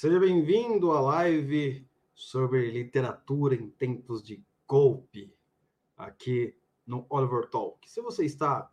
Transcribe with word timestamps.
Seja 0.00 0.20
bem-vindo 0.20 0.92
à 0.92 1.00
live 1.00 1.84
sobre 2.14 2.70
literatura 2.70 3.56
em 3.56 3.68
tempos 3.68 4.22
de 4.22 4.40
golpe, 4.64 5.34
aqui 5.96 6.56
no 6.86 7.04
Oliver 7.10 7.50
Talk. 7.50 7.90
Se 7.90 8.00
você 8.00 8.24
está 8.24 8.72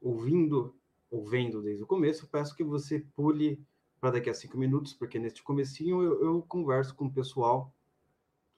ouvindo 0.00 0.72
ou 1.10 1.26
vendo 1.26 1.60
desde 1.60 1.82
o 1.82 1.88
começo, 1.88 2.28
peço 2.28 2.54
que 2.54 2.62
você 2.62 3.00
pule 3.16 3.60
para 4.00 4.12
daqui 4.12 4.30
a 4.30 4.32
cinco 4.32 4.56
minutos, 4.56 4.94
porque 4.94 5.18
neste 5.18 5.42
comecinho 5.42 6.04
eu, 6.04 6.22
eu 6.22 6.42
converso 6.42 6.94
com 6.94 7.06
o 7.06 7.12
pessoal 7.12 7.74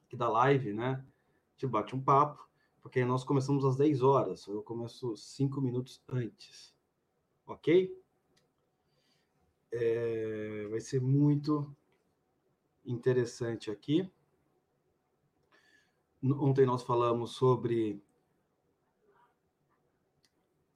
aqui 0.04 0.14
da 0.14 0.28
live, 0.28 0.74
né? 0.74 1.02
Gente 1.56 1.70
bate 1.70 1.96
um 1.96 2.02
papo, 2.02 2.46
porque 2.82 3.06
nós 3.06 3.24
começamos 3.24 3.64
às 3.64 3.74
10 3.74 4.02
horas, 4.02 4.46
eu 4.46 4.62
começo 4.62 5.16
cinco 5.16 5.62
minutos 5.62 6.04
antes, 6.06 6.76
ok? 7.46 7.98
É, 9.72 10.66
vai 10.68 10.80
ser 10.80 11.00
muito 11.00 11.74
interessante 12.84 13.70
aqui. 13.70 14.10
Ontem 16.22 16.64
nós 16.64 16.82
falamos 16.82 17.32
sobre 17.32 18.02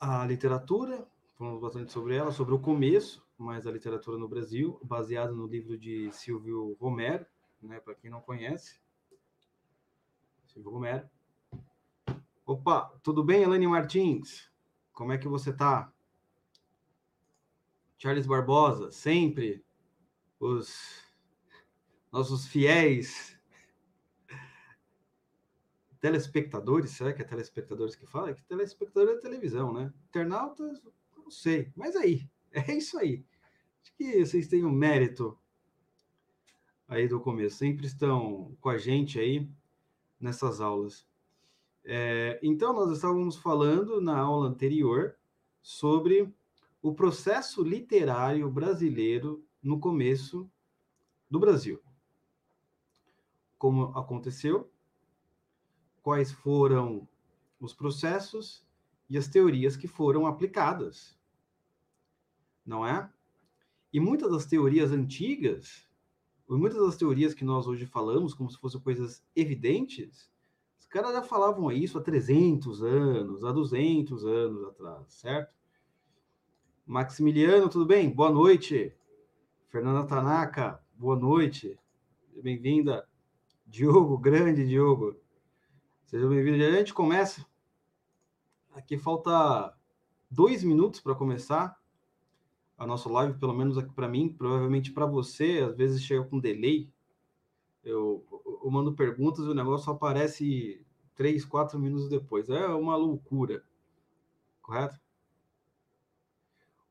a 0.00 0.24
literatura, 0.26 1.08
falamos 1.36 1.60
bastante 1.60 1.92
sobre 1.92 2.16
ela, 2.16 2.32
sobre 2.32 2.54
o 2.54 2.58
começo 2.58 3.26
mais 3.38 3.64
da 3.64 3.70
literatura 3.70 4.16
no 4.16 4.28
Brasil, 4.28 4.80
baseado 4.82 5.34
no 5.34 5.46
livro 5.46 5.76
de 5.76 6.10
Silvio 6.12 6.76
Romero, 6.80 7.26
né, 7.60 7.78
para 7.80 7.94
quem 7.94 8.10
não 8.10 8.20
conhece. 8.20 8.80
Silvio 10.46 10.70
Romero. 10.70 11.08
Opa, 12.46 12.92
tudo 13.02 13.22
bem, 13.22 13.42
Elaine 13.42 13.66
Martins? 13.66 14.50
Como 14.92 15.12
é 15.12 15.18
que 15.18 15.28
você 15.28 15.52
tá? 15.52 15.92
Charles 17.98 18.26
Barbosa, 18.26 18.90
sempre 18.90 19.64
os 20.38 21.05
nossos 22.16 22.46
fiéis 22.46 23.38
telespectadores, 26.00 26.92
será 26.92 27.12
que 27.12 27.20
é 27.20 27.24
telespectadores 27.24 27.94
que 27.94 28.06
fala? 28.06 28.30
É 28.30 28.34
que 28.34 28.42
telespectador 28.44 29.16
é 29.16 29.18
televisão, 29.18 29.72
né? 29.72 29.92
Internautas, 30.08 30.82
não 31.14 31.30
sei. 31.30 31.70
Mas 31.76 31.94
aí, 31.94 32.26
é 32.52 32.74
isso 32.74 32.98
aí. 32.98 33.22
Acho 33.82 33.94
que 33.96 34.24
vocês 34.24 34.48
têm 34.48 34.64
o 34.64 34.68
um 34.68 34.72
mérito 34.72 35.38
aí 36.88 37.06
do 37.06 37.20
começo. 37.20 37.58
Sempre 37.58 37.86
estão 37.86 38.56
com 38.62 38.70
a 38.70 38.78
gente 38.78 39.18
aí 39.20 39.46
nessas 40.18 40.60
aulas. 40.60 41.06
É, 41.84 42.40
então, 42.42 42.72
nós 42.72 42.90
estávamos 42.92 43.36
falando 43.36 44.00
na 44.00 44.18
aula 44.18 44.48
anterior 44.48 45.16
sobre 45.60 46.32
o 46.80 46.94
processo 46.94 47.62
literário 47.62 48.50
brasileiro 48.50 49.44
no 49.62 49.78
começo 49.78 50.50
do 51.30 51.38
Brasil. 51.38 51.85
Como 53.58 53.96
aconteceu, 53.98 54.70
quais 56.02 56.30
foram 56.30 57.08
os 57.60 57.74
processos 57.74 58.64
e 59.08 59.16
as 59.16 59.28
teorias 59.28 59.76
que 59.76 59.88
foram 59.88 60.26
aplicadas. 60.26 61.18
Não 62.64 62.86
é? 62.86 63.10
E 63.92 64.00
muitas 64.00 64.30
das 64.30 64.46
teorias 64.46 64.92
antigas, 64.92 65.88
muitas 66.48 66.80
das 66.80 66.96
teorias 66.96 67.34
que 67.34 67.44
nós 67.44 67.66
hoje 67.66 67.86
falamos 67.86 68.34
como 68.34 68.50
se 68.50 68.58
fossem 68.58 68.80
coisas 68.80 69.24
evidentes, 69.34 70.30
os 70.78 70.86
caras 70.86 71.12
já 71.12 71.22
falavam 71.22 71.72
isso 71.72 71.98
há 71.98 72.02
300 72.02 72.82
anos, 72.82 73.44
há 73.44 73.52
200 73.52 74.24
anos 74.24 74.64
atrás, 74.64 75.12
certo? 75.14 75.54
Maximiliano, 76.84 77.68
tudo 77.68 77.84
bem? 77.84 78.08
Boa 78.10 78.30
noite. 78.30 78.94
Fernanda 79.68 80.06
Tanaka, 80.06 80.80
boa 80.94 81.16
noite. 81.16 81.76
Bem-vinda. 82.40 83.08
Diogo, 83.66 84.16
grande 84.16 84.64
Diogo. 84.64 85.16
Seja 86.04 86.28
bem-vindo. 86.28 86.64
A 86.64 86.70
gente 86.70 86.94
começa. 86.94 87.44
Aqui 88.72 88.96
falta 88.96 89.76
dois 90.30 90.62
minutos 90.62 91.00
para 91.00 91.16
começar 91.16 91.76
a 92.78 92.86
nossa 92.86 93.08
live, 93.08 93.38
pelo 93.38 93.52
menos 93.52 93.76
aqui 93.76 93.92
para 93.92 94.08
mim, 94.08 94.28
provavelmente 94.32 94.92
para 94.92 95.04
você, 95.04 95.66
às 95.68 95.76
vezes 95.76 96.00
chega 96.00 96.24
com 96.24 96.38
delay. 96.38 96.88
Eu, 97.82 98.24
eu 98.62 98.70
mando 98.70 98.94
perguntas 98.94 99.44
e 99.44 99.48
o 99.48 99.54
negócio 99.54 99.92
aparece 99.92 100.86
três, 101.16 101.44
quatro 101.44 101.76
minutos 101.76 102.08
depois. 102.08 102.48
É 102.48 102.68
uma 102.68 102.94
loucura. 102.94 103.64
Correto? 104.62 104.98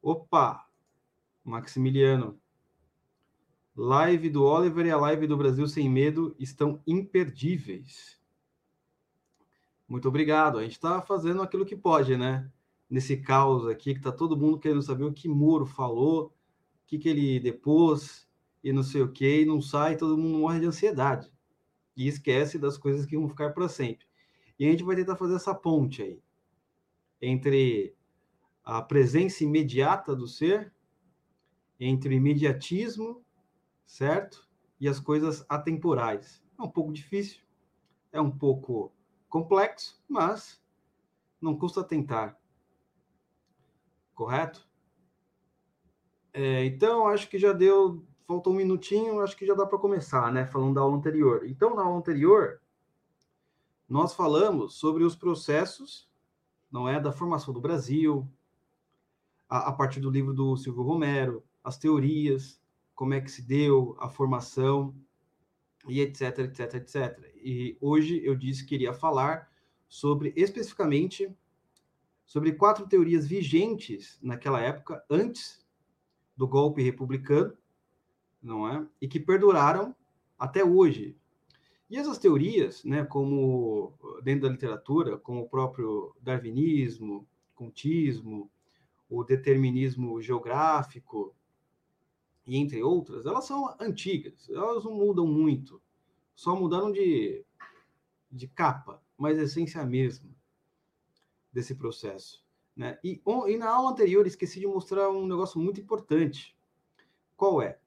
Opa! 0.02 0.68
Maximiliano. 1.42 2.38
Live 3.78 4.30
do 4.30 4.46
Oliver 4.46 4.86
e 4.86 4.90
a 4.90 4.96
live 4.96 5.28
do 5.28 5.36
Brasil 5.36 5.68
Sem 5.68 5.90
Medo 5.90 6.34
estão 6.40 6.82
imperdíveis. 6.88 8.18
Muito 9.86 10.08
obrigado. 10.08 10.58
A 10.58 10.64
gente 10.64 10.74
está 10.74 11.02
fazendo 11.02 11.42
aquilo 11.42 11.66
que 11.66 11.76
pode, 11.76 12.16
né? 12.16 12.50
Nesse 12.90 13.18
caos 13.18 13.68
aqui, 13.68 13.92
que 13.92 14.00
está 14.00 14.14
todo 14.14 14.38
mundo 14.38 14.58
querendo 14.58 14.82
saber 14.82 15.04
o 15.04 15.12
que 15.12 15.28
Moro 15.28 15.66
falou, 15.66 16.28
o 16.28 16.32
que, 16.88 16.98
que 16.98 17.10
ele 17.10 17.38
depôs, 17.38 18.26
e 18.64 18.72
não 18.72 18.82
sei 18.82 19.02
o 19.02 19.12
que, 19.12 19.42
e 19.42 19.46
não 19.46 19.62
sai, 19.62 19.98
todo 19.98 20.18
mundo 20.18 20.38
morre 20.38 20.62
de 20.62 20.68
ansiedade. 20.68 21.30
E 21.98 22.08
esquece 22.08 22.58
das 22.58 22.78
coisas 22.78 23.06
que 23.06 23.18
vão 23.18 23.28
ficar 23.28 23.52
para 23.52 23.68
sempre. 23.68 24.08
E 24.58 24.66
a 24.66 24.72
gente 24.72 24.86
vai 24.86 24.96
tentar 24.96 25.18
fazer 25.18 25.36
essa 25.36 25.54
ponte 25.54 26.02
aí 26.02 26.24
entre 27.22 27.94
a 28.64 28.82
presença 28.82 29.44
imediata 29.44 30.16
do 30.16 30.30
ser, 30.30 30.74
entre 31.78 32.16
imediatismo, 32.16 33.25
certo? 33.86 34.48
E 34.80 34.88
as 34.88 35.00
coisas 35.00 35.46
atemporais. 35.48 36.44
É 36.58 36.64
um 36.64 36.70
pouco 36.70 36.92
difícil, 36.92 37.42
é 38.12 38.20
um 38.20 38.32
pouco 38.32 38.92
complexo, 39.30 40.02
mas 40.08 40.62
não 41.42 41.58
custa 41.58 41.84
tentar. 41.84 42.40
Correto? 44.14 44.68
É, 46.34 46.66
então, 46.66 47.08
acho 47.08 47.30
que 47.30 47.38
já 47.38 47.54
deu. 47.54 48.06
Faltou 48.28 48.54
um 48.54 48.56
minutinho, 48.56 49.22
acho 49.22 49.38
que 49.38 49.46
já 49.46 49.54
dá 49.54 49.66
para 49.66 49.78
começar, 49.78 50.32
né? 50.32 50.46
Falando 50.48 50.74
da 50.74 50.82
aula 50.82 50.98
anterior. 50.98 51.46
Então, 51.46 51.76
na 51.76 51.84
aula 51.84 52.00
anterior, 52.00 52.60
nós 53.88 54.14
falamos 54.14 54.76
sobre 54.76 55.04
os 55.04 55.16
processos, 55.16 56.10
não 56.72 56.90
é? 56.90 57.00
Da 57.00 57.12
formação 57.12 57.54
do 57.54 57.62
Brasil, 57.62 58.28
a, 59.48 59.70
a 59.70 59.72
partir 59.72 60.00
do 60.00 60.10
livro 60.10 60.34
do 60.34 60.58
Silvio 60.58 60.82
Romero, 60.82 61.44
as 61.64 61.78
teorias, 61.78 62.60
como 62.96 63.14
é 63.14 63.22
que 63.22 63.30
se 63.30 63.42
deu 63.42 63.96
a 64.00 64.10
formação, 64.10 64.96
e 65.88 66.02
etc, 66.02 66.40
etc, 66.40 66.74
etc. 66.76 67.34
E 67.36 67.78
hoje 67.80 68.22
eu 68.24 68.36
disse 68.36 68.66
que 68.66 68.76
iria 68.76 68.94
falar 68.94 69.50
sobre 69.88 70.34
especificamente 70.36 71.32
sobre 72.26 72.54
quatro 72.54 72.88
teorias 72.88 73.28
vigentes 73.28 74.18
naquela 74.22 74.60
época, 74.60 75.04
antes 75.10 75.64
do 76.36 76.48
golpe 76.48 76.82
republicano, 76.82 77.56
não 78.42 78.68
é? 78.68 78.86
E 79.00 79.08
que 79.08 79.20
perduraram 79.20 79.96
até 80.38 80.64
hoje. 80.64 81.16
E 81.88 81.98
essas 81.98 82.18
teorias, 82.18 82.84
né, 82.84 83.06
como 83.06 83.94
dentro 84.24 84.48
da 84.48 84.54
literatura, 84.54 85.20
como 85.20 85.42
o 85.42 85.50
próprio 85.50 86.16
darwinismo, 86.20 87.28
contismo, 87.54 88.50
o 89.08 89.24
determinismo 89.24 90.20
geográfico, 90.20 91.36
e 92.46 92.58
entre 92.58 92.84
outras, 92.84 93.26
elas 93.26 93.46
são 93.46 93.76
antigas, 93.80 94.50
elas 94.50 94.84
não 94.84 94.94
mudam 94.94 95.26
muito, 95.26 95.82
só 96.36 96.56
mudaram 96.56 96.92
de, 96.92 97.44
de 98.32 98.48
capa, 98.48 99.02
mas 99.18 99.40
a 99.40 99.44
essência 99.44 99.80
é 99.80 99.82
a 99.82 99.86
mesma 99.86 100.30
desse 101.52 101.76
processo. 101.76 102.46
Né? 102.76 103.00
E, 103.04 103.22
e 103.48 103.58
na 103.58 103.70
aula 103.70 103.92
anterior 103.92 104.28
esqueci 104.28 104.60
de 104.60 104.68
mostrar 104.68 105.10
um 105.10 105.26
negócio 105.26 105.60
muito 105.60 105.80
importante. 105.80 106.56
Qual 107.38 107.62
é? 107.62 107.80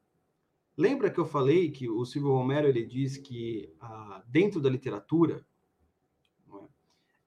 Lembra 0.76 1.10
que 1.10 1.18
eu 1.18 1.26
falei 1.26 1.70
que 1.70 1.88
o 1.88 2.04
Silvio 2.04 2.32
Romero 2.32 2.68
ele 2.68 2.86
diz 2.86 3.16
que 3.16 3.74
ah, 3.80 4.22
dentro 4.26 4.60
da 4.60 4.70
literatura, 4.70 5.44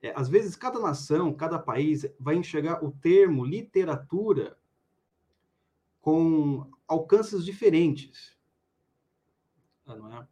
é? 0.02 0.08
É, 0.08 0.14
às 0.16 0.28
vezes 0.28 0.56
cada 0.56 0.80
nação, 0.80 1.34
cada 1.34 1.60
país 1.60 2.06
vai 2.20 2.36
enxergar 2.36 2.84
o 2.84 2.92
termo 2.92 3.46
literatura 3.46 4.58
com 6.02 6.68
alcances 6.92 7.46
diferentes. 7.46 8.38
É? 9.88 10.28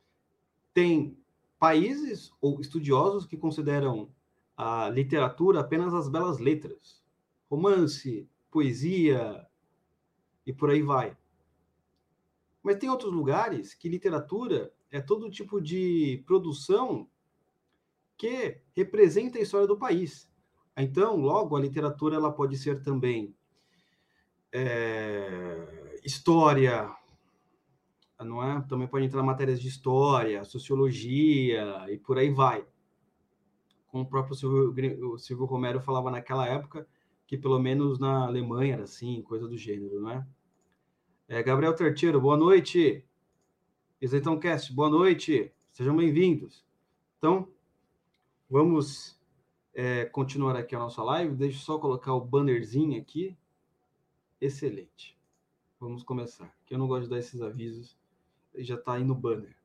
Tem 0.73 1.17
países 1.57 2.33
ou 2.41 2.59
estudiosos 2.59 3.25
que 3.25 3.37
consideram 3.37 4.13
a 4.57 4.89
literatura 4.89 5.61
apenas 5.61 5.93
as 5.93 6.09
belas 6.09 6.37
letras, 6.37 7.01
romance, 7.49 8.29
poesia 8.51 9.47
e 10.45 10.51
por 10.51 10.69
aí 10.69 10.81
vai. 10.81 11.17
Mas 12.61 12.75
tem 12.75 12.89
outros 12.89 13.13
lugares 13.13 13.73
que 13.73 13.87
literatura 13.87 14.73
é 14.91 14.99
todo 14.99 15.31
tipo 15.31 15.61
de 15.61 16.21
produção 16.27 17.09
que 18.17 18.59
representa 18.75 19.37
a 19.37 19.41
história 19.41 19.65
do 19.65 19.77
país. 19.77 20.29
Então, 20.75 21.15
logo, 21.15 21.55
a 21.55 21.61
literatura 21.61 22.17
ela 22.17 22.33
pode 22.33 22.57
ser 22.57 22.83
também 22.83 23.33
é, 24.51 25.88
história, 26.03 26.89
não 28.19 28.43
é? 28.43 28.61
Também 28.67 28.87
pode 28.87 29.05
entrar 29.05 29.23
matérias 29.23 29.59
de 29.59 29.67
história, 29.67 30.43
sociologia 30.43 31.85
e 31.89 31.97
por 31.97 32.17
aí 32.17 32.29
vai. 32.29 32.65
Como 33.87 34.03
o 34.03 34.07
próprio 34.07 34.35
Silvio, 34.35 35.13
o 35.13 35.17
Silvio 35.17 35.45
Romero 35.45 35.81
falava 35.81 36.11
naquela 36.11 36.47
época, 36.47 36.87
que 37.25 37.37
pelo 37.37 37.59
menos 37.59 37.99
na 37.99 38.25
Alemanha 38.25 38.73
era 38.73 38.83
assim, 38.83 39.21
coisa 39.21 39.47
do 39.47 39.57
gênero, 39.57 39.99
não 39.99 40.11
é? 40.11 40.27
é 41.27 41.43
Gabriel 41.43 41.75
Terteiro, 41.75 42.21
boa 42.21 42.37
noite. 42.37 43.05
Isentão 44.01 44.39
Cast, 44.39 44.73
boa 44.73 44.89
noite. 44.89 45.51
Sejam 45.71 45.95
bem-vindos. 45.95 46.65
Então, 47.17 47.51
vamos 48.49 49.19
é, 49.73 50.05
continuar 50.05 50.55
aqui 50.55 50.73
a 50.75 50.79
nossa 50.79 51.03
live. 51.03 51.35
Deixa 51.35 51.57
eu 51.57 51.61
só 51.61 51.77
colocar 51.77 52.13
o 52.13 52.21
bannerzinho 52.21 52.99
aqui. 52.99 53.37
Excelente. 54.39 55.18
Vamos 55.79 56.03
começar. 56.03 56.53
Que 56.65 56.73
eu 56.73 56.77
não 56.77 56.87
gosto 56.87 57.03
de 57.03 57.09
dar 57.09 57.19
esses 57.19 57.41
avisos. 57.41 57.97
Já 58.55 58.75
está 58.75 58.93
aí 58.93 59.03
no 59.03 59.15
banner. 59.15 59.55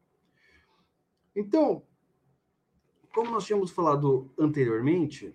Então, 1.34 1.82
como 3.12 3.30
nós 3.30 3.44
tínhamos 3.44 3.70
falado 3.70 4.30
anteriormente, 4.38 5.34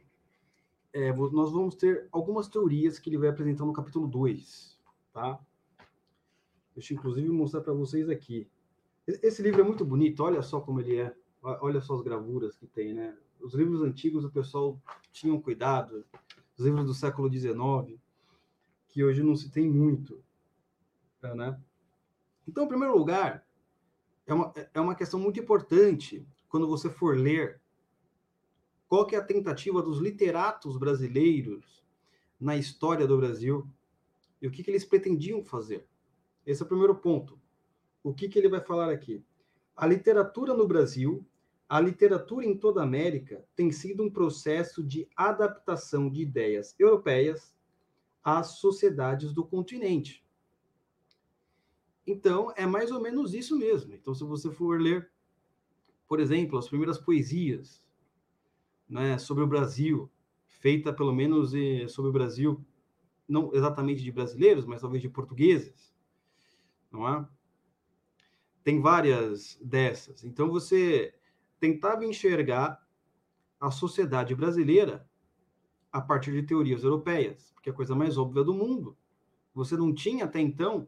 é, 0.94 1.12
nós 1.14 1.52
vamos 1.52 1.76
ter 1.76 2.08
algumas 2.12 2.48
teorias 2.48 2.98
que 2.98 3.10
ele 3.10 3.18
vai 3.18 3.30
apresentar 3.30 3.66
no 3.66 3.74
capítulo 3.74 4.08
2, 4.08 4.80
tá? 5.12 5.40
Deixa 6.74 6.94
eu, 6.94 6.98
inclusive, 6.98 7.28
mostrar 7.30 7.62
para 7.62 7.74
vocês 7.74 8.10
aqui. 8.10 8.50
Esse 9.06 9.42
livro 9.42 9.62
é 9.62 9.64
muito 9.64 9.84
bonito, 9.84 10.24
olha 10.24 10.42
só 10.42 10.62
como 10.62 10.80
ele 10.80 10.98
é. 10.98 11.16
Olha 11.42 11.82
só 11.82 11.96
as 11.96 12.02
gravuras 12.02 12.56
que 12.56 12.68
tem, 12.68 12.94
né? 12.94 13.18
Os 13.40 13.54
livros 13.54 13.82
antigos 13.82 14.25
o 14.25 14.30
pessoal 14.30 14.80
tinha 15.12 15.40
cuidado, 15.40 16.06
os 16.58 16.66
livros 16.66 16.86
do 16.86 16.94
século 16.94 17.32
XIX, 17.32 17.98
que 18.90 19.04
hoje 19.04 19.24
não 19.24 19.36
se 19.36 19.50
tem 19.50 19.70
muito, 19.70 20.22
né? 21.21 21.60
Então, 22.48 22.66
em 22.66 22.68
primeiro 22.68 22.98
lugar, 22.98 23.45
é 24.25 24.33
uma, 24.33 24.54
é 24.74 24.80
uma 24.80 24.95
questão 24.95 25.19
muito 25.19 25.39
importante 25.39 26.27
quando 26.48 26.68
você 26.68 26.89
for 26.89 27.18
ler 27.18 27.62
qual 28.88 29.06
que 29.06 29.16
é 29.16 29.19
a 29.19 29.24
tentativa 29.24 29.81
dos 29.81 30.00
literatos 30.00 30.77
brasileiros 30.77 31.83
na 32.39 32.56
história 32.56 33.06
do 33.06 33.18
Brasil 33.18 33.68
e 34.42 34.48
o 34.48 34.51
que, 34.51 34.63
que 34.63 34.71
eles 34.71 34.86
pretendiam 34.86 35.44
fazer. 35.44 35.86
Esse 36.45 36.63
é 36.63 36.66
o 36.66 36.68
primeiro 36.68 36.95
ponto. 36.95 37.39
O 38.04 38.13
que, 38.13 38.30
que 38.30 38.39
ele 38.39 38.50
vai 38.50 38.62
falar 38.62 38.92
aqui? 38.92 39.24
A 39.75 39.86
literatura 39.86 40.54
no 40.54 40.68
Brasil, 40.68 41.25
a 41.68 41.80
literatura 41.80 42.45
em 42.45 42.57
toda 42.57 42.81
a 42.81 42.83
América, 42.83 43.45
tem 43.56 43.72
sido 43.72 44.04
um 44.04 44.10
processo 44.10 44.83
de 44.83 45.07
adaptação 45.15 46.10
de 46.10 46.22
ideias 46.22 46.74
europeias 46.80 47.54
às 48.24 48.60
sociedades 48.60 49.33
do 49.33 49.45
continente. 49.45 50.25
Então, 52.10 52.52
é 52.56 52.66
mais 52.66 52.92
ou 52.92 53.00
menos 53.00 53.36
isso 53.36 53.56
mesmo. 53.56 53.94
Então, 53.94 54.16
se 54.16 54.24
você 54.24 54.50
for 54.50 54.82
ler, 54.82 55.12
por 56.08 56.20
exemplo, 56.20 56.58
as 56.58 56.68
primeiras 56.68 56.98
poesias 56.98 57.86
né, 58.90 59.20
sobre 59.20 59.44
o 59.44 59.48
Brasil, 59.48 60.12
feita 60.48 60.92
pelo 60.92 61.14
menos 61.14 61.54
eh, 61.54 61.88
sobre 61.88 62.10
o 62.10 62.12
Brasil, 62.12 62.66
não 63.28 63.54
exatamente 63.54 64.02
de 64.02 64.12
brasileiros, 64.12 64.66
mas 64.66 64.82
talvez 64.82 65.04
de 65.04 65.08
portugueses, 65.08 65.94
não 66.92 67.08
é? 67.08 67.28
Tem 68.64 68.82
várias 68.82 69.60
dessas. 69.62 70.24
Então 70.24 70.50
você 70.50 71.14
tentava 71.60 72.04
enxergar 72.04 72.84
a 73.60 73.70
sociedade 73.70 74.34
brasileira 74.34 75.08
a 75.92 76.02
partir 76.02 76.32
de 76.32 76.42
teorias 76.42 76.84
europeias, 76.84 77.52
porque 77.54 77.70
é 77.70 77.72
a 77.72 77.76
coisa 77.76 77.96
mais 77.96 78.18
óbvia 78.18 78.44
do 78.44 78.54
mundo. 78.56 78.98
Você 79.54 79.78
não 79.78 79.94
tinha 79.94 80.26
até 80.26 80.40
então 80.40 80.88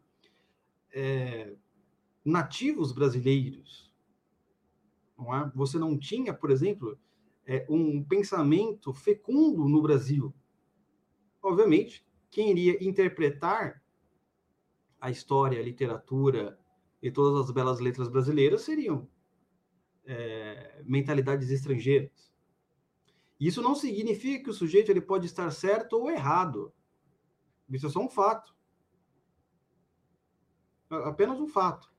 é, 0.93 1.55
nativos 2.23 2.91
brasileiros. 2.91 3.91
Não 5.17 5.35
é? 5.35 5.51
Você 5.55 5.77
não 5.77 5.97
tinha, 5.97 6.33
por 6.33 6.51
exemplo, 6.51 6.97
é, 7.45 7.65
um 7.69 8.03
pensamento 8.03 8.93
fecundo 8.93 9.67
no 9.67 9.81
Brasil. 9.81 10.33
Obviamente, 11.41 12.05
quem 12.29 12.51
iria 12.51 12.83
interpretar 12.83 13.81
a 14.99 15.09
história, 15.09 15.59
a 15.59 15.63
literatura, 15.63 16.59
e 17.01 17.09
todas 17.09 17.45
as 17.45 17.51
belas 17.51 17.79
letras 17.79 18.07
brasileiras 18.07 18.61
seriam 18.61 19.07
é, 20.05 20.81
mentalidades 20.85 21.49
estrangeiras. 21.49 22.31
Isso 23.39 23.61
não 23.61 23.73
significa 23.73 24.43
que 24.43 24.49
o 24.51 24.53
sujeito 24.53 24.91
ele 24.91 25.01
pode 25.01 25.25
estar 25.25 25.49
certo 25.49 25.93
ou 25.93 26.11
errado. 26.11 26.71
Isso 27.67 27.87
é 27.87 27.89
só 27.89 27.99
um 27.99 28.09
fato. 28.09 28.55
Apenas 30.91 31.39
um 31.39 31.47
fato. 31.47 31.91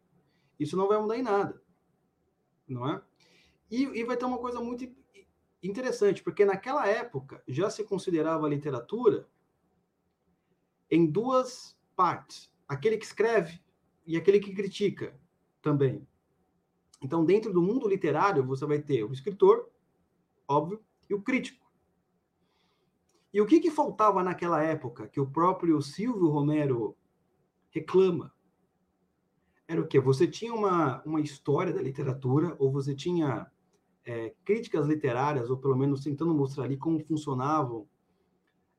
Isso 0.59 0.77
não 0.77 0.87
vai 0.87 1.01
mudar 1.01 1.17
em 1.17 1.23
nada. 1.23 1.63
Não 2.69 2.89
é? 2.89 3.03
E, 3.71 3.85
e 3.85 4.05
vai 4.05 4.17
ter 4.17 4.25
uma 4.25 4.39
coisa 4.39 4.61
muito 4.61 4.87
interessante, 5.63 6.23
porque 6.23 6.45
naquela 6.45 6.87
época 6.87 7.43
já 7.49 7.71
se 7.71 7.85
considerava 7.85 8.47
a 8.47 8.51
literatura 8.51 9.27
em 10.91 11.07
duas 11.07 11.77
partes. 11.97 12.53
Aquele 12.69 12.99
que 12.99 13.05
escreve 13.05 13.61
e 14.07 14.17
aquele 14.17 14.41
que 14.41 14.55
critica 14.55 15.19
também. 15.61 16.07
Então, 17.01 17.25
dentro 17.25 17.53
do 17.53 17.63
mundo 17.63 17.89
literário, 17.89 18.45
você 18.45 18.67
vai 18.67 18.81
ter 18.81 19.03
o 19.05 19.13
escritor, 19.13 19.71
óbvio, 20.47 20.81
e 21.09 21.15
o 21.15 21.23
crítico. 21.23 21.63
E 23.33 23.41
o 23.41 23.47
que, 23.47 23.59
que 23.59 23.71
faltava 23.71 24.23
naquela 24.23 24.63
época 24.63 25.09
que 25.09 25.19
o 25.19 25.27
próprio 25.27 25.81
Silvio 25.81 26.29
Romero 26.29 26.97
reclama? 27.71 28.33
Era 29.73 29.81
o 29.81 29.87
quê? 29.87 29.99
Você 30.01 30.27
tinha 30.27 30.53
uma, 30.55 31.03
uma 31.03 31.21
história 31.21 31.73
da 31.73 31.81
literatura, 31.81 32.55
ou 32.59 32.71
você 32.71 32.95
tinha 32.95 33.51
é, 34.05 34.35
críticas 34.45 34.87
literárias, 34.87 35.51
ou 35.51 35.57
pelo 35.57 35.77
menos 35.77 36.03
tentando 36.03 36.35
mostrar 36.35 36.65
ali 36.65 36.77
como 36.77 37.01
funcionavam 37.01 37.89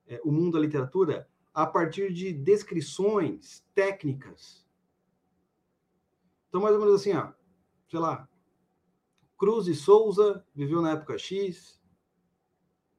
é, 0.08 0.22
o 0.24 0.32
mundo 0.32 0.54
da 0.54 0.60
literatura, 0.60 1.28
a 1.54 1.66
partir 1.66 2.12
de 2.12 2.34
descrições 2.34 3.64
técnicas 3.76 4.64
então, 6.54 6.62
mais 6.62 6.76
ou 6.76 6.82
menos 6.82 7.02
assim, 7.02 7.12
ó, 7.14 7.34
sei 7.90 8.00
lá, 8.00 8.30
Cruz 9.40 9.66
e 9.66 9.74
Souza 9.74 10.46
viveu 10.54 10.84
na 10.84 10.92
época 10.92 11.18
X, 11.18 11.82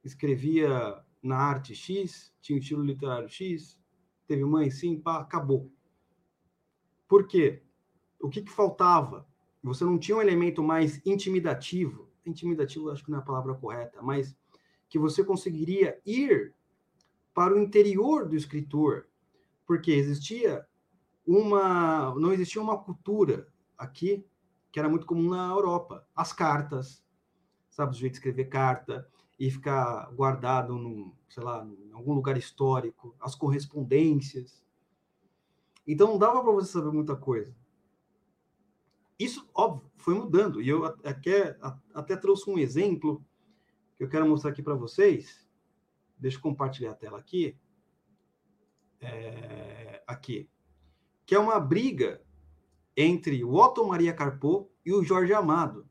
escrevia 0.02 1.00
na 1.23 1.37
arte 1.37 1.73
X, 1.73 2.35
tinha 2.41 2.56
um 2.56 2.61
estilo 2.61 2.82
literário 2.82 3.29
X, 3.29 3.81
teve 4.26 4.44
mãe, 4.44 4.73
sim, 4.73 5.00
pá, 5.00 5.20
acabou. 5.20 5.73
Por 7.06 7.29
quê? 7.29 7.62
O 8.24 8.31
que, 8.31 8.40
que 8.40 8.50
faltava? 8.50 9.26
Você 9.62 9.84
não 9.84 9.98
tinha 9.98 10.16
um 10.16 10.22
elemento 10.22 10.62
mais 10.62 10.98
intimidativo, 11.04 12.08
intimidativo 12.24 12.88
acho 12.88 13.04
que 13.04 13.10
não 13.10 13.19
é 13.19 13.20
a 13.20 13.24
palavra 13.24 13.54
correta, 13.54 14.00
mas 14.00 14.34
que 14.88 14.98
você 14.98 15.22
conseguiria 15.22 16.00
ir 16.06 16.54
para 17.34 17.54
o 17.54 17.58
interior 17.58 18.26
do 18.26 18.34
escritor, 18.34 19.06
porque 19.66 19.93
existia 19.93 20.66
uma 21.26 22.14
não 22.14 22.32
existia 22.32 22.62
uma 22.62 22.78
cultura 22.78 23.46
aqui 23.76 24.24
que 24.72 24.78
era 24.81 24.88
muito 24.88 25.04
comum 25.04 25.28
na 25.28 25.50
Europa, 25.50 26.08
as 26.16 26.32
cartas, 26.32 27.04
sabe, 27.69 27.93
o 27.93 27.94
jeito 27.94 28.12
de 28.12 28.19
escrever 28.20 28.46
carta 28.46 29.06
e 29.38 29.50
ficar 29.50 30.10
guardado 30.14 30.78
num, 30.78 31.12
sei 31.28 31.43
lá, 31.43 31.62
em 31.62 31.93
algum 31.93 32.14
lugar 32.14 32.38
histórico, 32.38 33.14
as 33.20 33.34
correspondências. 33.34 34.64
Então 35.86 36.08
não 36.08 36.19
dava 36.19 36.43
para 36.43 36.52
você 36.52 36.72
saber 36.72 36.90
muita 36.90 37.14
coisa. 37.14 37.54
Isso, 39.18 39.48
óbvio, 39.54 39.90
foi 39.96 40.14
mudando. 40.14 40.60
E 40.60 40.68
eu 40.68 40.84
até, 40.84 41.56
até 41.94 42.16
trouxe 42.16 42.50
um 42.50 42.58
exemplo 42.58 43.24
que 43.96 44.04
eu 44.04 44.08
quero 44.08 44.28
mostrar 44.28 44.50
aqui 44.50 44.62
para 44.62 44.74
vocês. 44.74 45.48
Deixa 46.18 46.36
eu 46.36 46.42
compartilhar 46.42 46.92
a 46.92 46.96
tela 46.96 47.18
aqui. 47.18 47.56
É, 49.00 50.02
aqui 50.06 50.48
que 51.26 51.34
é 51.34 51.38
uma 51.38 51.58
briga 51.58 52.22
entre 52.96 53.42
o 53.44 53.54
Otto 53.54 53.86
Maria 53.86 54.12
Carpo 54.12 54.70
e 54.84 54.92
o 54.92 55.02
Jorge 55.02 55.32
Amado. 55.32 55.88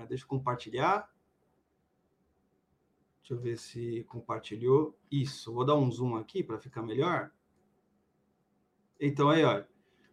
É? 0.00 0.06
Deixa 0.06 0.24
eu 0.24 0.28
compartilhar. 0.28 1.12
Deixa 3.20 3.34
eu 3.34 3.40
ver 3.40 3.58
se 3.58 4.04
compartilhou. 4.04 4.98
Isso, 5.10 5.52
vou 5.52 5.64
dar 5.64 5.76
um 5.76 5.90
zoom 5.90 6.16
aqui 6.16 6.42
para 6.42 6.58
ficar 6.58 6.82
melhor. 6.82 7.30
Então 9.00 9.28
aí, 9.28 9.44
olha. 9.44 9.68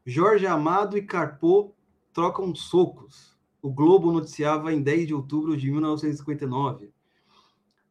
Jorge 0.06 0.48
Amado 0.48 0.98
e 0.98 1.06
Carpo 1.06 1.76
trocam 2.14 2.54
socos. 2.56 3.38
O 3.62 3.72
Globo 3.72 4.12
noticiava 4.12 4.74
em 4.74 4.82
10 4.82 5.08
de 5.08 5.14
outubro 5.14 5.56
de 5.56 5.72
1959. 5.72 6.92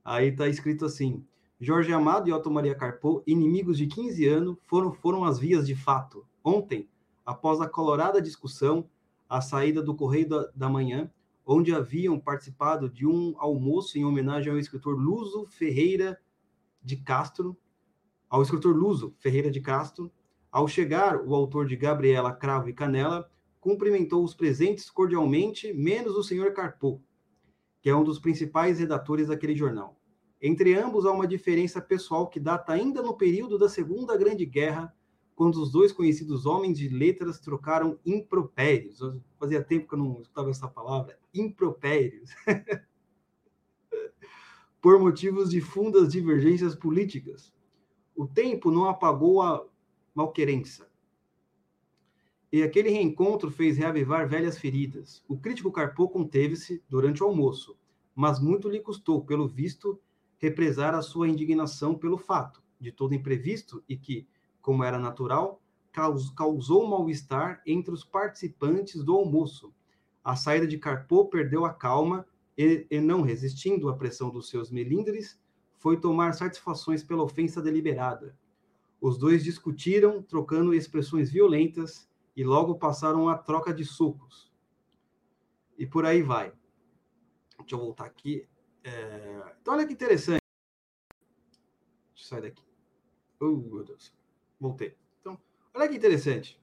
Aí 0.05 0.29
está 0.29 0.49
escrito 0.49 0.85
assim: 0.85 1.25
Jorge 1.61 1.93
Amado 1.93 2.29
e 2.29 2.33
Otto 2.33 2.51
Maria 2.51 2.75
Carpo, 2.75 3.23
inimigos 3.27 3.79
de 3.79 3.87
15 3.87 4.27
anos, 4.27 4.57
foram, 4.67 4.93
foram 4.93 5.25
as 5.25 5.39
vias 5.39 5.67
de 5.67 5.75
fato. 5.75 6.27
Ontem, 6.43 6.89
após 7.25 7.61
a 7.61 7.69
colorada 7.69 8.21
discussão, 8.21 8.89
a 9.29 9.41
saída 9.41 9.83
do 9.83 9.95
Correio 9.95 10.29
da, 10.29 10.51
da 10.55 10.69
Manhã, 10.69 11.11
onde 11.47 11.75
haviam 11.75 12.19
participado 12.19 12.89
de 12.89 13.07
um 13.07 13.35
almoço 13.39 13.99
em 13.99 14.05
homenagem 14.05 14.53
ao 14.53 14.59
escritor 14.59 14.99
Luso 14.99 15.47
Ferreira 15.47 16.19
de 16.83 16.97
Castro, 16.97 17.57
ao 18.29 18.43
escritor 18.43 18.75
Luso 18.75 19.15
Ferreira 19.19 19.51
de 19.51 19.61
Castro, 19.61 20.11
ao 20.51 20.67
chegar 20.67 21.21
o 21.21 21.35
autor 21.35 21.67
de 21.67 21.77
Gabriela 21.77 22.33
Cravo 22.33 22.69
e 22.69 22.73
Canela, 22.73 23.31
cumprimentou 23.61 24.25
os 24.25 24.35
presentes 24.35 24.91
cordialmente, 24.91 25.73
menos 25.73 26.17
o 26.17 26.23
senhor 26.23 26.53
Carpo, 26.53 27.03
que 27.81 27.91
é 27.91 27.95
um 27.95 28.03
dos 28.03 28.19
principais 28.19 28.79
redatores 28.79 29.29
daquele 29.29 29.55
jornal. 29.55 30.01
Entre 30.41 30.75
ambos 30.75 31.05
há 31.05 31.13
uma 31.13 31.27
diferença 31.27 31.81
pessoal 31.81 32.27
que 32.27 32.41
data 32.41 32.73
ainda 32.73 33.03
no 33.03 33.17
período 33.17 33.59
da 33.59 33.69
Segunda 33.69 34.17
Grande 34.17 34.47
Guerra, 34.47 34.95
quando 35.35 35.57
os 35.57 35.71
dois 35.71 35.93
conhecidos 35.93 36.47
homens 36.47 36.79
de 36.79 36.89
letras 36.89 37.39
trocaram 37.39 37.99
impropérios. 38.05 39.01
Fazia 39.39 39.63
tempo 39.63 39.89
que 39.89 39.95
eu 39.95 39.99
não 39.99 40.21
escutava 40.21 40.51
essa 40.51 40.69
palavra, 40.69 41.19
impropérios. 41.33 42.31
Por 44.81 44.99
motivos 44.99 45.51
de 45.51 45.61
fundas 45.61 46.11
divergências 46.11 46.75
políticas. 46.75 47.53
O 48.17 48.27
tempo 48.27 48.71
não 48.71 48.87
apagou 48.87 49.43
a 49.43 49.67
malquerença. 50.15 50.90
E 52.53 52.63
aquele 52.63 52.91
reencontro 52.91 53.51
fez 53.51 53.77
reavivar 53.77 54.29
velhas 54.29 54.59
feridas. 54.59 55.23
O 55.29 55.37
crítico 55.37 55.71
Carpo 55.71 56.09
conteve-se 56.09 56.83
durante 56.89 57.23
o 57.23 57.27
almoço, 57.27 57.77
mas 58.15 58.41
muito 58.41 58.69
lhe 58.69 58.81
custou, 58.81 59.25
pelo 59.25 59.47
visto, 59.47 60.01
represar 60.39 60.95
a 60.95 61.03
sua 61.03 61.29
indignação 61.29 61.95
pelo 61.95 62.19
fato 62.19 62.61
de 62.81 62.91
todo 62.91 63.15
imprevisto 63.15 63.85
e 63.89 63.97
que, 63.97 64.27
como 64.61 64.83
era 64.83 64.99
natural, 64.99 65.61
causou 66.35 66.87
mal-estar 66.89 67.63
entre 67.67 67.93
os 67.93 68.05
participantes 68.05 69.05
do 69.05 69.15
almoço. 69.15 69.73
A 70.25 70.35
saída 70.35 70.67
de 70.67 70.79
Carpo 70.79 71.27
perdeu 71.27 71.65
a 71.65 71.73
calma 71.73 72.27
e, 72.57 72.87
e, 72.91 73.01
não 73.01 73.23
resistindo 73.23 73.89
à 73.89 73.97
pressão 73.97 74.31
dos 74.31 74.49
seus 74.49 74.71
melindres, 74.71 75.39
foi 75.77 75.99
tomar 75.99 76.35
satisfações 76.35 77.03
pela 77.03 77.23
ofensa 77.23 77.63
deliberada. 77.63 78.37
Os 79.01 79.17
dois 79.17 79.43
discutiram, 79.43 80.23
trocando 80.23 80.75
expressões 80.75 81.31
violentas, 81.31 82.10
e 82.37 82.45
logo 82.45 82.77
passaram 82.77 83.29
a 83.29 83.37
troca 83.37 83.73
de 83.73 83.85
socos. 83.85 84.51
E 85.77 85.87
por 85.87 86.05
aí 86.05 86.23
vai. 86.23 86.53
Deixa 87.59 87.75
eu 87.75 87.79
voltar 87.79 88.05
aqui. 88.05 88.49
É... 88.85 89.55
Então, 89.61 89.75
olha 89.75 89.87
que 89.87 89.93
interessante. 89.93 90.43
Deixa 92.15 92.25
eu 92.25 92.29
sair 92.29 92.43
daqui. 92.43 92.63
Oh, 93.41 93.57
meu 93.57 93.85
Deus. 93.85 94.15
Voltei. 94.59 94.97
Então, 95.21 95.39
olha 95.75 95.89
que 95.89 95.97
interessante. 95.97 96.61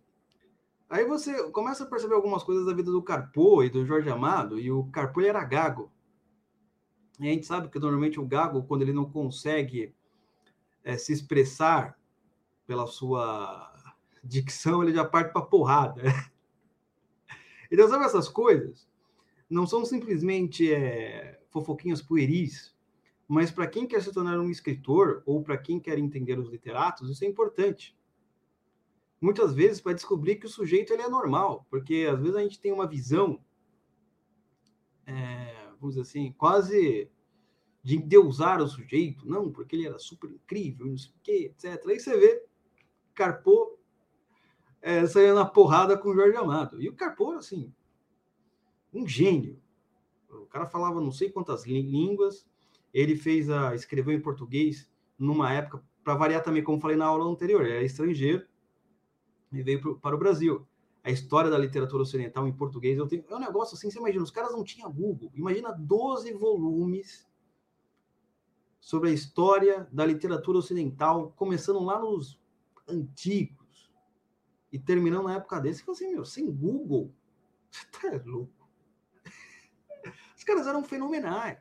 Aí 0.90 1.04
você 1.06 1.52
começa 1.52 1.84
a 1.84 1.88
perceber 1.88 2.16
algumas 2.16 2.44
coisas 2.44 2.66
da 2.66 2.74
vida 2.74 2.92
do 2.92 3.02
Carpo 3.02 3.64
e 3.64 3.70
do 3.70 3.86
Jorge 3.86 4.10
Amado, 4.10 4.58
e 4.58 4.72
o 4.72 4.86
Carpo 4.86 5.20
era 5.20 5.44
gago. 5.44 5.92
E 7.20 7.28
a 7.28 7.32
gente 7.32 7.46
sabe 7.46 7.68
que 7.68 7.80
normalmente 7.80 8.20
o 8.20 8.26
gago, 8.26 8.64
quando 8.64 8.84
ele 8.84 8.94
não 8.94 9.10
consegue 9.10 9.94
é, 10.84 10.98
se 10.98 11.12
expressar 11.12 12.00
pela 12.66 12.88
sua 12.88 13.77
dicção, 14.28 14.84
ele 14.84 14.94
já 14.94 15.06
parte 15.06 15.32
para 15.32 15.42
porrada. 15.42 16.04
Então, 17.70 17.90
sabe 17.90 18.06
essas 18.06 18.30
coisas? 18.30 18.88
Não 19.50 19.68
são 19.68 19.84
simplesmente 19.84 20.74
é, 20.74 21.38
fofoquinhas 21.50 22.02
pueris, 22.02 22.74
mas 23.28 23.52
para 23.52 23.68
quem 23.68 23.86
quer 23.86 24.02
se 24.02 24.14
tornar 24.14 24.40
um 24.40 24.50
escritor 24.50 25.22
ou 25.26 25.44
para 25.44 25.58
quem 25.58 25.78
quer 25.78 26.00
entender 26.00 26.40
os 26.40 26.50
literatos, 26.50 27.10
isso 27.10 27.26
é 27.26 27.28
importante. 27.28 27.94
Muitas 29.20 29.54
vezes 29.54 29.82
para 29.82 29.92
descobrir 29.92 30.38
que 30.38 30.46
o 30.46 30.50
sujeito 30.50 30.94
ele 30.94 31.02
é 31.02 31.10
normal, 31.10 31.66
porque 31.70 32.08
às 32.10 32.20
vezes 32.20 32.36
a 32.36 32.42
gente 32.42 32.58
tem 32.58 32.72
uma 32.72 32.88
visão, 32.88 33.44
é, 35.06 35.68
vamos 35.80 35.96
dizer 35.96 36.02
assim, 36.02 36.32
quase 36.38 37.10
de 37.84 37.98
endeusar 37.98 38.62
o 38.62 38.68
sujeito, 38.68 39.28
não, 39.28 39.52
porque 39.52 39.76
ele 39.76 39.88
era 39.88 40.00
super 40.00 40.30
incrível, 40.30 40.86
não 40.86 40.98
sei 40.98 41.12
o 41.12 41.20
quê, 41.24 41.54
etc. 41.54 41.86
Aí 41.88 42.00
você 42.00 42.18
vê, 42.18 42.44
Carpo 43.14 43.67
é, 44.88 45.06
saindo 45.06 45.36
na 45.36 45.46
porrada 45.46 45.98
com 45.98 46.08
o 46.08 46.16
Jorge 46.16 46.38
Amado. 46.38 46.82
E 46.82 46.88
o 46.88 46.96
Carpo, 46.96 47.34
assim, 47.34 47.74
um 48.94 49.06
gênio. 49.06 49.60
O 50.30 50.46
cara 50.46 50.66
falava 50.66 51.02
não 51.02 51.12
sei 51.12 51.30
quantas 51.30 51.66
línguas, 51.66 52.48
ele 52.94 53.18
fez 53.18 53.50
a 53.50 53.76
escreveu 53.76 54.14
em 54.14 54.22
português 54.22 54.90
numa 55.20 55.52
época 55.52 55.84
para 56.06 56.16
variar 56.16 56.42
também, 56.42 56.64
como 56.64 56.80
falei 56.80 56.96
na 56.96 57.06
aula 57.06 57.26
anterior, 57.26 57.66
ele 57.66 57.74
é 57.74 57.84
estrangeiro 57.84 58.48
e 59.52 59.62
veio 59.62 59.82
pro, 59.82 60.00
para 60.00 60.16
o 60.16 60.20
Brasil. 60.20 60.66
A 61.04 61.12
história 61.12 61.52
da 61.52 61.58
literatura 61.58 62.04
ocidental 62.04 62.48
em 62.48 62.54
português, 62.54 62.98
tenho, 63.10 63.26
é 63.30 63.36
um 63.36 63.40
negócio 63.40 63.76
assim, 63.76 63.92
você 63.92 64.00
imagina, 64.00 64.24
os 64.24 64.32
caras 64.32 64.54
não 64.54 64.64
tinham 64.64 64.92
Google. 64.92 65.30
Imagina 65.36 65.74
12 65.74 66.32
volumes 66.34 67.28
sobre 68.80 69.10
a 69.10 69.14
história 69.14 69.86
da 69.92 70.06
literatura 70.06 70.60
ocidental, 70.60 71.34
começando 71.36 71.84
lá 71.84 72.00
nos 72.00 72.40
antigos 72.88 73.57
e 74.72 74.80
terminando 74.80 75.26
na 75.26 75.36
época 75.36 75.60
desse. 75.60 75.84
Fala 75.84 75.96
assim, 75.96 76.12
meu, 76.12 76.26
sem 76.26 76.52
Google, 76.52 77.14
você 77.70 77.86
tá 77.92 78.22
louco. 78.26 78.54
Os 80.36 80.44
caras 80.44 80.68
eram 80.68 80.84
fenomenais 80.84 81.60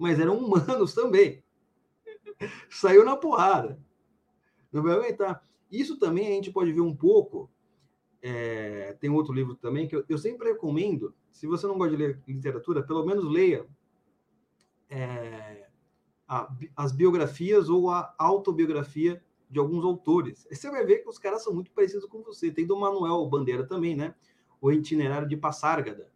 mas 0.00 0.18
eram 0.18 0.38
humanos 0.38 0.94
também. 0.96 1.44
Saiu 2.70 3.04
na 3.04 3.14
porrada. 3.18 3.78
Não 4.72 4.82
vai 4.82 4.94
aguentar. 4.94 5.44
Isso 5.70 5.98
também 5.98 6.26
a 6.26 6.30
gente 6.30 6.50
pode 6.50 6.72
ver 6.72 6.80
um 6.80 6.96
pouco. 6.96 7.50
É, 8.22 8.94
tem 8.94 9.10
outro 9.10 9.34
livro 9.34 9.54
também 9.54 9.86
que 9.86 9.94
eu, 9.94 10.04
eu, 10.08 10.16
sempre 10.16 10.48
recomendo. 10.48 11.14
Se 11.30 11.46
você 11.46 11.66
não 11.66 11.76
gosta 11.76 11.94
de 11.94 12.02
ler 12.02 12.22
literatura, 12.26 12.82
pelo 12.82 13.04
menos 13.04 13.30
leia 13.30 13.66
é, 14.88 15.68
a, 16.26 16.50
as 16.74 16.92
biografias 16.92 17.68
ou 17.68 17.90
a 17.90 18.14
autobiografia 18.18 19.22
de 19.50 19.58
alguns 19.58 19.84
autores. 19.84 20.46
Aí 20.50 20.56
você 20.56 20.70
vai 20.70 20.84
ver 20.84 20.98
que 20.98 21.08
os 21.08 21.18
caras 21.18 21.42
são 21.42 21.52
muito 21.52 21.70
parecidos 21.72 22.06
com 22.06 22.22
você. 22.22 22.50
Tem 22.50 22.66
do 22.66 22.78
Manuel 22.78 23.26
Bandeira 23.26 23.66
também, 23.66 23.96
né? 23.96 24.14
O 24.60 24.70
Itinerário 24.70 25.28
de 25.28 25.36
Passárgada. 25.36 26.12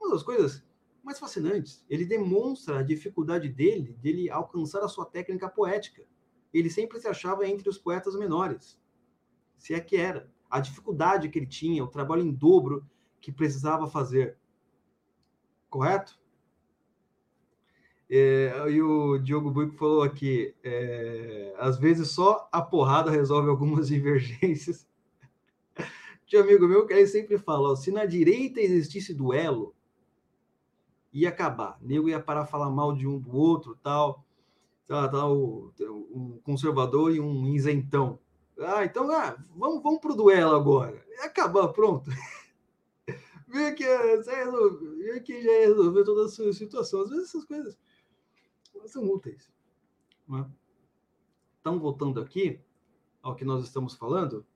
Uma 0.00 0.10
das 0.10 0.22
coisas 0.22 0.64
mais 1.02 1.18
fascinantes. 1.18 1.84
Ele 1.88 2.04
demonstra 2.04 2.80
a 2.80 2.82
dificuldade 2.82 3.48
dele 3.48 3.96
de 4.00 4.08
ele 4.08 4.30
alcançar 4.30 4.82
a 4.82 4.88
sua 4.88 5.04
técnica 5.04 5.48
poética. 5.48 6.04
Ele 6.52 6.70
sempre 6.70 6.98
se 7.00 7.06
achava 7.06 7.46
entre 7.46 7.68
os 7.68 7.78
poetas 7.78 8.16
menores, 8.16 8.80
se 9.56 9.74
é 9.74 9.80
que 9.80 9.96
era. 9.96 10.30
A 10.48 10.60
dificuldade 10.60 11.28
que 11.28 11.38
ele 11.38 11.46
tinha, 11.46 11.82
o 11.82 11.88
trabalho 11.88 12.22
em 12.22 12.32
dobro 12.32 12.88
que 13.20 13.32
precisava 13.32 13.88
fazer. 13.88 14.38
Correto? 15.68 16.18
É, 18.08 18.70
e 18.70 18.80
o 18.80 19.18
Diogo 19.18 19.50
Buico 19.50 19.76
falou 19.76 20.02
aqui: 20.02 20.54
é, 20.62 21.54
às 21.58 21.76
vezes 21.76 22.08
só 22.08 22.48
a 22.52 22.62
porrada 22.62 23.10
resolve 23.10 23.48
algumas 23.50 23.88
divergências. 23.88 24.86
Tinha 26.24 26.42
amigo 26.42 26.66
meu 26.66 26.86
que 26.86 26.92
ele 26.92 27.06
sempre 27.06 27.38
fala: 27.38 27.70
ó, 27.70 27.76
se 27.76 27.90
na 27.90 28.04
direita 28.04 28.60
existisse 28.60 29.12
duelo, 29.12 29.74
ia 31.12 31.28
acabar. 31.30 31.78
O 31.82 31.86
nego 31.86 32.08
ia 32.08 32.20
parar 32.20 32.46
falar 32.46 32.70
mal 32.70 32.94
de 32.94 33.06
um 33.06 33.18
do 33.18 33.36
outro, 33.36 33.76
tal. 33.82 34.24
Tá, 34.86 35.08
tá 35.08 35.26
o, 35.26 35.72
um 35.80 36.38
conservador 36.44 37.12
e 37.12 37.18
um 37.18 37.48
isentão. 37.48 38.20
Ah, 38.58 38.84
então, 38.84 39.10
ah, 39.10 39.36
vamos, 39.56 39.82
vamos 39.82 40.00
pro 40.00 40.14
duelo 40.14 40.54
agora. 40.54 41.04
Acabar, 41.22 41.68
pronto. 41.68 42.08
Vê 43.48 43.72
que, 43.72 43.84
vê 43.86 45.20
que 45.20 45.40
já 45.40 45.52
resolveu 45.52 46.04
toda 46.04 46.24
a 46.24 46.28
sua 46.28 46.52
situação. 46.52 47.02
Às 47.02 47.10
vezes 47.10 47.28
essas 47.28 47.44
coisas 47.44 47.78
são 48.86 49.04
úteis. 49.04 49.52
Né? 50.28 50.48
Então, 51.60 51.78
voltando 51.78 52.20
aqui 52.20 52.60
ao 53.22 53.34
que 53.34 53.44
nós 53.44 53.64
estamos 53.64 53.94
falando, 53.94 54.46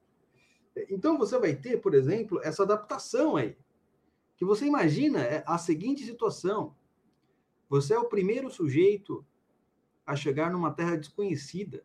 então 0.88 1.18
você 1.18 1.38
vai 1.38 1.54
ter, 1.54 1.78
por 1.78 1.94
exemplo, 1.94 2.40
essa 2.42 2.62
adaptação 2.62 3.36
aí 3.36 3.56
que 4.36 4.44
você 4.44 4.64
imagina 4.64 5.20
é 5.20 5.44
a 5.46 5.58
seguinte 5.58 6.02
situação: 6.02 6.74
você 7.68 7.92
é 7.92 7.98
o 7.98 8.08
primeiro 8.08 8.50
sujeito 8.50 9.22
a 10.06 10.16
chegar 10.16 10.50
numa 10.50 10.72
terra 10.72 10.96
desconhecida. 10.96 11.84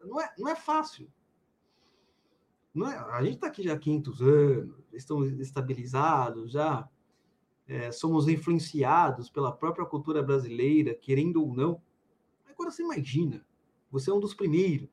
Não 0.00 0.18
é, 0.18 0.32
não 0.38 0.48
é 0.48 0.56
fácil. 0.56 1.12
Não 2.74 2.90
é, 2.90 2.96
a 2.96 3.22
gente 3.22 3.34
está 3.34 3.48
aqui 3.48 3.62
já 3.62 3.74
há 3.74 3.78
500 3.78 4.22
anos, 4.22 4.84
estamos 4.92 5.38
estabilizados, 5.38 6.50
já 6.50 6.88
é, 7.68 7.92
somos 7.92 8.26
influenciados 8.26 9.28
pela 9.28 9.52
própria 9.52 9.84
cultura 9.84 10.22
brasileira, 10.22 10.94
querendo 10.94 11.44
ou 11.44 11.54
não. 11.54 11.80
Agora 12.48 12.70
você 12.70 12.82
imagina, 12.82 13.46
você 13.90 14.10
é 14.10 14.14
um 14.14 14.20
dos 14.20 14.34
primeiros 14.34 14.88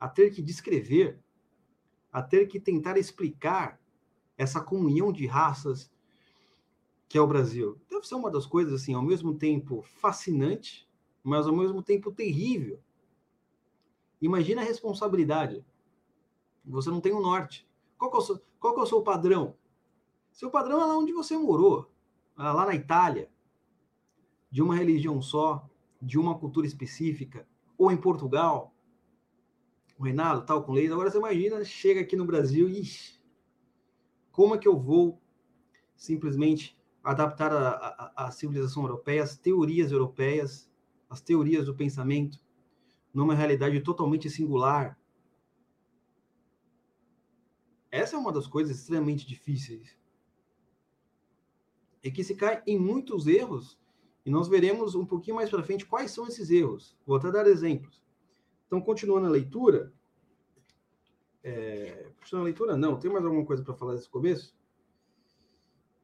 a 0.00 0.08
ter 0.08 0.30
que 0.30 0.42
descrever, 0.42 1.20
a 2.10 2.22
ter 2.22 2.46
que 2.46 2.58
tentar 2.58 2.98
explicar 2.98 3.80
essa 4.36 4.60
comunhão 4.60 5.12
de 5.12 5.26
raças 5.26 5.92
que 7.08 7.18
é 7.18 7.20
o 7.20 7.26
Brasil. 7.26 7.80
Deve 7.88 8.06
ser 8.06 8.14
uma 8.16 8.30
das 8.30 8.44
coisas, 8.44 8.72
assim, 8.72 8.94
ao 8.94 9.02
mesmo 9.02 9.34
tempo 9.34 9.82
fascinante, 9.82 10.88
mas 11.22 11.46
ao 11.46 11.54
mesmo 11.54 11.82
tempo 11.82 12.10
terrível. 12.10 12.80
Imagina 14.20 14.62
a 14.62 14.64
responsabilidade. 14.64 15.64
Você 16.64 16.90
não 16.90 17.00
tem 17.00 17.12
o 17.12 17.18
um 17.18 17.22
norte. 17.22 17.68
Qual 17.96 18.10
que, 18.10 18.16
é 18.16 18.20
o 18.20 18.22
seu, 18.22 18.42
qual 18.58 18.74
que 18.74 18.80
é 18.80 18.82
o 18.82 18.86
seu 18.86 19.02
padrão? 19.02 19.56
Seu 20.34 20.50
padrão 20.50 20.82
é 20.82 20.84
lá 20.84 20.98
onde 20.98 21.12
você 21.12 21.38
morou, 21.38 21.88
lá 22.36 22.66
na 22.66 22.74
Itália, 22.74 23.30
de 24.50 24.60
uma 24.60 24.74
religião 24.74 25.22
só, 25.22 25.70
de 26.02 26.18
uma 26.18 26.36
cultura 26.36 26.66
específica, 26.66 27.48
ou 27.78 27.92
em 27.92 27.96
Portugal, 27.96 28.74
o 29.96 30.02
Reinado, 30.02 30.44
tal, 30.44 30.64
com 30.64 30.72
leis. 30.72 30.90
Agora 30.90 31.08
você 31.08 31.18
imagina, 31.18 31.64
chega 31.64 32.00
aqui 32.00 32.16
no 32.16 32.26
Brasil 32.26 32.68
e 32.68 32.82
como 34.32 34.56
é 34.56 34.58
que 34.58 34.66
eu 34.66 34.76
vou 34.76 35.22
simplesmente 35.94 36.76
adaptar 37.00 37.52
a 38.16 38.28
civilização 38.32 38.82
europeia, 38.82 39.22
as 39.22 39.38
teorias 39.38 39.92
europeias, 39.92 40.68
as 41.08 41.20
teorias 41.20 41.66
do 41.66 41.76
pensamento, 41.76 42.40
numa 43.12 43.36
realidade 43.36 43.80
totalmente 43.82 44.28
singular. 44.28 44.98
Essa 47.88 48.16
é 48.16 48.18
uma 48.18 48.32
das 48.32 48.48
coisas 48.48 48.76
extremamente 48.76 49.24
difíceis. 49.28 49.96
E 52.04 52.10
que 52.12 52.22
se 52.22 52.34
cai 52.34 52.62
em 52.66 52.78
muitos 52.78 53.26
erros, 53.26 53.80
e 54.26 54.30
nós 54.30 54.46
veremos 54.46 54.94
um 54.94 55.06
pouquinho 55.06 55.36
mais 55.36 55.48
para 55.48 55.62
frente 55.62 55.86
quais 55.86 56.10
são 56.10 56.26
esses 56.28 56.50
erros. 56.50 56.94
Vou 57.06 57.16
até 57.16 57.30
dar 57.32 57.46
exemplos. 57.46 58.02
Então, 58.66 58.80
continuando 58.80 59.26
a 59.26 59.30
leitura. 59.30 59.92
É, 61.42 62.10
continuando 62.18 62.44
a 62.44 62.50
leitura, 62.50 62.76
não. 62.76 62.98
Tem 62.98 63.10
mais 63.10 63.24
alguma 63.24 63.44
coisa 63.44 63.62
para 63.64 63.74
falar 63.74 63.94
desse 63.94 64.08
começo? 64.08 64.54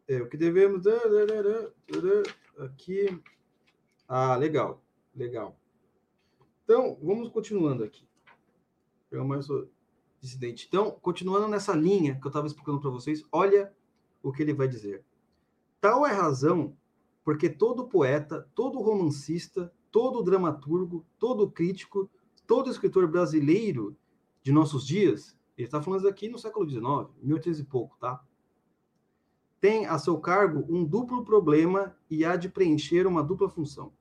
É, 0.09 0.21
o 0.23 0.29
que 0.29 0.37
devemos. 0.37 0.85
Aqui. 2.59 3.23
Ah, 4.09 4.37
legal. 4.37 4.83
Legal. 5.15 5.59
Então, 6.65 6.99
vamos 7.03 7.29
continuando 7.29 7.85
aqui. 7.85 8.09
Pegar 9.09 9.25
mais 9.25 9.47
dissidente. 10.21 10.67
Então, 10.69 10.91
continuando 11.03 11.49
nessa 11.49 11.75
linha 11.75 12.19
que 12.19 12.27
eu 12.27 12.31
estava 12.31 12.47
explicando 12.47 12.81
para 12.81 12.91
vocês, 12.91 13.25
olha 13.33 13.75
o 14.23 14.33
que 14.33 14.43
ele 14.43 14.53
vai 14.53 14.69
dizer. 14.69 15.05
Tal 15.81 16.07
é 16.07 16.11
a 16.11 16.23
razão 16.23 16.77
porque 17.25 17.49
todo 17.49 17.89
poeta, 17.89 18.49
todo 18.55 18.81
romancista, 18.81 19.73
todo 19.91 20.23
dramaturgo, 20.23 21.05
todo 21.19 21.51
crítico, 21.51 22.11
todo 22.47 22.71
escritor 22.71 23.07
brasileiro 23.07 23.97
de 24.43 24.53
nossos 24.53 24.87
dias, 24.87 25.37
ele 25.57 25.67
está 25.67 25.83
falando 25.83 26.09
aqui 26.09 26.29
no 26.29 26.39
século 26.39 26.69
XIX, 26.69 27.11
1800 27.23 27.61
e 27.61 27.65
pouco, 27.65 27.97
tá? 27.99 28.25
tem 29.61 29.87
a 29.87 29.99
seu 29.99 30.19
cargo 30.19 30.65
um 30.69 30.85
duplo 30.85 31.23
problema 31.23 31.95
e 32.09 32.25
há 32.25 32.35
de 32.35 32.49
preencher 32.49 33.07
uma 33.07 33.23
dupla 33.23 33.49
função. 33.49 33.93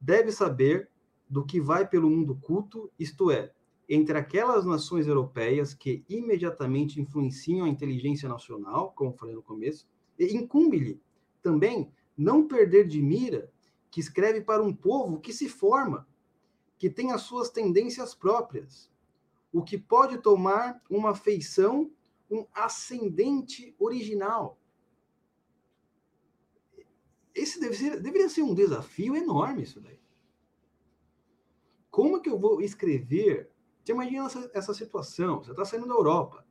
Deve 0.00 0.32
saber 0.32 0.88
do 1.28 1.44
que 1.44 1.60
vai 1.60 1.86
pelo 1.86 2.10
mundo 2.10 2.34
culto, 2.34 2.90
isto 2.98 3.30
é, 3.30 3.52
entre 3.88 4.16
aquelas 4.16 4.64
nações 4.64 5.06
europeias 5.06 5.74
que 5.74 6.02
imediatamente 6.08 7.00
influenciam 7.00 7.66
a 7.66 7.68
inteligência 7.68 8.28
nacional, 8.28 8.92
como 8.96 9.12
falei 9.12 9.34
no 9.34 9.42
começo, 9.42 9.86
incumbe-lhe 10.18 11.00
também 11.42 11.92
não 12.16 12.46
perder 12.46 12.86
de 12.86 13.02
mira 13.02 13.52
que 13.90 14.00
escreve 14.00 14.40
para 14.40 14.62
um 14.62 14.74
povo 14.74 15.20
que 15.20 15.32
se 15.32 15.48
forma, 15.48 16.06
que 16.78 16.88
tem 16.88 17.12
as 17.12 17.22
suas 17.22 17.50
tendências 17.50 18.14
próprias, 18.14 18.90
o 19.52 19.62
que 19.62 19.76
pode 19.76 20.18
tomar 20.18 20.82
uma 20.88 21.14
feição, 21.14 21.90
um 22.30 22.46
ascendente 22.54 23.74
original 23.78 24.58
esse 27.34 27.58
deve 27.60 27.74
ser, 27.74 28.00
deveria 28.00 28.28
ser 28.28 28.42
um 28.42 28.54
desafio 28.54 29.16
enorme 29.16 29.62
isso 29.62 29.80
daí. 29.80 29.98
Como 31.90 32.20
que 32.20 32.30
eu 32.30 32.38
vou 32.38 32.60
escrever? 32.60 33.50
Você 33.82 33.92
imagina 33.92 34.26
essa, 34.26 34.50
essa 34.54 34.74
situação, 34.74 35.42
você 35.42 35.50
está 35.50 35.64
saindo 35.64 35.88
da 35.88 35.94
Europa, 35.94 36.46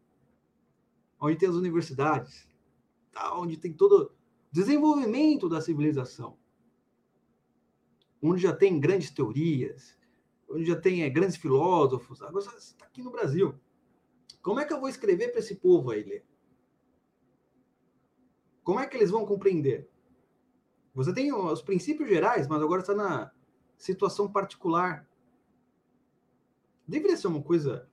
onde 1.19 1.37
tem 1.37 1.49
as 1.49 1.55
universidades, 1.55 2.47
tá, 3.11 3.37
onde 3.37 3.57
tem 3.57 3.73
todo 3.73 4.13
desenvolvimento 4.51 5.47
da 5.47 5.61
civilização, 5.61 6.37
onde 8.21 8.41
já 8.41 8.53
tem 8.53 8.79
grandes 8.79 9.09
teorias, 9.09 9.97
onde 10.49 10.65
já 10.65 10.75
tem 10.75 11.03
é, 11.03 11.09
grandes 11.09 11.37
filósofos, 11.37 12.21
agora 12.21 12.43
você 12.43 12.57
está 12.57 12.85
aqui 12.85 13.01
no 13.01 13.11
Brasil. 13.11 13.55
Como 14.41 14.59
é 14.59 14.65
que 14.65 14.73
eu 14.73 14.79
vou 14.79 14.89
escrever 14.89 15.29
para 15.29 15.39
esse 15.39 15.55
povo 15.55 15.91
aí 15.91 16.03
ler? 16.03 16.25
Como 18.63 18.79
é 18.79 18.87
que 18.87 18.97
eles 18.97 19.09
vão 19.09 19.25
compreender? 19.25 19.89
Você 20.93 21.13
tem 21.13 21.33
os 21.33 21.61
princípios 21.61 22.09
gerais, 22.09 22.47
mas 22.47 22.61
agora 22.61 22.81
está 22.81 22.93
na 22.93 23.31
situação 23.77 24.31
particular. 24.31 25.07
Deveria 26.87 27.15
ser 27.15 27.27
uma 27.27 27.41
coisa 27.41 27.89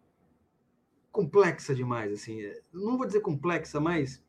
complexa 1.13 1.75
demais, 1.75 2.13
assim. 2.13 2.41
Não 2.73 2.97
vou 2.97 3.07
dizer 3.07 3.21
complexa, 3.21 3.81
mas 3.81 4.23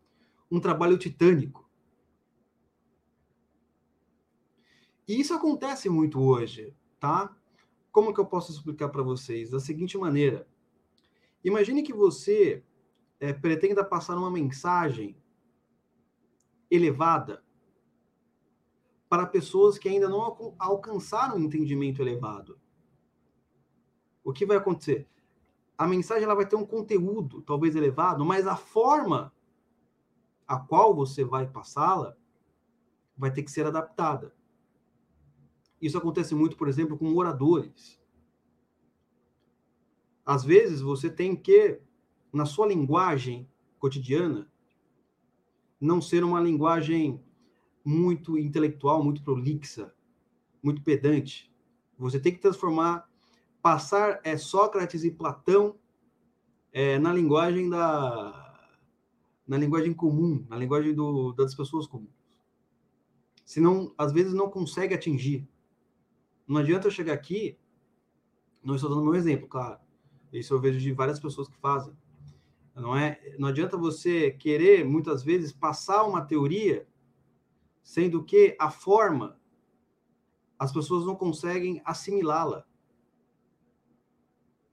um 0.52 0.60
trabalho 0.60 0.98
titânico. 0.98 1.69
E 5.10 5.20
isso 5.20 5.34
acontece 5.34 5.90
muito 5.90 6.22
hoje, 6.22 6.72
tá? 7.00 7.36
Como 7.92 8.14
que 8.14 8.20
eu 8.20 8.28
posso 8.28 8.52
explicar 8.52 8.90
para 8.90 9.02
vocês? 9.02 9.50
Da 9.50 9.60
seguinte 9.60 9.98
maneira: 9.98 10.48
imagine 11.44 11.82
que 11.82 11.92
você 11.92 12.64
é, 13.20 13.34
pretenda 13.34 13.84
passar 13.84 14.16
uma 14.16 14.30
mensagem 14.30 15.18
elevada 16.70 17.44
para 19.10 19.26
pessoas 19.26 19.80
que 19.80 19.90
ainda 19.90 20.08
não 20.08 20.54
alcançaram 20.60 21.38
um 21.38 21.40
entendimento 21.40 22.04
elevado. 22.04 22.60
O 24.24 24.32
que 24.32 24.46
vai 24.46 24.58
acontecer? 24.58 25.08
A 25.76 25.88
mensagem 25.88 26.26
ela 26.26 26.36
vai 26.36 26.48
ter 26.48 26.56
um 26.56 26.66
conteúdo, 26.68 27.42
talvez 27.42 27.76
elevado, 27.76 28.24
mas 28.24 28.46
a 28.46 28.56
forma 28.56 29.34
a 30.48 30.60
qual 30.60 30.94
você 30.94 31.24
vai 31.26 31.48
passá-la 31.48 32.16
vai 33.18 33.34
ter 33.34 33.42
que 33.42 33.50
ser 33.50 33.66
adaptada. 33.66 34.38
Isso 35.82 35.98
acontece 35.98 36.36
muito, 36.36 36.58
por 36.58 36.68
exemplo, 36.68 36.98
com 36.98 37.16
oradores. 37.16 38.00
Às 40.26 40.44
vezes 40.44 40.82
você 40.82 41.10
tem 41.10 41.36
que, 41.36 41.80
na 42.32 42.46
sua 42.46 42.68
linguagem 42.68 43.50
cotidiana, 43.80 44.52
não 45.80 46.02
ser 46.02 46.24
uma 46.24 46.42
linguagem 46.42 47.24
muito 47.84 48.38
intelectual, 48.38 49.04
muito 49.04 49.24
prolixa, 49.24 49.94
muito 50.62 50.82
pedante. 50.82 51.52
Você 51.98 52.20
tem 52.20 52.34
que 52.34 52.40
transformar, 52.40 53.10
passar 53.62 54.20
é, 54.24 54.38
Sócrates 54.38 55.04
e 55.04 55.12
Platão 55.12 55.76
é, 56.72 57.00
na 57.00 57.14
linguagem 57.14 57.70
da 57.70 58.46
na 59.48 59.58
linguagem 59.58 59.92
comum, 59.96 60.46
na 60.48 60.56
linguagem 60.56 60.94
do, 60.94 61.34
das 61.34 61.56
pessoas 61.56 61.88
comuns. 61.88 62.14
Senão, 63.44 63.92
às 63.98 64.12
vezes, 64.12 64.32
não 64.32 64.48
consegue 64.48 64.94
atingir. 64.94 65.50
Não 66.50 66.58
adianta 66.58 66.88
eu 66.88 66.92
chegar 66.92 67.14
aqui, 67.14 67.56
não 68.64 68.74
estou 68.74 68.90
dando 68.90 69.04
meu 69.04 69.14
exemplo, 69.14 69.48
claro. 69.48 69.80
Isso 70.34 70.52
eu 70.52 70.60
vejo 70.60 70.80
de 70.80 70.92
várias 70.92 71.20
pessoas 71.20 71.48
que 71.48 71.56
fazem. 71.58 71.96
Não 72.76 72.96
é? 72.96 73.36
Não 73.38 73.48
adianta 73.48 73.78
você 73.78 74.32
querer 74.32 74.84
muitas 74.84 75.24
vezes 75.24 75.54
passar 75.54 76.04
uma 76.06 76.26
teoria 76.26 76.88
sendo 77.84 78.24
que 78.24 78.56
a 78.60 78.72
forma 78.72 79.40
as 80.58 80.74
pessoas 80.74 81.06
não 81.06 81.16
conseguem 81.16 81.84
assimilá-la. 81.86 82.66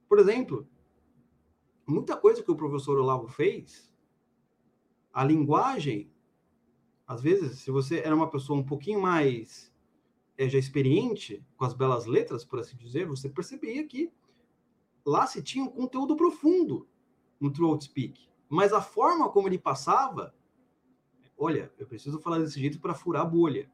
Por 0.09 0.17
exemplo, 0.17 0.67
muita 1.85 2.17
coisa 2.17 2.41
que 2.41 2.51
o 2.51 2.55
professor 2.55 2.97
Olavo 2.97 3.27
fez, 3.27 3.93
a 5.13 5.23
linguagem, 5.23 6.11
às 7.05 7.21
vezes, 7.21 7.59
se 7.59 7.69
você 7.69 7.99
era 7.99 8.15
uma 8.15 8.29
pessoa 8.31 8.59
um 8.59 8.65
pouquinho 8.65 8.99
mais 8.99 9.71
é, 10.37 10.47
já 10.47 10.59
experiente 10.59 11.43
com 11.55 11.65
as 11.65 11.73
belas 11.73 12.05
letras, 12.05 12.45
por 12.45 12.59
assim 12.59 12.77
dizer, 12.77 13.07
você 13.07 13.29
percebia 13.29 13.85
que 13.87 14.11
lá 15.05 15.25
se 15.25 15.41
tinha 15.41 15.63
um 15.63 15.69
conteúdo 15.69 16.15
profundo 16.15 16.87
no 17.39 17.51
Throat 17.51 17.85
Speak. 17.85 18.27
Mas 18.49 18.71
a 18.71 18.81
forma 18.81 19.29
como 19.29 19.47
ele 19.47 19.57
passava 19.57 20.33
olha, 21.37 21.71
eu 21.77 21.85
preciso 21.85 22.19
falar 22.19 22.39
desse 22.39 22.59
jeito 22.59 22.79
para 22.79 22.95
furar 22.95 23.21
a 23.21 23.25
bolha. 23.25 23.69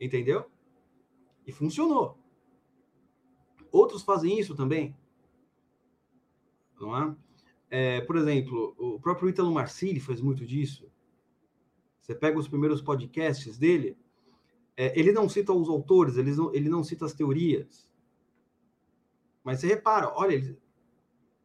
Entendeu? 0.00 0.50
E 1.46 1.52
funcionou. 1.52 2.18
Outros 3.70 4.02
fazem 4.02 4.38
isso 4.38 4.56
também. 4.56 4.96
Não 6.80 6.96
é? 6.96 7.16
é 7.70 8.00
por 8.00 8.16
exemplo, 8.16 8.74
o 8.76 8.98
próprio 8.98 9.28
Ítalo 9.28 9.52
Marcilli 9.52 10.00
faz 10.00 10.20
muito 10.20 10.44
disso. 10.44 10.90
Você 12.00 12.14
pega 12.16 12.38
os 12.38 12.48
primeiros 12.48 12.82
podcasts 12.82 13.56
dele, 13.56 13.96
é, 14.76 14.98
ele 14.98 15.12
não 15.12 15.28
cita 15.28 15.52
os 15.52 15.68
autores, 15.68 16.16
ele 16.16 16.34
não, 16.34 16.54
ele 16.54 16.68
não 16.68 16.82
cita 16.82 17.04
as 17.04 17.12
teorias. 17.12 17.88
Mas 19.44 19.60
você 19.60 19.66
repara, 19.66 20.12
olha, 20.14 20.34
ele 20.34 20.58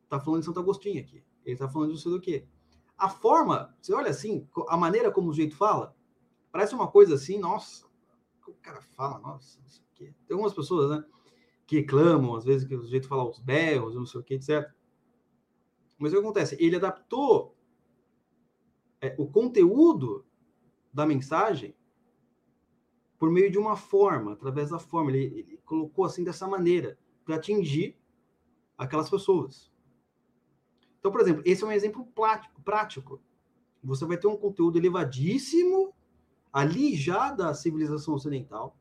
está 0.04 0.20
falando 0.20 0.42
de 0.42 0.46
Santo 0.46 0.60
Agostinho 0.60 1.02
aqui. 1.02 1.24
Ele 1.44 1.54
está 1.54 1.68
falando 1.68 1.90
de 1.90 1.96
não 1.96 2.02
sei 2.02 2.12
do 2.12 2.22
quê. 2.22 2.48
A 2.98 3.10
forma, 3.10 3.76
você 3.82 3.94
olha 3.94 4.10
assim, 4.10 4.48
a 4.68 4.78
maneira 4.78 5.12
como 5.12 5.30
o 5.30 5.34
jeito 5.34 5.56
fala, 5.56 5.96
parece 6.52 6.74
uma 6.74 6.88
coisa 6.88 7.16
assim, 7.16 7.38
nossa, 7.38 7.86
o 8.48 8.54
cara 8.56 8.82
fala, 8.82 9.20
nossa, 9.20 9.60
não 9.62 9.70
sei 9.70 9.84
o 9.84 9.88
quê. 9.94 10.16
Tem 10.26 10.36
algumas 10.36 10.54
pessoas, 10.54 10.90
né, 10.90 11.06
que 11.66 11.78
reclamam, 11.78 12.36
às 12.36 12.46
vezes, 12.46 12.68
que 12.68 12.76
o 12.76 12.88
jeito 12.88 13.08
fala 13.08 13.30
os 13.30 13.40
berros, 13.40 13.94
não 13.94 14.06
sei 14.06 14.22
o 14.22 14.24
quê, 14.24 14.36
etc. 14.36 14.72
Mas 15.98 16.12
o 16.12 16.16
que 16.16 16.22
acontece? 16.22 16.58
Ele 16.60 16.78
adaptou 16.78 17.56
é, 19.02 19.16
o 19.18 19.28
conteúdo 19.28 20.26
da 20.94 21.06
mensagem 21.06 21.76
por 23.18 23.32
meio 23.32 23.52
de 23.52 23.58
uma 23.58 23.76
forma, 23.76 24.34
através 24.34 24.70
da 24.70 24.80
forma. 24.80 25.12
Ele, 25.12 25.40
ele 25.40 25.58
colocou 25.66 26.06
assim 26.06 26.24
dessa 26.24 26.48
maneira, 26.48 26.98
para 27.26 27.36
atingir 27.36 27.98
aquelas 28.78 29.10
pessoas. 29.10 29.72
Então, 31.00 31.12
por 31.12 31.22
exemplo, 31.22 31.42
esse 31.46 31.64
é 31.64 31.68
um 31.68 31.72
exemplo 31.72 32.06
prático. 32.64 33.22
Você 33.84 34.06
vai 34.06 34.18
ter 34.18 34.28
um 34.28 34.38
conteúdo 34.38 34.78
elevadíssimo 34.78 35.94
ali 36.52 36.96
já 36.96 37.32
da 37.32 37.54
civilização 37.54 38.14
ocidental. 38.14 38.78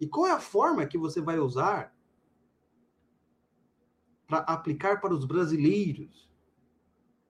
E 0.00 0.06
qual 0.06 0.26
é 0.26 0.32
a 0.32 0.40
forma 0.40 0.86
que 0.86 0.98
você 0.98 1.20
vai 1.20 1.38
usar 1.38 1.94
para 4.26 4.38
aplicar 4.38 5.00
para 5.00 5.14
os 5.14 5.24
brasileiros 5.24 6.30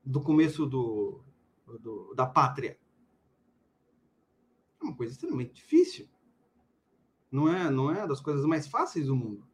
do 0.05 0.21
começo 0.21 0.67
do, 0.67 1.21
do, 1.81 2.15
da 2.15 2.27
pátria? 2.27 2.79
Uma 4.87 4.95
coisa 4.95 5.13
extremamente 5.13 5.53
difícil. 5.55 6.09
Não 7.31 7.53
é, 7.53 7.69
não 7.69 7.91
é 7.91 8.07
das 8.07 8.21
coisas 8.21 8.47
mais 8.47 8.69
fáceis 8.69 9.07
do 9.07 9.17
mundo. 9.17 9.45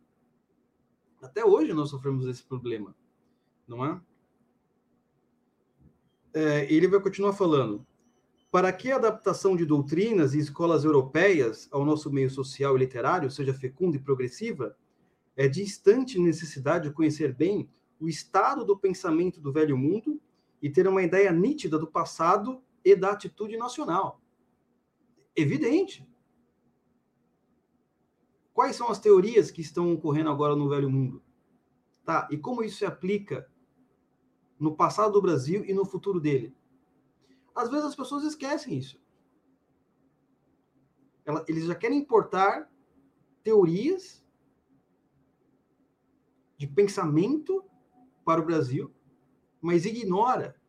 Até 1.23 1.43
hoje 1.43 1.73
nós 1.73 1.89
sofremos 1.89 2.27
esse 2.27 2.43
problema, 2.43 2.95
não 3.67 3.85
é? 3.87 4.01
é 6.35 6.73
ele 6.73 6.87
vai 6.87 7.01
continuar 7.01 7.33
falando. 7.33 7.87
Para 8.51 8.71
que 8.73 8.93
a 8.93 8.97
adaptação 8.97 9.57
de 9.57 9.65
doutrinas 9.65 10.35
e 10.35 10.39
escolas 10.39 10.85
europeias 10.85 11.67
ao 11.71 11.85
nosso 11.85 12.13
meio 12.13 12.29
social 12.29 12.77
e 12.77 12.81
literário 12.81 13.31
seja 13.31 13.55
fecunda 13.55 13.97
e 13.97 14.01
progressiva, 14.01 14.77
é 15.35 15.49
de 15.49 15.63
instante 15.63 16.19
necessidade 16.19 16.89
de 16.89 16.95
conhecer 16.95 17.33
bem 17.33 17.71
o 17.99 18.07
estado 18.07 18.67
do 18.67 18.77
pensamento 18.77 19.41
do 19.41 19.51
velho 19.51 19.79
mundo 19.79 20.21
e 20.61 20.69
ter 20.69 20.87
uma 20.87 21.03
ideia 21.03 21.33
nítida 21.33 21.79
do 21.79 21.87
passado 21.87 22.61
e 22.85 22.95
da 22.95 23.13
atitude 23.13 23.57
nacional. 23.57 24.22
Evidente. 25.35 26.07
Quais 28.53 28.77
são 28.77 28.89
as 28.89 28.99
teorias 28.99 29.51
que 29.51 29.63
estão 29.63 29.93
ocorrendo 29.93 30.31
agora 30.31 30.55
no 30.55 30.69
velho 30.69 30.91
mundo? 30.91 31.23
Tá? 32.05 32.29
E 32.31 32.37
como 32.37 32.63
isso 32.63 32.79
se 32.79 32.85
aplica 32.85 33.51
no 34.59 34.77
passado 34.77 35.13
do 35.13 35.23
Brasil 35.23 35.65
e 35.65 35.73
no 35.73 35.87
futuro 35.87 36.21
dele? 36.21 36.55
Às 37.55 37.71
vezes 37.71 37.87
as 37.87 37.97
pessoas 37.97 38.25
esquecem 38.25 38.77
isso. 38.77 39.01
eles 41.49 41.65
já 41.65 41.75
querem 41.75 41.99
importar 41.99 42.71
teorias 43.43 44.25
de 46.59 46.67
pensamento 46.67 47.65
para 48.25 48.41
o 48.41 48.45
Brasil, 48.45 48.95
mas 49.61 49.85
ignora 49.85 50.61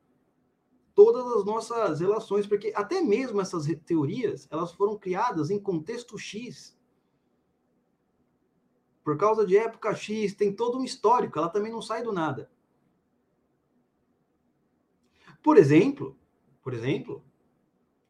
todas 0.95 1.25
as 1.37 1.45
nossas 1.45 1.99
relações, 1.99 2.45
porque 2.45 2.71
até 2.75 3.01
mesmo 3.01 3.41
essas 3.41 3.65
teorias, 3.85 4.47
elas 4.51 4.71
foram 4.71 4.97
criadas 4.97 5.49
em 5.49 5.59
contexto 5.59 6.17
X, 6.17 6.77
por 9.03 9.17
causa 9.17 9.45
de 9.45 9.57
época 9.57 9.93
X, 9.93 10.33
tem 10.33 10.55
todo 10.55 10.77
um 10.77 10.83
histórico, 10.83 11.37
ela 11.37 11.49
também 11.49 11.71
não 11.71 11.81
sai 11.81 12.03
do 12.03 12.13
nada. 12.13 12.49
Por 15.41 15.57
exemplo, 15.57 16.17
por 16.61 16.73
exemplo, 16.73 17.21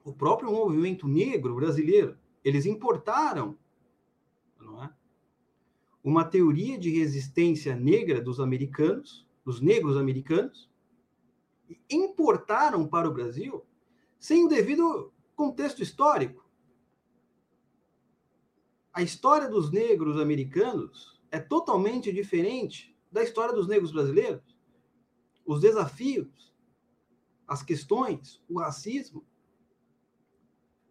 o 0.03 0.13
próprio 0.13 0.51
movimento 0.51 1.07
negro 1.07 1.55
brasileiro, 1.55 2.15
eles 2.43 2.67
importaram 2.67 3.57
é? 4.83 4.89
uma 6.03 6.23
teoria 6.23 6.77
de 6.77 6.91
resistência 6.91 7.75
negra 7.75 8.21
dos 8.21 8.39
americanos, 8.39 9.27
dos 9.43 9.59
negros 9.59 9.97
americanos, 9.97 10.69
e 11.89 11.95
importaram 11.95 12.87
para 12.87 13.07
o 13.07 13.13
Brasil 13.13 13.65
sem 14.19 14.45
o 14.45 14.49
devido 14.49 15.11
contexto 15.35 15.81
histórico 15.81 16.43
a 18.93 19.01
história 19.01 19.49
dos 19.49 19.71
negros 19.71 20.19
americanos 20.19 21.19
é 21.31 21.39
totalmente 21.39 22.13
diferente 22.13 22.95
da 23.11 23.23
história 23.23 23.53
dos 23.53 23.67
negros 23.67 23.91
brasileiros. 23.91 24.55
Os 25.43 25.59
desafios, 25.59 26.53
as 27.47 27.63
questões, 27.63 28.41
o 28.47 28.59
racismo, 28.59 29.25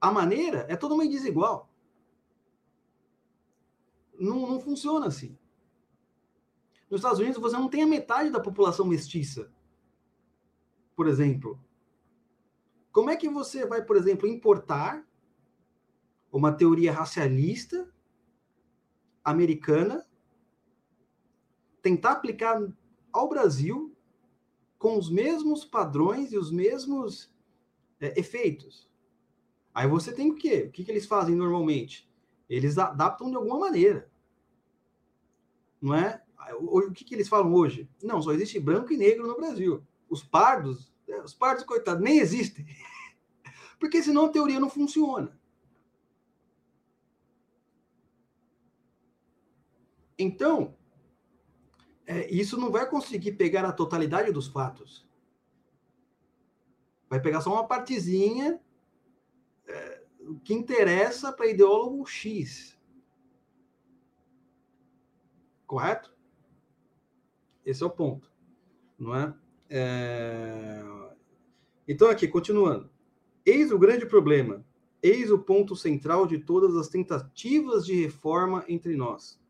a 0.01 0.11
maneira 0.11 0.67
é 0.69 0.75
totalmente 0.75 1.13
desigual. 1.13 1.71
Não, 4.19 4.49
não 4.49 4.61
funciona 4.61 5.07
assim. 5.07 5.39
Nos 6.91 6.99
Estados 6.99 7.21
Unidos, 7.21 7.41
você 7.41 7.57
não 7.57 7.69
tem 7.69 7.85
a 7.85 7.87
metade 7.87 8.31
da 8.31 8.41
população 8.41 8.85
mestiça. 8.85 9.52
Por 11.03 11.09
exemplo. 11.09 11.59
Como 12.93 13.11
é 13.11 13.17
que 13.17 13.29
você 13.29 13.67
vai, 13.67 13.85
por 13.85 13.97
exemplo, 13.97 14.29
importar 14.29 15.05
uma 16.31 16.53
teoria 16.53 16.93
racialista 16.93 17.93
americana, 19.25 20.07
tentar 21.83 22.13
aplicar 22.13 22.63
ao 23.13 23.29
Brasil 23.29 23.93
com 24.79 24.97
os 24.97 25.11
mesmos 25.11 25.65
padrões 25.65 26.31
e 26.31 26.39
os 26.39 26.53
mesmos 26.53 27.35
é, 27.99 28.17
efeitos. 28.17 28.89
Aí 29.75 29.89
você 29.89 30.13
tem 30.13 30.31
o 30.31 30.37
quê? 30.37 30.67
O 30.69 30.71
que, 30.71 30.85
que 30.85 30.91
eles 30.93 31.07
fazem 31.07 31.35
normalmente? 31.35 32.09
Eles 32.49 32.79
adaptam 32.79 33.29
de 33.29 33.35
alguma 33.35 33.59
maneira. 33.59 34.09
Não 35.81 35.97
é? 35.97 36.23
O, 36.61 36.79
o 36.79 36.93
que, 36.93 37.05
que 37.05 37.17
eles 37.17 37.29
falam 37.29 37.53
hoje? 37.53 37.91
Não, 38.01 38.23
só 38.23 38.31
existe 38.31 38.61
branco 38.61 38.93
e 38.93 38.97
negro 38.97 39.27
no 39.27 39.35
Brasil. 39.35 39.85
Os 40.13 40.23
pardos, 40.23 40.92
os 41.21 41.35
pardos, 41.35 41.65
coitados, 41.65 42.03
nem 42.03 42.19
existem. 42.19 42.67
Porque 43.79 44.03
senão 44.03 44.27
a 44.27 44.31
teoria 44.31 44.61
não 44.61 44.71
funciona. 44.71 45.39
Então, 50.19 50.77
é, 52.07 52.31
isso 52.33 52.57
não 52.57 52.71
vai 52.71 52.89
conseguir 52.89 53.33
pegar 53.33 53.65
a 53.65 53.73
totalidade 53.73 54.31
dos 54.31 54.47
fatos. 54.47 55.07
Vai 57.09 57.21
pegar 57.21 57.41
só 57.41 57.53
uma 57.53 57.67
partezinha 57.67 58.61
é, 59.67 60.05
que 60.45 60.55
interessa 60.55 61.33
para 61.33 61.49
ideólogo 61.49 62.07
X. 62.07 62.79
Correto? 65.67 66.15
Esse 67.65 67.83
é 67.83 67.87
o 67.87 67.91
ponto, 67.91 68.31
não 68.99 69.15
é? 69.15 69.35
é... 69.71 71.02
Então, 71.93 72.09
aqui, 72.09 72.27
continuando. 72.27 72.91
Eis 73.45 73.71
o 73.71 73.79
grande 73.79 74.07
problema. 74.07 74.65
Eis 75.03 75.31
o 75.31 75.39
ponto 75.39 75.75
central 75.75 76.27
de 76.27 76.39
todas 76.39 76.77
as 76.77 76.89
tentativas 76.89 77.85
de 77.85 77.95
reforma 77.95 78.65
entre 78.69 78.97
nós 78.97 79.41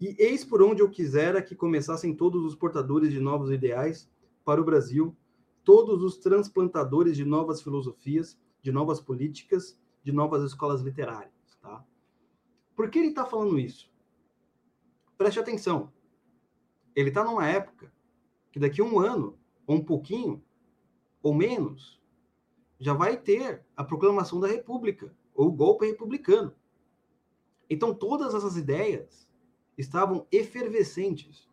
e 0.00 0.16
eis 0.18 0.44
por 0.44 0.62
onde 0.62 0.80
eu 0.80 0.88
quisera 0.88 1.42
que 1.42 1.54
começassem 1.54 2.14
todos 2.14 2.42
os 2.42 2.54
portadores 2.54 3.12
de 3.12 3.20
novos 3.20 3.50
ideais 3.50 4.10
para 4.44 4.60
o 4.60 4.64
Brasil, 4.64 5.14
todos 5.62 6.02
os 6.02 6.16
transplantadores 6.16 7.16
de 7.16 7.24
novas 7.24 7.60
filosofias, 7.60 8.40
de 8.62 8.72
novas 8.72 8.98
políticas, 8.98 9.78
de 10.02 10.10
novas 10.10 10.42
escolas 10.42 10.80
literárias. 10.80 11.34
Tá? 11.60 11.84
Por 12.74 12.88
que 12.88 12.98
ele 12.98 13.08
está 13.08 13.26
falando 13.26 13.58
isso? 13.58 13.92
Preste 15.18 15.38
atenção. 15.38 15.92
Ele 16.96 17.10
está 17.10 17.22
numa 17.22 17.46
época 17.46 17.92
que 18.50 18.58
daqui 18.58 18.80
a 18.80 18.84
um 18.84 18.98
ano, 18.98 19.38
ou 19.66 19.76
um 19.76 19.84
pouquinho, 19.84 20.42
ou 21.22 21.34
menos, 21.34 22.00
já 22.78 22.94
vai 22.94 23.16
ter 23.16 23.64
a 23.76 23.84
proclamação 23.84 24.40
da 24.40 24.48
República, 24.48 25.14
ou 25.34 25.48
o 25.48 25.52
golpe 25.52 25.86
republicano. 25.86 26.54
Então, 27.68 27.94
todas 27.94 28.34
essas 28.34 28.56
ideias 28.56 29.28
estavam 29.76 30.26
efervescentes. 30.32 31.48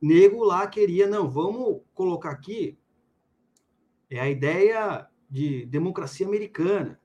Nego 0.00 0.42
lá 0.42 0.66
queria, 0.66 1.06
não, 1.06 1.30
vamos 1.30 1.82
colocar 1.94 2.30
aqui 2.30 2.78
é 4.14 4.20
a 4.20 4.28
ideia 4.28 5.08
de 5.30 5.64
democracia 5.64 6.26
americana. 6.26 7.00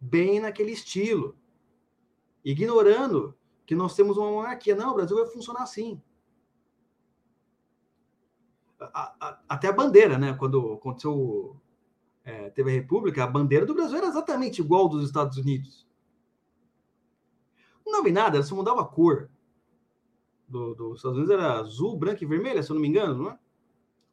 Bem 0.00 0.40
naquele 0.40 0.72
estilo. 0.72 1.36
Ignorando 2.42 3.36
que 3.66 3.74
nós 3.74 3.94
temos 3.94 4.16
uma 4.16 4.30
monarquia. 4.30 4.74
Não, 4.74 4.92
o 4.92 4.94
Brasil 4.94 5.14
vai 5.14 5.26
funcionar 5.26 5.62
assim. 5.62 6.00
A, 8.80 9.14
a, 9.20 9.38
até 9.48 9.68
a 9.68 9.72
bandeira, 9.72 10.18
né? 10.18 10.34
Quando 10.34 10.74
aconteceu 10.74 11.56
é, 12.26 12.50
teve 12.50 12.70
a 12.70 12.74
República, 12.74 13.22
a 13.22 13.26
bandeira 13.26 13.64
do 13.64 13.74
Brasil 13.74 13.98
era 13.98 14.08
exatamente 14.08 14.60
igual 14.60 14.88
dos 14.88 15.04
Estados 15.04 15.38
Unidos. 15.38 15.86
Não 17.86 18.02
vi 18.02 18.10
nada, 18.10 18.42
só 18.42 18.54
mudava 18.54 18.82
a 18.82 18.84
cor. 18.84 19.30
Do, 20.48 20.74
dos 20.74 20.96
Estados 20.96 21.18
Unidos 21.18 21.34
era 21.34 21.60
azul, 21.60 21.96
branca 21.96 22.24
e 22.24 22.26
vermelha, 22.26 22.62
se 22.62 22.70
eu 22.70 22.74
não 22.74 22.80
me 22.80 22.88
engano, 22.88 23.14
não 23.14 23.30
é? 23.30 23.38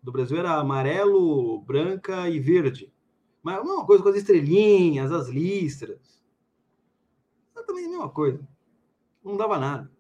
Do 0.02 0.12
Brasil 0.12 0.38
era 0.38 0.60
amarelo, 0.60 1.60
branca 1.62 2.30
e 2.30 2.40
verde. 2.40 2.94
Mas 3.42 3.60
uma 3.62 3.86
coisa 3.86 4.04
com 4.04 4.10
as 4.10 4.16
estrelinhas, 4.16 5.12
as 5.12 5.28
listras. 5.28 6.24
Exatamente 7.52 7.88
a 7.88 7.90
mesma 7.90 8.10
coisa. 8.10 8.48
Não 9.24 9.36
dava 9.38 9.58
nada. 9.58 9.92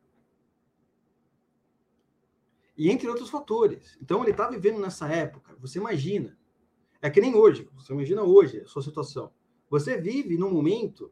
E 2.77 2.89
entre 2.89 3.07
outros 3.07 3.29
fatores. 3.29 3.97
Então 4.01 4.21
ele 4.21 4.31
está 4.31 4.49
vivendo 4.49 4.79
nessa 4.79 5.07
época. 5.07 5.55
Você 5.59 5.79
imagina 5.79 6.38
é 7.03 7.09
que 7.09 7.19
nem 7.19 7.36
hoje. 7.36 7.69
Você 7.75 7.91
imagina 7.91 8.23
hoje 8.23 8.62
a 8.62 8.65
sua 8.65 8.81
situação. 8.81 9.29
Você 9.69 9.99
vive 9.99 10.38
num 10.38 10.49
momento 10.49 11.12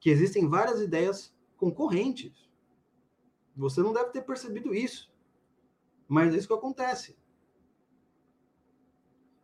que 0.00 0.08
existem 0.08 0.48
várias 0.48 0.80
ideias 0.80 1.30
concorrentes. 1.58 2.50
Você 3.54 3.82
não 3.82 3.92
deve 3.92 4.10
ter 4.12 4.22
percebido 4.22 4.74
isso. 4.74 5.12
Mas 6.08 6.32
é 6.32 6.38
isso 6.38 6.48
que 6.48 6.54
acontece. 6.54 7.14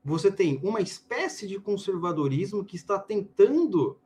Você 0.02 0.32
tem 0.32 0.58
uma 0.64 0.80
espécie 0.80 1.46
de 1.46 1.60
conservadorismo 1.60 2.64
que 2.64 2.76
está 2.76 2.98
tentando 2.98 4.00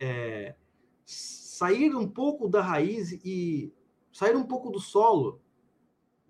é, 0.00 0.56
sair 1.04 1.94
um 1.94 2.08
pouco 2.08 2.48
da 2.48 2.60
raiz 2.60 3.12
e 3.12 3.72
sair 4.12 4.36
um 4.36 4.46
pouco 4.46 4.70
do 4.70 4.78
solo, 4.78 5.40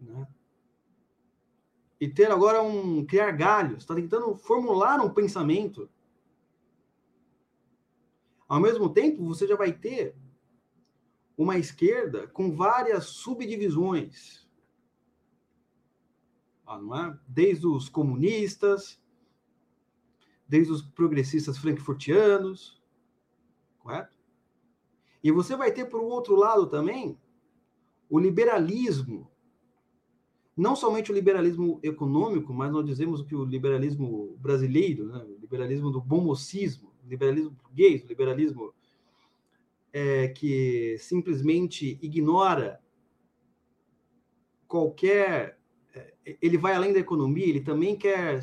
né? 0.00 0.26
E 2.00 2.08
ter 2.08 2.30
agora 2.30 2.62
um 2.62 3.04
criar 3.04 3.30
galhos, 3.32 3.82
está 3.82 3.94
tentando 3.94 4.34
formular 4.36 5.00
um 5.00 5.12
pensamento. 5.12 5.88
Ao 8.48 8.60
mesmo 8.60 8.88
tempo, 8.88 9.24
você 9.24 9.46
já 9.46 9.56
vai 9.56 9.72
ter 9.72 10.16
uma 11.36 11.58
esquerda 11.58 12.26
com 12.26 12.54
várias 12.54 13.06
subdivisões. 13.06 14.48
Ah, 16.66 16.78
não 16.78 16.96
é? 16.96 17.18
Desde 17.26 17.66
os 17.66 17.88
comunistas, 17.88 19.00
desde 20.46 20.72
os 20.72 20.82
progressistas 20.82 21.56
frankfurtianos, 21.56 22.82
correto? 23.78 24.12
E 25.22 25.30
você 25.30 25.54
vai 25.54 25.70
ter, 25.70 25.84
por 25.86 26.00
outro 26.00 26.34
lado, 26.34 26.66
também 26.66 27.16
o 28.12 28.18
liberalismo. 28.18 29.30
Não 30.54 30.76
somente 30.76 31.10
o 31.10 31.14
liberalismo 31.14 31.80
econômico, 31.82 32.52
mas 32.52 32.70
nós 32.70 32.84
dizemos 32.84 33.22
que 33.22 33.34
o 33.34 33.42
liberalismo 33.42 34.36
brasileiro, 34.38 35.06
né? 35.06 35.24
o 35.24 35.40
liberalismo 35.40 35.90
do 35.90 35.98
bom 35.98 36.20
mocismo, 36.20 36.92
o 37.02 37.08
liberalismo 37.08 37.52
burguês, 37.52 38.04
o 38.04 38.06
liberalismo 38.06 38.74
é, 39.90 40.28
que 40.28 40.98
simplesmente 40.98 41.98
ignora 42.02 42.82
qualquer. 44.68 45.58
É, 45.94 46.36
ele 46.42 46.58
vai 46.58 46.74
além 46.74 46.92
da 46.92 46.98
economia, 46.98 47.46
ele 47.46 47.62
também 47.62 47.96
quer, 47.96 48.40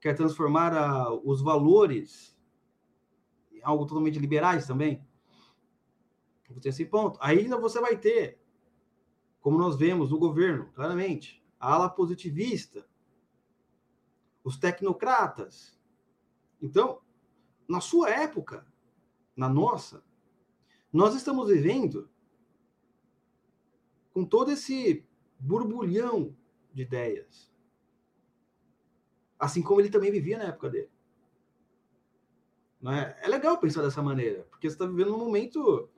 quer 0.00 0.14
transformar 0.14 0.74
a, 0.74 1.14
os 1.14 1.40
valores 1.40 2.36
em 3.52 3.60
algo 3.62 3.86
totalmente 3.86 4.18
liberais 4.18 4.66
também. 4.66 5.06
Você 6.50 6.70
esse 6.70 6.84
ponto. 6.84 7.16
Ainda 7.22 7.56
você 7.56 7.80
vai 7.80 7.96
ter, 7.96 8.37
como 9.40 9.58
nós 9.58 9.76
vemos 9.76 10.10
no 10.10 10.18
governo, 10.18 10.70
claramente, 10.72 11.42
a 11.58 11.74
ala 11.74 11.88
positivista, 11.88 12.86
os 14.42 14.56
tecnocratas. 14.56 15.78
Então, 16.60 17.00
na 17.68 17.80
sua 17.80 18.10
época, 18.10 18.66
na 19.36 19.48
nossa, 19.48 20.02
nós 20.92 21.14
estamos 21.14 21.48
vivendo 21.48 22.08
com 24.12 24.24
todo 24.24 24.50
esse 24.50 25.06
borbulhão 25.38 26.34
de 26.72 26.82
ideias. 26.82 27.52
Assim 29.38 29.62
como 29.62 29.80
ele 29.80 29.90
também 29.90 30.10
vivia 30.10 30.38
na 30.38 30.44
época 30.44 30.70
dele. 30.70 30.90
Não 32.80 32.92
é? 32.92 33.18
é 33.22 33.28
legal 33.28 33.58
pensar 33.58 33.82
dessa 33.82 34.02
maneira, 34.02 34.44
porque 34.44 34.68
você 34.68 34.74
está 34.74 34.86
vivendo 34.86 35.14
um 35.14 35.18
momento 35.18 35.88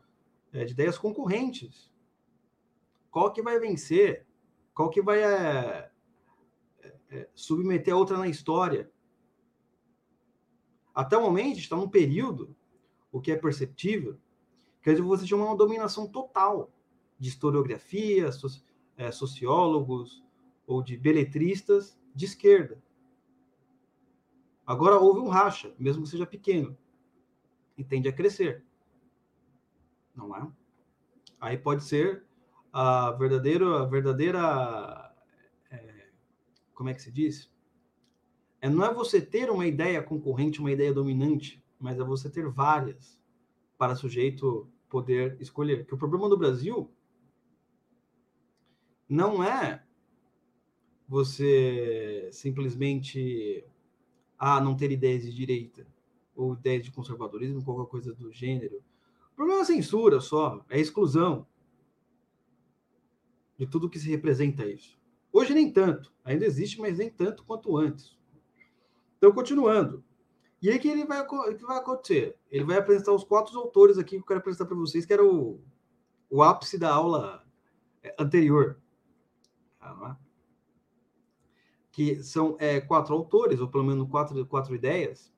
é, 0.52 0.64
de 0.64 0.72
ideias 0.72 0.98
concorrentes. 0.98 1.89
Qual 3.10 3.32
que 3.32 3.42
vai 3.42 3.58
vencer? 3.58 4.26
Qual 4.74 4.90
que 4.90 5.02
vai 5.02 5.22
é, 5.22 5.90
é, 6.80 6.94
é 7.10 7.28
submeter 7.34 7.92
a 7.92 7.96
outra 7.96 8.16
na 8.16 8.28
história? 8.28 8.90
Até 10.94 11.16
o 11.16 11.22
momento, 11.22 11.58
está 11.58 11.76
num 11.76 11.88
período, 11.88 12.54
o 13.12 13.20
que 13.20 13.32
é 13.32 13.36
perceptível, 13.36 14.18
que 14.82 14.94
você 14.94 15.26
tinha 15.26 15.36
uma 15.36 15.56
dominação 15.56 16.06
total 16.06 16.72
de 17.18 17.28
historiografia, 17.28 18.30
é, 18.96 19.10
sociólogos 19.10 20.24
ou 20.66 20.82
de 20.82 20.96
beletristas 20.96 21.98
de 22.14 22.24
esquerda. 22.24 22.82
Agora 24.66 24.98
houve 24.98 25.20
um 25.20 25.28
racha, 25.28 25.74
mesmo 25.78 26.04
que 26.04 26.08
seja 26.08 26.26
pequeno, 26.26 26.76
e 27.76 27.84
tende 27.84 28.08
a 28.08 28.12
crescer 28.12 28.64
não 30.14 30.36
é? 30.36 30.50
Aí 31.40 31.56
pode 31.56 31.84
ser 31.84 32.24
a 32.72 33.12
verdadeira, 33.12 33.82
a 33.82 33.84
verdadeira, 33.84 35.14
é, 35.70 36.08
como 36.74 36.88
é 36.88 36.94
que 36.94 37.02
se 37.02 37.10
diz? 37.10 37.50
É, 38.60 38.68
não 38.68 38.84
é 38.84 38.92
você 38.92 39.20
ter 39.20 39.50
uma 39.50 39.66
ideia 39.66 40.02
concorrente, 40.02 40.60
uma 40.60 40.70
ideia 40.70 40.92
dominante, 40.92 41.62
mas 41.78 41.98
é 41.98 42.04
você 42.04 42.28
ter 42.28 42.48
várias 42.48 43.18
para 43.78 43.92
o 43.92 43.96
sujeito 43.96 44.68
poder 44.88 45.40
escolher. 45.40 45.86
Que 45.86 45.94
o 45.94 45.98
problema 45.98 46.28
do 46.28 46.36
Brasil 46.36 46.90
não 49.08 49.42
é 49.42 49.82
você 51.08 52.28
simplesmente 52.32 53.64
ah, 54.38 54.60
não 54.60 54.76
ter 54.76 54.92
ideias 54.92 55.22
de 55.22 55.34
direita 55.34 55.86
ou 56.36 56.54
ideias 56.54 56.84
de 56.84 56.92
conservadorismo, 56.92 57.64
qualquer 57.64 57.90
coisa 57.90 58.14
do 58.14 58.32
gênero 58.32 58.82
problema 59.40 59.60
é 59.60 59.62
a 59.62 59.64
censura 59.64 60.20
só, 60.20 60.62
é 60.68 60.76
a 60.76 60.80
exclusão 60.80 61.46
de 63.60 63.66
tudo 63.66 63.90
que 63.90 63.98
se 63.98 64.08
representa 64.08 64.64
isso. 64.64 64.98
Hoje 65.30 65.52
nem 65.52 65.70
tanto, 65.70 66.10
ainda 66.24 66.46
existe, 66.46 66.80
mas 66.80 66.96
nem 66.96 67.10
tanto 67.10 67.44
quanto 67.44 67.76
antes. 67.76 68.18
Então, 69.18 69.30
continuando. 69.32 70.02
E 70.62 70.70
aí 70.70 70.78
que 70.78 70.88
ele 70.88 71.04
vai, 71.04 71.22
que 71.26 71.62
vai 71.66 71.76
acontecer? 71.76 72.38
Ele 72.50 72.64
vai 72.64 72.78
apresentar 72.78 73.12
os 73.12 73.22
quatro 73.22 73.58
autores 73.58 73.98
aqui 73.98 74.12
que 74.12 74.16
eu 74.16 74.24
quero 74.24 74.40
apresentar 74.40 74.64
para 74.64 74.78
vocês, 74.78 75.04
que 75.04 75.12
era 75.12 75.22
o, 75.22 75.60
o 76.30 76.42
ápice 76.42 76.78
da 76.78 76.90
aula 76.90 77.44
é, 78.02 78.14
anterior. 78.18 78.80
Tá? 79.78 80.18
Que 81.92 82.22
são 82.22 82.56
é, 82.58 82.80
quatro 82.80 83.14
autores, 83.14 83.60
ou 83.60 83.68
pelo 83.68 83.84
menos 83.84 84.08
quatro, 84.08 84.46
quatro 84.46 84.74
ideias, 84.74 85.30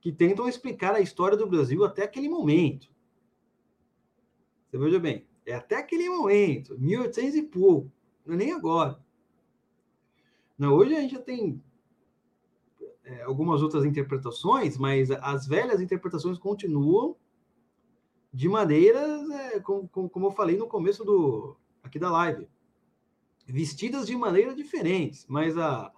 que 0.00 0.10
tentam 0.10 0.48
explicar 0.48 0.94
a 0.94 1.00
história 1.00 1.36
do 1.36 1.46
Brasil 1.46 1.84
até 1.84 2.04
aquele 2.04 2.30
momento. 2.30 2.88
Você 4.70 4.78
veja 4.78 4.98
bem, 4.98 5.28
é 5.46 5.54
até 5.54 5.76
aquele 5.76 6.10
momento, 6.10 6.76
1800 6.78 7.36
e 7.36 7.42
pouco, 7.42 7.90
não 8.24 8.34
é 8.34 8.36
nem 8.36 8.52
agora. 8.52 9.00
Não, 10.58 10.74
hoje 10.74 10.94
a 10.96 11.00
gente 11.00 11.14
já 11.14 11.22
tem 11.22 11.62
é, 13.04 13.22
algumas 13.22 13.62
outras 13.62 13.84
interpretações, 13.84 14.76
mas 14.76 15.10
as 15.10 15.46
velhas 15.46 15.80
interpretações 15.80 16.38
continuam 16.38 17.16
de 18.32 18.48
maneiras, 18.48 19.30
é, 19.30 19.60
como, 19.60 19.88
como 19.88 20.26
eu 20.26 20.32
falei 20.32 20.56
no 20.56 20.66
começo 20.66 21.04
do 21.04 21.56
aqui 21.82 21.98
da 21.98 22.10
live, 22.10 22.48
vestidas 23.46 24.06
de 24.06 24.16
maneiras 24.16 24.56
diferentes, 24.56 25.24
mas 25.28 25.56
a, 25.56 25.92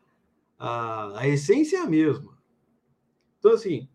a, 0.58 1.20
a 1.20 1.28
essência 1.28 1.78
é 1.78 1.80
a 1.80 1.86
mesma. 1.86 2.38
Então, 3.38 3.52
assim, 3.52 3.88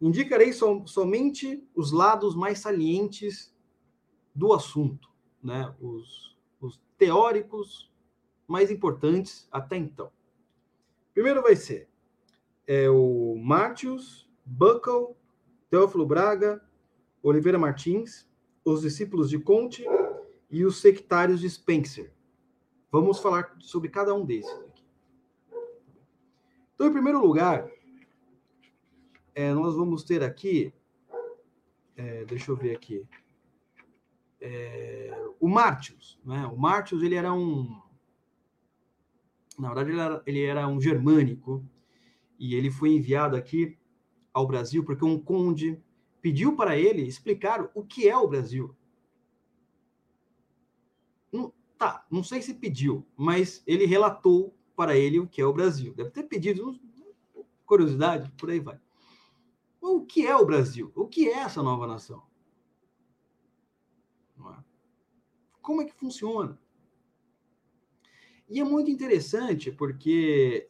indicarei 0.00 0.52
som, 0.52 0.84
somente 0.86 1.62
os 1.74 1.92
lados 1.92 2.34
mais 2.34 2.58
salientes 2.58 3.54
do 4.38 4.52
assunto, 4.52 5.10
né? 5.42 5.74
os, 5.80 6.38
os 6.60 6.80
teóricos 6.96 7.92
mais 8.46 8.70
importantes 8.70 9.48
até 9.50 9.76
então. 9.76 10.12
Primeiro 11.12 11.42
vai 11.42 11.56
ser 11.56 11.88
é, 12.64 12.88
o 12.88 13.34
Martius, 13.36 14.30
Buckle, 14.46 15.16
Teófilo 15.68 16.06
Braga, 16.06 16.64
Oliveira 17.20 17.58
Martins, 17.58 18.30
os 18.64 18.82
discípulos 18.82 19.28
de 19.28 19.40
Conte 19.40 19.84
e 20.48 20.64
os 20.64 20.80
sectários 20.80 21.40
de 21.40 21.50
Spencer. 21.50 22.12
Vamos 22.92 23.18
falar 23.18 23.56
sobre 23.58 23.88
cada 23.88 24.14
um 24.14 24.24
desses 24.24 24.52
aqui. 24.60 24.84
Então, 26.76 26.86
em 26.86 26.92
primeiro 26.92 27.20
lugar, 27.20 27.68
é, 29.34 29.52
nós 29.52 29.74
vamos 29.74 30.04
ter 30.04 30.22
aqui, 30.22 30.72
é, 31.96 32.24
deixa 32.24 32.52
eu 32.52 32.56
ver 32.56 32.76
aqui, 32.76 33.04
é, 34.40 35.12
o 35.40 35.48
Martius, 35.48 36.18
né? 36.24 36.46
O 36.46 36.56
Martius 36.56 37.02
ele 37.02 37.14
era 37.14 37.32
um, 37.32 37.80
na 39.58 39.68
verdade 39.68 39.90
ele 39.90 40.00
era, 40.00 40.22
ele 40.26 40.42
era 40.42 40.68
um 40.68 40.80
germânico 40.80 41.64
e 42.38 42.54
ele 42.54 42.70
foi 42.70 42.90
enviado 42.90 43.36
aqui 43.36 43.76
ao 44.32 44.46
Brasil 44.46 44.84
porque 44.84 45.04
um 45.04 45.18
conde 45.18 45.82
pediu 46.20 46.54
para 46.54 46.76
ele 46.76 47.02
explicar 47.02 47.70
o 47.74 47.84
que 47.84 48.08
é 48.08 48.16
o 48.16 48.28
Brasil. 48.28 48.74
Não, 51.32 51.52
tá, 51.76 52.06
não 52.10 52.22
sei 52.22 52.40
se 52.40 52.54
pediu, 52.54 53.06
mas 53.16 53.62
ele 53.66 53.86
relatou 53.86 54.54
para 54.76 54.96
ele 54.96 55.18
o 55.18 55.26
que 55.26 55.40
é 55.40 55.46
o 55.46 55.52
Brasil. 55.52 55.92
Deve 55.94 56.10
ter 56.10 56.22
pedido, 56.24 56.78
curiosidade, 57.66 58.30
por 58.32 58.50
aí 58.50 58.60
vai. 58.60 58.78
O 59.80 60.04
que 60.04 60.26
é 60.26 60.36
o 60.36 60.46
Brasil? 60.46 60.92
O 60.94 61.06
que 61.06 61.28
é 61.28 61.38
essa 61.38 61.62
nova 61.62 61.86
nação? 61.86 62.22
É? 64.38 64.64
Como 65.68 65.82
é 65.82 65.84
que 65.84 65.92
funciona? 65.92 66.58
E 68.48 68.58
é 68.58 68.64
muito 68.64 68.90
interessante 68.90 69.70
porque 69.70 70.66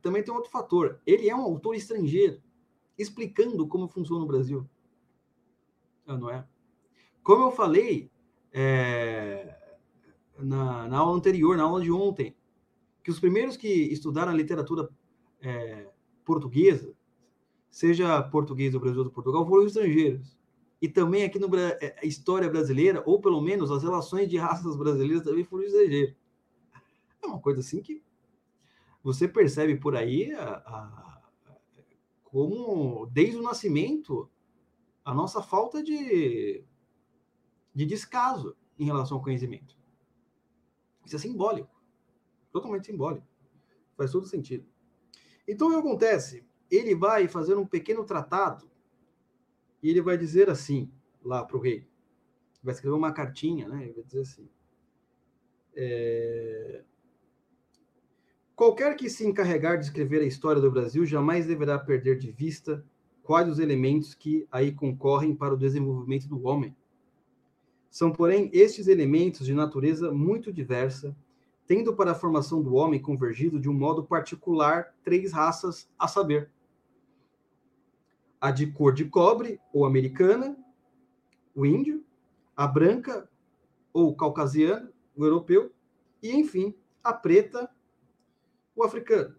também 0.00 0.22
tem 0.22 0.32
outro 0.32 0.50
fator. 0.50 0.98
Ele 1.06 1.28
é 1.28 1.36
um 1.36 1.42
autor 1.42 1.74
estrangeiro, 1.74 2.40
explicando 2.96 3.68
como 3.68 3.90
funciona 3.90 4.24
o 4.24 4.26
Brasil. 4.26 4.66
Ah, 6.06 6.16
não 6.16 6.30
é? 6.30 6.48
Como 7.22 7.44
eu 7.44 7.50
falei, 7.50 8.10
é, 8.50 9.54
na, 10.38 10.88
na, 10.88 10.96
aula 10.96 11.14
anterior, 11.14 11.54
na 11.54 11.64
aula 11.64 11.82
de 11.82 11.92
ontem, 11.92 12.34
que 13.04 13.10
os 13.10 13.20
primeiros 13.20 13.54
que 13.54 13.68
estudaram 13.68 14.32
a 14.32 14.34
literatura 14.34 14.88
é, 15.42 15.90
portuguesa, 16.24 16.96
seja 17.70 18.22
português 18.22 18.72
do 18.72 18.80
Brasil 18.80 19.00
ou 19.00 19.04
do 19.04 19.12
Portugal, 19.12 19.46
foram 19.46 19.66
os 19.66 19.76
estrangeiros. 19.76 20.37
E 20.80 20.88
também 20.88 21.24
aqui 21.24 21.38
no 21.38 21.48
é, 21.56 21.96
a 22.00 22.06
história 22.06 22.48
brasileira, 22.48 23.02
ou 23.04 23.20
pelo 23.20 23.40
menos 23.40 23.70
as 23.70 23.82
relações 23.82 24.28
de 24.28 24.36
raças 24.36 24.76
brasileiras 24.76 25.24
também 25.24 25.44
foram 25.44 25.64
estrangeiros. 25.64 26.14
É 27.22 27.26
uma 27.26 27.40
coisa 27.40 27.60
assim 27.60 27.82
que 27.82 28.02
você 29.02 29.26
percebe 29.26 29.76
por 29.76 29.96
aí 29.96 30.32
a, 30.34 30.50
a, 30.50 31.22
como, 32.22 33.06
desde 33.06 33.36
o 33.36 33.42
nascimento, 33.42 34.30
a 35.04 35.12
nossa 35.12 35.42
falta 35.42 35.82
de, 35.82 36.62
de 37.74 37.86
descaso 37.86 38.56
em 38.78 38.84
relação 38.84 39.16
ao 39.16 39.22
conhecimento. 39.22 39.76
Isso 41.04 41.16
é 41.16 41.18
simbólico, 41.18 41.74
totalmente 42.52 42.86
simbólico. 42.86 43.26
Faz 43.96 44.12
todo 44.12 44.26
sentido. 44.26 44.64
Então, 45.46 45.68
o 45.68 45.70
que 45.70 45.78
acontece? 45.78 46.44
Ele 46.70 46.94
vai 46.94 47.26
fazer 47.26 47.56
um 47.56 47.66
pequeno 47.66 48.04
tratado 48.04 48.70
e 49.82 49.90
ele 49.90 50.00
vai 50.02 50.16
dizer 50.16 50.48
assim, 50.50 50.90
lá 51.24 51.44
para 51.44 51.56
o 51.56 51.60
rei. 51.60 51.86
Vai 52.62 52.74
escrever 52.74 52.96
uma 52.96 53.12
cartinha, 53.12 53.68
né? 53.68 53.84
Ele 53.84 53.92
vai 53.92 54.04
dizer 54.04 54.20
assim. 54.20 54.48
É... 55.74 56.82
Qualquer 58.56 58.96
que 58.96 59.08
se 59.08 59.26
encarregar 59.26 59.78
de 59.78 59.84
escrever 59.84 60.20
a 60.20 60.26
história 60.26 60.60
do 60.60 60.70
Brasil 60.70 61.06
jamais 61.06 61.46
deverá 61.46 61.78
perder 61.78 62.18
de 62.18 62.32
vista 62.32 62.84
quais 63.22 63.48
os 63.48 63.58
elementos 63.58 64.14
que 64.14 64.48
aí 64.50 64.72
concorrem 64.72 65.34
para 65.34 65.54
o 65.54 65.58
desenvolvimento 65.58 66.26
do 66.26 66.44
homem. 66.44 66.74
São, 67.90 68.10
porém, 68.10 68.50
estes 68.52 68.88
elementos 68.88 69.46
de 69.46 69.54
natureza 69.54 70.12
muito 70.12 70.52
diversa 70.52 71.16
tendo 71.68 71.94
para 71.94 72.12
a 72.12 72.14
formação 72.14 72.62
do 72.62 72.74
homem 72.74 72.98
convergido 72.98 73.60
de 73.60 73.68
um 73.68 73.74
modo 73.74 74.02
particular 74.02 74.94
três 75.04 75.32
raças, 75.32 75.86
a 75.98 76.08
saber, 76.08 76.50
a 78.40 78.50
de 78.50 78.66
cor 78.72 78.92
de 78.92 79.04
cobre 79.04 79.60
ou 79.72 79.84
americana, 79.84 80.56
o 81.54 81.66
índio, 81.66 82.04
a 82.56 82.66
branca 82.66 83.28
ou 83.92 84.14
caucasiana, 84.14 84.92
o 85.16 85.24
europeu, 85.24 85.72
e, 86.22 86.32
enfim, 86.32 86.74
a 87.02 87.12
preta, 87.12 87.70
o 88.74 88.84
africano. 88.84 89.34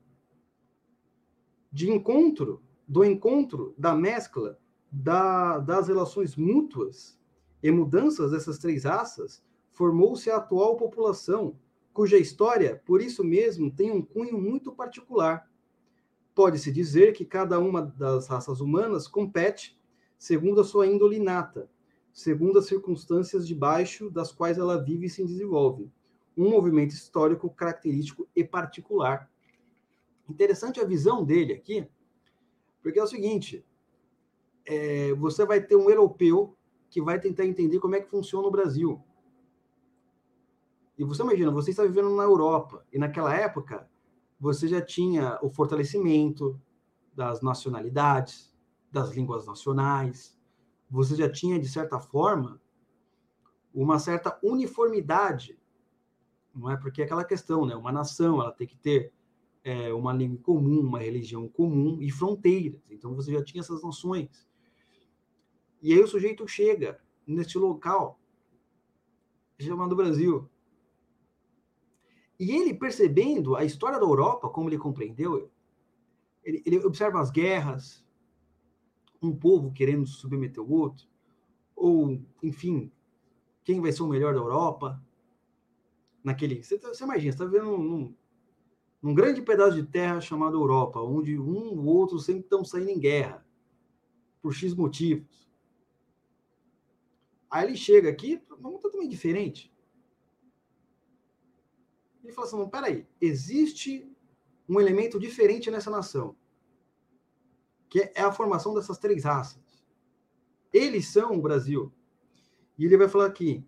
De 1.71 1.89
encontro, 1.89 2.61
do 2.87 3.05
encontro, 3.05 3.73
da 3.77 3.93
mescla, 3.93 4.59
da, 4.91 5.59
das 5.59 5.87
relações 5.87 6.35
mútuas 6.35 7.17
e 7.61 7.71
mudanças 7.71 8.31
dessas 8.31 8.57
três 8.57 8.83
raças, 8.83 9.43
formou-se 9.71 10.29
a 10.29 10.37
atual 10.37 10.75
população, 10.75 11.57
cuja 11.93 12.17
história, 12.17 12.81
por 12.85 13.01
isso 13.01 13.23
mesmo, 13.23 13.71
tem 13.71 13.91
um 13.91 14.01
cunho 14.01 14.39
muito 14.39 14.71
particular. 14.71 15.48
Pode-se 16.33 16.71
dizer 16.71 17.13
que 17.13 17.25
cada 17.25 17.59
uma 17.59 17.81
das 17.81 18.27
raças 18.27 18.61
humanas 18.61 19.07
compete 19.07 19.79
segundo 20.17 20.59
a 20.59 20.63
sua 20.63 20.85
índole 20.85 21.15
inata, 21.15 21.69
segundo 22.11 22.59
as 22.59 22.65
circunstâncias 22.65 23.47
debaixo 23.47 24.09
das 24.09 24.31
quais 24.31 24.57
ela 24.57 24.83
vive 24.83 25.07
e 25.07 25.09
se 25.09 25.25
desenvolve. 25.25 25.89
Um 26.37 26.49
movimento 26.49 26.91
histórico 26.91 27.49
característico 27.49 28.27
e 28.35 28.43
particular. 28.43 29.29
Interessante 30.29 30.79
a 30.79 30.85
visão 30.85 31.23
dele 31.23 31.53
aqui, 31.53 31.87
porque 32.81 32.99
é 32.99 33.03
o 33.03 33.07
seguinte: 33.07 33.65
é, 34.65 35.13
você 35.15 35.45
vai 35.45 35.61
ter 35.61 35.75
um 35.75 35.89
europeu 35.89 36.55
que 36.89 37.01
vai 37.01 37.19
tentar 37.19 37.45
entender 37.45 37.79
como 37.79 37.95
é 37.95 38.01
que 38.01 38.09
funciona 38.09 38.47
o 38.47 38.51
Brasil. 38.51 39.01
E 40.97 41.03
você 41.03 41.21
imagina, 41.21 41.51
você 41.51 41.71
está 41.71 41.83
vivendo 41.83 42.09
na 42.15 42.23
Europa, 42.23 42.85
e 42.91 42.99
naquela 42.99 43.33
época 43.33 43.89
você 44.39 44.67
já 44.67 44.81
tinha 44.81 45.37
o 45.41 45.49
fortalecimento 45.49 46.59
das 47.13 47.41
nacionalidades, 47.41 48.55
das 48.91 49.11
línguas 49.11 49.45
nacionais, 49.45 50.37
você 50.89 51.15
já 51.15 51.29
tinha, 51.29 51.59
de 51.59 51.67
certa 51.67 51.99
forma, 51.99 52.61
uma 53.73 53.99
certa 53.99 54.39
uniformidade, 54.41 55.59
não 56.55 56.71
é? 56.71 56.77
Porque 56.77 57.01
é 57.01 57.05
aquela 57.05 57.23
questão, 57.23 57.65
né? 57.65 57.75
Uma 57.75 57.91
nação, 57.91 58.41
ela 58.41 58.51
tem 58.51 58.65
que 58.65 58.77
ter 58.77 59.13
é, 59.63 59.93
uma 59.93 60.13
língua 60.13 60.39
comum, 60.41 60.79
uma 60.79 60.99
religião 60.99 61.47
comum 61.47 62.01
e 62.01 62.09
fronteiras. 62.09 62.81
Então 62.89 63.13
você 63.13 63.31
já 63.31 63.43
tinha 63.43 63.61
essas 63.61 63.83
noções. 63.83 64.47
E 65.81 65.93
aí 65.93 65.99
o 65.99 66.07
sujeito 66.07 66.47
chega 66.47 66.99
neste 67.27 67.57
local 67.57 68.19
chamado 69.59 69.95
Brasil, 69.95 70.49
e 72.39 72.51
ele, 72.51 72.73
percebendo 72.73 73.55
a 73.55 73.65
história 73.65 73.99
da 73.99 74.05
Europa, 74.05 74.49
como 74.49 74.69
ele 74.69 74.77
compreendeu, 74.77 75.51
ele, 76.43 76.63
ele 76.65 76.77
observa 76.85 77.19
as 77.19 77.29
guerras, 77.29 78.05
um 79.21 79.35
povo 79.35 79.73
querendo 79.73 80.07
submeter 80.07 80.63
o 80.63 80.71
outro, 80.71 81.05
ou, 81.75 82.21
enfim, 82.41 82.89
quem 83.63 83.81
vai 83.81 83.91
ser 83.91 84.03
o 84.03 84.07
melhor 84.07 84.33
da 84.33 84.39
Europa, 84.39 85.03
naquele... 86.23 86.63
Você, 86.63 86.79
tá, 86.79 86.87
você 86.87 87.03
imagina, 87.03 87.33
você 87.33 87.43
está 87.43 87.45
vendo 87.45 87.77
num, 87.77 88.15
num 89.01 89.13
grande 89.13 89.41
pedaço 89.41 89.75
de 89.75 89.85
terra 89.85 90.21
chamado 90.21 90.57
Europa, 90.57 91.01
onde 91.01 91.37
um 91.37 91.77
ou 91.77 91.85
outro 91.85 92.19
sempre 92.19 92.43
estão 92.43 92.63
saindo 92.63 92.89
em 92.89 92.99
guerra, 92.99 93.45
por 94.41 94.53
X 94.53 94.73
motivos. 94.73 95.49
Aí 97.51 97.67
ele 97.67 97.75
chega 97.75 98.09
aqui, 98.09 98.41
vamos 98.59 98.79
totalmente 98.79 99.11
diferente. 99.11 99.73
Ele 102.29 102.35
fala 102.35 102.47
assim: 102.47 102.57
não, 102.57 102.69
peraí, 102.69 103.07
existe 103.19 104.07
um 104.67 104.79
elemento 104.79 105.19
diferente 105.19 105.71
nessa 105.71 105.89
nação, 105.89 106.35
que 107.89 108.11
é 108.13 108.21
a 108.21 108.31
formação 108.31 108.73
dessas 108.75 108.99
três 108.99 109.23
raças. 109.23 109.83
Eles 110.71 111.07
são 111.07 111.31
o 111.35 111.41
Brasil. 111.41 111.91
E 112.77 112.85
ele 112.85 112.97
vai 112.97 113.09
falar 113.09 113.25
aqui 113.25 113.65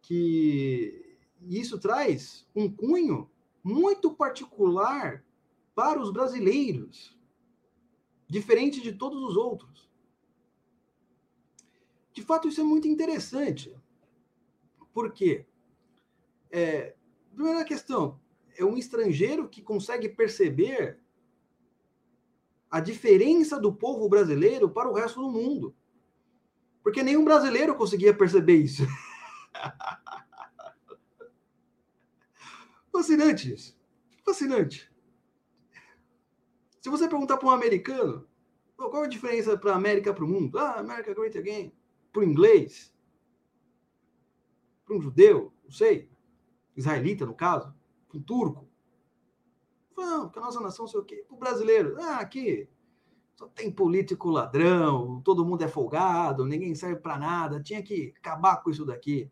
que 0.00 1.18
isso 1.42 1.80
traz 1.80 2.48
um 2.54 2.72
cunho 2.72 3.28
muito 3.62 4.14
particular 4.14 5.24
para 5.74 6.00
os 6.00 6.12
brasileiros, 6.12 7.18
diferente 8.28 8.80
de 8.80 8.92
todos 8.92 9.20
os 9.20 9.36
outros. 9.36 9.90
De 12.12 12.22
fato, 12.22 12.46
isso 12.46 12.60
é 12.60 12.64
muito 12.64 12.86
interessante. 12.86 13.76
Por 14.94 15.12
quê? 15.12 15.44
É, 16.50 16.94
Primeira 17.36 17.64
questão, 17.66 18.18
é 18.56 18.64
um 18.64 18.78
estrangeiro 18.78 19.46
que 19.46 19.60
consegue 19.60 20.08
perceber 20.08 20.98
a 22.70 22.80
diferença 22.80 23.60
do 23.60 23.74
povo 23.74 24.08
brasileiro 24.08 24.70
para 24.70 24.90
o 24.90 24.94
resto 24.94 25.20
do 25.20 25.30
mundo. 25.30 25.76
Porque 26.82 27.02
nenhum 27.02 27.26
brasileiro 27.26 27.74
conseguia 27.74 28.14
perceber 28.14 28.56
isso. 28.56 28.84
Fascinante 32.90 33.52
isso. 33.52 33.78
Fascinante. 34.24 34.90
Se 36.80 36.88
você 36.88 37.06
perguntar 37.06 37.36
para 37.36 37.48
um 37.48 37.52
americano, 37.52 38.26
qual 38.78 39.02
a 39.02 39.06
diferença 39.06 39.58
para 39.58 39.72
a 39.72 39.76
América 39.76 40.14
para 40.14 40.24
o 40.24 40.28
mundo? 40.28 40.58
Ah, 40.58 40.80
América 40.80 41.12
Great 41.12 41.36
Again. 41.36 41.70
Para 42.10 42.22
o 42.22 42.24
inglês? 42.24 42.94
Para 44.86 44.96
um 44.96 45.02
judeu? 45.02 45.52
Não 45.62 45.70
sei 45.70 46.15
israelita, 46.76 47.24
no 47.24 47.34
caso, 47.34 47.74
um 48.14 48.20
turco. 48.20 48.68
Não, 49.96 50.24
porque 50.24 50.38
a 50.38 50.42
nossa 50.42 50.60
nação, 50.60 50.86
sei 50.86 51.00
o 51.00 51.04
quê. 51.04 51.24
O 51.28 51.36
brasileiro, 51.36 51.96
ah, 52.00 52.16
aqui 52.16 52.68
só 53.36 53.46
tem 53.48 53.70
político 53.70 54.30
ladrão, 54.30 55.20
todo 55.20 55.44
mundo 55.44 55.62
é 55.62 55.68
folgado, 55.68 56.46
ninguém 56.46 56.74
serve 56.74 57.00
para 57.00 57.18
nada, 57.18 57.62
tinha 57.62 57.82
que 57.82 58.14
acabar 58.16 58.62
com 58.62 58.70
isso 58.70 58.84
daqui. 58.84 59.30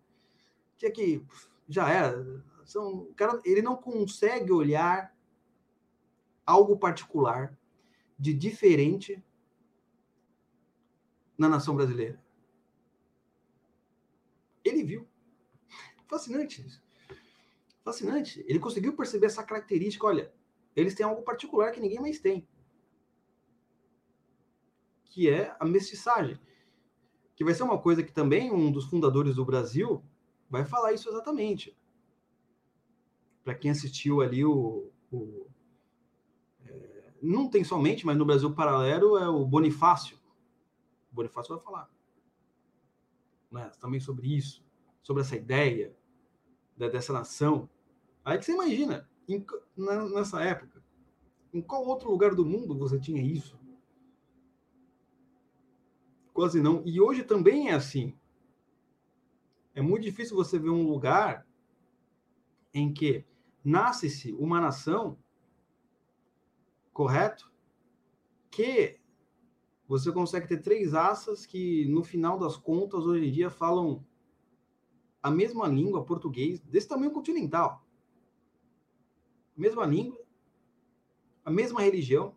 Tinha 0.76 0.90
que. 0.90 1.24
Já 1.66 1.88
era. 1.88 2.44
São, 2.66 2.98
o 3.04 3.14
cara, 3.14 3.40
ele 3.44 3.62
não 3.62 3.76
consegue 3.76 4.52
olhar 4.52 5.14
algo 6.46 6.76
particular 6.76 7.58
de 8.18 8.34
diferente 8.34 9.22
na 11.36 11.48
nação 11.48 11.74
brasileira. 11.74 12.22
Ele 14.62 14.82
viu. 14.82 15.08
Fascinante 16.06 16.64
isso. 16.66 16.83
Fascinante. 17.84 18.42
Ele 18.48 18.58
conseguiu 18.58 18.96
perceber 18.96 19.26
essa 19.26 19.44
característica. 19.44 20.06
Olha, 20.06 20.32
eles 20.74 20.94
têm 20.94 21.04
algo 21.04 21.22
particular 21.22 21.70
que 21.70 21.80
ninguém 21.80 22.00
mais 22.00 22.18
tem. 22.18 22.48
Que 25.04 25.28
é 25.28 25.54
a 25.60 25.64
mestiçagem. 25.66 26.40
Que 27.36 27.44
vai 27.44 27.52
ser 27.52 27.62
uma 27.62 27.78
coisa 27.78 28.02
que 28.02 28.10
também 28.10 28.50
um 28.50 28.72
dos 28.72 28.86
fundadores 28.86 29.36
do 29.36 29.44
Brasil 29.44 30.02
vai 30.48 30.64
falar 30.64 30.94
isso 30.94 31.10
exatamente. 31.10 31.76
Para 33.44 33.54
quem 33.54 33.70
assistiu 33.70 34.22
ali 34.22 34.44
o. 34.44 34.90
o 35.12 35.46
é, 36.64 37.12
não 37.20 37.50
tem 37.50 37.62
somente, 37.62 38.06
mas 38.06 38.16
no 38.16 38.24
Brasil 38.24 38.52
Paralelo 38.54 39.18
é 39.18 39.28
o 39.28 39.44
Bonifácio. 39.44 40.18
O 41.12 41.14
Bonifácio 41.14 41.54
vai 41.54 41.62
falar. 41.62 41.90
Né, 43.50 43.70
também 43.78 44.00
sobre 44.00 44.34
isso, 44.34 44.64
sobre 45.02 45.22
essa 45.22 45.36
ideia 45.36 45.94
dessa 46.76 47.12
nação. 47.12 47.68
Aí 48.24 48.38
que 48.38 48.44
você 48.44 48.52
imagina, 48.52 49.08
em, 49.28 49.44
na, 49.76 50.08
nessa 50.08 50.42
época, 50.42 50.82
em 51.52 51.60
qual 51.60 51.86
outro 51.86 52.10
lugar 52.10 52.34
do 52.34 52.44
mundo 52.44 52.76
você 52.76 52.98
tinha 52.98 53.22
isso? 53.22 53.58
Quase 56.32 56.60
não. 56.60 56.82
E 56.84 57.00
hoje 57.00 57.22
também 57.22 57.68
é 57.70 57.74
assim. 57.74 58.16
É 59.74 59.82
muito 59.82 60.02
difícil 60.02 60.36
você 60.36 60.58
ver 60.58 60.70
um 60.70 60.88
lugar 60.88 61.46
em 62.72 62.92
que 62.92 63.24
nasce-se 63.62 64.32
uma 64.32 64.60
nação, 64.60 65.18
correto? 66.92 67.52
Que 68.50 68.98
você 69.86 70.10
consegue 70.10 70.48
ter 70.48 70.62
três 70.62 70.92
raças 70.92 71.44
que, 71.44 71.86
no 71.86 72.02
final 72.02 72.38
das 72.38 72.56
contas, 72.56 73.04
hoje 73.04 73.26
em 73.26 73.32
dia 73.32 73.50
falam 73.50 74.04
a 75.22 75.30
mesma 75.30 75.68
língua, 75.68 76.04
português, 76.04 76.60
desse 76.60 76.88
tamanho 76.88 77.12
continental. 77.12 77.83
Mesma 79.56 79.86
língua, 79.86 80.24
a 81.44 81.50
mesma 81.50 81.80
religião, 81.80 82.36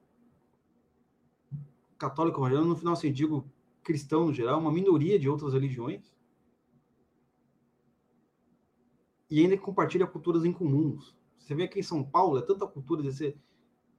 católico 1.98 2.48
no 2.48 2.76
final, 2.76 2.94
assim, 2.94 3.12
digo 3.12 3.50
cristão 3.82 4.28
no 4.28 4.34
geral, 4.34 4.60
uma 4.60 4.72
minoria 4.72 5.18
de 5.18 5.30
outras 5.30 5.54
religiões. 5.54 6.14
E 9.30 9.42
ainda 9.42 9.58
compartilha 9.58 10.06
culturas 10.06 10.46
em 10.46 10.54
comuns. 10.54 11.16
Você 11.38 11.56
vê 11.56 11.64
aqui 11.64 11.80
em 11.80 11.84
São 11.84 12.04
Paulo, 12.04 12.38
é 12.38 12.42
tanta 12.42 12.68
cultura, 12.68 13.02
você, 13.02 13.38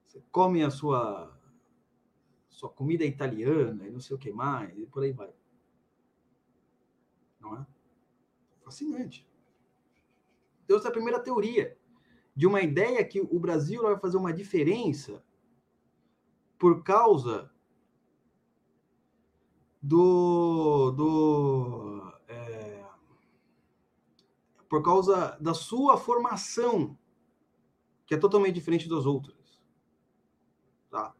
você 0.04 0.22
come 0.30 0.62
a 0.62 0.70
sua 0.70 1.34
sua 2.50 2.68
comida 2.68 3.04
italiana 3.04 3.86
e 3.86 3.90
não 3.90 4.00
sei 4.00 4.16
o 4.16 4.18
que 4.18 4.32
mais, 4.32 4.76
e 4.76 4.84
por 4.84 5.04
aí 5.04 5.12
vai. 5.12 5.32
Não 7.38 7.56
é? 7.56 7.66
Fascinante. 8.64 9.24
Então, 10.64 10.76
essa 10.76 10.88
é 10.88 10.90
a 10.90 10.92
primeira 10.92 11.20
teoria 11.20 11.78
de 12.38 12.46
uma 12.46 12.60
ideia 12.60 13.04
que 13.04 13.20
o 13.20 13.40
Brasil 13.40 13.82
vai 13.82 13.98
fazer 13.98 14.16
uma 14.16 14.32
diferença 14.32 15.24
por 16.56 16.84
causa 16.84 17.50
do, 19.82 20.92
do 20.92 22.12
é, 22.28 22.84
por 24.68 24.84
causa 24.84 25.36
da 25.40 25.52
sua 25.52 25.96
formação 25.96 26.96
que 28.06 28.14
é 28.14 28.16
totalmente 28.16 28.54
diferente 28.54 28.88
das 28.88 29.04
outras. 29.04 29.60
Tá? 30.88 31.12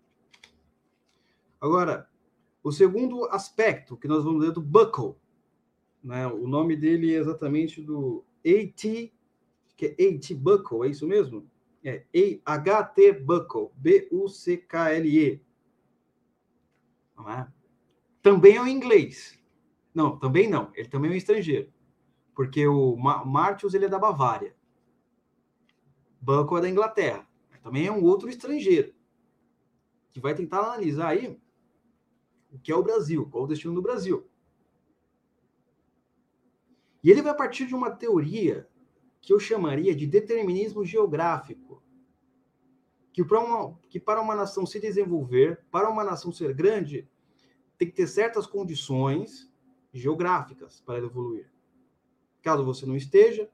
Agora, 1.61 2.09
o 2.63 2.71
segundo 2.71 3.25
aspecto 3.25 3.97
que 3.97 4.07
nós 4.07 4.23
vamos 4.23 4.47
ver 4.47 4.53
do 4.53 4.63
Buckle, 4.63 5.17
né? 6.01 6.29
O 6.29 6.47
nome 6.47 6.77
dele 6.77 7.13
é 7.13 7.19
exatamente 7.19 7.83
do 7.83 8.25
AT, 8.47 9.13
que 9.79 9.87
é 9.87 10.09
AT 10.09 10.35
Buckle, 10.35 10.89
é 10.89 10.91
isso 10.91 11.07
mesmo? 11.07 11.49
É 11.85 12.05
HT 12.45 13.13
Buckle, 13.25 13.71
B-U-C-K-L-E. 13.77 15.41
É? 17.29 17.47
Também 18.21 18.57
é 18.57 18.61
um 18.61 18.67
inglês. 18.67 19.39
Não, 19.95 20.19
também 20.19 20.51
não. 20.51 20.73
Ele 20.75 20.89
também 20.89 21.13
é 21.13 21.15
um 21.15 21.17
estrangeiro. 21.17 21.73
Porque 22.35 22.67
o 22.67 22.97
Martius 22.97 23.73
ele 23.73 23.85
é 23.85 23.89
da 23.89 24.01
Bavária. 24.01 24.55
Buckle 26.21 26.59
é 26.59 26.63
da 26.63 26.69
Inglaterra. 26.69 27.27
Também 27.63 27.87
é 27.87 27.93
um 27.93 28.03
outro 28.03 28.29
estrangeiro. 28.29 28.93
Que 30.11 30.19
vai 30.19 30.35
tentar 30.35 30.59
analisar 30.59 31.11
aí 31.11 31.41
o 32.51 32.59
que 32.59 32.73
é 32.73 32.75
o 32.75 32.83
Brasil, 32.83 33.29
qual 33.31 33.45
o 33.45 33.49
destino 33.49 33.75
do 33.75 33.83
Brasil. 33.83 34.29
E 37.05 37.11
ele 37.13 37.23
vai 37.23 37.37
partir 37.37 37.67
de 37.67 37.77
uma 37.77 37.93
teoria 37.93 38.69
que 39.21 39.33
eu 39.33 39.41
chamaria 39.41 39.95
de 39.95 40.07
determinismo 40.07 40.85
geográfico. 40.85 41.83
Que 43.13 43.25
para, 43.25 43.41
uma, 43.41 43.79
que 43.89 43.99
para 43.99 44.21
uma 44.21 44.35
nação 44.35 44.65
se 44.65 44.79
desenvolver, 44.79 45.65
para 45.71 45.91
uma 45.91 46.05
nação 46.05 46.33
ser 46.33 46.55
grande, 46.55 47.09
tem 47.77 47.89
que 47.89 47.95
ter 47.95 48.07
certas 48.07 48.47
condições 48.47 49.51
geográficas 49.93 50.81
para 50.81 50.99
evoluir. 50.99 51.51
Caso 52.43 52.65
você 52.65 52.87
não 52.87 52.97
esteja, 52.97 53.51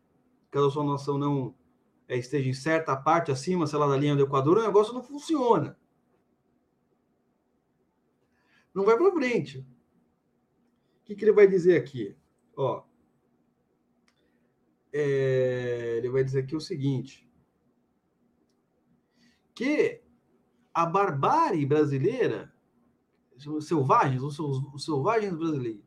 caso 0.51 0.67
a 0.67 0.71
sua 0.71 0.85
nação 0.85 1.17
não 1.17 1.55
é, 2.07 2.17
esteja 2.19 2.49
em 2.49 2.55
certa 2.55 2.95
parte 2.95 3.33
acima, 3.33 3.67
sei 3.67 3.79
lá, 3.79 3.87
da 3.87 3.97
linha 3.97 4.15
do 4.15 4.23
Equador, 4.23 4.59
o 4.59 4.63
negócio 4.63 4.93
não 4.93 5.03
funciona 5.03 5.77
não 8.75 8.85
vai 8.85 8.99
para 8.99 9.13
frente. 9.13 9.59
O 9.61 11.05
que, 11.05 11.15
que 11.15 11.25
ele 11.25 11.33
vai 11.33 11.47
dizer 11.47 11.77
aqui? 11.81 12.17
Ó, 12.57 12.83
é, 14.97 15.97
ele 15.99 16.09
vai 16.09 16.23
dizer 16.23 16.45
aqui 16.45 16.55
o 16.55 16.61
seguinte: 16.61 17.29
que 19.53 20.01
a 20.73 20.87
barbárie 20.87 21.67
brasileira, 21.67 22.55
selvagens, 23.61 24.23
os 24.23 24.85
selvagens 24.85 25.37
brasileiros, 25.37 25.85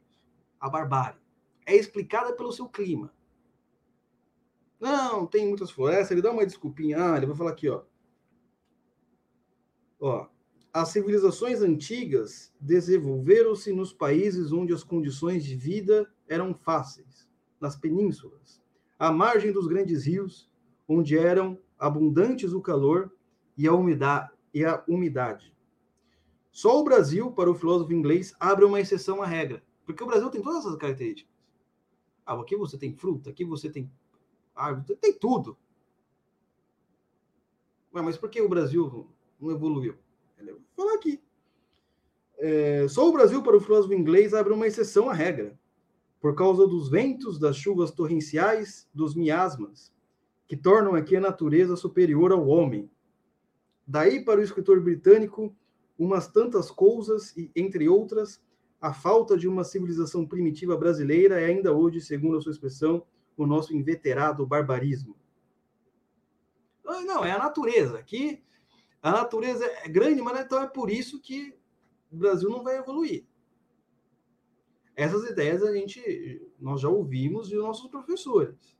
a 0.60 0.70
barbárie, 0.70 1.22
é 1.66 1.74
explicada 1.74 2.34
pelo 2.34 2.51
seu 2.51 2.68
clima. 2.68 3.14
Não, 4.78 5.26
tem 5.26 5.47
muitas 5.47 5.72
florestas, 5.72 6.12
ele 6.12 6.22
dá 6.22 6.32
uma 6.32 6.45
desculpinha. 6.45 7.14
Ah, 7.14 7.18
ele 7.18 7.26
vai 7.26 7.36
falar 7.36 7.51
aqui, 7.51 7.70
ó. 7.70 7.84
Ó, 9.99 10.28
as 10.72 10.89
civilizações 10.89 11.62
antigas 11.62 12.53
desenvolveram-se 12.60 13.72
nos 13.72 13.91
países 13.91 14.51
onde 14.51 14.74
as 14.74 14.84
condições 14.84 15.43
de 15.43 15.55
vida 15.55 16.14
eram 16.28 16.53
fáceis, 16.53 17.28
nas 17.60 17.76
penínsulas, 17.76 18.62
à 18.98 19.12
margem 19.12 19.52
dos 19.52 19.68
grandes 19.68 20.06
rios, 20.06 20.50
onde 20.88 21.18
eram 21.18 21.58
abundantes 21.78 22.54
o 22.54 22.62
calor 22.62 23.12
e 23.58 23.68
a. 23.68 24.32
E 24.54 24.66
a 24.66 24.84
umidade. 24.88 25.54
Só 26.52 26.80
o 26.80 26.84
Brasil, 26.84 27.32
para 27.32 27.52
o 27.52 27.54
filósofo 27.54 27.93
inglês, 27.93 28.34
abre 28.39 28.66
uma 28.66 28.80
exceção 28.80 29.22
à 29.22 29.26
regra, 29.28 29.64
porque 29.86 30.04
o 30.04 30.08
Brasil 30.08 30.32
tem 30.32 30.41
todas 30.41 30.66
essas 30.66 30.76
características. 30.78 31.32
Ah, 32.26 32.34
aqui 32.34 32.56
você 32.56 32.78
tem 32.78 32.91
fruta, 32.91 33.30
aqui 33.30 33.45
você 33.45 33.70
tem 33.70 33.91
árvore, 34.56 34.98
tem 35.00 35.14
tudo. 35.14 35.56
Ué, 37.93 38.02
mas 38.02 38.18
por 38.18 38.30
que 38.30 38.41
o 38.41 38.50
Brasil 38.50 39.08
não 39.39 39.52
evoluiu? 39.52 39.95
Vou 40.39 40.60
falar 40.76 40.95
aqui. 40.95 41.22
É, 42.39 42.88
só 42.88 43.08
o 43.08 43.12
Brasil, 43.12 43.41
para 43.43 43.56
o 43.56 43.62
filósofo 43.62 43.93
inglês, 43.93 44.34
abre 44.34 44.54
uma 44.54 44.68
exceção 44.68 45.10
à 45.10 45.14
regra, 45.14 45.58
por 46.20 46.36
causa 46.36 46.68
dos 46.68 46.89
ventos, 46.89 47.39
das 47.39 47.55
chuvas 47.55 47.91
torrenciais, 47.91 48.88
dos 48.93 49.15
miasmas, 49.15 49.93
que 50.47 50.55
tornam 50.55 50.95
aqui 50.95 51.15
a 51.15 51.22
natureza 51.22 51.76
superior 51.76 52.32
ao 52.32 52.47
homem. 52.47 52.89
Daí, 53.86 54.24
para 54.24 54.39
o 54.39 54.43
escritor 54.43 54.82
britânico, 54.82 55.55
umas 55.97 56.28
tantas 56.28 56.72
coisas, 56.72 57.36
e 57.36 57.51
entre 57.55 57.88
outras, 57.88 58.41
a 58.80 58.93
falta 58.93 59.38
de 59.38 59.47
uma 59.47 59.63
civilização 59.63 60.26
primitiva 60.26 60.78
brasileira 60.78 61.39
é 61.39 61.45
ainda 61.45 61.74
hoje, 61.74 62.01
segundo 62.01 62.38
a 62.38 62.41
sua 62.41 62.51
expressão, 62.51 63.03
o 63.36 63.45
nosso 63.45 63.76
inveterado 63.76 64.45
barbarismo. 64.45 65.15
Não, 66.84 67.24
é 67.24 67.32
a 67.32 67.38
natureza. 67.38 67.97
Aqui 67.97 68.41
a 69.01 69.11
natureza 69.11 69.65
é 69.65 69.88
grande, 69.88 70.22
mas 70.22 70.39
então 70.39 70.61
é 70.61 70.68
por 70.68 70.89
isso 70.89 71.20
que 71.20 71.55
o 72.11 72.18
Brasil 72.18 72.49
não 72.49 72.63
vai 72.63 72.78
evoluir. 72.78 73.26
Essas 74.98 75.30
ideias 75.30 75.62
a 75.62 75.72
gente 75.72 76.41
nós 76.60 76.82
já 76.82 76.89
ouvimos 76.89 77.48
de 77.48 77.56
nossos 77.56 77.88
professores. 77.88 78.76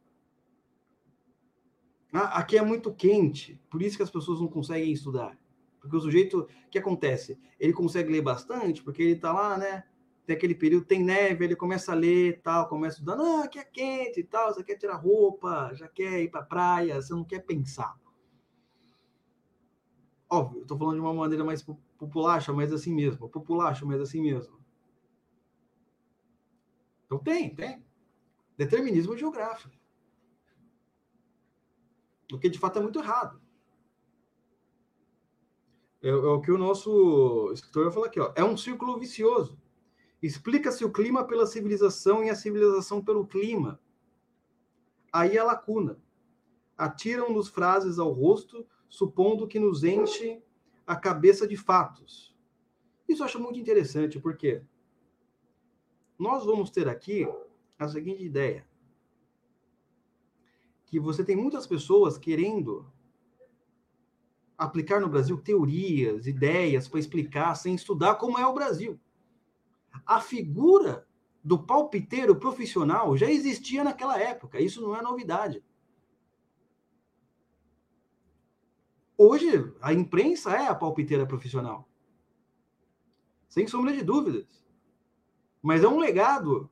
Ah, 2.12 2.40
aqui 2.40 2.58
é 2.58 2.62
muito 2.64 2.92
quente, 2.92 3.62
por 3.70 3.84
isso 3.84 3.96
que 3.96 4.02
as 4.02 4.10
pessoas 4.10 4.42
não 4.42 4.48
conseguem 4.48 4.92
estudar. 4.92 5.38
Porque 5.80 5.96
o 5.96 6.00
sujeito, 6.00 6.40
o 6.40 6.70
que 6.72 6.80
acontece? 6.80 7.40
Ele 7.60 7.72
consegue 7.72 8.12
ler 8.12 8.24
bastante, 8.24 8.84
porque 8.84 9.04
ele 9.04 9.12
está 9.12 9.32
lá, 9.32 9.60
né? 9.60 9.84
Tem 10.26 10.36
aquele 10.36 10.56
período, 10.56 10.88
tem 10.88 11.04
neve, 11.04 11.46
ele 11.46 11.56
começa 11.56 11.92
a 11.92 11.96
ler 11.96 12.42
tal, 12.42 12.68
começa 12.68 12.96
a 12.96 12.98
estudar, 12.98 13.16
não, 13.16 13.44
aqui 13.44 13.60
é 13.60 13.64
quente 13.64 14.20
e 14.20 14.24
tal, 14.24 14.52
você 14.52 14.64
quer 14.64 14.76
tirar 14.76 14.96
roupa, 14.96 15.72
já 15.76 15.88
quer 15.88 16.24
ir 16.24 16.32
para 16.32 16.42
praia, 16.42 17.00
você 17.00 17.14
não 17.14 17.24
quer 17.24 17.46
pensar. 17.46 17.96
Óbvio, 20.28 20.66
tô 20.66 20.76
falando 20.76 20.96
de 20.96 21.02
uma 21.02 21.14
maneira 21.14 21.44
mais 21.44 21.62
populacha, 21.62 22.52
mas 22.52 22.74
assim 22.74 22.94
mesmo. 22.94 23.30
Populacha, 23.30 23.86
mas 23.86 24.02
assim 24.02 24.20
mesmo. 24.20 24.58
Então 27.08 27.18
tem, 27.18 27.56
tem. 27.56 27.84
Determinismo 28.56 29.18
geográfico. 29.18 29.74
O 32.32 32.38
que 32.38 32.50
de 32.50 32.60
fato 32.60 32.78
é 32.78 32.82
muito 32.82 33.00
errado. 33.00 33.42
É, 36.02 36.10
é 36.10 36.14
o 36.14 36.42
que 36.42 36.52
o 36.52 36.58
nosso 36.58 37.50
escritor 37.54 37.86
vai 37.86 37.94
falar 37.94 38.08
aqui, 38.08 38.20
ó. 38.20 38.34
É 38.36 38.44
um 38.44 38.58
círculo 38.58 39.00
vicioso. 39.00 39.58
Explica-se 40.22 40.84
o 40.84 40.92
clima 40.92 41.26
pela 41.26 41.48
civilização 41.48 42.24
e 42.24 42.30
a 42.30 42.36
civilização 42.36 43.04
pelo 43.04 43.26
clima. 43.26 43.80
Aí 45.12 45.38
a 45.38 45.44
lacuna. 45.44 46.00
Atiram-nos 46.78 47.48
frases 47.48 47.98
ao 47.98 48.12
rosto 48.12 48.68
supondo 48.90 49.48
que 49.48 49.60
nos 49.60 49.84
enche 49.84 50.42
a 50.86 50.96
cabeça 50.96 51.48
de 51.48 51.56
fatos. 51.56 52.36
Isso 53.08 53.22
eu 53.22 53.26
acho 53.26 53.40
muito 53.40 53.60
interessante, 53.60 54.20
porque 54.20 54.62
nós 56.18 56.46
vamos 56.46 56.70
ter 56.70 56.88
aqui 56.88 57.28
a 57.78 57.88
seguinte 57.88 58.24
ideia. 58.24 58.66
que 60.88 61.00
você 61.00 61.24
tem 61.24 61.36
muitas 61.36 61.68
pessoas 61.68 62.18
querendo 62.18 62.90
aplicar 64.58 65.02
no 65.02 65.10
Brasil 65.10 65.38
teorias, 65.38 66.26
ideias 66.26 66.88
para 66.88 67.00
explicar 67.00 67.54
sem 67.56 67.76
estudar 67.76 68.16
como 68.16 68.40
é 68.40 68.48
o 68.48 68.54
Brasil. 68.54 69.00
A 70.06 70.20
figura 70.22 71.06
do 71.44 71.62
palpiteiro 71.62 72.36
profissional 72.38 73.16
já 73.18 73.30
existia 73.30 73.84
naquela 73.84 74.18
época, 74.18 74.60
isso 74.62 74.82
não 74.82 74.96
é 74.96 75.02
novidade. 75.02 75.64
Hoje, 79.18 79.74
a 79.82 79.94
imprensa 79.94 80.52
é 80.52 80.68
a 80.68 80.76
palpiteira 80.76 81.26
profissional. 81.26 81.88
Sem 83.50 83.68
sombra 83.68 83.92
de 83.92 84.04
dúvidas. 84.04 84.67
Mas 85.68 85.84
é 85.84 85.88
um 85.90 86.00
legado 86.00 86.70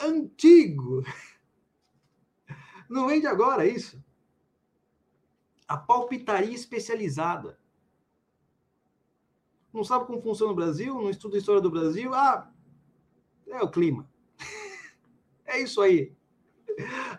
antigo. 0.00 1.04
Não 2.88 3.06
vem 3.06 3.20
de 3.20 3.26
agora 3.26 3.66
isso. 3.66 4.02
A 5.68 5.76
palpitaria 5.76 6.54
especializada. 6.54 7.58
Não 9.70 9.84
sabe 9.84 10.06
como 10.06 10.22
funciona 10.22 10.50
o 10.50 10.56
Brasil? 10.56 10.94
Não 10.94 11.10
estuda 11.10 11.36
a 11.36 11.40
história 11.40 11.60
do 11.60 11.70
Brasil? 11.70 12.14
Ah, 12.14 12.50
é 13.48 13.62
o 13.62 13.70
clima. 13.70 14.10
é 15.44 15.60
isso 15.60 15.82
aí. 15.82 16.16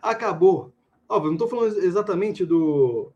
Acabou. 0.01 0.73
Óbvio, 1.07 1.29
não 1.29 1.35
estou 1.35 1.47
falando 1.47 1.77
exatamente 1.77 2.43
do, 2.43 3.13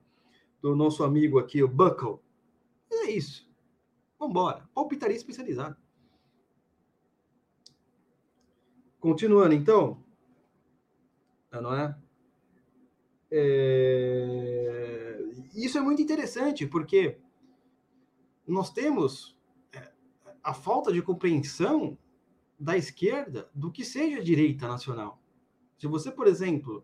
do 0.62 0.76
nosso 0.76 1.04
amigo 1.04 1.40
aqui, 1.40 1.64
o 1.64 1.68
Buckle. 1.68 2.20
É 2.92 3.10
isso. 3.10 3.50
Vamos 4.20 4.34
embora. 4.34 4.70
Palpitaria 4.72 5.18
especializada. 5.18 5.87
Continuando, 9.08 9.54
então. 9.54 10.04
Não 11.50 11.74
é? 11.74 11.98
é? 13.32 15.18
Isso 15.56 15.78
é 15.78 15.82
muito 15.82 16.02
interessante, 16.02 16.68
porque 16.68 17.18
nós 18.46 18.70
temos 18.70 19.40
é, 19.72 19.90
a 20.44 20.54
falta 20.54 20.92
de 20.92 21.02
compreensão 21.02 21.98
da 22.60 22.76
esquerda 22.76 23.50
do 23.56 23.72
que 23.72 23.86
seja 23.86 24.22
direita 24.22 24.68
nacional. 24.68 25.24
Se 25.78 25.88
você, 25.88 26.12
por 26.12 26.28
exemplo, 26.28 26.84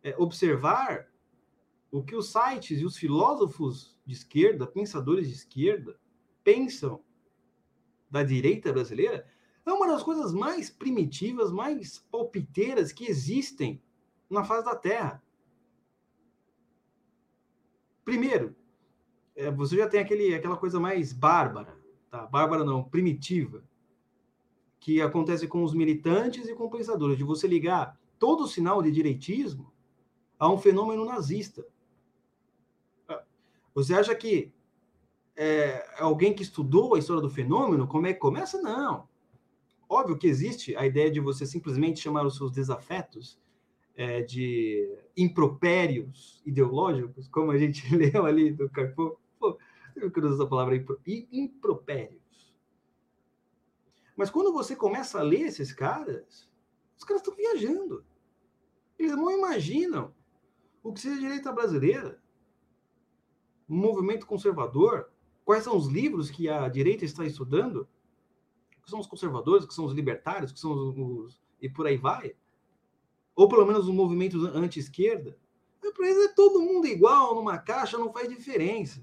é, 0.00 0.14
observar 0.16 1.10
o 1.90 2.04
que 2.04 2.14
os 2.14 2.30
sites 2.30 2.80
e 2.80 2.84
os 2.84 2.96
filósofos 2.96 3.98
de 4.06 4.14
esquerda, 4.14 4.64
pensadores 4.64 5.26
de 5.26 5.34
esquerda, 5.34 5.98
pensam 6.44 7.02
da 8.08 8.22
direita 8.22 8.72
brasileira, 8.72 9.26
é 9.70 9.72
uma 9.72 9.86
das 9.86 10.02
coisas 10.02 10.32
mais 10.32 10.70
primitivas, 10.70 11.50
mais 11.50 11.98
palpiteiras 12.10 12.92
que 12.92 13.06
existem 13.06 13.80
na 14.28 14.44
face 14.44 14.64
da 14.64 14.76
Terra. 14.76 15.22
Primeiro, 18.04 18.54
é, 19.36 19.50
você 19.50 19.76
já 19.76 19.88
tem 19.88 20.00
aquele, 20.00 20.34
aquela 20.34 20.56
coisa 20.56 20.80
mais 20.80 21.12
bárbara, 21.12 21.76
tá? 22.10 22.26
Bárbara 22.26 22.64
não, 22.64 22.82
primitiva, 22.82 23.62
que 24.80 25.00
acontece 25.00 25.46
com 25.46 25.62
os 25.62 25.74
militantes 25.74 26.48
e 26.48 26.54
com 26.54 26.70
pensadores, 26.70 27.18
de 27.18 27.24
você 27.24 27.46
ligar 27.46 27.98
todo 28.18 28.44
o 28.44 28.48
sinal 28.48 28.82
de 28.82 28.90
direitismo 28.90 29.72
a 30.38 30.50
um 30.50 30.58
fenômeno 30.58 31.04
nazista. 31.04 31.66
Você 33.74 33.94
acha 33.94 34.14
que 34.14 34.52
é, 35.36 35.86
alguém 36.00 36.34
que 36.34 36.42
estudou 36.42 36.94
a 36.94 36.98
história 36.98 37.22
do 37.22 37.30
fenômeno, 37.30 37.86
como 37.86 38.06
é 38.06 38.12
que 38.12 38.18
começa? 38.18 38.60
Não. 38.60 39.08
Óbvio 39.88 40.18
que 40.18 40.26
existe 40.26 40.76
a 40.76 40.86
ideia 40.86 41.10
de 41.10 41.20
você 41.20 41.46
simplesmente 41.46 42.00
chamar 42.00 42.26
os 42.26 42.36
seus 42.36 42.52
desafetos 42.52 43.40
é, 43.94 44.22
de 44.22 44.98
impropérios 45.16 46.42
ideológicos, 46.44 47.28
como 47.28 47.50
a 47.50 47.58
gente 47.58 47.82
leu 47.94 48.26
ali 48.26 48.52
do 48.52 48.68
Carpo. 48.68 49.18
Eu 49.96 50.10
quero 50.10 50.28
usar 50.28 50.44
a 50.44 50.48
palavra 50.48 50.76
impropérios. 51.32 52.54
Mas 54.16 54.30
quando 54.30 54.52
você 54.52 54.76
começa 54.76 55.18
a 55.18 55.22
ler 55.22 55.42
esses 55.42 55.72
caras, 55.72 56.48
os 56.96 57.04
caras 57.04 57.22
estão 57.22 57.34
viajando. 57.34 58.04
Eles 58.98 59.16
não 59.16 59.30
imaginam 59.30 60.14
o 60.82 60.92
que 60.92 61.00
seja 61.00 61.16
a 61.16 61.20
direita 61.20 61.52
brasileira 61.52 62.20
movimento 63.68 64.26
conservador, 64.26 65.10
quais 65.44 65.64
são 65.64 65.76
os 65.76 65.86
livros 65.86 66.30
que 66.30 66.48
a 66.48 66.66
direita 66.68 67.04
está 67.04 67.24
estudando, 67.26 67.86
que 68.88 68.90
são 68.90 69.00
os 69.00 69.06
conservadores, 69.06 69.66
que 69.66 69.74
são 69.74 69.84
os 69.84 69.92
libertários, 69.92 70.50
que 70.50 70.58
são 70.58 70.72
os, 70.72 70.96
os 70.96 71.40
e 71.60 71.68
por 71.68 71.86
aí 71.86 71.98
vai, 71.98 72.34
ou 73.34 73.48
pelo 73.48 73.66
menos 73.66 73.86
os 73.86 73.94
movimentos 73.94 74.42
anti-esquerda, 74.44 75.38
é, 75.84 75.90
para 75.92 76.08
eles 76.08 76.30
é 76.30 76.34
todo 76.34 76.62
mundo 76.62 76.86
igual 76.86 77.34
numa 77.34 77.58
caixa, 77.58 77.98
não 77.98 78.12
faz 78.12 78.28
diferença. 78.28 79.02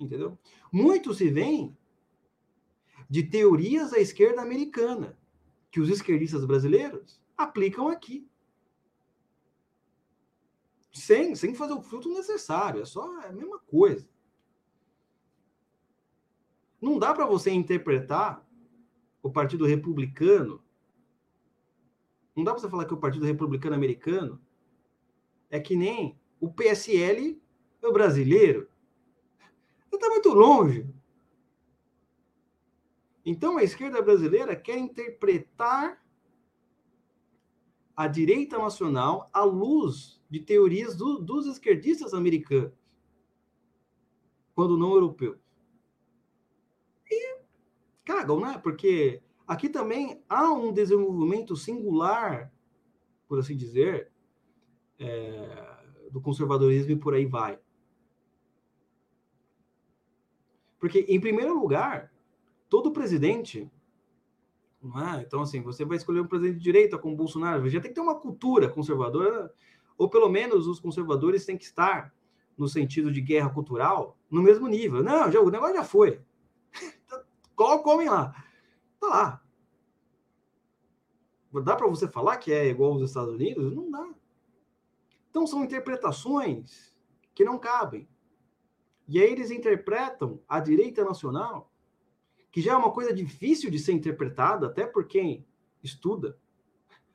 Entendeu? 0.00 0.38
Muito 0.72 1.12
se 1.12 1.28
vem 1.30 1.76
de 3.10 3.22
teorias 3.22 3.90
da 3.90 3.98
esquerda 3.98 4.40
americana, 4.40 5.18
que 5.70 5.80
os 5.80 5.90
esquerdistas 5.90 6.44
brasileiros 6.44 7.20
aplicam 7.36 7.88
aqui 7.88 8.26
sem, 10.92 11.34
sem 11.34 11.54
fazer 11.54 11.74
o 11.74 11.82
filtro 11.82 12.12
necessário, 12.14 12.80
é 12.80 12.86
só 12.86 13.20
é 13.20 13.28
a 13.28 13.32
mesma 13.32 13.58
coisa. 13.58 14.08
Não 16.80 16.98
dá 16.98 17.14
para 17.14 17.26
você 17.26 17.50
interpretar 17.50 18.46
o 19.22 19.30
Partido 19.30 19.64
Republicano. 19.64 20.62
Não 22.34 22.44
dá 22.44 22.52
para 22.52 22.60
você 22.60 22.68
falar 22.68 22.84
que 22.84 22.94
o 22.94 22.98
Partido 22.98 23.24
Republicano 23.24 23.74
Americano 23.74 24.40
é 25.50 25.58
que 25.58 25.74
nem 25.74 26.18
o 26.40 26.52
PSL 26.52 27.40
o 27.86 27.92
brasileiro. 27.92 28.68
Está 29.92 30.10
muito 30.10 30.28
longe. 30.30 30.86
Então 33.24 33.56
a 33.56 33.64
esquerda 33.64 34.02
brasileira 34.02 34.54
quer 34.54 34.78
interpretar 34.78 36.04
a 37.96 38.06
direita 38.06 38.58
nacional 38.58 39.30
à 39.32 39.42
luz 39.42 40.20
de 40.28 40.40
teorias 40.40 40.94
do, 40.94 41.18
dos 41.18 41.46
esquerdistas 41.46 42.12
americanos, 42.12 42.72
quando 44.54 44.76
não 44.76 44.92
europeus. 44.92 45.45
Cagam, 48.06 48.40
né? 48.40 48.58
Porque 48.62 49.20
aqui 49.46 49.68
também 49.68 50.22
há 50.28 50.50
um 50.50 50.72
desenvolvimento 50.72 51.54
singular, 51.54 52.50
por 53.28 53.38
assim 53.38 53.54
dizer, 53.54 54.10
é, 54.98 56.08
do 56.10 56.20
conservadorismo 56.22 56.92
e 56.92 56.96
por 56.96 57.12
aí 57.12 57.26
vai. 57.26 57.58
Porque, 60.78 61.00
em 61.00 61.20
primeiro 61.20 61.58
lugar, 61.58 62.10
todo 62.68 62.92
presidente 62.92 63.70
é? 64.94 65.22
Então, 65.22 65.40
assim, 65.40 65.60
você 65.62 65.84
vai 65.84 65.96
escolher 65.96 66.20
um 66.20 66.26
presidente 66.26 66.58
de 66.58 66.62
direita 66.62 66.98
como 66.98 67.16
Bolsonaro, 67.16 67.68
já 67.68 67.80
tem 67.80 67.90
que 67.90 67.94
ter 67.94 68.00
uma 68.00 68.14
cultura 68.14 68.68
conservadora, 68.68 69.52
ou 69.98 70.08
pelo 70.08 70.28
menos 70.28 70.66
os 70.66 70.78
conservadores 70.78 71.44
têm 71.44 71.56
que 71.56 71.64
estar, 71.64 72.14
no 72.56 72.68
sentido 72.68 73.12
de 73.12 73.20
guerra 73.20 73.50
cultural, 73.50 74.16
no 74.30 74.42
mesmo 74.42 74.66
nível. 74.68 75.02
Não, 75.02 75.30
já, 75.30 75.40
o 75.40 75.50
negócio 75.50 75.74
já 75.74 75.84
foi. 75.84 76.20
Comem 77.56 78.08
lá. 78.08 78.32
Tá 79.00 79.06
lá. 79.06 79.42
Dá 81.64 81.74
para 81.74 81.88
você 81.88 82.06
falar 82.06 82.36
que 82.36 82.52
é 82.52 82.66
igual 82.66 82.92
aos 82.92 83.02
Estados 83.02 83.32
Unidos? 83.32 83.74
Não 83.74 83.90
dá. 83.90 84.14
Então, 85.30 85.46
são 85.46 85.64
interpretações 85.64 86.94
que 87.34 87.44
não 87.44 87.58
cabem. 87.58 88.08
E 89.08 89.20
aí 89.20 89.30
eles 89.30 89.50
interpretam 89.50 90.40
a 90.48 90.60
direita 90.60 91.04
nacional 91.04 91.72
que 92.50 92.60
já 92.62 92.72
é 92.72 92.76
uma 92.76 92.90
coisa 92.90 93.12
difícil 93.12 93.70
de 93.70 93.78
ser 93.78 93.92
interpretada, 93.92 94.66
até 94.66 94.86
por 94.86 95.06
quem 95.06 95.46
estuda, 95.82 96.38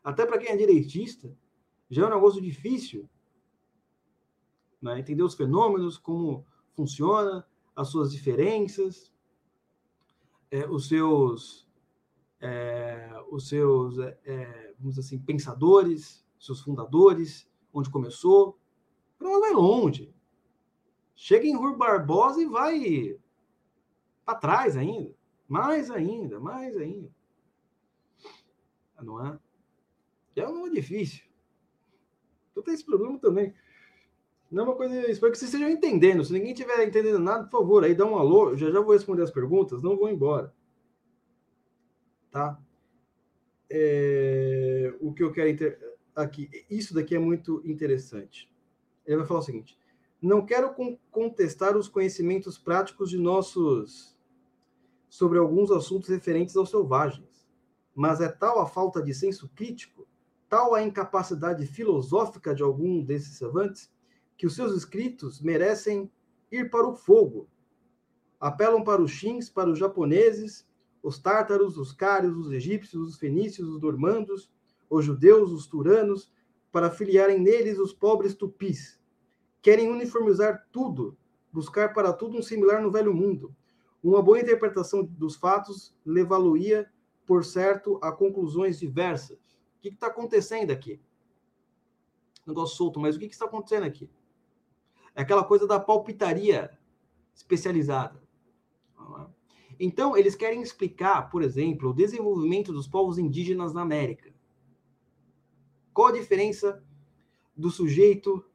até 0.03 0.23
para 0.23 0.37
quem 0.37 0.49
é 0.49 0.55
direitista, 0.55 1.35
já 1.89 2.03
é 2.03 2.05
um 2.05 2.13
negócio 2.13 2.39
difícil. 2.39 3.09
Né? 4.79 4.99
Entender 4.99 5.23
os 5.23 5.33
fenômenos, 5.33 5.97
como 5.97 6.45
funciona, 6.73 7.43
as 7.75 7.87
suas 7.87 8.11
diferenças, 8.11 9.10
é, 10.51 10.69
os 10.69 10.89
seus, 10.89 11.67
é, 12.41 13.09
os 13.31 13.47
seus 13.47 13.97
é, 13.97 14.19
é 14.25 14.73
vamos 14.77 14.99
assim, 14.99 15.17
pensadores, 15.17 16.25
seus 16.37 16.61
fundadores, 16.61 17.49
onde 17.73 17.89
começou. 17.89 18.59
Não 19.19 19.39
vai 19.39 19.53
longe. 19.53 20.13
Chega 21.15 21.45
em 21.45 21.55
Rui 21.55 21.75
Barbosa 21.77 22.41
e 22.41 22.45
vai 22.45 23.19
para 24.25 24.35
trás 24.35 24.75
ainda. 24.75 25.15
Mais 25.47 25.89
ainda, 25.89 26.39
mais 26.39 26.75
ainda. 26.77 27.09
Não 29.01 29.25
é? 29.25 29.39
É 30.35 30.47
uma 30.47 30.69
difícil. 30.69 31.25
Então 32.51 32.63
tem 32.63 32.73
esse 32.73 32.85
problema 32.85 33.17
também. 33.19 33.53
Não 34.51 34.63
é 34.63 34.67
uma 34.67 34.75
coisa. 34.75 35.09
Espero 35.09 35.31
que 35.31 35.37
vocês 35.37 35.53
estejam 35.53 35.69
entendendo. 35.69 36.25
Se 36.25 36.33
ninguém 36.33 36.51
estiver 36.51 36.85
entendendo 36.85 37.19
nada, 37.19 37.45
por 37.45 37.61
favor, 37.61 37.83
aí 37.85 37.95
dá 37.95 38.05
um 38.05 38.17
alô. 38.17 38.57
Já 38.57 38.69
já 38.69 38.81
vou 38.81 38.93
responder 38.93 39.23
as 39.23 39.31
perguntas, 39.31 39.81
não 39.81 39.95
vou 39.95 40.09
embora. 40.09 40.53
Tá? 42.29 42.59
É, 43.69 44.93
o 44.99 45.13
que 45.13 45.23
eu 45.23 45.31
quero 45.31 45.49
inter... 45.49 45.79
aqui. 46.13 46.49
Isso 46.69 46.93
daqui 46.93 47.15
é 47.15 47.19
muito 47.19 47.61
interessante. 47.63 48.51
Ele 49.05 49.17
vai 49.17 49.25
falar 49.25 49.39
o 49.39 49.43
seguinte: 49.43 49.79
não 50.21 50.45
quero 50.45 50.75
contestar 51.09 51.77
os 51.77 51.87
conhecimentos 51.87 52.57
práticos 52.57 53.09
de 53.09 53.17
nossos 53.17 54.17
sobre 55.07 55.39
alguns 55.39 55.71
assuntos 55.71 56.09
referentes 56.09 56.55
aos 56.55 56.69
selvagens, 56.69 57.49
mas 57.95 58.21
é 58.21 58.29
tal 58.29 58.59
a 58.59 58.65
falta 58.65 59.01
de 59.01 59.13
senso 59.13 59.49
crítico, 59.55 60.07
tal 60.47 60.73
a 60.73 60.83
incapacidade 60.83 61.65
filosófica 61.65 62.53
de 62.53 62.63
algum 62.63 63.01
desses 63.03 63.37
savantes, 63.37 63.91
que 64.41 64.47
os 64.47 64.55
seus 64.55 64.73
escritos 64.73 65.39
merecem 65.39 66.11
ir 66.51 66.71
para 66.71 66.87
o 66.87 66.95
fogo. 66.95 67.47
Apelam 68.39 68.83
para 68.83 68.99
os 68.99 69.11
Xins, 69.11 69.51
para 69.51 69.69
os 69.69 69.77
japoneses, 69.77 70.67
os 71.03 71.19
tártaros, 71.19 71.77
os 71.77 71.93
cários, 71.93 72.35
os 72.35 72.51
egípcios, 72.51 73.09
os 73.09 73.17
fenícios, 73.19 73.69
os 73.69 73.79
normandos, 73.79 74.51
os 74.89 75.05
judeus, 75.05 75.51
os 75.51 75.67
turanos, 75.67 76.33
para 76.71 76.89
filiarem 76.89 77.39
neles 77.39 77.77
os 77.77 77.93
pobres 77.93 78.33
tupis. 78.33 78.99
Querem 79.61 79.91
uniformizar 79.91 80.67
tudo, 80.71 81.15
buscar 81.53 81.93
para 81.93 82.11
tudo 82.11 82.35
um 82.35 82.41
similar 82.41 82.81
no 82.81 82.89
velho 82.89 83.13
mundo. 83.13 83.55
Uma 84.03 84.23
boa 84.23 84.39
interpretação 84.39 85.03
dos 85.03 85.35
fatos 85.35 85.95
levá-lo-ia, 86.03 86.91
por 87.27 87.45
certo, 87.45 87.99
a 88.01 88.11
conclusões 88.11 88.79
diversas. 88.79 89.37
O 89.77 89.81
que 89.81 89.89
está 89.89 90.07
acontecendo 90.07 90.71
aqui? 90.71 90.99
Negócio 92.43 92.75
solto, 92.75 92.99
mas 92.99 93.15
o 93.15 93.19
que, 93.19 93.27
que 93.27 93.35
está 93.35 93.45
acontecendo 93.45 93.83
aqui? 93.83 94.09
É 95.15 95.21
aquela 95.21 95.43
coisa 95.43 95.67
da 95.67 95.79
palpitaria 95.79 96.71
especializada. 97.33 98.21
Então, 99.79 100.15
eles 100.15 100.35
querem 100.35 100.61
explicar, 100.61 101.29
por 101.29 101.41
exemplo, 101.41 101.89
o 101.89 101.93
desenvolvimento 101.93 102.71
dos 102.71 102.87
povos 102.87 103.17
indígenas 103.17 103.73
na 103.73 103.81
América. 103.81 104.31
Qual 105.93 106.07
a 106.07 106.11
diferença 106.11 106.83
do 107.57 107.69
sujeito 107.69 108.45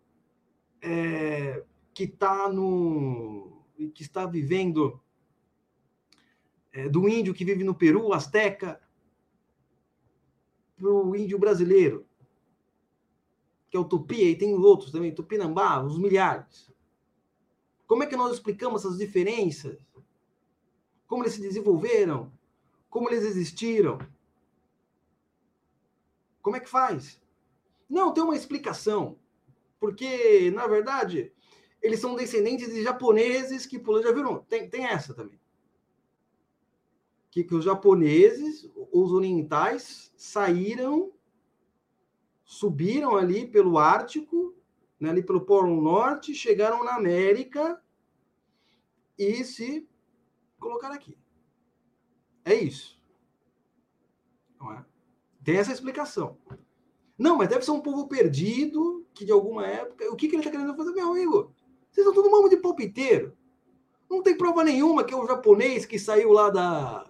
é, 0.81 1.65
que 1.93 2.05
está 2.05 2.49
no 2.49 3.65
que 3.93 4.03
está 4.03 4.25
vivendo 4.25 5.01
é, 6.73 6.89
do 6.89 7.09
índio 7.09 7.35
que 7.35 7.45
vive 7.45 7.65
no 7.65 7.75
Peru, 7.75 8.13
Azteca, 8.13 8.81
para 10.77 10.89
o 10.89 11.17
índio 11.17 11.39
brasileiro, 11.39 12.07
que 13.77 13.79
é 13.79 13.81
o 13.81 13.85
Tupi, 13.85 14.31
e 14.31 14.37
tem 14.37 14.55
os 14.55 14.65
outros 14.65 14.91
também, 14.91 15.15
Tupinambá, 15.15 15.83
os 15.83 15.99
milhares. 15.99 16.73
Como 17.87 18.03
é 18.03 18.07
que 18.07 18.17
nós 18.17 18.33
explicamos 18.33 18.83
essas 18.83 18.97
diferenças? 18.97 19.79
Como 21.07 21.23
eles 21.23 21.35
se 21.35 21.43
desenvolveram? 21.43 22.33
Como 22.89 23.09
eles 23.11 23.23
existiram? 23.23 23.99
Como 26.41 26.57
é 26.57 26.61
que 26.61 26.69
faz? 26.69 27.21
Não, 27.89 28.13
tem 28.13 28.25
uma 28.25 28.35
explicação. 28.35 29.19
Porque, 29.79 30.51
na 30.53 30.67
verdade, 30.67 31.31
eles 31.83 32.01
são 32.01 32.17
descendentes 32.17 32.73
de 32.73 32.83
japoneses 32.83 33.67
que, 33.67 33.79
já 34.03 34.13
viram? 34.13 34.39
Tem, 34.49 34.71
tem 34.71 34.87
essa 34.87 35.13
também. 35.13 35.39
Que, 37.31 37.45
que 37.45 37.55
os 37.55 37.65
japoneses, 37.65 38.71
os 38.91 39.13
orientais, 39.13 40.11
saíram, 40.17 41.13
subiram 42.47 43.17
ali 43.17 43.45
pelo 43.47 43.77
Ártico, 43.77 44.55
né, 44.99 45.11
ali 45.11 45.23
pelo 45.23 45.43
Polo 45.43 45.79
Norte, 45.83 46.33
chegaram 46.33 46.85
na 46.85 46.95
América 46.95 47.83
e 49.19 49.45
se 49.45 49.87
colocaram 50.59 50.95
aqui. 50.95 51.19
É 52.45 52.55
isso. 52.55 52.99
Não 54.59 54.73
é? 54.73 54.85
Tem 55.45 55.57
essa 55.57 55.73
explicação. 55.73 56.39
Não, 57.19 57.37
mas 57.37 57.49
deve 57.49 57.65
ser 57.65 57.73
um 57.73 57.81
povo 57.81 58.07
perdido, 58.07 59.05
que 59.13 59.25
de 59.25 59.33
alguma 59.33 59.67
época. 59.67 60.11
O 60.11 60.17
que, 60.17 60.29
que 60.29 60.37
ele 60.37 60.43
está 60.43 60.51
querendo 60.51 60.77
fazer, 60.77 60.93
meu 60.93 61.11
amigo? 61.11 61.53
Vocês 61.91 62.05
são 62.05 62.15
todo 62.15 62.31
mundo 62.31 62.49
de 62.49 62.59
palpiteiro. 62.59 63.37
Não 64.09 64.23
tem 64.23 64.37
prova 64.37 64.63
nenhuma 64.63 65.03
que 65.03 65.13
é 65.13 65.17
o 65.17 65.27
japonês 65.27 65.85
que 65.85 65.99
saiu 65.99 66.31
lá 66.31 66.51
da. 66.51 67.05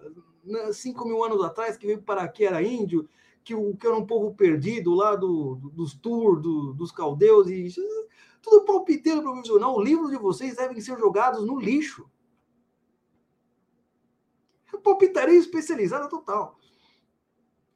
5 0.73 1.05
mil 1.05 1.25
anos 1.25 1.43
atrás, 1.43 1.77
que 1.77 1.87
veio 1.87 2.01
para 2.01 2.23
aqui, 2.23 2.45
era 2.45 2.63
índio, 2.63 3.09
que, 3.47 3.55
o, 3.55 3.77
que 3.77 3.87
era 3.87 3.97
um 3.97 4.05
povo 4.05 4.35
perdido 4.35 4.93
lá 4.93 5.15
do, 5.15 5.55
do 5.55 5.71
dos 5.71 5.95
Tur, 5.95 6.41
do, 6.41 6.75
dos 6.75 6.91
caldeus, 6.91 7.49
e 7.49 7.73
tudo 8.43 8.65
palpiteiro 8.65 9.23
profissional. 9.23 9.79
Os 9.79 9.85
livros 9.85 10.11
de 10.11 10.17
vocês 10.17 10.57
devem 10.57 10.81
ser 10.81 10.99
jogados 10.99 11.47
no 11.47 11.57
lixo. 11.57 12.11
É 14.75 14.77
palpitaria 14.77 15.39
especializada 15.39 16.09
total. 16.09 16.59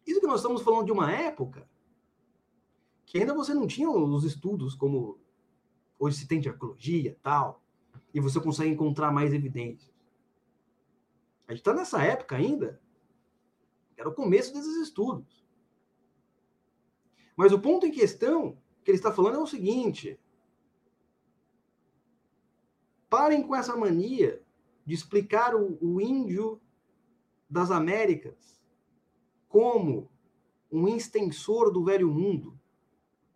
Isso 0.05 0.21
que 0.21 0.27
nós 0.27 0.41
estamos 0.41 0.61
falando 0.61 0.87
de 0.87 0.93
uma 0.93 1.13
época 1.13 1.71
que 3.07 3.19
ainda 3.19 3.33
você 3.33 3.55
não 3.55 3.69
tinha 3.69 3.89
os 3.89 4.25
estudos 4.25 4.75
como 4.75 5.21
hoje 6.01 6.17
se 6.17 6.27
tem 6.27 6.41
de 6.41 6.49
arqueologia 6.49 7.17
tal, 7.23 7.63
e 8.13 8.19
você 8.19 8.41
consegue 8.41 8.71
encontrar 8.71 9.13
mais 9.13 9.33
evidências. 9.33 9.93
A 11.47 11.53
gente 11.53 11.61
está 11.61 11.73
nessa 11.73 12.03
época 12.03 12.35
ainda, 12.35 12.81
era 13.97 14.09
o 14.09 14.15
começo 14.15 14.53
desses 14.53 14.77
estudos. 14.77 15.40
Mas 17.41 17.53
o 17.53 17.59
ponto 17.59 17.87
em 17.87 17.91
questão 17.91 18.59
que 18.85 18.91
ele 18.91 18.99
está 18.99 19.11
falando 19.11 19.37
é 19.37 19.39
o 19.39 19.47
seguinte: 19.47 20.21
parem 23.09 23.43
com 23.43 23.57
essa 23.57 23.75
mania 23.75 24.43
de 24.85 24.95
explicar 24.95 25.55
o, 25.55 25.79
o 25.81 26.03
índio 26.03 26.61
das 27.49 27.71
Américas 27.71 28.61
como 29.49 30.11
um 30.71 30.87
extensor 30.87 31.73
do 31.73 31.83
velho 31.83 32.13
mundo 32.13 32.61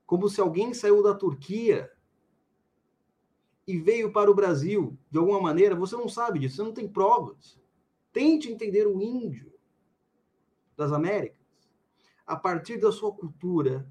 como 0.05 0.29
se 0.29 0.39
alguém 0.39 0.75
saiu 0.75 1.03
da 1.03 1.15
Turquia 1.15 1.91
e 3.67 3.79
veio 3.79 4.13
para 4.13 4.31
o 4.31 4.35
Brasil 4.35 4.99
de 5.11 5.17
alguma 5.17 5.41
maneira. 5.41 5.75
Você 5.75 5.97
não 5.97 6.11
sabe 6.11 6.41
disso, 6.41 6.57
você 6.57 6.63
não 6.63 6.75
tem 6.75 6.87
provas. 6.87 7.59
Tente 8.13 8.53
entender 8.53 8.87
o 8.87 9.01
índio 9.01 9.51
das 10.77 10.93
Américas 10.93 11.43
a 12.27 12.37
partir 12.37 12.79
da 12.79 12.91
sua 12.91 13.13
cultura, 13.13 13.87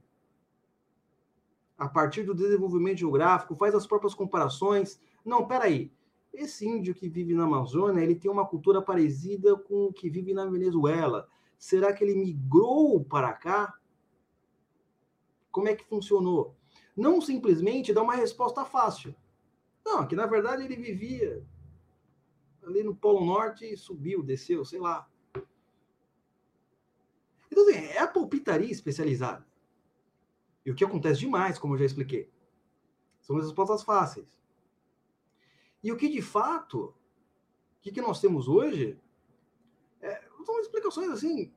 a 1.84 1.90
partir 1.90 2.24
do 2.24 2.34
desenvolvimento 2.34 3.00
geográfico, 3.00 3.58
faz 3.58 3.76
as 3.76 3.86
próprias 3.86 4.14
comparações. 4.14 5.00
Não, 5.26 5.46
peraí. 5.46 5.92
Esse 6.34 6.66
índio 6.66 6.96
que 6.96 7.10
vive 7.10 7.34
na 7.34 7.44
Amazônia, 7.44 8.02
ele 8.02 8.16
tem 8.16 8.32
uma 8.32 8.48
cultura 8.48 8.82
parecida 8.82 9.58
com 9.58 9.88
o 9.88 9.94
que 9.94 10.10
vive 10.10 10.34
na 10.34 10.46
Venezuela. 10.46 11.28
Será 11.60 11.92
que 11.92 12.02
ele 12.04 12.16
migrou 12.16 13.04
para 13.04 13.34
cá? 13.34 13.74
Como 15.52 15.68
é 15.68 15.76
que 15.76 15.84
funcionou? 15.84 16.56
Não 16.96 17.20
simplesmente 17.20 17.94
dar 17.94 18.02
uma 18.02 18.16
resposta 18.16 18.64
fácil. 18.64 19.14
Não, 19.86 20.08
que 20.08 20.16
na 20.16 20.26
verdade 20.26 20.64
ele 20.64 20.78
vivia 20.78 21.46
ali 22.64 22.82
no 22.82 22.96
Polo 22.96 23.26
Norte 23.26 23.66
e 23.66 23.76
subiu, 23.76 24.24
desceu, 24.24 24.64
sei 24.64 24.80
lá. 24.80 25.06
Então, 27.52 27.68
assim, 27.68 27.78
é 27.78 28.00
a 28.00 28.08
palpitaria 28.08 28.72
especializada. 28.72 29.46
E 30.66 30.72
o 30.72 30.76
que 30.76 30.84
acontece 30.84 31.20
demais, 31.20 31.60
como 31.60 31.74
eu 31.74 31.80
já 31.80 31.86
expliquei, 31.86 32.32
são 33.22 33.38
as 33.38 33.46
respostas 33.46 33.84
fáceis. 33.84 34.28
E 35.84 35.92
o 35.92 35.98
que 35.98 36.08
de 36.08 36.22
fato, 36.22 36.86
o 36.86 37.82
que, 37.82 37.92
que 37.92 38.02
nós 38.02 38.22
temos 38.22 38.48
hoje, 38.48 38.98
é, 40.02 40.24
são 40.46 40.60
explicações 40.60 41.10
assim, 41.10 41.54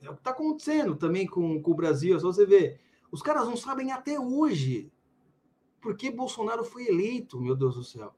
é 0.00 0.10
o 0.10 0.14
que 0.14 0.20
está 0.20 0.30
acontecendo 0.30 0.94
também 0.96 1.26
com, 1.26 1.60
com 1.62 1.70
o 1.70 1.74
Brasil. 1.74 2.16
É 2.16 2.18
só 2.20 2.26
você 2.26 2.44
ver 2.44 2.80
os 3.10 3.22
caras 3.22 3.46
não 3.46 3.56
sabem 3.56 3.92
até 3.92 4.18
hoje 4.18 4.92
por 5.80 5.96
que 5.96 6.10
Bolsonaro 6.10 6.64
foi 6.64 6.86
eleito, 6.86 7.40
meu 7.40 7.54
Deus 7.54 7.76
do 7.76 7.84
céu. 7.84 8.14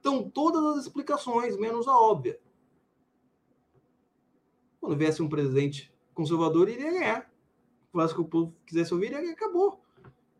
Então, 0.00 0.28
todas 0.28 0.62
as 0.64 0.84
explicações, 0.84 1.56
menos 1.56 1.86
a 1.86 1.94
óbvia. 1.94 2.40
Quando 4.80 4.96
viesse 4.96 5.22
um 5.22 5.28
presidente 5.28 5.92
conservador, 6.14 6.68
iria 6.68 6.90
ganhar. 6.90 7.29
Falasse 7.92 8.14
que 8.14 8.20
o 8.20 8.24
povo 8.24 8.54
quisesse 8.66 8.94
ouvir, 8.94 9.12
e 9.12 9.30
acabou. 9.30 9.82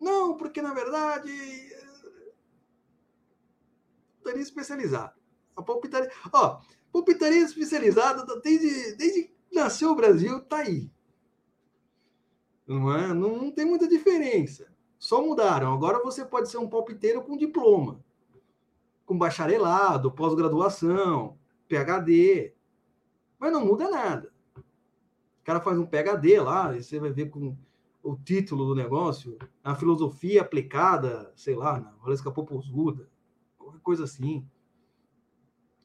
Não, 0.01 0.37
porque 0.37 0.63
na 0.63 0.73
verdade. 0.73 1.31
Palpitaria 4.15 4.43
especializada. 4.43 5.15
A 5.57 5.63
palpitaria. 5.63 6.11
Ó, 6.33 6.61
palpitaria 6.93 7.43
especializada 7.43 8.25
desde, 8.41 8.95
desde 8.97 9.25
que 9.25 9.35
nasceu 9.55 9.91
o 9.91 9.97
Brasil, 9.97 10.41
tá 10.43 10.59
aí. 10.59 10.91
Não, 12.67 12.97
é? 12.97 13.09
não, 13.13 13.37
não 13.37 13.51
tem 13.51 13.65
muita 13.65 13.89
diferença. 13.89 14.73
Só 14.97 15.21
mudaram. 15.21 15.73
Agora 15.75 16.03
você 16.03 16.25
pode 16.25 16.49
ser 16.49 16.59
um 16.59 16.69
palpiteiro 16.69 17.23
com 17.23 17.37
diploma, 17.37 18.05
com 19.05 19.19
bacharelado, 19.19 20.13
pós-graduação, 20.13 21.37
PhD. 21.67 22.55
Mas 23.39 23.53
não 23.53 23.65
muda 23.65 23.91
nada. 23.91 24.30
Cara 25.51 25.61
faz 25.61 25.77
um 25.81 25.85
PhD 25.85 26.39
lá, 26.39 26.77
e 26.77 26.81
você 26.81 27.01
vai 27.01 27.11
ver 27.11 27.29
com 27.29 27.57
o 28.05 28.17
título 28.17 28.67
do 28.67 28.73
negócio, 28.73 29.37
a 29.65 29.75
filosofia 29.75 30.43
aplicada, 30.43 31.33
sei 31.35 31.57
lá, 31.57 31.81
na 31.81 31.91
Valesca 31.97 32.31
Popozuda, 32.31 33.11
qualquer 33.59 33.81
coisa 33.81 34.05
assim. 34.05 34.49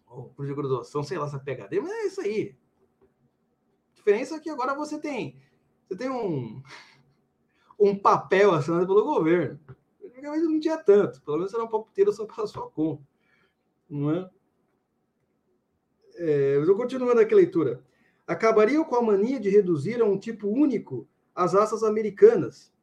Ou 0.06 0.32
de 0.38 0.54
graduação, 0.54 1.02
sei 1.02 1.18
lá, 1.18 1.26
essa 1.26 1.40
PhD, 1.40 1.82
mas 1.82 1.90
é 1.90 2.06
isso 2.06 2.22
aí. 2.22 2.56
A 3.02 3.96
diferença 3.96 4.36
é 4.36 4.40
que 4.40 4.52
agora 4.52 4.76
você 4.76 5.00
tem 5.00 5.36
você 5.88 5.98
tem 5.98 6.12
um, 6.12 6.62
um 7.80 7.98
papel 7.98 8.54
assinado 8.54 8.86
pelo 8.86 9.04
governo. 9.04 9.60
Antigamente 10.06 10.46
não 10.46 10.60
tinha 10.60 10.78
tanto, 10.78 11.24
pelo 11.24 11.38
menos 11.38 11.56
era 11.56 11.64
um 11.64 11.68
palpiteiro 11.68 12.14
só 12.14 12.24
para 12.28 12.46
sua 12.46 12.70
conta. 12.70 13.04
Não 13.90 14.12
é? 14.12 14.30
é 16.18 16.58
eu 16.58 16.78
continuando 16.78 17.20
aqui 17.20 17.34
leitura. 17.34 17.84
Acabariam 18.28 18.84
com 18.84 18.96
a 18.96 19.02
mania 19.02 19.40
de 19.40 19.50
reduzir 19.50 20.02
a 20.02 20.06
um 20.06 20.18
tipo 20.18 20.48
único 20.48 21.08
as 21.36 21.54
raças 21.54 21.84
americanas, 21.84 22.74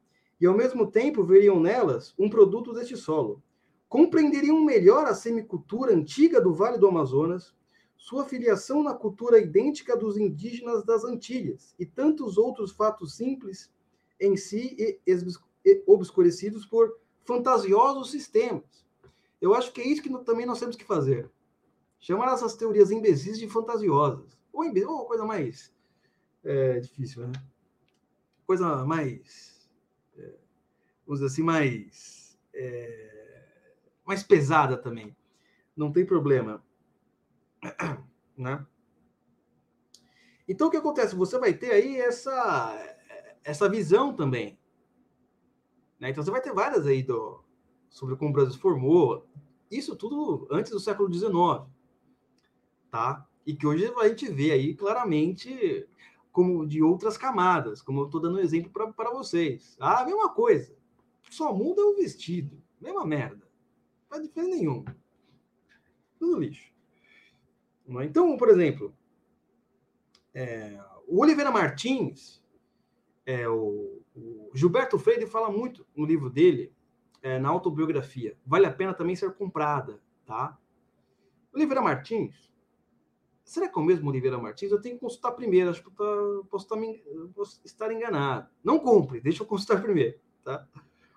e 0.40 0.47
ao 0.47 0.57
mesmo 0.57 0.90
tempo 0.90 1.24
veriam 1.24 1.59
nelas 1.59 2.14
um 2.18 2.28
produto 2.28 2.72
deste 2.72 2.97
solo. 2.97 3.43
Compreenderiam 3.88 4.64
melhor 4.64 5.07
a 5.07 5.14
semicultura 5.14 5.95
antiga 5.95 6.40
do 6.40 6.55
Vale 6.55 6.78
do 6.78 6.86
Amazonas, 6.86 7.55
sua 7.97 8.24
filiação 8.24 8.82
na 8.82 8.95
cultura 8.95 9.38
idêntica 9.38 9.97
dos 9.97 10.16
indígenas 10.16 10.84
das 10.84 11.05
Antilhas 11.05 11.74
e 11.78 11.86
tantos 11.86 12.36
outros 12.36 12.72
fatos 12.72 13.16
simples 13.16 13.70
em 14.20 14.36
si 14.36 14.76
e 14.78 15.82
obscurecidos 15.86 16.66
por 16.66 16.99
fantasiosos 17.24 18.11
sistemas. 18.11 18.84
Eu 19.40 19.55
acho 19.55 19.72
que 19.72 19.80
é 19.80 19.86
isso 19.86 20.03
que 20.03 20.24
também 20.24 20.47
nós 20.47 20.59
temos 20.59 20.76
que 20.76 20.84
fazer. 20.84 21.30
Chamar 22.01 22.32
essas 22.32 22.57
teorias 22.57 22.90
imbecis 22.90 23.38
de 23.38 23.49
fantasiosas. 23.49 24.41
Ou, 24.53 24.64
ou 24.88 25.07
coisa 25.07 25.24
mais 25.24 25.74
é, 26.44 26.80
difícil, 26.80 27.26
né? 27.26 27.32
Coisa 28.46 28.84
mais, 28.84 29.70
é, 30.16 30.34
vamos 31.07 31.20
dizer 31.20 31.26
assim, 31.26 31.42
mais, 31.42 32.38
é, 32.53 33.44
mais 34.05 34.22
pesada 34.22 34.76
também. 34.76 35.16
Não 35.76 35.92
tem 35.92 36.05
problema. 36.05 36.62
Né? 38.34 38.66
Então, 40.48 40.66
o 40.66 40.70
que 40.70 40.78
acontece? 40.78 41.14
Você 41.14 41.38
vai 41.38 41.53
ter 41.53 41.70
aí 41.70 42.00
essa, 42.00 42.96
essa 43.44 43.68
visão 43.68 44.16
também. 44.16 44.59
Né? 46.00 46.11
Então, 46.11 46.24
você 46.24 46.30
vai 46.30 46.40
ter 46.40 46.53
várias 46.53 46.86
aí 46.86 47.03
do, 47.03 47.44
sobre 47.90 48.16
como 48.16 48.30
o 48.30 48.32
Brasil 48.32 48.55
se 48.55 48.59
formou. 48.59 49.28
Isso 49.70 49.94
tudo 49.94 50.48
antes 50.50 50.72
do 50.72 50.80
século 50.80 51.12
XIX. 51.12 51.70
Tá? 52.90 53.28
E 53.47 53.55
que 53.55 53.66
hoje 53.66 53.93
a 53.97 54.09
gente 54.09 54.30
vê 54.30 54.53
aí 54.53 54.74
claramente 54.74 55.86
como 56.30 56.66
de 56.66 56.82
outras 56.82 57.16
camadas, 57.16 57.82
como 57.82 58.01
eu 58.01 58.07
estou 58.07 58.20
dando 58.20 58.36
um 58.36 58.40
exemplo 58.40 58.93
para 58.93 59.11
vocês. 59.11 59.76
Ah, 59.78 60.05
mesma 60.05 60.30
coisa. 60.30 60.74
Só 61.30 61.53
muda 61.53 61.82
o 61.82 61.97
vestido. 61.97 62.62
Mesma 62.80 63.05
merda. 63.05 63.47
Não 64.03 64.09
faz 64.09 64.22
diferença 64.22 64.57
nenhuma. 64.57 64.97
Tudo 66.18 66.40
lixo. 66.40 66.72
É? 68.01 68.05
Então, 68.05 68.36
por 68.36 68.49
exemplo, 68.49 68.95
é, 70.34 70.80
o 71.07 71.20
Oliveira 71.20 71.51
Martins, 71.51 72.43
é, 73.26 73.49
o, 73.49 74.03
o, 74.14 74.51
Gilberto 74.55 74.99
Freire 74.99 75.26
fala 75.26 75.51
muito 75.51 75.86
no 75.95 76.05
livro 76.05 76.30
dele, 76.30 76.72
é, 77.22 77.38
na 77.38 77.49
autobiografia, 77.49 78.36
vale 78.45 78.66
a 78.66 78.72
pena 78.72 78.95
também 78.95 79.14
ser 79.14 79.32
comprada, 79.34 80.01
tá? 80.24 80.59
Oliveira 81.53 81.82
Martins, 81.82 82.51
será 83.53 83.68
que 83.68 83.78
é 83.78 83.82
o 83.82 83.84
mesmo 83.84 84.09
Oliveira 84.09 84.38
Martins? 84.38 84.72
Eu 84.72 84.80
tenho 84.80 84.94
que 84.94 85.03
consultar 85.03 85.32
primeiro, 85.32 85.68
acho 85.68 85.84
que 85.84 85.90
tá, 85.90 86.05
posso, 86.50 86.64
estar, 86.64 86.76
posso 87.34 87.61
estar 87.64 87.92
enganado. 87.92 88.48
Não 88.64 88.78
compre, 88.78 89.20
deixa 89.20 89.42
eu 89.42 89.46
consultar 89.46 89.80
primeiro, 89.82 90.18
tá? 90.42 90.66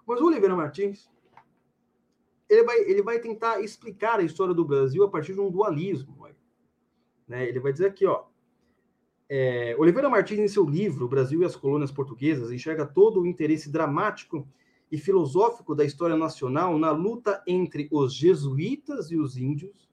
Mas 0.05 0.19
o 0.19 0.25
Oliveira 0.25 0.55
Martins, 0.55 1.09
ele 2.49 2.63
vai, 2.63 2.77
ele 2.79 3.01
vai 3.01 3.19
tentar 3.19 3.61
explicar 3.61 4.19
a 4.19 4.23
história 4.23 4.53
do 4.53 4.65
Brasil 4.65 5.03
a 5.03 5.09
partir 5.09 5.33
de 5.33 5.39
um 5.39 5.49
dualismo. 5.49 6.27
Né? 7.25 7.47
Ele 7.47 7.59
vai 7.59 7.71
dizer 7.71 7.87
aqui, 7.87 8.05
ó. 8.05 8.25
É, 9.27 9.75
Oliveira 9.79 10.09
Martins, 10.09 10.39
em 10.39 10.47
seu 10.47 10.65
livro 10.65 11.07
Brasil 11.07 11.41
e 11.41 11.45
as 11.45 11.55
Colônias 11.55 11.91
Portuguesas, 11.91 12.51
enxerga 12.51 12.85
todo 12.85 13.21
o 13.21 13.25
interesse 13.25 13.71
dramático 13.71 14.47
e 14.91 14.97
filosófico 14.97 15.73
da 15.73 15.83
história 15.83 16.15
nacional 16.15 16.77
na 16.77 16.91
luta 16.91 17.41
entre 17.47 17.87
os 17.91 18.13
jesuítas 18.13 19.09
e 19.09 19.17
os 19.17 19.35
índios, 19.37 19.89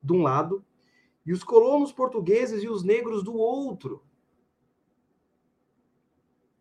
de 0.00 0.12
um 0.12 0.22
lado, 0.22 0.64
e 1.28 1.32
os 1.32 1.44
colonos 1.44 1.92
portugueses 1.92 2.62
e 2.62 2.68
os 2.68 2.82
negros 2.82 3.22
do 3.22 3.34
outro. 3.34 4.02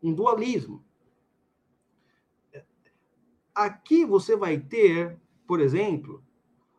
Um 0.03 0.13
dualismo. 0.13 0.83
Aqui 3.55 4.05
você 4.05 4.35
vai 4.35 4.59
ter, 4.59 5.17
por 5.47 5.61
exemplo, 5.61 6.21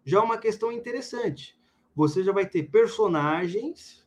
já 0.04 0.22
uma 0.22 0.36
questão 0.36 0.70
interessante 0.70 1.58
você 1.98 2.22
já 2.22 2.30
vai 2.30 2.46
ter 2.46 2.70
personagens 2.70 4.06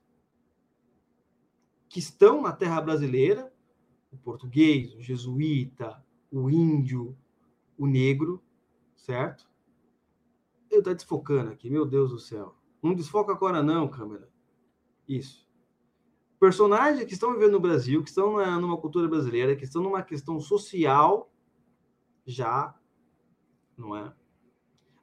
que 1.90 2.00
estão 2.00 2.42
na 2.42 2.54
terra 2.54 2.80
brasileira, 2.80 3.52
o 4.10 4.18
português, 4.18 4.96
o 4.96 5.02
jesuíta, 5.02 6.02
o 6.32 6.50
índio, 6.50 7.18
o 7.78 7.86
negro, 7.86 8.42
certo? 8.96 9.46
Eu 10.70 10.80
estou 10.80 10.94
desfocando 10.94 11.52
aqui, 11.52 11.70
meu 11.70 11.86
Deus 11.86 12.12
do 12.12 12.20
céu. 12.20 12.61
Não 12.82 12.94
desfoca 12.94 13.32
agora 13.32 13.62
não, 13.62 13.88
câmera. 13.88 14.30
Isso. 15.08 15.48
Personagens 16.40 17.06
que 17.06 17.14
estão 17.14 17.34
vivendo 17.34 17.52
no 17.52 17.60
Brasil, 17.60 18.02
que 18.02 18.10
estão 18.10 18.38
numa 18.60 18.78
cultura 18.78 19.08
brasileira, 19.08 19.56
que 19.56 19.64
estão 19.64 19.84
numa 19.84 20.02
questão 20.02 20.40
social 20.40 21.32
já, 22.26 22.76
não 23.78 23.96
é? 23.96 24.12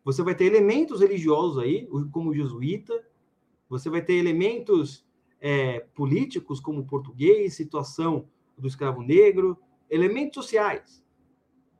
Você 0.05 0.22
vai 0.22 0.35
ter 0.35 0.47
elementos 0.47 1.01
religiosos 1.01 1.59
aí, 1.59 1.87
como 2.11 2.31
o 2.31 2.35
jesuíta, 2.35 3.07
você 3.68 3.91
vai 3.91 4.03
ter 4.03 4.14
elementos 4.14 5.07
é, 5.41 5.81
políticos, 5.95 6.59
como 6.59 6.81
o 6.81 6.87
português, 6.87 7.55
situação 7.55 8.29
do 8.57 8.66
escravo 8.66 9.03
negro, 9.03 9.59
elementos 9.91 10.45
sociais. 10.45 11.05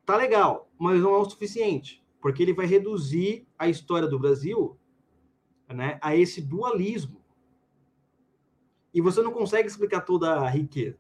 Tá 0.05 0.17
legal, 0.17 0.71
mas 0.79 1.01
não 1.01 1.15
é 1.15 1.19
o 1.19 1.29
suficiente, 1.29 2.05
porque 2.21 2.43
ele 2.43 2.53
vai 2.53 2.67
reduzir 2.67 3.47
a 3.59 3.69
história 3.69 4.07
do 4.07 4.19
Brasil 4.19 4.79
né, 5.69 5.99
a 6.03 6.17
esse 6.17 6.41
dualismo. 6.41 7.23
E 8.93 9.01
você 9.01 9.23
não 9.23 9.33
consegue 9.33 9.69
explicar 9.69 10.01
toda 10.01 10.41
a 10.41 10.49
riqueza. 10.49 10.99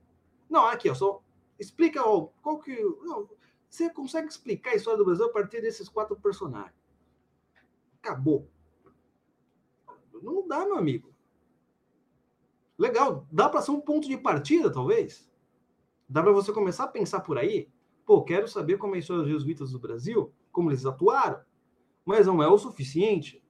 Não, 0.48 0.66
aqui, 0.66 0.88
ó, 0.88 0.94
só 0.94 1.22
explica 1.58 2.02
ó, 2.06 2.28
qual 2.42 2.58
que. 2.58 2.74
Não, 3.02 3.28
você 3.68 3.90
consegue 3.90 4.28
explicar 4.28 4.70
a 4.70 4.76
história 4.76 4.98
do 4.98 5.04
Brasil 5.04 5.26
a 5.26 5.32
partir 5.32 5.60
desses 5.60 5.88
quatro 5.88 6.16
personagens 6.16 6.78
acabou. 8.08 8.48
Não 10.22 10.46
dá, 10.46 10.64
meu 10.64 10.78
amigo. 10.78 11.12
Legal, 12.76 13.26
dá 13.30 13.48
para 13.48 13.60
ser 13.60 13.72
um 13.72 13.80
ponto 13.80 14.08
de 14.08 14.16
partida, 14.16 14.72
talvez. 14.72 15.30
Dá 16.08 16.22
para 16.22 16.32
você 16.32 16.52
começar 16.52 16.84
a 16.84 16.88
pensar 16.88 17.20
por 17.20 17.36
aí. 17.36 17.68
Pô, 18.06 18.24
quero 18.24 18.48
saber 18.48 18.78
como 18.78 18.94
é 18.94 18.96
a 18.96 19.00
história 19.00 19.22
dos 19.22 19.32
jesuítas 19.32 19.72
do 19.72 19.78
Brasil, 19.78 20.32
como 20.50 20.70
eles 20.70 20.86
atuaram. 20.86 21.40
Mas 22.04 22.26
não 22.26 22.42
é 22.42 22.48
o 22.48 22.58
suficiente. 22.58 23.42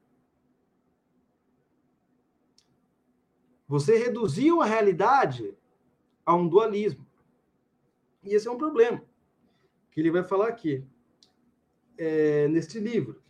Você 3.69 3.97
reduziu 3.97 4.61
a 4.61 4.65
realidade 4.65 5.55
a 6.25 6.35
um 6.35 6.49
dualismo. 6.49 7.07
E 8.25 8.35
esse 8.35 8.49
é 8.49 8.51
um 8.51 8.59
problema 8.59 9.03
que 9.93 10.01
ele 10.01 10.11
vai 10.11 10.25
falar 10.25 10.49
aqui, 10.49 10.85
é, 11.97 12.49
neste 12.49 12.81
livro 12.81 13.23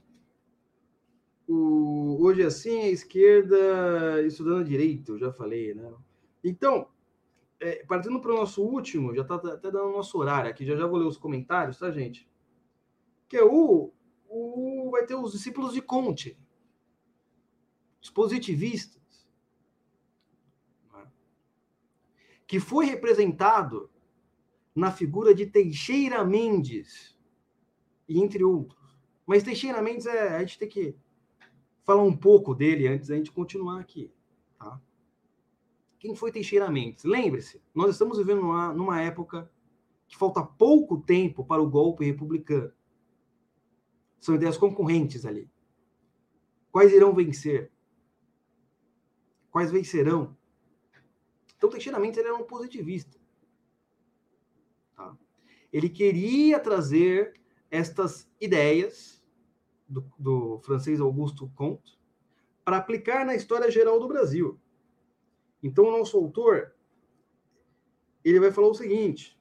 o, 1.48 2.18
hoje 2.20 2.42
assim, 2.42 2.82
a 2.82 2.88
esquerda 2.88 4.22
estudando 4.26 4.64
direito, 4.64 5.12
eu 5.12 5.18
já 5.18 5.32
falei, 5.32 5.72
né? 5.74 5.90
Então, 6.44 6.88
é, 7.58 7.84
partindo 7.86 8.20
para 8.20 8.32
o 8.32 8.36
nosso 8.36 8.62
último, 8.62 9.14
já 9.14 9.22
está 9.22 9.36
até 9.36 9.70
dando 9.70 9.90
nosso 9.90 10.18
horário 10.18 10.50
aqui, 10.50 10.66
já 10.66 10.76
já 10.76 10.86
vou 10.86 10.98
ler 10.98 11.06
os 11.06 11.16
comentários, 11.16 11.78
tá, 11.78 11.90
gente? 11.90 12.28
Que 13.26 13.38
é 13.38 13.44
o, 13.44 13.90
o 14.28 14.90
vai 14.90 15.06
ter 15.06 15.14
os 15.14 15.32
discípulos 15.32 15.72
de 15.72 15.80
Conte, 15.80 16.38
os 18.00 18.10
positivistas, 18.10 19.26
né? 20.92 21.10
Que 22.48 22.58
foi 22.58 22.86
representado 22.86 23.90
na 24.74 24.90
figura 24.90 25.34
de 25.34 25.44
Teixeira 25.44 26.24
Mendes, 26.24 27.14
e 28.08 28.18
entre 28.18 28.42
outros. 28.42 28.98
Mas 29.26 29.42
Teixeira 29.42 29.82
Mendes 29.82 30.06
é, 30.06 30.34
a 30.34 30.40
gente 30.40 30.58
tem 30.58 30.68
que 30.68 30.96
falar 31.84 32.02
um 32.02 32.16
pouco 32.16 32.54
dele 32.54 32.88
antes 32.88 33.08
da 33.08 33.16
gente 33.16 33.30
continuar 33.30 33.78
aqui. 33.78 34.10
Tá? 34.58 34.80
Quem 35.98 36.14
foi 36.14 36.32
Teixeira 36.32 36.70
Mendes? 36.70 37.04
Lembre-se, 37.04 37.60
nós 37.74 37.90
estamos 37.90 38.16
vivendo 38.16 38.40
numa, 38.40 38.72
numa 38.72 39.02
época 39.02 39.50
que 40.06 40.16
falta 40.16 40.42
pouco 40.42 41.02
tempo 41.02 41.44
para 41.44 41.60
o 41.60 41.68
golpe 41.68 42.06
republicano. 42.06 42.72
São 44.18 44.36
ideias 44.36 44.56
concorrentes 44.56 45.26
ali. 45.26 45.50
Quais 46.72 46.94
irão 46.94 47.14
vencer? 47.14 47.70
Quais 49.50 49.70
vencerão? 49.70 50.37
Então, 51.58 51.68
Teixeira 51.68 51.98
Mendes 51.98 52.18
ele 52.18 52.28
era 52.28 52.36
um 52.36 52.44
positivista. 52.44 53.18
Tá? 54.96 55.14
Ele 55.72 55.90
queria 55.90 56.58
trazer 56.58 57.34
estas 57.70 58.30
ideias 58.40 59.22
do, 59.88 60.04
do 60.18 60.60
francês 60.60 61.00
Augusto 61.00 61.50
Comte 61.54 61.98
para 62.64 62.78
aplicar 62.78 63.26
na 63.26 63.34
história 63.34 63.70
geral 63.70 63.98
do 63.98 64.08
Brasil. 64.08 64.58
Então, 65.62 65.84
o 65.84 65.90
nosso 65.90 66.16
autor 66.16 66.72
ele 68.24 68.40
vai 68.40 68.52
falar 68.52 68.68
o 68.68 68.74
seguinte, 68.74 69.38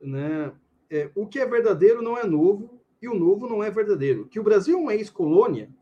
né? 0.00 0.52
É, 0.90 1.10
o 1.14 1.26
que 1.26 1.38
é 1.38 1.46
verdadeiro 1.46 2.02
não 2.02 2.16
é 2.16 2.24
novo 2.24 2.80
e 3.00 3.08
o 3.08 3.14
novo 3.14 3.48
não 3.48 3.62
é 3.62 3.70
verdadeiro. 3.70 4.26
Que 4.26 4.40
o 4.40 4.44
Brasil 4.44 4.76
é 4.76 4.80
uma 4.80 4.94
ex-colônia 4.94 5.74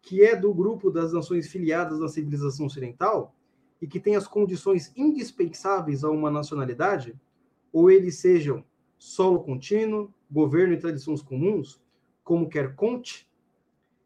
que 0.00 0.22
é 0.22 0.36
do 0.36 0.54
grupo 0.54 0.90
das 0.90 1.12
nações 1.12 1.48
filiadas 1.48 2.00
à 2.00 2.08
civilização 2.08 2.66
ocidental 2.66 3.35
e 3.80 3.86
que 3.86 4.00
tem 4.00 4.16
as 4.16 4.26
condições 4.26 4.92
indispensáveis 4.96 6.02
a 6.04 6.10
uma 6.10 6.30
nacionalidade, 6.30 7.18
ou 7.72 7.90
eles 7.90 8.16
sejam 8.16 8.64
solo 8.98 9.42
contínuo, 9.42 10.12
governo 10.30 10.74
e 10.74 10.78
tradições 10.78 11.22
comuns, 11.22 11.80
como 12.24 12.48
quer 12.48 12.74
Conte, 12.74 13.28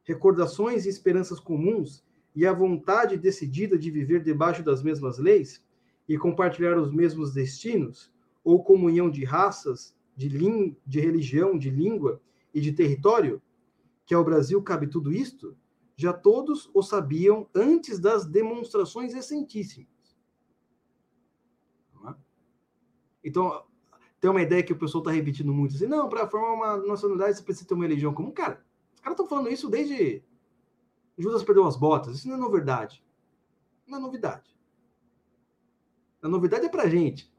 recordações 0.05 0.87
e 0.87 0.89
esperanças 0.89 1.39
comuns 1.39 2.05
e 2.35 2.47
a 2.47 2.53
vontade 2.53 3.17
decidida 3.17 3.79
de 3.79 3.91
viver 3.91 4.23
debaixo 4.23 4.63
das 4.63 4.83
mesmas 4.83 5.19
leis 5.19 5.65
e 6.09 6.19
compartilhar 6.19 6.77
os 6.77 6.93
mesmos 6.93 7.33
destinos, 7.33 8.13
ou 8.43 8.65
comunhão 8.65 9.11
de 9.11 9.25
raças, 9.25 9.95
de, 10.17 10.29
de 10.87 11.01
religião, 11.01 11.57
de 11.57 11.71
língua 11.71 12.21
e 12.53 12.61
de 12.61 12.73
território, 12.73 13.41
que 14.05 14.15
ao 14.15 14.25
Brasil 14.25 14.61
cabe 14.63 14.89
tudo 14.89 15.13
isto, 15.13 15.57
já 16.01 16.13
todos 16.13 16.71
o 16.73 16.83
sabiam 16.83 17.49
antes 17.55 17.99
das 17.99 18.27
demonstrações 18.27 19.13
recentíssimas. 19.13 19.89
É? 22.09 22.15
Então, 23.25 23.65
tem 24.21 24.31
uma 24.31 24.43
ideia 24.43 24.63
que 24.63 24.73
o 24.73 24.79
pessoal 24.79 25.03
está 25.03 25.11
repetindo 25.13 25.53
muito 25.53 25.75
assim, 25.75 25.87
não, 25.87 26.09
para 26.09 26.29
formar 26.29 26.53
uma 26.55 26.87
nacionalidade 26.87 27.37
você 27.37 27.43
precisa 27.43 27.67
ter 27.67 27.75
uma 27.75 27.85
religião 27.85 28.15
comum. 28.15 28.31
Cara, 28.31 28.65
os 28.95 29.01
caras 29.01 29.15
estão 29.15 29.29
falando 29.29 29.51
isso 29.51 29.69
desde 29.69 30.23
Judas 31.21 31.45
perdeu 31.45 31.67
as 31.67 31.77
botas. 31.77 32.17
Isso 32.17 32.29
não 32.29 32.37
é 32.37 32.39
novidade. 32.39 33.05
Não 33.87 33.99
é 33.99 34.01
novidade. 34.01 34.57
A 36.23 36.29
novidade 36.29 36.67
é 36.67 36.69
pra 36.69 36.89
gente. 36.89 37.33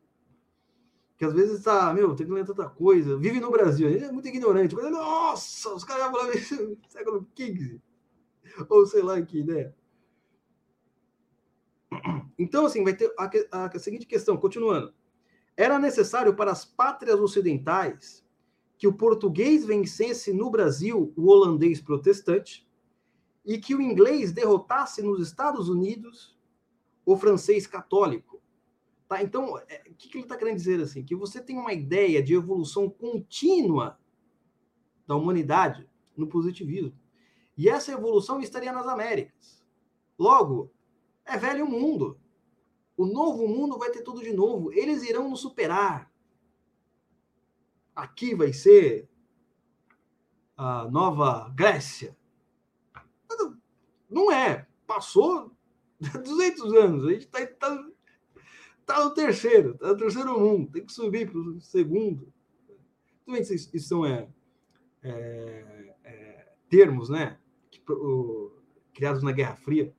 Que 1.18 1.26
às 1.26 1.34
vezes 1.34 1.64
tá, 1.64 1.94
meu, 1.94 2.16
tem 2.16 2.26
que 2.26 2.32
ler 2.32 2.46
tanta 2.46 2.70
coisa. 2.70 3.18
Vive 3.18 3.40
no 3.40 3.52
Brasil, 3.52 3.88
a 3.88 3.92
gente 3.92 4.04
é 4.04 4.12
muito 4.12 4.28
ignorante. 4.28 4.76
Nossa, 4.76 5.74
os 5.74 5.84
caras 5.84 6.04
já 6.04 6.12
falaram 6.12 6.34
isso 6.34 6.56
no 6.56 6.78
século 6.90 7.28
XV. 7.36 7.80
Ou 8.70 8.86
sei 8.86 9.02
lá 9.02 9.22
que 9.22 9.40
ideia. 9.40 9.76
Então, 12.38 12.66
assim, 12.66 12.84
vai 12.84 12.96
ter 12.96 13.14
a, 13.18 13.66
a, 13.66 13.80
seguinte 13.80 14.06
questão, 14.06 14.38
continuando. 14.38 14.94
Era 15.56 15.78
necessário 15.78 16.36
para 16.36 16.52
as 16.52 16.66
pátrias 16.66 17.20
ocidentais 17.20 18.26
que 18.78 18.88
o 18.88 18.94
português 18.94 19.64
vencesse 19.66 20.34
no 20.34 20.50
Brasil 20.50 21.14
o 21.16 21.28
holandês 21.28 21.80
protestante 21.80 22.68
e 23.46 23.60
que 23.60 23.76
o 23.76 23.82
inglês 23.82 24.32
derrotasse 24.32 25.02
nos 25.02 25.22
Estados 25.22 25.70
Unidos 25.70 26.36
o 27.06 27.16
francês 27.18 27.68
católico. 27.68 28.42
Tá? 29.08 29.22
Então, 29.22 29.58
é, 29.68 29.84
o 29.90 29.94
que, 29.94 30.10
que 30.10 30.18
ele 30.18 30.24
está 30.24 30.38
querendo 30.38 30.56
dizer 30.56 30.82
assim? 30.82 31.04
Que 31.04 31.16
você 31.16 31.42
tem 31.42 31.58
uma 31.58 31.74
ideia 31.74 32.24
de 32.24 32.34
evolução 32.34 32.90
contínua 32.90 34.00
da 35.06 35.16
humanidade 35.16 35.88
no 36.16 36.28
positivismo. 36.28 36.98
E 37.58 37.70
essa 37.70 37.92
evolução 37.92 38.40
estaria 38.40 38.72
nas 38.72 38.88
Américas. 38.88 39.64
Logo, 40.18 40.72
é 41.26 41.38
velho 41.38 41.68
mundo. 41.68 42.20
O 42.96 43.06
novo 43.06 43.48
mundo 43.48 43.78
vai 43.78 43.90
ter 43.90 44.04
tudo 44.04 44.22
de 44.22 44.34
novo. 44.34 44.72
Eles 44.72 45.04
irão 45.04 45.30
nos 45.30 45.42
superar. 45.42 46.12
Aqui 47.96 48.36
vai 48.36 48.54
ser 48.54 49.10
a 50.56 50.88
nova 50.90 51.50
Grécia. 51.56 52.16
Não 54.10 54.32
é. 54.32 54.68
Passou 54.86 55.52
200 56.00 56.74
anos. 56.74 57.06
A 57.08 57.12
gente 57.12 57.26
está 57.26 57.46
tá, 57.48 57.88
tá 58.86 59.06
no 59.06 59.14
terceiro. 59.14 59.72
Está 59.72 59.88
no 59.88 59.98
terceiro 59.98 60.40
mundo. 60.40 60.72
Tem 60.72 60.86
que 60.86 60.94
subir 60.94 61.32
para 61.32 61.40
o 61.40 61.62
segundo. 61.62 62.32
Isso 63.28 63.88
são 63.88 64.06
é, 64.06 64.28
é, 65.02 65.96
é, 66.04 66.54
termos, 66.70 67.10
né? 67.10 67.40
Criados 68.94 69.24
na 69.24 69.32
Guerra 69.32 69.56
Fria 69.56 69.94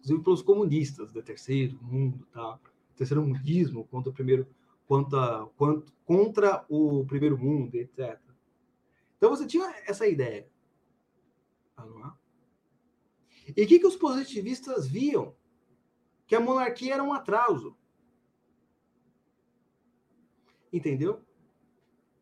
inclusive 0.00 0.22
pelos 0.22 0.42
comunistas 0.42 1.12
do 1.12 1.22
terceiro 1.22 1.78
mundo, 1.82 2.26
tá? 2.32 2.58
terceiro 2.96 3.22
mundismo 3.22 3.86
contra 3.86 4.10
o 4.10 4.12
primeiro, 4.12 4.46
contra, 4.86 5.46
contra 6.04 6.64
o 6.68 7.04
primeiro 7.06 7.38
mundo, 7.38 7.74
etc. 7.74 8.18
Então 9.16 9.30
você 9.30 9.46
tinha 9.46 9.74
essa 9.86 10.06
ideia. 10.06 10.48
Tá, 11.76 11.84
é? 13.46 13.52
E 13.56 13.64
o 13.64 13.66
que, 13.66 13.78
que 13.78 13.86
os 13.86 13.96
positivistas 13.96 14.86
viam? 14.86 15.34
Que 16.26 16.34
a 16.34 16.40
monarquia 16.40 16.94
era 16.94 17.02
um 17.02 17.12
atraso. 17.12 17.76
Entendeu? 20.72 21.24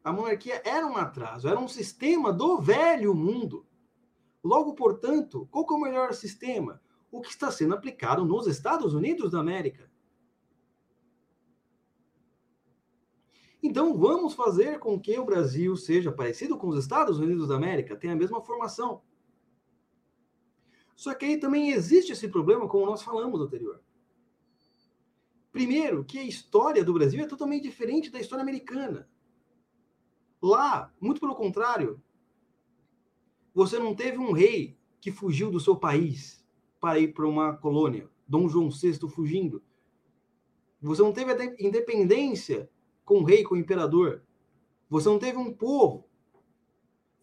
A 0.02 0.12
monarquia 0.12 0.62
era 0.64 0.86
um 0.86 0.96
atraso, 0.96 1.48
era 1.48 1.58
um 1.58 1.68
sistema 1.68 2.32
do 2.32 2.60
velho 2.60 3.14
mundo. 3.14 3.66
Logo, 4.42 4.74
portanto, 4.74 5.48
qual 5.50 5.66
é 5.70 5.72
o 5.72 5.80
melhor 5.80 6.14
sistema? 6.14 6.80
o 7.10 7.20
que 7.20 7.30
está 7.30 7.50
sendo 7.50 7.74
aplicado 7.74 8.24
nos 8.24 8.46
Estados 8.46 8.94
Unidos 8.94 9.32
da 9.32 9.40
América. 9.40 9.90
Então, 13.62 13.96
vamos 13.96 14.34
fazer 14.34 14.78
com 14.78 15.00
que 15.00 15.18
o 15.18 15.24
Brasil 15.24 15.76
seja 15.76 16.12
parecido 16.12 16.56
com 16.56 16.68
os 16.68 16.78
Estados 16.78 17.18
Unidos 17.18 17.48
da 17.48 17.56
América, 17.56 17.96
tenha 17.96 18.12
a 18.12 18.16
mesma 18.16 18.40
formação. 18.40 19.02
Só 20.94 21.14
que 21.14 21.24
aí 21.24 21.38
também 21.38 21.70
existe 21.70 22.12
esse 22.12 22.28
problema, 22.28 22.68
como 22.68 22.86
nós 22.86 23.02
falamos 23.02 23.40
anterior. 23.40 23.82
Primeiro, 25.50 26.04
que 26.04 26.18
a 26.18 26.24
história 26.24 26.84
do 26.84 26.92
Brasil 26.92 27.22
é 27.22 27.26
totalmente 27.26 27.62
diferente 27.62 28.10
da 28.10 28.20
história 28.20 28.42
americana. 28.42 29.08
Lá, 30.40 30.92
muito 31.00 31.20
pelo 31.20 31.34
contrário, 31.34 32.00
você 33.58 33.76
não 33.76 33.92
teve 33.92 34.18
um 34.18 34.30
rei 34.30 34.78
que 35.00 35.10
fugiu 35.10 35.50
do 35.50 35.58
seu 35.58 35.74
país 35.74 36.46
para 36.78 36.96
ir 37.00 37.12
para 37.12 37.26
uma 37.26 37.56
colônia. 37.56 38.08
Dom 38.24 38.48
João 38.48 38.70
VI 38.70 39.00
fugindo. 39.10 39.60
Você 40.80 41.02
não 41.02 41.12
teve 41.12 41.32
a 41.32 41.44
independência 41.58 42.70
com 43.04 43.16
o 43.18 43.24
rei, 43.24 43.42
com 43.42 43.56
o 43.56 43.58
imperador. 43.58 44.22
Você 44.88 45.08
não 45.08 45.18
teve 45.18 45.38
um 45.38 45.52
povo 45.52 46.08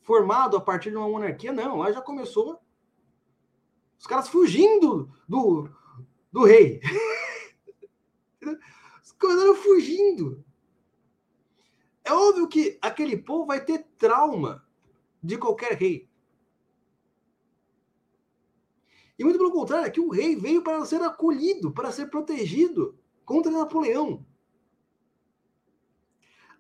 formado 0.02 0.58
a 0.58 0.62
partir 0.62 0.90
de 0.90 0.98
uma 0.98 1.08
monarquia, 1.08 1.54
não. 1.54 1.78
Lá 1.78 1.90
já 1.94 2.02
começou 2.02 2.60
os 3.98 4.06
caras 4.06 4.28
fugindo 4.28 5.10
do, 5.30 5.70
do 6.34 6.44
rei. 6.44 6.82
Os 9.02 9.14
caras 9.14 9.58
fugindo. 9.60 10.44
É 12.04 12.12
óbvio 12.12 12.48
que 12.50 12.78
aquele 12.82 13.16
povo 13.16 13.46
vai 13.46 13.64
ter 13.64 13.88
trauma 13.98 14.68
de 15.24 15.38
qualquer 15.38 15.74
rei. 15.76 16.10
E 19.18 19.24
muito 19.24 19.38
pelo 19.38 19.52
contrário, 19.52 19.88
é 19.88 19.90
que 19.90 20.00
o 20.00 20.10
rei 20.10 20.36
veio 20.36 20.62
para 20.62 20.84
ser 20.86 21.02
acolhido, 21.02 21.72
para 21.72 21.92
ser 21.92 22.08
protegido 22.08 22.98
contra 23.24 23.52
Napoleão. 23.52 24.26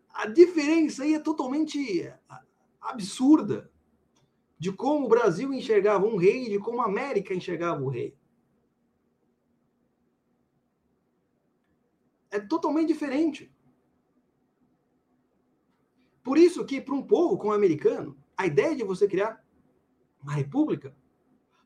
A 0.10 0.26
diferença 0.28 1.04
aí 1.04 1.14
é 1.14 1.20
totalmente 1.20 2.12
absurda 2.80 3.70
de 4.58 4.72
como 4.72 5.06
o 5.06 5.10
Brasil 5.10 5.54
enxergava 5.54 6.06
um 6.06 6.16
rei 6.16 6.46
e 6.46 6.50
de 6.52 6.60
como 6.60 6.82
a 6.82 6.86
América 6.86 7.34
enxergava 7.34 7.84
o 7.84 7.90
rei. 7.90 8.18
É 12.32 12.40
totalmente 12.40 12.88
diferente. 12.88 13.54
Por 16.24 16.38
isso 16.38 16.66
que, 16.66 16.82
para 16.82 16.96
um 16.96 17.06
povo 17.06 17.38
como 17.38 17.52
o 17.52 17.56
americano, 17.56 18.18
a 18.38 18.46
ideia 18.46 18.76
de 18.76 18.84
você 18.84 19.08
criar 19.08 19.46
uma 20.24 20.34
república 20.34 20.96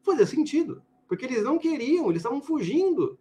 fazia 0.03 0.25
sentido, 0.25 0.83
porque 1.07 1.25
eles 1.25 1.43
não 1.43 1.57
queriam, 1.57 2.09
eles 2.09 2.21
estavam 2.21 2.41
fugindo 2.41 3.19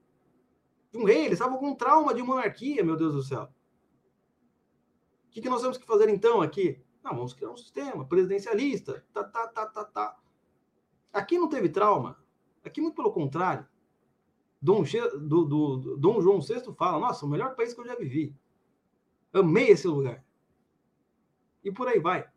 de 0.93 0.99
um 0.99 1.05
rei, 1.05 1.26
eles 1.26 1.33
estavam 1.39 1.59
com 1.59 1.74
trauma 1.74 2.14
de 2.14 2.22
monarquia, 2.22 2.85
meu 2.85 2.97
Deus 2.97 3.14
do 3.14 3.22
céu. 3.22 3.45
O 5.26 5.31
que, 5.31 5.41
que 5.41 5.49
nós 5.49 5.61
temos 5.61 5.79
que 5.79 5.87
fazer 5.87 6.09
então 6.09 6.41
aqui? 6.41 6.83
Não, 7.03 7.14
vamos 7.14 7.33
criar 7.33 7.51
um 7.51 7.57
sistema 7.57 8.05
presidencialista, 8.07 9.05
tá, 9.12 9.24
tá, 9.24 9.47
tá, 9.49 9.66
tá, 9.66 9.85
tá. 9.85 10.18
Aqui 11.12 11.39
não 11.39 11.49
teve 11.49 11.68
trauma, 11.68 12.22
aqui 12.64 12.81
muito 12.81 12.95
pelo 12.95 13.12
contrário. 13.12 13.66
Dom, 14.61 14.83
do, 14.83 15.45
do, 15.45 15.76
do, 15.76 15.97
Dom 15.97 16.20
João 16.20 16.41
VI 16.41 16.74
fala, 16.76 16.99
nossa, 16.99 17.24
o 17.24 17.29
melhor 17.29 17.55
país 17.55 17.72
que 17.72 17.81
eu 17.81 17.87
já 17.87 17.95
vivi. 17.95 18.37
Amei 19.33 19.68
esse 19.68 19.87
lugar. 19.87 20.24
E 21.62 21.70
por 21.70 21.87
aí 21.87 22.01
vai. 22.01 22.29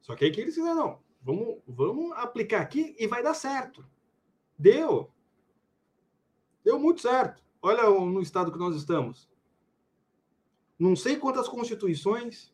Só 0.00 0.14
que 0.14 0.24
aí 0.24 0.30
que 0.30 0.40
eles 0.40 0.54
fizeram, 0.54 0.76
não 0.76 1.01
vamos, 1.22 1.62
vamos 1.66 2.12
aplicar 2.12 2.60
aqui 2.60 2.94
e 2.98 3.06
vai 3.06 3.22
dar 3.22 3.34
certo. 3.34 3.84
Deu. 4.58 5.10
Deu 6.64 6.78
muito 6.78 7.00
certo. 7.00 7.42
Olha 7.60 7.88
no 7.88 8.20
estado 8.20 8.52
que 8.52 8.58
nós 8.58 8.74
estamos. 8.76 9.30
Não 10.78 10.96
sei 10.96 11.16
quantas 11.16 11.48
constituições, 11.48 12.52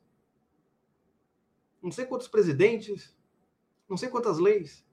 não 1.83 1.91
sei 1.91 2.05
quantos 2.05 2.29
presidentes, 2.29 3.17
não 3.89 3.97
sei 3.97 4.09
quantas 4.09 4.39
leis. 4.39 4.85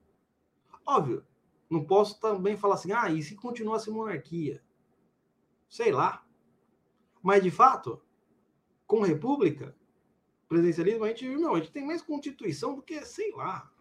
Óbvio, 0.86 1.26
não 1.70 1.84
posso 1.84 2.20
também 2.20 2.56
falar 2.56 2.76
assim, 2.76 2.92
ah, 2.92 3.10
e 3.10 3.22
se 3.22 3.36
continuasse 3.36 3.90
monarquia? 3.90 4.64
Sei 5.68 5.92
lá. 5.92 6.26
Mas, 7.22 7.44
de 7.44 7.52
fato, 7.52 8.02
com 8.86 9.02
república, 9.02 9.76
presidencialismo, 10.48 11.04
a 11.04 11.10
gente, 11.10 11.28
não, 11.38 11.56
a 11.56 11.60
gente 11.60 11.72
tem 11.72 11.86
mais 11.86 12.02
constituição 12.02 12.76
do 12.76 12.82
que, 12.82 13.04
sei 13.06 13.32
lá. 13.32 13.72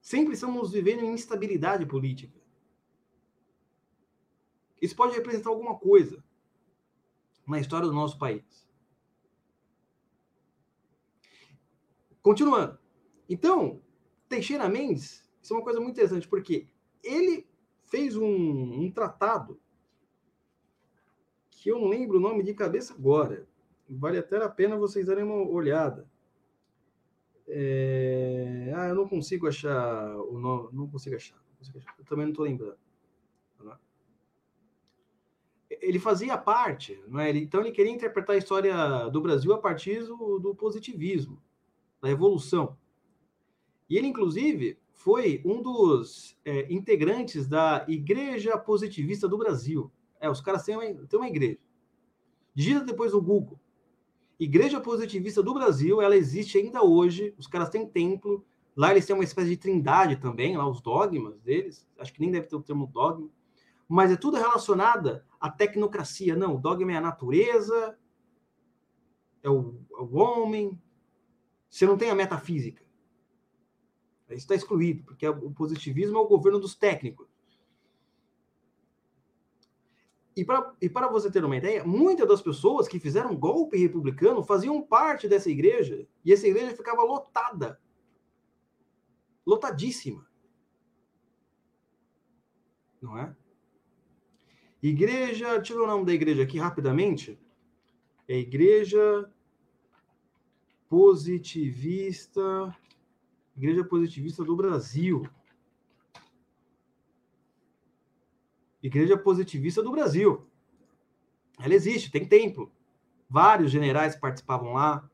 Sempre 0.00 0.34
estamos 0.34 0.72
vivendo 0.72 1.02
em 1.02 1.12
instabilidade 1.12 1.84
política. 1.84 2.38
Isso 4.80 4.94
pode 4.94 5.14
representar 5.14 5.50
alguma 5.50 5.76
coisa 5.76 6.22
na 7.46 7.58
história 7.58 7.86
do 7.86 7.92
nosso 7.92 8.18
país. 8.18 8.68
Continuando. 12.22 12.78
Então, 13.28 13.82
Teixeira 14.28 14.68
Mendes, 14.68 15.26
isso 15.42 15.52
é 15.52 15.56
uma 15.56 15.64
coisa 15.64 15.80
muito 15.80 15.92
interessante, 15.94 16.28
porque 16.28 16.68
ele 17.02 17.48
fez 17.86 18.16
um, 18.16 18.26
um 18.26 18.90
tratado 18.90 19.60
que 21.50 21.70
eu 21.70 21.78
não 21.78 21.88
lembro 21.88 22.18
o 22.18 22.20
nome 22.20 22.42
de 22.42 22.54
cabeça 22.54 22.94
agora. 22.94 23.47
Vale 23.88 24.18
até 24.18 24.36
a 24.36 24.48
pena 24.48 24.76
vocês 24.76 25.06
darem 25.06 25.24
uma 25.24 25.48
olhada. 25.48 26.06
É... 27.46 28.72
Ah, 28.76 28.88
eu 28.88 28.94
não 28.94 29.08
consigo 29.08 29.48
achar 29.48 30.14
o 30.16 30.38
nome, 30.38 30.68
não 30.72 30.88
consigo 30.88 31.16
achar. 31.16 31.36
Não 31.36 31.56
consigo 31.58 31.78
achar. 31.78 31.94
Eu 31.98 32.04
também 32.04 32.26
não 32.26 32.32
estou 32.32 32.44
lembrando. 32.44 32.76
Tá 33.58 33.78
ele 35.70 35.98
fazia 35.98 36.36
parte, 36.36 37.00
não 37.08 37.20
é? 37.20 37.30
então 37.30 37.60
ele 37.60 37.72
queria 37.72 37.92
interpretar 37.92 38.34
a 38.34 38.38
história 38.38 39.08
do 39.10 39.20
Brasil 39.20 39.52
a 39.52 39.58
partir 39.58 40.04
do, 40.04 40.38
do 40.38 40.54
positivismo, 40.54 41.40
da 42.00 42.10
evolução. 42.10 42.76
E 43.88 43.96
ele, 43.96 44.06
inclusive, 44.06 44.78
foi 44.92 45.40
um 45.44 45.62
dos 45.62 46.38
é, 46.44 46.72
integrantes 46.72 47.46
da 47.46 47.84
Igreja 47.88 48.58
Positivista 48.58 49.28
do 49.28 49.38
Brasil. 49.38 49.90
É, 50.20 50.28
os 50.28 50.40
caras 50.40 50.64
têm 50.64 50.76
uma, 50.76 51.06
têm 51.06 51.18
uma 51.18 51.28
igreja. 51.28 51.58
Digita 52.54 52.84
depois 52.84 53.12
no 53.12 53.22
Google. 53.22 53.58
Igreja 54.38 54.80
Positivista 54.80 55.42
do 55.42 55.52
Brasil, 55.52 56.00
ela 56.00 56.16
existe 56.16 56.58
ainda 56.58 56.82
hoje. 56.82 57.34
Os 57.36 57.46
caras 57.46 57.68
têm 57.68 57.86
templo. 57.86 58.46
Lá 58.76 58.92
eles 58.92 59.04
têm 59.04 59.14
uma 59.14 59.24
espécie 59.24 59.50
de 59.50 59.56
trindade 59.56 60.16
também, 60.16 60.56
lá 60.56 60.68
os 60.68 60.80
dogmas 60.80 61.40
deles. 61.40 61.86
Acho 61.98 62.12
que 62.12 62.20
nem 62.20 62.30
deve 62.30 62.46
ter 62.46 62.54
o 62.54 62.62
termo 62.62 62.86
dogma. 62.86 63.28
Mas 63.88 64.12
é 64.12 64.16
tudo 64.16 64.36
relacionado 64.36 65.20
à 65.40 65.50
tecnocracia. 65.50 66.36
Não, 66.36 66.54
o 66.54 66.60
dogma 66.60 66.92
é 66.92 66.96
a 66.96 67.00
natureza, 67.00 67.98
é 69.42 69.50
o, 69.50 69.80
é 69.92 70.00
o 70.00 70.14
homem. 70.14 70.80
Você 71.68 71.86
não 71.86 71.98
tem 71.98 72.10
a 72.10 72.14
metafísica. 72.14 72.86
Isso 74.28 74.44
está 74.44 74.54
excluído, 74.54 75.04
porque 75.04 75.26
o 75.26 75.50
positivismo 75.50 76.18
é 76.18 76.20
o 76.20 76.28
governo 76.28 76.60
dos 76.60 76.74
técnicos. 76.74 77.27
E 80.38 80.44
para 80.44 80.72
e 80.80 80.88
você 81.10 81.28
ter 81.32 81.44
uma 81.44 81.56
ideia, 81.56 81.84
muitas 81.84 82.28
das 82.28 82.40
pessoas 82.40 82.86
que 82.86 83.00
fizeram 83.00 83.34
golpe 83.34 83.76
republicano 83.76 84.40
faziam 84.40 84.80
parte 84.80 85.26
dessa 85.26 85.50
igreja, 85.50 86.06
e 86.24 86.32
essa 86.32 86.46
igreja 86.46 86.76
ficava 86.76 87.02
lotada. 87.02 87.80
Lotadíssima. 89.44 90.24
Não 93.02 93.18
é? 93.18 93.34
Igreja, 94.80 95.56
deixa 95.56 95.74
o 95.74 95.88
nome 95.88 96.06
da 96.06 96.12
igreja 96.12 96.44
aqui 96.44 96.56
rapidamente. 96.56 97.36
É 98.28 98.38
Igreja 98.38 99.28
Positivista, 100.88 102.76
Igreja 103.56 103.82
Positivista 103.82 104.44
do 104.44 104.54
Brasil. 104.54 105.28
Igreja 108.82 109.16
Positivista 109.16 109.82
do 109.82 109.90
Brasil. 109.90 110.46
Ela 111.58 111.74
existe, 111.74 112.10
tem 112.10 112.24
templo. 112.24 112.72
Vários 113.28 113.70
generais 113.70 114.14
participavam 114.14 114.72
lá. 114.72 115.08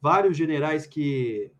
Vários 0.00 0.36
generais 0.36 0.86
que, 0.86 1.50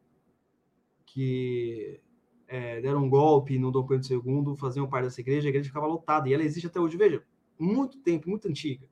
que 1.06 2.00
é, 2.46 2.80
deram 2.80 3.04
um 3.04 3.08
golpe 3.08 3.58
no 3.58 3.70
Dom 3.70 3.86
Pedro 3.86 4.12
II 4.12 4.56
faziam 4.56 4.88
parte 4.88 5.04
dessa 5.04 5.20
igreja. 5.20 5.48
A 5.48 5.50
igreja 5.50 5.68
ficava 5.68 5.86
lotada. 5.86 6.28
E 6.28 6.34
ela 6.34 6.42
existe 6.42 6.66
até 6.66 6.80
hoje. 6.80 6.96
Veja, 6.96 7.22
muito 7.58 7.98
tempo, 7.98 8.28
muito 8.28 8.48
antiga. 8.48 8.86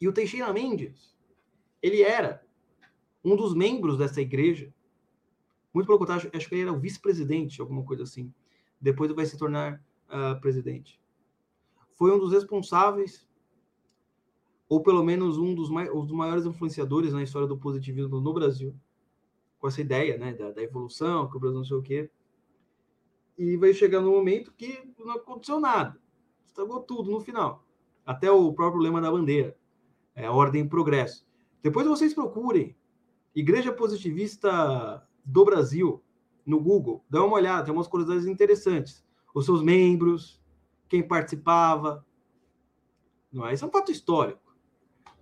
E 0.00 0.08
o 0.08 0.12
Teixeira 0.12 0.52
Mendes, 0.52 1.16
ele 1.80 2.02
era 2.02 2.44
um 3.24 3.36
dos 3.36 3.54
membros 3.54 3.96
dessa 3.96 4.20
igreja. 4.20 4.72
Muito 5.72 5.86
pelo 5.86 5.98
contrário, 5.98 6.30
acho 6.34 6.48
que 6.48 6.54
ele 6.54 6.62
era 6.62 6.72
o 6.72 6.78
vice-presidente, 6.78 7.60
alguma 7.60 7.82
coisa 7.84 8.02
assim. 8.02 8.32
Depois 8.80 9.10
vai 9.12 9.24
se 9.24 9.38
tornar 9.38 9.82
uh, 10.12 10.40
presidente. 10.40 11.00
Foi 11.94 12.12
um 12.12 12.18
dos 12.18 12.32
responsáveis, 12.32 13.28
ou 14.68 14.82
pelo 14.82 15.02
menos 15.02 15.38
um 15.38 15.54
dos, 15.54 15.70
mai 15.70 15.88
dos 15.88 16.12
maiores 16.12 16.44
influenciadores 16.44 17.12
na 17.12 17.22
história 17.22 17.48
do 17.48 17.58
positivismo 17.58 18.20
no 18.20 18.32
Brasil, 18.32 18.74
com 19.58 19.68
essa 19.68 19.80
ideia 19.80 20.18
né, 20.18 20.34
da, 20.34 20.50
da 20.50 20.62
evolução, 20.62 21.28
que 21.28 21.36
o 21.36 21.40
Brasil 21.40 21.58
não 21.58 21.64
sei 21.64 21.76
o 21.76 21.82
quê. 21.82 22.10
E 23.38 23.56
vai 23.56 23.72
chegar 23.72 24.00
no 24.00 24.10
momento 24.10 24.52
que 24.52 24.92
não 24.98 25.12
aconteceu 25.12 25.58
nada. 25.58 25.98
Estragou 26.44 26.80
tudo 26.80 27.10
no 27.10 27.20
final. 27.20 27.64
Até 28.04 28.30
o 28.30 28.52
próprio 28.52 28.82
lema 28.82 29.00
da 29.00 29.10
bandeira. 29.10 29.56
É 30.14 30.28
ordem 30.28 30.64
e 30.64 30.68
progresso. 30.68 31.26
Depois 31.62 31.86
vocês 31.86 32.12
procurem 32.12 32.76
Igreja 33.34 33.72
Positivista 33.72 35.06
do 35.24 35.44
Brasil 35.44 36.02
no 36.44 36.60
Google. 36.60 37.02
Dá 37.08 37.24
uma 37.24 37.36
olhada, 37.36 37.64
tem 37.64 37.72
umas 37.72 37.86
curiosidades 37.86 38.26
interessantes 38.26 39.02
os 39.34 39.44
seus 39.44 39.62
membros, 39.62 40.40
quem 40.88 41.06
participava. 41.06 42.06
Não 43.32 43.46
é? 43.46 43.54
Isso 43.54 43.64
é 43.64 43.68
um 43.68 43.72
fato 43.72 43.90
histórico. 43.90 44.54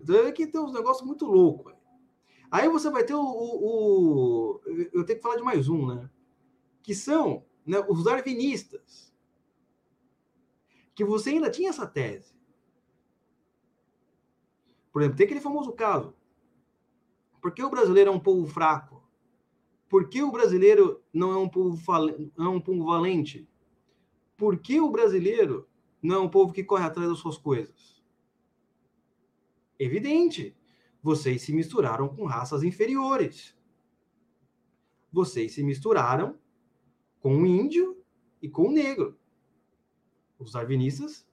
Então, 0.00 0.16
é 0.16 0.32
que 0.32 0.46
tem 0.46 0.60
uns 0.60 0.72
negócios 0.72 1.06
muito 1.06 1.26
loucos. 1.26 1.74
Aí 2.50 2.68
você 2.68 2.90
vai 2.90 3.04
ter 3.04 3.14
o, 3.14 3.22
o, 3.22 4.56
o, 4.56 4.60
Eu 4.92 5.04
tenho 5.04 5.18
que 5.18 5.22
falar 5.22 5.36
de 5.36 5.42
mais 5.42 5.68
um, 5.68 5.86
né? 5.86 6.10
Que 6.82 6.94
são 6.94 7.44
né, 7.64 7.78
os 7.88 8.02
darwinistas. 8.02 9.14
Que 10.94 11.04
você 11.04 11.30
ainda 11.30 11.50
tinha 11.50 11.70
essa 11.70 11.86
tese. 11.86 12.34
Por 14.92 15.02
exemplo, 15.02 15.16
tem 15.16 15.26
aquele 15.26 15.40
famoso 15.40 15.72
caso. 15.72 16.14
Por 17.40 17.52
que 17.52 17.62
o 17.62 17.70
brasileiro 17.70 18.10
é 18.10 18.12
um 18.12 18.20
povo 18.20 18.46
fraco? 18.46 19.02
Por 19.88 20.08
que 20.08 20.22
o 20.22 20.32
brasileiro 20.32 21.02
não 21.12 21.32
é 21.32 21.36
um 21.36 21.48
povo, 21.48 21.78
não 22.36 22.46
é 22.46 22.56
um 22.56 22.60
povo 22.60 22.84
valente? 22.84 23.48
Por 24.40 24.58
que 24.58 24.80
o 24.80 24.90
brasileiro 24.90 25.68
não 26.02 26.14
é 26.14 26.18
um 26.18 26.28
povo 26.30 26.50
que 26.50 26.64
corre 26.64 26.86
atrás 26.86 27.10
das 27.10 27.18
suas 27.18 27.36
coisas? 27.36 28.02
Evidente, 29.78 30.56
vocês 31.02 31.42
se 31.42 31.52
misturaram 31.52 32.08
com 32.08 32.24
raças 32.24 32.62
inferiores. 32.62 33.54
Vocês 35.12 35.52
se 35.52 35.62
misturaram 35.62 36.38
com 37.20 37.36
o 37.36 37.44
índio 37.44 38.02
e 38.40 38.48
com 38.48 38.68
o 38.68 38.72
negro. 38.72 39.18
Os 40.38 40.52
darwinistas 40.52 41.28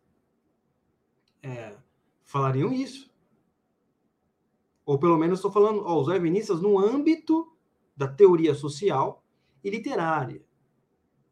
é, 1.41 1.78
falariam 2.26 2.74
isso. 2.74 3.10
Ou 4.86 4.99
pelo 4.99 5.18
menos 5.18 5.39
estou 5.39 5.51
falando, 5.51 5.82
ó, 5.86 6.01
os 6.01 6.08
darwinistas 6.08 6.62
no 6.62 6.78
âmbito 6.78 7.55
da 7.95 8.05
teoria 8.05 8.53
social 8.53 9.24
e 9.64 9.70
literária. 9.70 10.45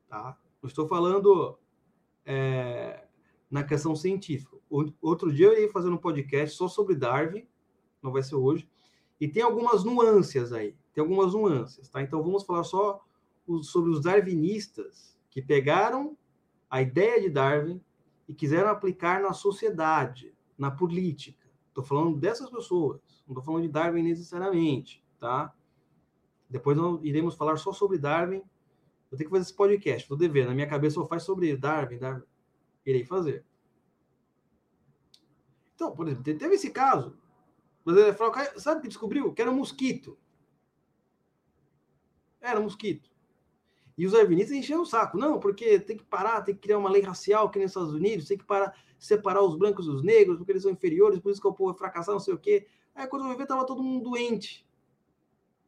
Tá? 0.08 0.40
Não 0.62 0.70
estou 0.70 0.88
falando 0.88 1.60
é, 2.26 3.06
na 3.50 3.64
questão 3.64 3.96
científica. 3.96 4.58
Outro 5.02 5.32
dia 5.32 5.48
eu 5.48 5.62
ia 5.62 5.72
fazer 5.72 5.90
um 5.90 5.98
podcast 5.98 6.58
só 6.58 6.68
sobre 6.68 6.96
Darwin, 6.96 7.48
não 8.02 8.12
vai 8.12 8.24
ser 8.24 8.36
hoje, 8.36 8.68
e 9.20 9.28
tem 9.28 9.44
algumas 9.44 9.84
nuances 9.84 10.52
aí, 10.52 10.76
tem 10.94 11.02
algumas 11.02 11.34
nuances, 11.34 11.88
tá? 11.90 12.02
Então 12.02 12.22
vamos 12.22 12.44
falar 12.44 12.64
só 12.64 13.04
sobre 13.62 13.92
os 13.92 14.02
darwinistas 14.02 15.16
que 15.30 15.42
pegaram 15.42 16.18
a 16.70 16.82
ideia 16.82 17.22
de 17.22 17.30
Darwin 17.30 17.82
e 18.28 18.34
quiseram 18.34 18.70
aplicar 18.70 19.22
na 19.22 19.34
sociedade, 19.34 20.34
na 20.58 20.72
política. 20.72 21.46
Estou 21.70 21.84
falando 21.84 22.18
dessas 22.18 22.50
pessoas, 22.50 23.02
não 23.28 23.34
estou 23.34 23.44
falando 23.44 23.64
de 23.64 23.70
Darwin 23.70 24.04
necessariamente, 24.04 25.04
tá? 25.20 25.54
Depois 26.50 26.76
nós 26.76 27.00
iremos 27.04 27.36
falar 27.36 27.58
só 27.58 27.72
sobre 27.72 27.98
Darwin 27.98 28.42
Vou 29.16 29.18
ter 29.18 29.24
que 29.24 29.30
fazer 29.30 29.44
esse 29.44 29.54
podcast, 29.54 30.10
vou 30.10 30.18
dever. 30.18 30.46
Na 30.46 30.54
minha 30.54 30.68
cabeça 30.68 31.00
eu 31.00 31.06
faço 31.06 31.28
sobre 31.28 31.56
Darwin, 31.56 31.98
Darwin. 31.98 32.24
Irei 32.86 33.06
fazer. 33.06 33.46
Então, 35.74 35.96
por 35.96 36.06
exemplo, 36.08 36.24
teve 36.24 36.56
esse 36.56 36.70
caso. 36.70 37.18
Mas 37.86 37.96
ele 37.96 38.14
falou, 38.14 38.34
sabe 38.58 38.80
o 38.80 38.82
que 38.82 38.90
descobriu? 38.90 39.34
Que 39.34 39.42
era 39.42 39.50
um 39.50 39.56
mosquito. 39.56 40.18
Era 42.42 42.60
um 42.60 42.64
mosquito. 42.64 43.10
E 43.98 44.06
os 44.06 44.12
darwinistas 44.12 44.58
encheram 44.58 44.82
o 44.82 44.86
saco. 44.86 45.18
Não, 45.18 45.40
porque 45.40 45.80
tem 45.80 45.96
que 45.96 46.04
parar, 46.04 46.42
tem 46.42 46.54
que 46.54 46.62
criar 46.62 46.78
uma 46.78 46.92
lei 46.92 47.02
racial 47.02 47.48
aqui 47.48 47.60
nos 47.60 47.72
Estados 47.72 47.94
Unidos, 47.94 48.28
tem 48.28 48.38
que 48.38 48.44
parar, 48.44 48.78
separar 49.00 49.42
os 49.42 49.56
brancos 49.56 49.86
dos 49.86 50.04
negros, 50.04 50.38
porque 50.38 50.52
eles 50.52 50.64
são 50.64 50.72
inferiores, 50.72 51.20
por 51.20 51.32
isso 51.32 51.40
que 51.40 51.48
o 51.48 51.54
povo 51.54 51.72
vai 51.72 51.80
fracassar, 51.80 52.14
não 52.14 52.20
sei 52.20 52.34
o 52.34 52.38
quê. 52.38 52.68
Aí 52.94 53.08
quando 53.08 53.30
eu 53.30 53.38
ver, 53.38 53.48
tava 53.48 53.66
todo 53.66 53.82
mundo 53.82 54.10
doente. 54.10 54.68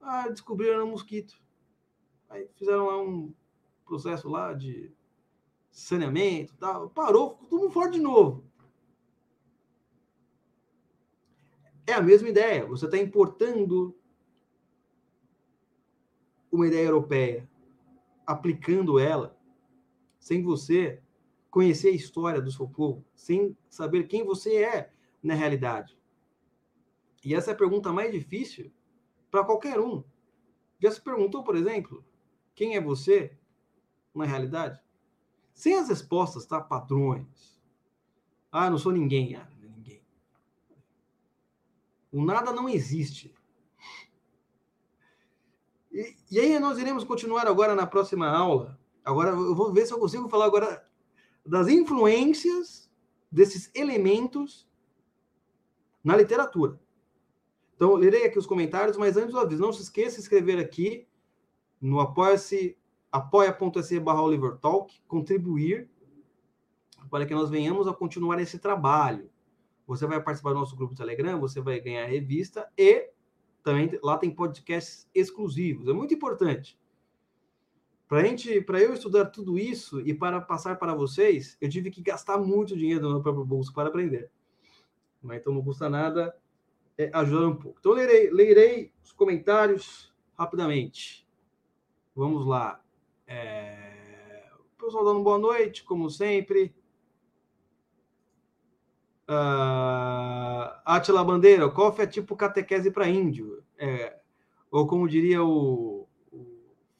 Ah, 0.01 0.27
descobriram 0.27 0.83
um 0.85 0.91
mosquito. 0.91 1.46
Aí 2.29 2.47
fizeram 2.55 2.87
lá 2.87 3.01
um 3.01 3.33
processo 3.85 4.29
lá 4.29 4.53
de 4.53 4.91
saneamento 5.71 6.55
tal. 6.57 6.89
Parou, 6.89 7.37
ficou 7.37 7.59
tudo 7.59 7.71
forte 7.71 7.93
de 7.93 7.99
novo. 7.99 8.43
É 11.85 11.93
a 11.93 12.01
mesma 12.01 12.27
ideia. 12.27 12.65
Você 12.65 12.85
está 12.85 12.97
importando 12.97 13.97
uma 16.51 16.67
ideia 16.67 16.87
europeia, 16.87 17.49
aplicando 18.25 18.99
ela, 18.99 19.37
sem 20.19 20.43
você 20.43 21.01
conhecer 21.49 21.89
a 21.89 21.95
história 21.95 22.41
do 22.41 22.51
seu 22.51 22.67
povo, 22.67 23.05
sem 23.15 23.55
saber 23.69 24.07
quem 24.07 24.25
você 24.25 24.63
é 24.63 24.91
na 25.23 25.33
realidade. 25.33 25.97
E 27.23 27.33
essa 27.33 27.51
é 27.51 27.53
a 27.53 27.57
pergunta 27.57 27.91
mais 27.91 28.11
difícil 28.11 28.71
para 29.29 29.43
qualquer 29.43 29.79
um. 29.79 30.03
Já 30.79 30.91
se 30.91 31.01
perguntou, 31.01 31.43
por 31.43 31.55
exemplo, 31.55 32.03
quem 32.57 32.75
é 32.75 32.81
você 32.81 33.37
na 34.15 34.25
realidade? 34.25 34.81
Sem 35.53 35.77
as 35.77 35.89
respostas, 35.89 36.43
tá? 36.43 36.59
Padrões. 36.59 37.61
Ah, 38.51 38.67
não 38.67 38.79
sou 38.79 38.91
ninguém. 38.91 39.35
Ah, 39.35 39.47
é 39.61 39.67
ninguém. 39.67 40.01
O 42.11 42.25
nada 42.25 42.51
não 42.51 42.67
existe. 42.67 43.31
E, 45.91 46.15
e 46.31 46.39
aí 46.39 46.57
nós 46.57 46.79
iremos 46.79 47.03
continuar 47.03 47.45
agora 47.45 47.75
na 47.75 47.85
próxima 47.85 48.27
aula. 48.27 48.79
Agora 49.05 49.29
eu 49.29 49.53
vou 49.53 49.71
ver 49.71 49.85
se 49.85 49.93
eu 49.93 49.99
consigo 49.99 50.27
falar 50.27 50.45
agora 50.45 50.83
das 51.45 51.67
influências 51.67 52.91
desses 53.31 53.69
elementos 53.75 54.67
na 56.03 56.17
literatura. 56.17 56.79
Então, 57.75 57.93
lerei 57.93 58.25
aqui 58.25 58.39
os 58.39 58.47
comentários, 58.47 58.97
mas 58.97 59.15
antes 59.15 59.35
aviso, 59.35 59.61
não 59.61 59.71
se 59.71 59.83
esqueça 59.83 60.15
de 60.15 60.23
escrever 60.23 60.57
aqui 60.57 61.07
no 61.81 61.99
apoia-se 61.99 62.77
apoia.se 63.11 63.99
barra 63.99 64.21
Oliver 64.21 64.57
Talk, 64.57 64.93
contribuir 65.07 65.89
para 67.09 67.25
que 67.25 67.33
nós 67.33 67.49
venhamos 67.49 67.87
a 67.87 67.93
continuar 67.93 68.39
esse 68.39 68.59
trabalho. 68.59 69.29
Você 69.85 70.05
vai 70.05 70.21
participar 70.21 70.51
do 70.51 70.59
nosso 70.59 70.75
grupo 70.75 70.95
Telegram, 70.95 71.39
você 71.39 71.61
vai 71.61 71.79
ganhar 71.79 72.05
revista 72.05 72.69
e 72.77 73.09
também 73.63 73.89
lá 74.03 74.17
tem 74.17 74.29
podcasts 74.29 75.09
exclusivos. 75.15 75.87
É 75.87 75.93
muito 75.93 76.13
importante. 76.13 76.79
Para 78.07 78.23
gente, 78.23 78.61
para 78.61 78.81
eu 78.81 78.93
estudar 78.93 79.25
tudo 79.25 79.57
isso 79.57 79.99
e 80.01 80.13
para 80.13 80.39
passar 80.39 80.77
para 80.77 80.93
vocês, 80.93 81.57
eu 81.59 81.69
tive 81.69 81.91
que 81.91 82.01
gastar 82.01 82.37
muito 82.37 82.77
dinheiro 82.77 83.03
no 83.03 83.11
meu 83.11 83.21
próprio 83.21 83.45
bolso 83.45 83.73
para 83.73 83.89
aprender. 83.89 84.29
Mas 85.21 85.39
então 85.41 85.53
não 85.53 85.61
custa 85.61 85.89
nada 85.89 86.33
é, 86.97 87.09
ajudar 87.13 87.47
um 87.47 87.55
pouco. 87.55 87.77
Então 87.79 87.91
lerei, 87.91 88.29
lerei 88.29 88.93
os 89.03 89.11
comentários 89.11 90.13
rapidamente. 90.37 91.26
Vamos 92.17 92.47
lá. 92.47 92.81
É... 93.27 94.49
Pessoal 94.75 95.05
dando 95.05 95.21
boa 95.21 95.37
noite, 95.37 95.83
como 95.83 96.09
sempre. 96.09 96.75
Uh, 99.29 100.73
Atila 100.83 101.23
Bandeira, 101.23 101.67
o 101.67 101.71
COF 101.71 102.01
é 102.01 102.07
tipo 102.07 102.35
catequese 102.35 102.89
para 102.89 103.07
índio. 103.07 103.63
É, 103.77 104.17
ou 104.71 104.87
como 104.87 105.07
diria 105.07 105.43
o, 105.43 106.07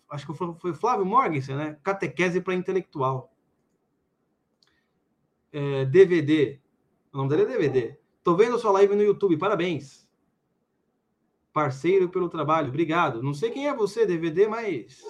Acho 0.08 0.28
que 0.28 0.34
foi 0.36 0.74
Flávio 0.76 1.06
Morgensen, 1.06 1.56
né? 1.56 1.80
Catequese 1.82 2.40
para 2.40 2.54
intelectual. 2.54 3.34
É, 5.52 5.84
DVD. 5.86 6.60
O 7.12 7.18
nome 7.18 7.30
dele 7.30 7.42
é 7.42 7.46
DVD. 7.46 7.98
Tô 8.24 8.36
vendo 8.36 8.60
sua 8.60 8.72
live 8.72 8.96
no 8.96 9.02
YouTube, 9.02 9.36
parabéns. 9.36 10.07
Parceiro 11.58 12.08
pelo 12.08 12.30
trabalho, 12.30 12.68
obrigado. 12.68 13.24
Não 13.24 13.34
sei 13.34 13.50
quem 13.50 13.68
é 13.68 13.74
você, 13.74 14.06
DVD, 14.06 14.48
mas. 14.48 15.04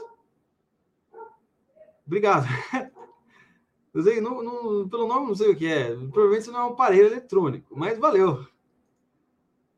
Obrigado. 2.06 2.46
Eu 3.94 4.02
sei, 4.02 4.22
não, 4.22 4.42
não, 4.42 4.88
pelo 4.88 5.10
nome 5.10 5.28
não 5.28 5.36
sei 5.36 5.52
o 5.52 5.56
que 5.58 5.68
é. 5.68 5.94
Provavelmente 5.94 6.50
não 6.50 6.60
é 6.62 6.64
um 6.64 6.70
aparelho 6.70 7.08
eletrônico, 7.08 7.78
mas 7.78 8.00
valeu. 8.00 8.48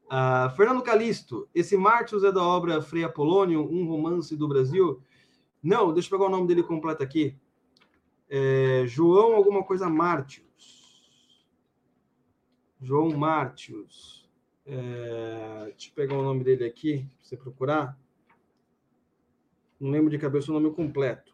Uh, 0.06 0.56
Fernando 0.56 0.84
Calisto, 0.84 1.50
esse 1.56 1.76
Martius 1.76 2.24
é 2.24 2.32
da 2.32 2.44
obra 2.44 2.84
Frei 2.84 3.04
Apolônio, 3.04 3.68
um 3.68 3.88
romance 3.88 4.36
do 4.36 4.48
Brasil? 4.48 5.02
Não, 5.64 5.92
deixa 5.92 6.08
eu 6.08 6.20
pegar 6.20 6.30
o 6.30 6.32
nome 6.32 6.46
dele 6.46 6.62
completo 6.62 7.02
aqui. 7.02 7.36
É, 8.30 8.84
João 8.86 9.34
alguma 9.34 9.64
coisa 9.64 9.90
Martius. 9.90 11.44
João 12.80 13.10
Martius. 13.18 14.19
É, 14.66 15.72
deixa 15.72 15.89
eu 15.89 15.93
pegar 15.95 16.16
o 16.16 16.24
nome 16.24 16.43
dele 16.43 16.66
aqui, 16.66 17.07
para 17.18 17.26
você 17.26 17.38
procurar. 17.38 17.97
Não 19.80 19.89
lembro 19.89 20.10
de 20.10 20.18
cabeça 20.18 20.51
o 20.51 20.53
nome 20.53 20.76
completo. 20.76 21.34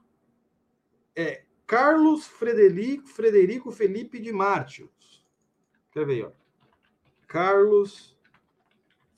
É 1.15 1.43
Carlos 1.65 2.27
Frederico, 2.27 3.07
Frederico 3.07 3.71
Felipe 3.71 4.19
de 4.19 4.31
Mártios. 4.31 5.25
Quer 5.91 6.05
ver, 6.05 6.27
ó. 6.27 6.31
Carlos 7.27 8.15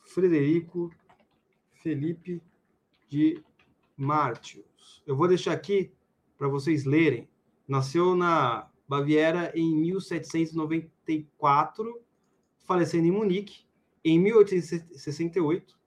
Frederico 0.06 0.90
Felipe 1.74 2.42
de 3.10 3.44
Mártios. 3.98 5.04
Eu 5.06 5.14
vou 5.16 5.28
deixar 5.28 5.52
aqui 5.54 5.92
para 6.38 6.48
vocês 6.48 6.86
lerem. 6.86 7.28
Nasceu 7.68 8.16
na 8.16 8.70
Baviera 8.88 9.52
em 9.54 9.76
1794, 9.76 12.02
falecendo 12.60 13.08
em 13.08 13.12
Munique 13.12 13.67
em 14.10 14.20
1868. 14.20 15.78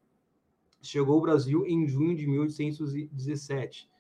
Chegou 0.82 1.14
ao 1.14 1.20
Brasil 1.20 1.66
em 1.66 1.86
junho 1.86 2.16
de 2.16 2.26
1817 2.26 3.90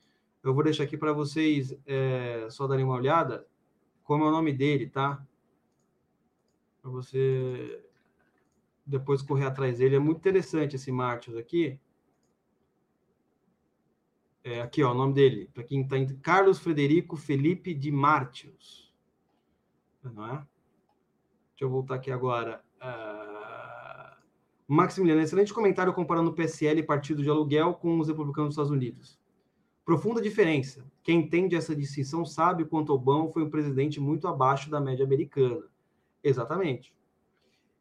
eu 0.42 0.54
vou 0.54 0.64
deixar 0.64 0.84
aqui 0.84 0.96
para 0.96 1.12
vocês 1.12 1.76
é, 1.86 2.48
só 2.50 2.66
darem 2.66 2.84
uma 2.84 2.94
olhada 2.94 3.46
como 4.02 4.24
é 4.24 4.28
o 4.28 4.30
nome 4.30 4.52
dele, 4.52 4.88
tá? 4.88 5.24
Para 6.80 6.90
você 6.90 7.84
depois 8.84 9.22
correr 9.22 9.44
atrás 9.44 9.78
dele. 9.78 9.96
É 9.96 9.98
muito 9.98 10.18
interessante 10.18 10.76
esse 10.76 10.90
Martius 10.90 11.36
aqui. 11.36 11.78
É, 14.42 14.62
aqui, 14.62 14.82
ó, 14.82 14.92
o 14.92 14.94
nome 14.94 15.12
dele. 15.12 15.50
Para 15.52 15.62
quem 15.62 15.82
está 15.82 15.98
em 15.98 16.06
Carlos 16.18 16.58
Frederico 16.58 17.16
Felipe 17.16 17.74
de 17.74 17.92
Martius. 17.92 18.92
Não 20.02 20.26
é? 20.26 20.36
Deixa 21.50 21.64
eu 21.64 21.70
voltar 21.70 21.96
aqui 21.96 22.10
agora. 22.10 22.64
Uh... 22.78 23.39
Maximiliano, 24.72 25.20
excelente 25.20 25.52
comentário 25.52 25.92
comparando 25.92 26.30
o 26.30 26.32
PSL, 26.32 26.84
partido 26.84 27.24
de 27.24 27.28
aluguel, 27.28 27.74
com 27.74 27.98
os 27.98 28.06
republicanos 28.06 28.50
dos 28.50 28.52
Estados 28.54 28.70
Unidos. 28.70 29.18
Profunda 29.84 30.22
diferença. 30.22 30.88
Quem 31.02 31.22
entende 31.22 31.56
essa 31.56 31.74
distinção 31.74 32.24
sabe 32.24 32.64
quanto 32.64 32.92
Obama 32.92 33.28
foi 33.32 33.42
um 33.42 33.50
presidente 33.50 33.98
muito 33.98 34.28
abaixo 34.28 34.70
da 34.70 34.80
média 34.80 35.04
americana. 35.04 35.64
Exatamente. 36.22 36.94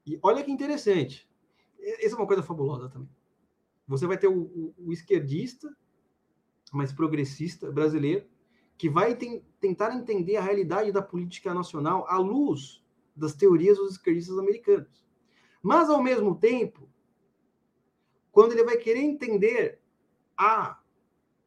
E 0.03 0.17
olha 0.23 0.43
que 0.43 0.51
interessante. 0.51 1.29
Essa 1.79 2.15
é 2.15 2.17
uma 2.17 2.25
coisa 2.25 2.41
fabulosa 2.41 2.89
também. 2.89 3.09
Você 3.87 4.07
vai 4.07 4.17
ter 4.17 4.27
o, 4.27 4.41
o, 4.41 4.73
o 4.87 4.91
esquerdista, 4.91 5.71
mais 6.73 6.91
progressista 6.91 7.71
brasileiro, 7.71 8.25
que 8.79 8.89
vai 8.89 9.15
tem, 9.15 9.45
tentar 9.59 9.95
entender 9.95 10.37
a 10.37 10.41
realidade 10.41 10.91
da 10.91 11.03
política 11.03 11.53
nacional 11.53 12.07
à 12.07 12.17
luz 12.17 12.83
das 13.15 13.35
teorias 13.35 13.77
dos 13.77 13.91
esquerdistas 13.91 14.39
americanos. 14.39 15.07
Mas, 15.61 15.89
ao 15.89 16.01
mesmo 16.01 16.35
tempo, 16.35 16.89
quando 18.31 18.53
ele 18.53 18.63
vai 18.63 18.77
querer 18.77 19.01
entender 19.01 19.81
a 20.37 20.79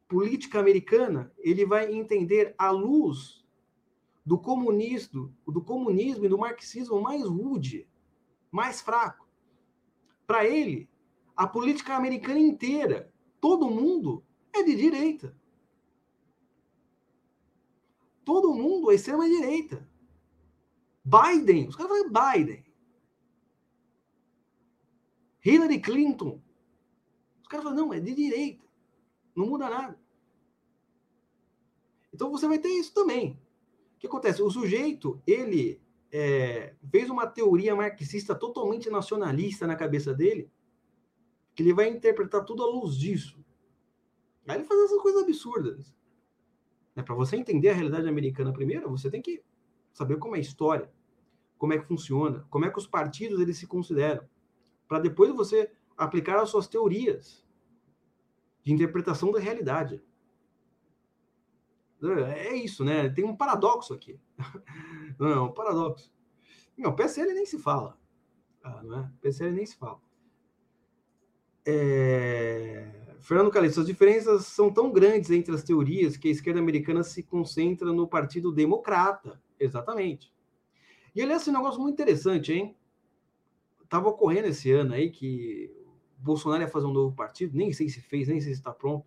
política 0.07 0.59
americana, 0.59 1.31
ele 1.39 1.65
vai 1.65 1.91
entender 1.91 2.53
à 2.57 2.69
luz 2.69 3.43
do 4.25 4.37
comunismo, 4.37 5.35
do 5.47 5.61
comunismo 5.61 6.25
e 6.25 6.29
do 6.29 6.37
marxismo 6.37 7.01
mais 7.01 7.23
rude, 7.23 7.87
mais 8.51 8.79
fraco. 8.79 9.27
Para 10.25 10.45
ele, 10.45 10.89
a 11.35 11.47
política 11.47 11.95
americana 11.95 12.39
inteira, 12.39 13.11
todo 13.41 13.69
mundo 13.69 14.23
é 14.53 14.63
de 14.63 14.75
direita. 14.75 15.35
Todo 18.23 18.53
mundo 18.53 18.91
é 18.91 18.95
extrema 18.95 19.27
direita. 19.27 19.89
Biden, 21.03 21.67
os 21.67 21.75
caras 21.75 21.91
falam 21.91 22.33
Biden. 22.33 22.62
Hillary 25.43 25.79
Clinton. 25.79 26.41
Os 27.41 27.47
caras 27.47 27.63
falam, 27.65 27.85
não, 27.85 27.93
é 27.93 27.99
de 27.99 28.13
direita. 28.13 28.65
Não 29.35 29.47
muda 29.47 29.69
nada. 29.69 29.99
Então 32.13 32.29
você 32.29 32.47
vai 32.47 32.59
ter 32.59 32.69
isso 32.69 32.93
também. 32.93 33.39
O 33.95 33.99
que 33.99 34.07
acontece? 34.07 34.41
O 34.41 34.49
sujeito, 34.49 35.21
ele 35.25 35.81
é, 36.11 36.75
fez 36.91 37.09
uma 37.09 37.25
teoria 37.25 37.75
marxista 37.75 38.35
totalmente 38.35 38.89
nacionalista 38.89 39.65
na 39.65 39.75
cabeça 39.75 40.13
dele, 40.13 40.49
que 41.55 41.63
ele 41.63 41.73
vai 41.73 41.89
interpretar 41.89 42.45
tudo 42.45 42.63
à 42.63 42.67
luz 42.67 42.95
disso. 42.95 43.43
Aí 44.47 44.57
ele 44.57 44.65
faz 44.65 44.79
essas 44.81 45.01
coisas 45.01 45.23
absurdas. 45.23 45.95
É, 46.95 47.01
Para 47.01 47.15
você 47.15 47.35
entender 47.35 47.69
a 47.69 47.73
realidade 47.73 48.07
americana 48.07 48.53
primeiro, 48.53 48.89
você 48.89 49.09
tem 49.09 49.21
que 49.21 49.41
saber 49.91 50.17
como 50.17 50.35
é 50.35 50.39
a 50.39 50.41
história, 50.41 50.91
como 51.57 51.73
é 51.73 51.79
que 51.79 51.87
funciona, 51.87 52.45
como 52.49 52.65
é 52.65 52.69
que 52.69 52.77
os 52.77 52.87
partidos 52.87 53.39
eles 53.39 53.57
se 53.57 53.65
consideram, 53.65 54.27
para 54.87 54.99
depois 54.99 55.33
você 55.33 55.71
aplicar 55.97 56.41
as 56.41 56.49
suas 56.49 56.67
teorias 56.67 57.43
de 58.63 58.73
interpretação 58.73 59.31
da 59.31 59.39
realidade. 59.39 60.01
É 62.35 62.53
isso, 62.53 62.83
né? 62.83 63.09
Tem 63.09 63.23
um 63.23 63.35
paradoxo 63.35 63.93
aqui. 63.93 64.19
Não, 65.17 65.29
é 65.29 65.41
um 65.41 65.51
paradoxo. 65.51 66.11
Não, 66.77 66.95
PSL 66.95 67.33
nem 67.33 67.45
se 67.45 67.59
fala. 67.59 67.97
Ah, 68.63 68.81
não 68.81 68.99
é? 68.99 69.11
PSL 69.21 69.51
nem 69.51 69.65
se 69.65 69.77
fala. 69.77 70.01
É... 71.65 73.17
Fernando 73.21 73.51
Calixto, 73.51 73.81
as 73.81 73.85
diferenças 73.85 74.47
são 74.47 74.73
tão 74.73 74.91
grandes 74.91 75.29
entre 75.29 75.53
as 75.53 75.63
teorias 75.63 76.17
que 76.17 76.27
a 76.27 76.31
esquerda 76.31 76.59
americana 76.59 77.03
se 77.03 77.23
concentra 77.23 77.93
no 77.93 78.07
Partido 78.07 78.51
Democrata. 78.51 79.41
Exatamente. 79.59 80.33
E 81.15 81.21
aliás, 81.21 81.43
esse 81.43 81.51
negócio 81.51 81.79
muito 81.79 81.93
interessante, 81.93 82.51
hein? 82.51 82.75
Tava 83.93 84.09
ocorrendo 84.09 84.47
esse 84.47 84.71
ano 84.71 84.95
aí 84.95 85.11
que 85.11 85.71
Bolsonaro 86.17 86.63
ia 86.63 86.67
fazer 86.67 86.87
um 86.87 86.91
novo 86.91 87.15
partido, 87.15 87.55
nem 87.55 87.71
sei 87.71 87.87
se 87.87 88.01
fez, 88.01 88.27
nem 88.27 88.41
sei 88.41 88.51
se 88.51 88.57
está 88.57 88.73
pronto. 88.73 89.05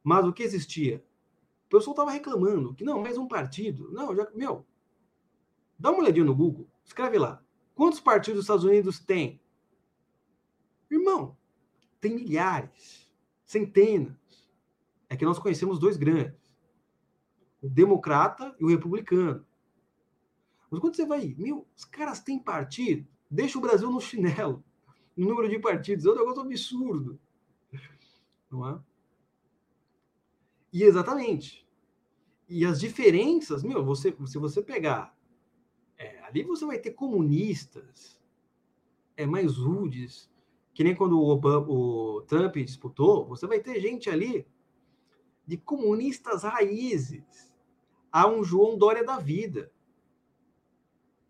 Mas 0.00 0.24
o 0.24 0.32
que 0.32 0.44
existia? 0.44 1.04
O 1.66 1.70
pessoal 1.70 1.96
tava 1.96 2.12
reclamando 2.12 2.72
que 2.72 2.84
não, 2.84 3.02
mais 3.02 3.18
um 3.18 3.26
partido. 3.26 3.90
Não, 3.90 4.14
já, 4.14 4.30
meu, 4.32 4.64
dá 5.76 5.90
uma 5.90 5.98
olhadinha 5.98 6.24
no 6.24 6.36
Google, 6.36 6.70
escreve 6.84 7.18
lá. 7.18 7.42
Quantos 7.74 7.98
partidos 7.98 8.38
os 8.38 8.44
Estados 8.44 8.62
Unidos 8.62 9.00
têm? 9.00 9.40
Irmão, 10.88 11.36
tem 12.00 12.14
milhares, 12.14 13.12
centenas. 13.44 14.14
É 15.08 15.16
que 15.16 15.24
nós 15.24 15.40
conhecemos 15.40 15.80
dois 15.80 15.96
grandes: 15.96 16.38
o 17.60 17.68
democrata 17.68 18.54
e 18.60 18.64
o 18.64 18.68
republicano. 18.68 19.44
Mas 20.70 20.78
quando 20.78 20.94
você 20.94 21.04
vai, 21.04 21.34
meu, 21.36 21.66
os 21.76 21.84
caras 21.84 22.20
têm 22.20 22.38
partido, 22.38 23.12
deixa 23.34 23.58
o 23.58 23.60
Brasil 23.60 23.90
no 23.90 24.00
chinelo, 24.00 24.62
no 25.16 25.28
número 25.28 25.48
de 25.48 25.58
partidos, 25.58 26.06
é 26.06 26.10
um 26.10 26.14
negócio 26.14 26.42
absurdo. 26.42 27.18
Não 28.50 28.68
é? 28.68 28.80
E 30.72 30.82
exatamente. 30.82 31.66
E 32.48 32.64
as 32.64 32.80
diferenças, 32.80 33.62
meu, 33.62 33.84
você, 33.84 34.14
se 34.26 34.38
você 34.38 34.62
pegar, 34.62 35.16
é, 35.98 36.20
ali 36.24 36.42
você 36.42 36.64
vai 36.64 36.78
ter 36.78 36.92
comunistas, 36.92 38.20
é 39.16 39.26
mais 39.26 39.56
rudes, 39.56 40.30
que 40.72 40.84
nem 40.84 40.94
quando 40.94 41.18
o, 41.18 41.28
Obama, 41.28 41.66
o 41.68 42.22
Trump 42.22 42.56
disputou, 42.56 43.26
você 43.26 43.46
vai 43.46 43.60
ter 43.60 43.80
gente 43.80 44.10
ali 44.10 44.46
de 45.46 45.56
comunistas 45.56 46.42
raízes 46.42 47.52
a 48.10 48.28
um 48.28 48.42
João 48.44 48.76
Dória 48.76 49.04
da 49.04 49.18
vida. 49.18 49.72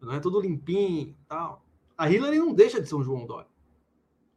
Não 0.00 0.12
é 0.12 0.20
todo 0.20 0.40
limpinho 0.40 1.16
tal. 1.26 1.63
A 1.96 2.10
Hillary 2.10 2.38
não 2.38 2.52
deixa 2.52 2.80
de 2.80 2.88
ser 2.88 2.94
um 2.94 3.02
João 3.02 3.26
Dória. 3.26 3.48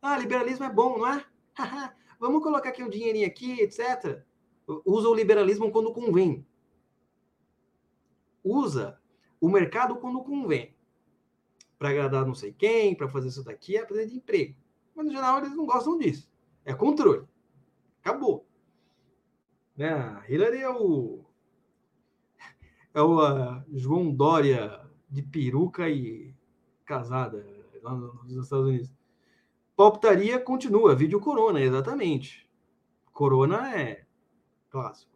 Ah, 0.02 0.18
liberalismo 0.18 0.66
é 0.66 0.72
bom, 0.72 1.00
não 1.00 1.08
é? 1.08 1.26
Vamos 2.20 2.44
colocar 2.44 2.70
aqui 2.70 2.84
um 2.84 2.90
dinheirinho 2.90 3.28
aqui, 3.28 3.62
etc. 3.62 4.24
Usa 4.86 5.10
o 5.10 5.14
liberalismo 5.14 5.72
quando 5.72 5.94
convém. 5.94 6.46
Usa 8.44 9.00
o 9.40 9.50
mercado 9.50 9.98
quando 9.98 10.24
convém. 10.24 10.76
Para 11.78 11.90
agradar 11.90 12.26
não 12.26 12.34
sei 12.34 12.52
quem, 12.52 12.96
para 12.96 13.08
fazer 13.08 13.30
isso 13.30 13.44
daqui, 13.44 13.78
é 13.78 13.86
para 13.86 14.06
de 14.06 14.16
emprego. 14.16 14.56
Mas, 14.96 15.06
no 15.06 15.12
geral, 15.12 15.38
eles 15.38 15.56
não 15.56 15.66
gostam 15.66 15.98
disso. 15.98 16.32
É 16.66 16.74
controle. 16.74 17.28
Acabou. 18.02 18.48
Né? 19.76 19.90
A 19.90 20.24
Hillary 20.28 20.60
é 20.60 20.70
o. 20.70 21.24
É 22.94 23.02
o 23.02 23.20
uh, 23.20 23.64
João 23.72 24.12
Dória 24.12 24.82
de 25.08 25.22
peruca 25.22 25.88
e 25.88 26.27
casada 26.88 27.46
lá 27.84 27.94
nos 27.94 28.32
Estados 28.32 28.68
Unidos. 28.68 28.92
Palpitaria 29.76 30.40
continua, 30.40 30.96
vídeo 30.96 31.20
Corona, 31.20 31.62
exatamente. 31.62 32.50
Corona 33.14 33.80
é 33.80 34.08
clássico. 34.72 35.16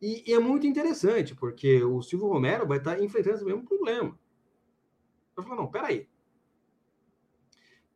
E, 0.00 0.30
e, 0.30 0.32
é 0.32 0.38
muito 0.38 0.64
interessante, 0.64 1.34
porque 1.34 1.82
o 1.82 2.00
Silvio 2.02 2.28
Romero 2.28 2.68
vai 2.68 2.78
estar 2.78 3.02
enfrentando 3.02 3.34
esse 3.34 3.44
mesmo 3.44 3.64
problema. 3.64 4.16
Eu 5.36 5.42
falo, 5.42 5.56
não, 5.56 5.66
peraí 5.68 6.08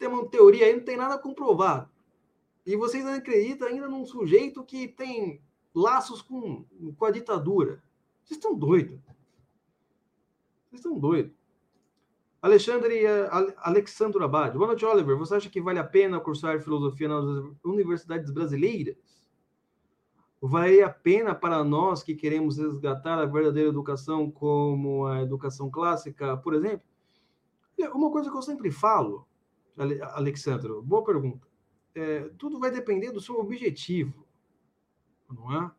tem 0.03 0.09
uma 0.09 0.27
teoria 0.27 0.67
aí, 0.67 0.75
não 0.75 0.85
tem 0.85 0.97
nada 0.97 1.17
comprovado. 1.17 1.89
E 2.67 2.75
vocês 2.75 3.07
acreditam 3.07 3.69
ainda 3.69 3.89
num 3.89 4.05
sujeito 4.05 4.65
que 4.65 4.89
tem 4.89 5.41
laços 5.73 6.21
com, 6.21 6.65
com 6.97 7.05
a 7.05 7.11
ditadura. 7.13 7.83
Vocês 8.25 8.37
estão 8.37 8.53
doidos. 8.53 9.01
Vocês 10.67 10.81
estão 10.81 10.99
doidos. 10.99 11.33
Alexandre 12.43 13.07
Alexandre 13.59 14.25
Abad. 14.25 14.55
Boa 14.55 14.67
noite, 14.67 14.85
Oliver. 14.85 15.17
Você 15.17 15.37
acha 15.37 15.49
que 15.49 15.61
vale 15.61 15.79
a 15.79 15.85
pena 15.85 16.19
cursar 16.19 16.61
filosofia 16.61 17.07
nas 17.07 17.25
universidades 17.65 18.33
brasileiras? 18.33 18.97
Vale 20.41 20.83
a 20.83 20.91
pena 20.91 21.37
para 21.37 21.63
nós 21.63 22.03
que 22.03 22.17
queremos 22.17 22.59
resgatar 22.59 23.17
a 23.17 23.27
verdadeira 23.27 23.69
educação 23.69 24.29
como 24.29 25.07
a 25.07 25.23
educação 25.23 25.71
clássica, 25.71 26.37
por 26.37 26.55
exemplo? 26.55 26.85
Uma 27.95 28.11
coisa 28.11 28.29
que 28.29 28.37
eu 28.37 28.43
sempre 28.43 28.73
falo, 28.73 29.25
Alexandro, 30.15 30.83
boa 30.83 31.05
pergunta. 31.05 31.47
É, 31.95 32.29
tudo 32.39 32.59
vai 32.59 32.73
depender 32.73 33.13
do 33.13 33.21
seu 33.21 33.39
objetivo, 33.39 34.27
não 35.31 35.63
é? 35.63 35.71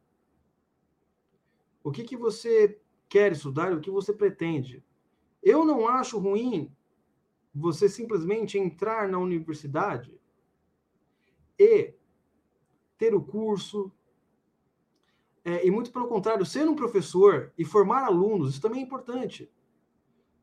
O 1.83 1.91
que, 1.91 2.05
que 2.05 2.15
você 2.15 2.79
quer 3.09 3.33
estudar 3.33 3.73
o 3.73 3.81
que 3.81 3.91
você 3.91 4.13
pretende. 4.13 4.81
Eu 5.43 5.63
não 5.63 5.87
acho 5.87 6.17
ruim 6.17 6.73
você 7.53 7.87
simplesmente 7.87 8.57
entrar 8.57 9.07
na 9.07 9.19
universidade 9.19 10.19
e 11.59 11.93
ter 12.97 13.13
o 13.13 13.21
curso, 13.21 13.91
é, 15.45 15.67
e 15.67 15.69
muito 15.69 15.91
pelo 15.91 16.07
contrário, 16.07 16.45
ser 16.45 16.67
um 16.67 16.75
professor 16.75 17.51
e 17.57 17.65
formar 17.65 18.05
alunos, 18.05 18.51
isso 18.51 18.61
também 18.61 18.79
é 18.79 18.83
importante. 18.83 19.51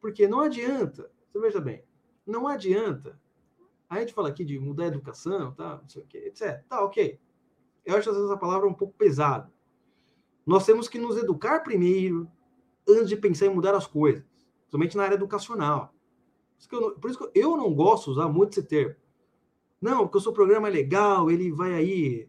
Porque 0.00 0.28
não 0.28 0.40
adianta, 0.40 1.10
você 1.26 1.40
veja 1.40 1.60
bem, 1.60 1.82
não 2.26 2.46
adianta 2.46 3.18
a 3.90 3.98
gente 3.98 4.14
fala 4.14 4.28
aqui 4.28 4.44
de 4.44 4.56
mudar 4.56 4.84
a 4.84 4.86
educação, 4.86 5.52
tá, 5.52 5.78
não 5.82 5.88
sei 5.88 6.02
o 6.04 6.06
quê, 6.06 6.18
etc. 6.18 6.64
Tá, 6.68 6.84
ok. 6.84 7.18
Eu 7.84 7.96
acho 7.96 8.08
essa 8.08 8.36
palavra 8.36 8.68
um 8.68 8.72
pouco 8.72 8.94
pesada. 8.94 9.52
Nós 10.46 10.64
temos 10.64 10.88
que 10.88 10.96
nos 10.96 11.16
educar 11.16 11.60
primeiro, 11.60 12.30
antes 12.88 13.08
de 13.08 13.16
pensar 13.16 13.46
em 13.46 13.54
mudar 13.54 13.74
as 13.74 13.88
coisas, 13.88 14.24
somente 14.70 14.96
na 14.96 15.04
área 15.04 15.16
educacional. 15.16 15.94
Por 16.56 16.58
isso 16.58 16.68
que 16.68 16.74
eu, 16.74 16.92
por 16.92 17.10
isso 17.10 17.18
que 17.18 17.38
eu 17.38 17.56
não 17.56 17.74
gosto 17.74 18.06
de 18.06 18.10
usar 18.12 18.28
muito 18.28 18.52
esse 18.52 18.62
termo. 18.62 18.94
Não, 19.80 20.00
porque 20.00 20.18
o 20.18 20.20
seu 20.20 20.32
programa 20.32 20.68
é 20.68 20.70
legal, 20.70 21.30
ele 21.30 21.50
vai 21.50 21.74
aí 21.74 22.28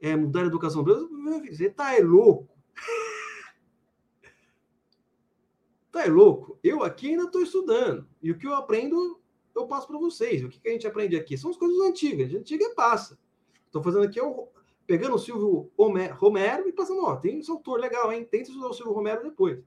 é, 0.00 0.16
mudar 0.16 0.42
a 0.42 0.46
educação. 0.46 0.84
Você 0.84 1.70
tá 1.70 1.96
é 1.96 2.00
louco. 2.00 2.48
tá 5.90 6.04
é 6.04 6.08
louco. 6.08 6.58
Eu 6.62 6.82
aqui 6.82 7.10
ainda 7.10 7.24
estou 7.24 7.42
estudando. 7.42 8.06
E 8.22 8.30
o 8.30 8.38
que 8.38 8.46
eu 8.46 8.54
aprendo 8.54 9.20
eu 9.54 9.66
passo 9.66 9.86
para 9.86 9.98
vocês. 9.98 10.42
O 10.42 10.48
que, 10.48 10.60
que, 10.60 10.68
a 10.68 10.72
gente 10.72 10.86
aprende 10.86 11.16
aqui? 11.16 11.36
São 11.36 11.50
as 11.50 11.56
coisas 11.56 11.78
antigas. 11.80 12.34
A 12.34 12.38
antiga 12.38 12.74
passa. 12.74 13.18
Estou 13.66 13.82
fazendo 13.82 14.04
aqui, 14.04 14.18
eu, 14.18 14.50
pegando 14.86 15.14
o 15.14 15.18
Silvio 15.18 15.70
Romero 15.76 16.68
e 16.68 16.72
passando, 16.72 17.04
ó, 17.04 17.16
tem 17.16 17.38
esse 17.38 17.50
autor 17.50 17.78
legal, 17.78 18.12
hein? 18.12 18.24
Tenta 18.24 18.48
estudar 18.48 18.68
o 18.68 18.72
Silvio 18.72 18.92
Romero 18.92 19.22
depois. 19.22 19.62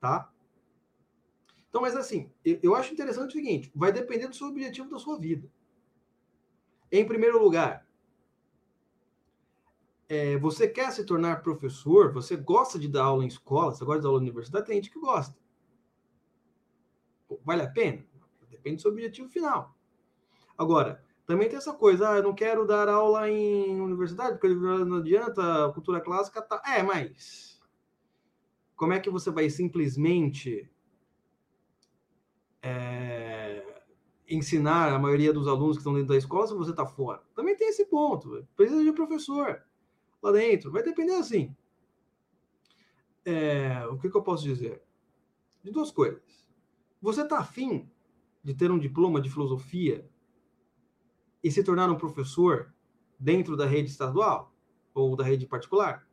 Tá? 0.00 0.30
Então, 1.76 1.82
mas 1.82 1.94
assim, 1.94 2.32
eu 2.62 2.74
acho 2.74 2.94
interessante 2.94 3.28
o 3.28 3.32
seguinte: 3.32 3.70
vai 3.74 3.92
depender 3.92 4.26
do 4.26 4.34
seu 4.34 4.46
objetivo 4.46 4.88
da 4.88 4.98
sua 4.98 5.18
vida. 5.18 5.46
Em 6.90 7.06
primeiro 7.06 7.38
lugar, 7.38 7.86
é, 10.08 10.38
você 10.38 10.66
quer 10.66 10.90
se 10.90 11.04
tornar 11.04 11.42
professor? 11.42 12.14
Você 12.14 12.34
gosta 12.34 12.78
de 12.78 12.88
dar 12.88 13.04
aula 13.04 13.24
em 13.24 13.26
escola? 13.26 13.74
Você 13.74 13.84
gosta 13.84 13.98
de 13.98 14.04
dar 14.04 14.08
aula 14.08 14.20
na 14.20 14.24
universidade? 14.24 14.64
Tem 14.64 14.76
gente 14.76 14.90
que 14.90 14.98
gosta. 14.98 15.36
Vale 17.44 17.64
a 17.64 17.70
pena? 17.70 18.06
Depende 18.48 18.76
do 18.76 18.82
seu 18.82 18.90
objetivo 18.90 19.28
final. 19.28 19.76
Agora, 20.56 21.04
também 21.26 21.46
tem 21.46 21.58
essa 21.58 21.74
coisa, 21.74 22.08
ah, 22.08 22.16
eu 22.16 22.22
não 22.22 22.34
quero 22.34 22.66
dar 22.66 22.88
aula 22.88 23.28
em 23.28 23.78
universidade, 23.82 24.38
porque 24.38 24.48
não 24.54 24.96
adianta, 24.96 25.70
cultura 25.74 26.00
clássica 26.00 26.40
tá. 26.40 26.62
É, 26.66 26.82
mas 26.82 27.60
como 28.74 28.94
é 28.94 28.98
que 29.00 29.10
você 29.10 29.30
vai 29.30 29.50
simplesmente 29.50 30.70
é, 32.66 33.82
ensinar 34.28 34.92
a 34.92 34.98
maioria 34.98 35.32
dos 35.32 35.46
alunos 35.46 35.76
que 35.76 35.80
estão 35.80 35.94
dentro 35.94 36.08
da 36.08 36.16
escola 36.16 36.46
se 36.46 36.54
você 36.54 36.72
está 36.72 36.84
fora? 36.84 37.22
Também 37.34 37.56
tem 37.56 37.68
esse 37.68 37.86
ponto. 37.86 38.46
Precisa 38.56 38.82
de 38.82 38.92
professor 38.92 39.62
lá 40.22 40.32
dentro. 40.32 40.72
Vai 40.72 40.82
depender 40.82 41.14
assim. 41.14 41.54
É, 43.24 43.86
o 43.86 43.98
que, 43.98 44.10
que 44.10 44.16
eu 44.16 44.22
posso 44.22 44.42
dizer? 44.42 44.82
De 45.62 45.70
duas 45.70 45.90
coisas. 45.90 46.46
Você 47.00 47.22
está 47.22 47.38
afim 47.38 47.88
de 48.42 48.54
ter 48.54 48.70
um 48.70 48.78
diploma 48.78 49.20
de 49.20 49.30
filosofia 49.30 50.08
e 51.42 51.50
se 51.50 51.62
tornar 51.62 51.90
um 51.90 51.96
professor 51.96 52.72
dentro 53.18 53.56
da 53.56 53.66
rede 53.66 53.90
estadual 53.90 54.52
ou 54.92 55.14
da 55.14 55.24
rede 55.24 55.46
particular? 55.46 56.06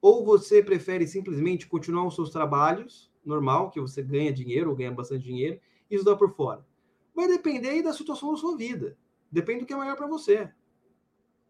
Ou 0.00 0.24
você 0.24 0.62
prefere 0.62 1.06
simplesmente 1.06 1.66
continuar 1.66 2.06
os 2.06 2.14
seus 2.14 2.30
trabalhos, 2.30 3.10
normal, 3.24 3.70
que 3.70 3.80
você 3.80 4.02
ganha 4.02 4.32
dinheiro 4.32 4.70
ou 4.70 4.76
ganha 4.76 4.90
bastante 4.90 5.24
dinheiro, 5.24 5.60
e 5.90 5.96
estudar 5.96 6.16
por 6.16 6.34
fora? 6.34 6.66
Vai 7.14 7.26
depender 7.26 7.82
da 7.82 7.92
situação 7.92 8.30
da 8.30 8.38
sua 8.38 8.56
vida. 8.56 8.96
Depende 9.30 9.60
do 9.60 9.66
que 9.66 9.72
é 9.72 9.76
melhor 9.76 9.96
para 9.96 10.06
você. 10.06 10.50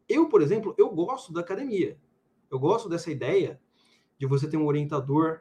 Eu, 0.09 0.29
por 0.29 0.43
exemplo, 0.43 0.75
eu 0.77 0.91
gosto 0.91 1.33
da 1.33 1.41
academia. 1.41 1.99
Eu 2.51 2.59
gosto 2.59 2.89
dessa 2.89 3.11
ideia 3.11 3.61
de 4.19 4.27
você 4.27 4.49
ter 4.49 4.57
um 4.57 4.67
orientador 4.67 5.41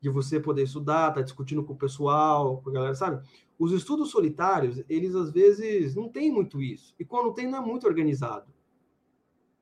de 0.00 0.08
você 0.08 0.40
poder 0.40 0.64
estudar, 0.64 1.12
tá 1.12 1.22
discutindo 1.22 1.62
com 1.62 1.74
o 1.74 1.78
pessoal, 1.78 2.60
com 2.60 2.70
a 2.70 2.72
galera, 2.72 2.94
sabe? 2.94 3.24
os 3.62 3.70
estudos 3.70 4.10
solitários, 4.10 4.82
eles 4.88 5.14
às 5.14 5.30
vezes 5.30 5.94
não 5.94 6.08
têm 6.08 6.32
muito 6.32 6.60
isso. 6.60 6.96
E 6.98 7.04
quando 7.04 7.32
tem, 7.32 7.48
não 7.48 7.58
é 7.58 7.60
muito 7.60 7.86
organizado. 7.86 8.52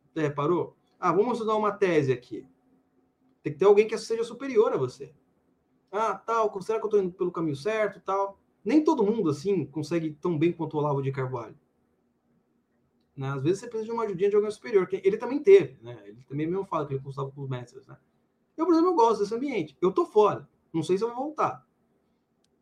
Você 0.08 0.22
reparou? 0.22 0.74
Ah, 0.98 1.12
vamos 1.12 1.34
estudar 1.34 1.54
uma 1.54 1.70
tese 1.70 2.10
aqui. 2.10 2.46
Tem 3.42 3.52
que 3.52 3.58
ter 3.58 3.66
alguém 3.66 3.86
que 3.86 3.98
seja 3.98 4.24
superior 4.24 4.72
a 4.72 4.78
você. 4.78 5.12
Ah, 5.92 6.14
tal, 6.14 6.60
será 6.62 6.78
que 6.78 6.84
eu 6.84 6.88
estou 6.88 7.02
indo 7.02 7.12
pelo 7.12 7.32
caminho 7.32 7.56
certo, 7.56 8.00
tal? 8.00 8.38
Nem 8.64 8.84
todo 8.84 9.04
mundo, 9.04 9.30
assim, 9.30 9.64
consegue 9.66 10.12
tão 10.20 10.38
bem 10.38 10.52
quanto 10.52 10.74
o 10.74 10.78
Olavo 10.78 11.02
de 11.02 11.10
Carvalho. 11.10 11.58
Né? 13.16 13.28
Às 13.28 13.42
vezes 13.42 13.60
você 13.60 13.66
precisa 13.66 13.86
de 13.86 13.92
uma 13.92 14.04
ajudinha 14.04 14.30
de 14.30 14.36
alguém 14.36 14.50
superior, 14.50 14.86
que 14.86 15.00
ele 15.04 15.16
também 15.16 15.42
teve, 15.42 15.78
né? 15.82 16.00
Ele 16.06 16.22
também 16.28 16.46
mesmo 16.46 16.64
fala 16.64 16.86
que 16.86 16.94
ele 16.94 17.02
consultava 17.02 17.34
com 17.34 17.42
os 17.42 17.48
mestres, 17.48 17.86
né? 17.86 17.96
Eu, 18.56 18.66
por 18.66 18.72
exemplo, 18.72 18.90
eu 18.90 18.94
gosto 18.94 19.20
desse 19.20 19.34
ambiente. 19.34 19.76
Eu 19.80 19.90
tô 19.92 20.04
fora. 20.04 20.48
Não 20.72 20.82
sei 20.82 20.96
se 20.96 21.04
eu 21.04 21.08
vou 21.08 21.24
voltar. 21.24 21.66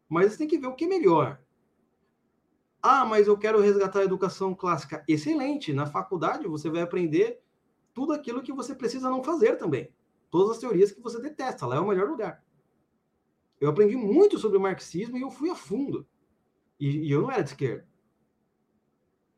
Mas 0.08 0.32
você 0.32 0.38
tem 0.38 0.48
que 0.48 0.58
ver 0.58 0.68
o 0.68 0.74
que 0.74 0.84
é 0.84 0.88
melhor. 0.88 1.40
Ah, 2.82 3.04
mas 3.04 3.26
eu 3.26 3.36
quero 3.36 3.60
resgatar 3.60 4.00
a 4.00 4.04
educação 4.04 4.54
clássica. 4.54 5.04
Excelente. 5.08 5.72
Na 5.72 5.86
faculdade 5.86 6.46
você 6.46 6.70
vai 6.70 6.82
aprender 6.82 7.40
tudo 7.92 8.12
aquilo 8.12 8.42
que 8.42 8.52
você 8.52 8.74
precisa 8.74 9.10
não 9.10 9.22
fazer 9.22 9.56
também. 9.56 9.92
Todas 10.30 10.52
as 10.52 10.58
teorias 10.58 10.92
que 10.92 11.00
você 11.00 11.20
detesta. 11.20 11.66
Lá 11.66 11.76
é 11.76 11.80
o 11.80 11.88
melhor 11.88 12.08
lugar. 12.08 12.42
Eu 13.60 13.70
aprendi 13.70 13.96
muito 13.96 14.38
sobre 14.38 14.58
o 14.58 14.60
marxismo 14.60 15.16
e 15.16 15.20
eu 15.20 15.30
fui 15.30 15.50
a 15.50 15.54
fundo. 15.54 16.06
E, 16.78 17.08
e 17.08 17.10
eu 17.10 17.22
não 17.22 17.30
era 17.30 17.42
de 17.42 17.50
esquerda. 17.50 17.86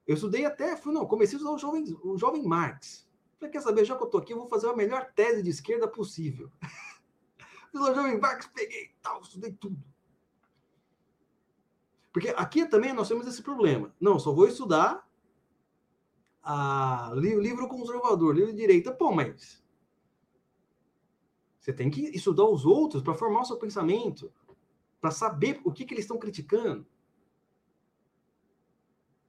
Eu 0.07 0.15
estudei 0.15 0.45
até, 0.45 0.77
fui, 0.77 0.93
não, 0.93 1.07
comecei 1.07 1.37
a 1.37 1.39
estudar 1.39 1.55
o 1.55 1.59
jovem, 1.59 1.85
o 2.03 2.19
jovem 2.19 2.43
Marx. 2.43 3.09
Falei, 3.39 3.53
quer 3.53 3.63
saber, 3.63 3.85
já 3.85 3.97
que 3.97 4.03
eu 4.03 4.09
tô 4.09 4.19
aqui, 4.19 4.33
eu 4.33 4.39
vou 4.39 4.49
fazer 4.49 4.69
a 4.69 4.77
melhor 4.77 5.13
tese 5.15 5.43
de 5.43 5.51
esquerda 5.51 5.89
possível. 5.89 6.51
Fiz 7.71 7.81
o 7.81 7.95
jovem 7.95 8.21
Marx, 8.21 8.47
peguei 8.53 8.91
tal, 9.01 9.23
estudei 9.23 9.53
tudo. 9.53 9.83
Porque 12.13 12.29
aqui 12.31 12.67
também 12.67 12.93
nós 12.93 13.09
temos 13.09 13.27
esse 13.27 13.43
problema. 13.43 13.95
Não, 14.01 14.19
só 14.19 14.33
vou 14.33 14.47
estudar 14.47 15.09
a, 16.43 17.13
livro 17.15 17.69
conservador, 17.69 18.35
livro 18.35 18.53
de 18.53 18.59
direita. 18.59 18.93
Pô, 18.93 19.13
mas 19.13 19.60
você 21.61 21.73
tem 21.73 21.91
que 21.91 22.01
estudar 22.17 22.45
os 22.45 22.65
outros 22.65 23.03
para 23.03 23.15
formar 23.15 23.43
o 23.43 23.45
seu 23.45 23.59
pensamento, 23.59 24.33
para 24.99 25.11
saber 25.11 25.61
o 25.63 25.71
que, 25.71 25.85
que 25.85 25.93
eles 25.93 26.05
estão 26.05 26.19
criticando. 26.19 26.87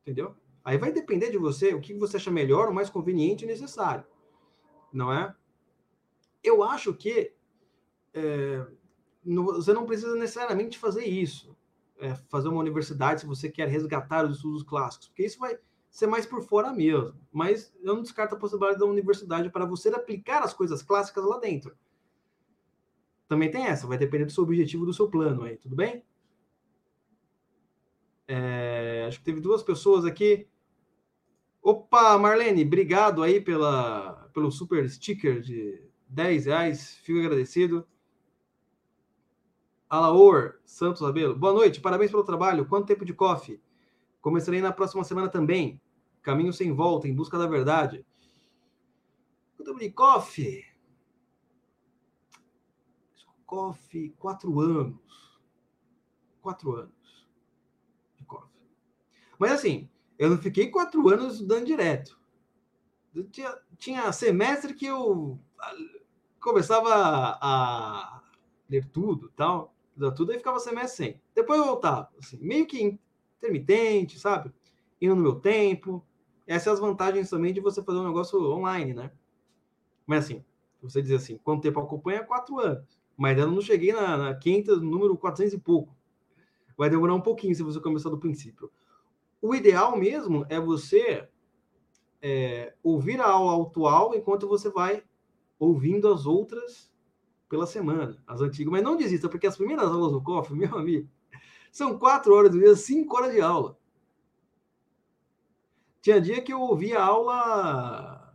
Entendeu? 0.01 0.35
Aí 0.63 0.77
vai 0.77 0.91
depender 0.91 1.29
de 1.29 1.37
você 1.37 1.73
o 1.73 1.81
que 1.81 1.93
você 1.93 2.17
acha 2.17 2.31
melhor, 2.31 2.69
o 2.69 2.73
mais 2.73 2.89
conveniente 2.89 3.43
e 3.43 3.47
necessário. 3.47 4.05
Não 4.93 5.11
é? 5.11 5.35
Eu 6.41 6.63
acho 6.63 6.93
que 6.93 7.33
é, 8.13 8.65
você 9.23 9.73
não 9.73 9.85
precisa 9.85 10.15
necessariamente 10.15 10.77
fazer 10.79 11.05
isso. 11.05 11.55
É, 11.99 12.15
fazer 12.29 12.47
uma 12.47 12.59
universidade 12.59 13.21
se 13.21 13.27
você 13.27 13.47
quer 13.49 13.67
resgatar 13.67 14.25
os 14.25 14.37
estudos 14.37 14.63
clássicos, 14.63 15.09
porque 15.09 15.23
isso 15.23 15.37
vai 15.37 15.59
ser 15.89 16.07
mais 16.07 16.25
por 16.25 16.41
fora 16.41 16.73
mesmo. 16.73 17.13
Mas 17.31 17.71
eu 17.81 17.93
não 17.93 18.01
descarto 18.01 18.33
a 18.33 18.39
possibilidade 18.39 18.79
da 18.79 18.85
universidade 18.85 19.51
para 19.51 19.65
você 19.65 19.89
aplicar 19.89 20.41
as 20.41 20.53
coisas 20.53 20.81
clássicas 20.81 21.23
lá 21.23 21.37
dentro. 21.37 21.77
Também 23.31 23.49
tem 23.49 23.65
essa, 23.65 23.87
vai 23.87 23.97
depender 23.97 24.25
do 24.25 24.31
seu 24.33 24.43
objetivo, 24.43 24.85
do 24.85 24.93
seu 24.93 25.09
plano 25.09 25.43
aí, 25.43 25.55
tudo 25.55 25.73
bem? 25.73 26.03
É, 28.27 29.05
acho 29.07 29.19
que 29.19 29.23
teve 29.23 29.39
duas 29.39 29.63
pessoas 29.63 30.03
aqui. 30.03 30.49
Opa, 31.63 32.17
Marlene, 32.17 32.65
obrigado 32.65 33.23
aí 33.23 33.39
pela, 33.39 34.29
pelo 34.33 34.51
super 34.51 34.85
sticker 34.89 35.39
de 35.39 35.81
10 36.09 36.47
reais, 36.47 36.97
fico 37.03 37.19
agradecido. 37.19 37.87
Alaor 39.89 40.59
Santos 40.65 41.01
Abelo, 41.01 41.33
boa 41.33 41.53
noite, 41.53 41.79
parabéns 41.79 42.11
pelo 42.11 42.25
trabalho. 42.25 42.65
Quanto 42.65 42.87
tempo 42.87 43.05
de 43.05 43.13
coffee? 43.13 43.61
Começarei 44.19 44.59
na 44.59 44.73
próxima 44.73 45.05
semana 45.05 45.29
também. 45.29 45.79
Caminho 46.21 46.51
sem 46.51 46.73
volta, 46.73 47.07
em 47.07 47.15
busca 47.15 47.37
da 47.37 47.47
verdade. 47.47 48.05
Quanto 49.55 49.69
tempo 49.69 49.79
de 49.79 49.89
coffee? 49.89 50.70
Coffee 53.51 54.15
quatro 54.17 54.61
anos. 54.61 54.97
Quatro 56.41 56.73
anos 56.73 57.27
de. 58.17 58.25
Mas 59.37 59.51
assim, 59.51 59.89
eu 60.17 60.29
não 60.29 60.37
fiquei 60.37 60.69
quatro 60.69 61.05
anos 61.09 61.33
estudando 61.33 61.65
direto. 61.65 62.17
Tinha, 63.29 63.57
tinha 63.77 64.11
semestre 64.13 64.73
que 64.73 64.85
eu 64.85 65.37
ah, 65.59 65.75
começava 66.39 66.89
a 67.41 68.23
ler 68.69 68.85
tudo 68.85 69.29
tal, 69.35 69.75
estudar 69.89 70.11
tudo, 70.11 70.31
aí 70.31 70.37
ficava 70.37 70.57
semestre 70.59 71.05
sem. 71.05 71.21
Depois 71.35 71.59
eu 71.59 71.65
voltava, 71.65 72.09
assim, 72.17 72.37
meio 72.37 72.65
que 72.65 72.97
intermitente, 73.37 74.17
sabe? 74.17 74.53
Indo 75.01 75.15
no 75.15 75.21
meu 75.21 75.41
tempo. 75.41 76.01
Essas 76.47 76.63
são 76.63 76.73
as 76.73 76.79
vantagens 76.79 77.29
também 77.29 77.53
de 77.53 77.59
você 77.59 77.83
fazer 77.83 77.99
um 77.99 78.07
negócio 78.07 78.41
online, 78.49 78.93
né? 78.93 79.11
Mas 80.07 80.23
assim, 80.25 80.45
você 80.81 81.01
dizer 81.01 81.15
assim, 81.15 81.37
quanto 81.37 81.63
tempo 81.63 81.81
acompanha? 81.81 82.23
Quatro 82.23 82.57
anos 82.59 83.00
mas 83.17 83.37
eu 83.37 83.49
não 83.49 83.61
cheguei 83.61 83.93
na, 83.93 84.17
na 84.17 84.35
quinta, 84.35 84.75
número 84.75 85.17
400 85.17 85.53
e 85.53 85.59
pouco. 85.59 85.95
Vai 86.77 86.89
demorar 86.89 87.13
um 87.13 87.21
pouquinho 87.21 87.55
se 87.55 87.63
você 87.63 87.79
começar 87.79 88.09
do 88.09 88.17
princípio. 88.17 88.71
O 89.41 89.55
ideal 89.55 89.97
mesmo 89.97 90.45
é 90.49 90.59
você 90.59 91.27
é, 92.21 92.73
ouvir 92.83 93.19
a 93.19 93.27
aula 93.27 93.65
atual 93.65 94.13
enquanto 94.15 94.47
você 94.47 94.69
vai 94.69 95.03
ouvindo 95.59 96.11
as 96.11 96.25
outras 96.25 96.91
pela 97.49 97.67
semana, 97.67 98.21
as 98.25 98.41
antigas. 98.41 98.71
Mas 98.71 98.83
não 98.83 98.95
desista, 98.95 99.27
porque 99.27 99.47
as 99.47 99.57
primeiras 99.57 99.89
aulas 99.89 100.11
do 100.11 100.21
COF, 100.21 100.53
meu 100.55 100.77
amigo, 100.77 101.09
são 101.71 101.97
quatro 101.97 102.33
horas 102.33 102.51
do 102.51 102.59
dia, 102.59 102.75
cinco 102.75 103.17
horas 103.17 103.33
de 103.33 103.41
aula. 103.41 103.77
Tinha 106.01 106.19
dia 106.19 106.41
que 106.41 106.51
eu 106.51 106.59
ouvia 106.59 106.99
a 106.99 107.05
aula, 107.05 108.33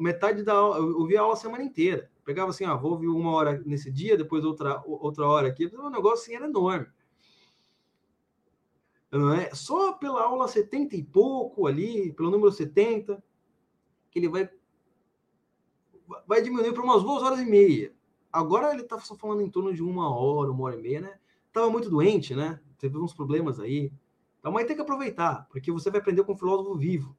metade 0.00 0.42
da 0.42 0.54
aula, 0.54 0.78
eu 0.78 0.98
ouvia 0.98 1.20
a 1.20 1.22
aula 1.22 1.34
a 1.34 1.38
semana 1.38 1.64
inteira. 1.64 2.10
Pegava 2.24 2.50
assim, 2.50 2.64
ah, 2.64 2.74
vou 2.74 2.92
ouvir 2.92 3.08
uma 3.08 3.30
hora 3.32 3.62
nesse 3.66 3.90
dia, 3.90 4.16
depois 4.16 4.44
outra, 4.44 4.82
outra 4.86 5.26
hora 5.26 5.48
aqui. 5.48 5.66
O 5.66 5.90
negócio 5.90 6.24
assim 6.24 6.34
era 6.34 6.46
enorme. 6.46 6.86
Não 9.12 9.32
é? 9.32 9.54
Só 9.54 9.92
pela 9.92 10.22
aula 10.22 10.48
70 10.48 10.96
e 10.96 11.04
pouco 11.04 11.66
ali, 11.66 12.12
pelo 12.12 12.30
número 12.30 12.50
70, 12.50 13.22
que 14.10 14.18
ele 14.18 14.28
vai 14.28 14.48
vai 16.26 16.42
diminuir 16.42 16.72
para 16.72 16.82
umas 16.82 17.02
duas 17.02 17.22
horas 17.22 17.40
e 17.40 17.44
meia. 17.44 17.94
Agora 18.32 18.72
ele 18.72 18.82
está 18.82 18.98
só 18.98 19.14
falando 19.14 19.42
em 19.42 19.50
torno 19.50 19.72
de 19.72 19.82
uma 19.82 20.14
hora, 20.14 20.50
uma 20.50 20.64
hora 20.64 20.76
e 20.76 20.82
meia, 20.82 21.00
né? 21.00 21.18
Tava 21.52 21.70
muito 21.70 21.88
doente, 21.88 22.34
né? 22.34 22.60
Teve 22.78 22.98
uns 22.98 23.14
problemas 23.14 23.60
aí. 23.60 23.92
Então, 24.38 24.52
mas 24.52 24.66
tem 24.66 24.76
que 24.76 24.82
aproveitar, 24.82 25.46
porque 25.48 25.72
você 25.72 25.90
vai 25.90 26.00
aprender 26.00 26.24
com 26.24 26.32
um 26.32 26.36
filósofo 26.36 26.76
vivo. 26.76 27.16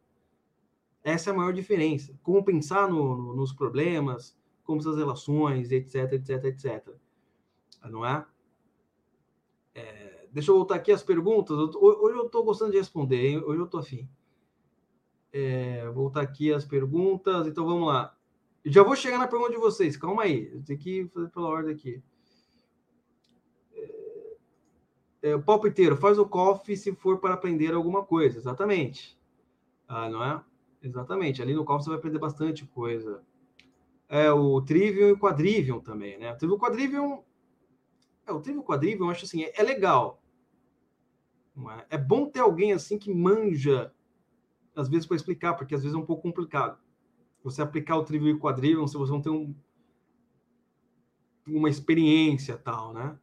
Essa 1.04 1.30
é 1.30 1.34
a 1.34 1.36
maior 1.36 1.54
diferença. 1.54 2.18
Como 2.22 2.44
pensar 2.44 2.90
no, 2.90 3.16
no, 3.16 3.36
nos 3.36 3.54
problemas, 3.54 4.38
como 4.66 4.82
essas 4.82 4.98
relações, 4.98 5.72
etc, 5.72 6.14
etc, 6.14 6.44
etc. 6.46 6.96
Não 7.84 8.06
é? 8.06 8.26
é 9.76 10.28
deixa 10.32 10.52
eu 10.52 10.56
voltar 10.56 10.76
aqui 10.76 10.92
às 10.92 11.04
perguntas. 11.04 11.56
Hoje 11.76 12.18
eu 12.18 12.26
estou 12.26 12.44
gostando 12.44 12.72
de 12.72 12.78
responder, 12.78 13.28
hein? 13.28 13.44
hoje 13.46 13.60
eu 13.60 13.66
estou 13.66 13.80
afim. 13.80 14.10
É, 15.32 15.88
voltar 15.92 16.22
aqui 16.22 16.52
às 16.52 16.66
perguntas. 16.66 17.48
Então 17.48 17.66
vamos 17.66 17.88
lá. 17.88 18.18
Já 18.66 18.82
vou 18.82 18.96
chegar 18.96 19.20
na 19.20 19.28
pergunta 19.28 19.52
de 19.52 19.58
vocês. 19.58 19.96
Calma 19.96 20.24
aí. 20.24 20.50
Eu 20.52 20.64
tenho 20.64 20.80
que 20.80 21.08
fazer 21.14 21.30
pela 21.30 21.48
ordem 21.48 21.76
aqui. 21.76 22.02
É, 23.72 25.30
é, 25.30 25.38
palpiteiro, 25.38 25.96
faz 25.96 26.18
o 26.18 26.26
coffee 26.26 26.76
se 26.76 26.94
for 26.96 27.20
para 27.20 27.36
aprender 27.36 27.74
alguma 27.74 28.04
coisa. 28.04 28.40
Exatamente. 28.40 29.16
Ah, 29.88 30.10
não 30.10 30.24
é? 30.24 30.44
Exatamente. 30.82 31.42
Ali 31.42 31.54
no 31.54 31.64
coffee 31.64 31.84
você 31.84 31.90
vai 31.92 32.00
aprender 32.00 32.18
bastante 32.18 32.66
coisa 32.66 33.24
é, 34.08 34.32
o 34.32 34.62
Trivium 34.62 35.10
e 35.10 35.12
o 35.14 35.20
Quadrivium 35.20 35.80
também, 35.80 36.18
né? 36.18 36.32
O 36.32 36.38
Trivium 36.38 36.58
Quadrivium. 36.58 37.24
É, 38.26 38.32
o 38.32 38.40
Trivium 38.40 38.64
Quadrivium, 38.64 39.06
eu 39.06 39.12
acho 39.12 39.26
assim, 39.26 39.44
é, 39.44 39.54
é 39.56 39.64
legal. 39.64 40.22
É? 41.90 41.96
é? 41.96 41.98
bom 41.98 42.30
ter 42.30 42.40
alguém 42.40 42.74
assim 42.74 42.98
que 42.98 43.14
manja, 43.14 43.94
às 44.76 44.90
vezes, 44.90 45.06
para 45.06 45.16
explicar, 45.16 45.54
porque 45.56 45.76
às 45.76 45.82
vezes 45.82 45.96
é 45.96 46.00
um 46.00 46.06
pouco 46.06 46.24
complicado. 46.24 46.78
Você 47.44 47.62
aplicar 47.62 47.98
o 47.98 48.04
Trivium 48.04 48.30
e 48.30 48.34
o 48.34 48.40
Quadrivium, 48.40 48.88
se 48.88 48.98
você 48.98 49.12
não 49.12 49.22
tem 49.22 49.32
um, 49.32 49.56
uma 51.48 51.70
experiência 51.70 52.58
tal, 52.58 52.94
né? 52.94 53.18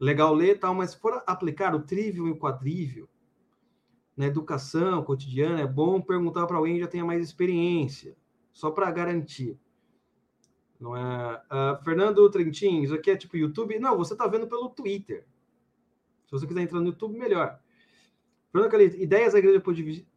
Legal 0.00 0.34
ler 0.34 0.58
tal, 0.58 0.74
mas 0.74 0.90
se 0.90 0.98
for 0.98 1.22
aplicar 1.26 1.74
o 1.74 1.82
Trivium 1.82 2.26
e 2.26 2.30
o 2.32 2.38
Quadrivium 2.38 3.06
na 4.16 4.26
educação 4.26 5.02
cotidiana, 5.02 5.60
é 5.60 5.66
bom 5.66 6.00
perguntar 6.00 6.46
para 6.46 6.56
alguém 6.56 6.74
que 6.74 6.80
já 6.80 6.88
tenha 6.88 7.04
mais 7.04 7.22
experiência, 7.22 8.16
só 8.52 8.70
para 8.70 8.90
garantir. 8.90 9.58
Não 10.82 10.96
é? 10.96 11.40
Uh, 11.46 11.84
Fernando 11.84 12.28
Trentin, 12.28 12.82
isso 12.82 12.92
aqui 12.92 13.12
é 13.12 13.16
tipo 13.16 13.36
YouTube? 13.36 13.78
Não, 13.78 13.96
você 13.96 14.14
está 14.14 14.26
vendo 14.26 14.48
pelo 14.48 14.68
Twitter. 14.68 15.24
Se 16.26 16.32
você 16.32 16.44
quiser 16.44 16.62
entrar 16.62 16.80
no 16.80 16.86
YouTube, 16.86 17.16
melhor. 17.16 17.60
Fernando 18.50 18.68
Calito, 18.68 18.96
ideias 18.96 19.32
da 19.32 19.38
igreja 19.38 19.62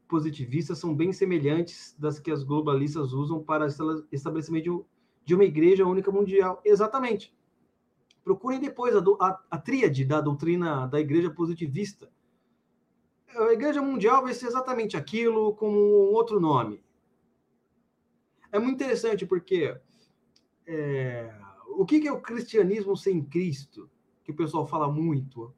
positivista 0.07 0.73
são 0.73 0.95
bem 0.95 1.13
semelhantes 1.13 1.95
das 1.99 2.19
que 2.19 2.31
as 2.31 2.43
globalistas 2.43 3.13
usam 3.13 3.43
para 3.43 3.67
estabelecimento 4.11 4.83
de 5.23 5.35
uma 5.35 5.43
igreja 5.43 5.85
única 5.85 6.11
mundial. 6.11 6.59
Exatamente. 6.65 7.31
Procurem 8.23 8.59
depois 8.59 8.95
a, 8.95 9.03
a, 9.19 9.41
a 9.51 9.57
tríade 9.59 10.03
da 10.03 10.19
doutrina 10.19 10.87
da 10.87 10.99
igreja 10.99 11.29
positivista. 11.29 12.09
a 13.37 13.53
Igreja 13.53 13.83
Mundial 13.83 14.23
vai 14.23 14.33
ser 14.33 14.47
exatamente 14.47 14.97
aquilo 14.97 15.53
com 15.53 15.69
um 15.69 16.11
outro 16.11 16.39
nome. 16.39 16.83
É 18.51 18.57
muito 18.57 18.73
interessante 18.73 19.27
porque 19.27 19.79
é, 20.65 21.33
o 21.67 21.85
que 21.85 22.07
é 22.07 22.11
o 22.11 22.21
cristianismo 22.21 22.95
sem 22.95 23.23
Cristo? 23.23 23.89
Que 24.23 24.31
o 24.31 24.35
pessoal 24.35 24.65
fala 24.65 24.91
muito, 24.91 25.53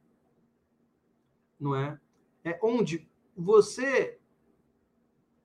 não 1.58 1.74
é? 1.74 1.98
É 2.44 2.58
onde 2.62 3.08
você 3.36 4.18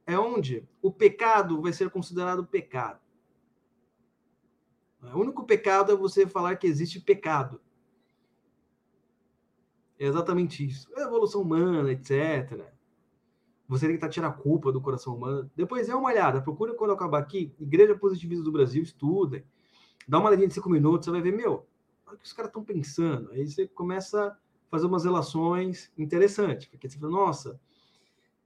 é 0.06 0.20
onde 0.20 0.68
o 0.82 0.92
pecado 0.92 1.62
vai 1.62 1.72
ser 1.72 1.90
considerado 1.90 2.46
pecado. 2.46 3.00
O 5.02 5.20
único 5.20 5.46
pecado 5.46 5.92
é 5.92 5.96
você 5.96 6.28
falar 6.28 6.58
que 6.58 6.68
existe 6.68 7.00
pecado. 7.00 7.62
É 10.00 10.06
exatamente 10.06 10.66
isso. 10.66 10.90
É 10.96 11.04
evolução 11.04 11.42
humana, 11.42 11.92
etc. 11.92 12.66
Você 13.68 13.88
tem 13.88 13.98
que 13.98 14.10
tirar 14.10 14.28
a 14.28 14.34
culpa 14.34 14.72
do 14.72 14.82
coração 14.82 15.16
humano. 15.16 15.50
Depois 15.56 15.88
é 15.88 15.96
uma 15.96 16.10
olhada, 16.10 16.42
procura 16.42 16.74
quando 16.74 16.92
acabar 16.92 17.20
aqui, 17.20 17.54
Igreja 17.60 17.98
Positivista 17.98 18.44
do 18.44 18.52
Brasil, 18.52 18.84
estudem. 18.84 19.44
Dá 20.08 20.20
uma 20.20 20.28
olhadinha 20.28 20.48
de 20.48 20.54
cinco 20.54 20.70
minutos, 20.70 21.06
você 21.06 21.12
vai 21.12 21.22
ver, 21.22 21.34
meu, 21.34 21.68
olha 22.06 22.16
o 22.16 22.20
que 22.20 22.26
os 22.26 22.34
caras 22.34 22.50
estão 22.50 22.64
pensando. 22.64 23.32
Aí 23.32 23.48
você 23.48 23.68
começa 23.68 24.28
a 24.28 24.38
fazer 24.70 24.86
umas 24.88 25.06
relações 25.06 25.92
interessantes, 25.98 26.68
porque 26.68 26.90
você 26.90 26.98
fala, 26.98 27.12
nossa, 27.12 27.60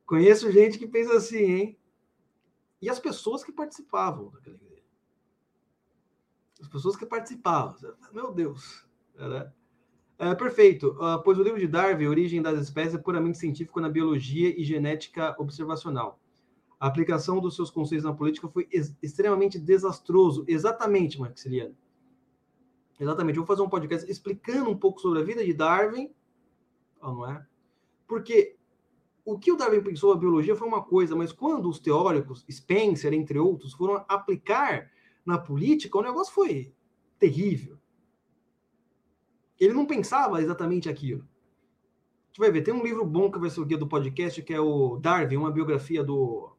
conheço 0.06 0.52
gente 0.52 0.78
que 0.78 0.88
pensa 0.88 1.16
assim, 1.16 1.44
hein? 1.44 1.80
E 2.82 2.90
as 2.90 3.00
pessoas 3.00 3.44
que 3.44 3.52
participavam 3.52 4.30
daquela 4.30 4.56
igreja. 4.56 4.84
As 6.62 6.68
pessoas 6.68 6.96
que 6.96 7.06
participavam. 7.06 7.76
Meu 8.12 8.32
Deus. 8.32 8.88
Era, 9.16 9.54
é, 10.20 10.34
perfeito. 10.34 10.90
Uh, 10.92 11.22
pois 11.24 11.38
o 11.38 11.44
livro 11.44 11.60
de 11.60 11.68
Darwin, 11.68 12.08
Origem 12.08 12.42
das 12.42 12.60
Espécies, 12.60 12.96
é 12.96 12.98
puramente 12.98 13.38
científico 13.38 13.80
na 13.80 13.90
biologia 13.90 14.50
e 14.60 14.64
genética 14.64 15.36
observacional. 15.40 16.20
A 16.80 16.88
aplicação 16.88 17.40
dos 17.40 17.56
seus 17.56 17.72
conceitos 17.72 18.06
na 18.06 18.14
política 18.14 18.48
foi 18.48 18.68
ex 18.72 18.96
extremamente 19.02 19.58
desastroso. 19.60 20.46
Exatamente, 20.48 21.20
Maxiliano. 21.20 21.76
Exatamente. 23.00 23.38
Eu 23.38 23.44
vou 23.44 23.48
fazer 23.48 23.66
um 23.66 23.70
podcast 23.70 24.10
explicando 24.10 24.70
um 24.70 24.78
pouco 24.78 25.00
sobre 25.00 25.20
a 25.20 25.24
vida 25.24 25.44
de 25.44 25.54
Darwin, 25.54 26.12
não 27.02 27.30
é? 27.30 27.46
Porque 28.08 28.56
o 29.26 29.38
que 29.38 29.52
o 29.52 29.58
Darwin 29.58 29.82
pensou 29.82 30.14
a 30.14 30.18
biologia 30.18 30.56
foi 30.56 30.68
uma 30.68 30.84
coisa, 30.84 31.16
mas 31.16 31.32
quando 31.32 31.68
os 31.68 31.80
teóricos, 31.80 32.46
Spencer, 32.50 33.14
entre 33.14 33.38
outros, 33.40 33.74
foram 33.74 34.06
aplicar 34.08 34.92
na 35.26 35.38
política, 35.38 35.98
o 35.98 36.02
negócio 36.02 36.34
foi 36.34 36.74
terrível. 37.20 37.78
Ele 39.60 39.74
não 39.74 39.86
pensava 39.86 40.42
exatamente 40.42 40.88
aquilo. 40.88 41.22
A 41.22 42.28
gente 42.28 42.40
vai 42.40 42.52
ver, 42.52 42.62
tem 42.62 42.74
um 42.74 42.84
livro 42.84 43.04
bom 43.04 43.32
que 43.32 43.40
vai 43.40 43.50
ser 43.50 43.60
o 43.60 43.66
guia 43.66 43.78
do 43.78 43.88
podcast, 43.88 44.42
que 44.44 44.54
é 44.54 44.60
o 44.60 44.98
Darwin, 44.98 45.38
uma 45.38 45.52
biografia 45.52 46.04
do, 46.04 46.56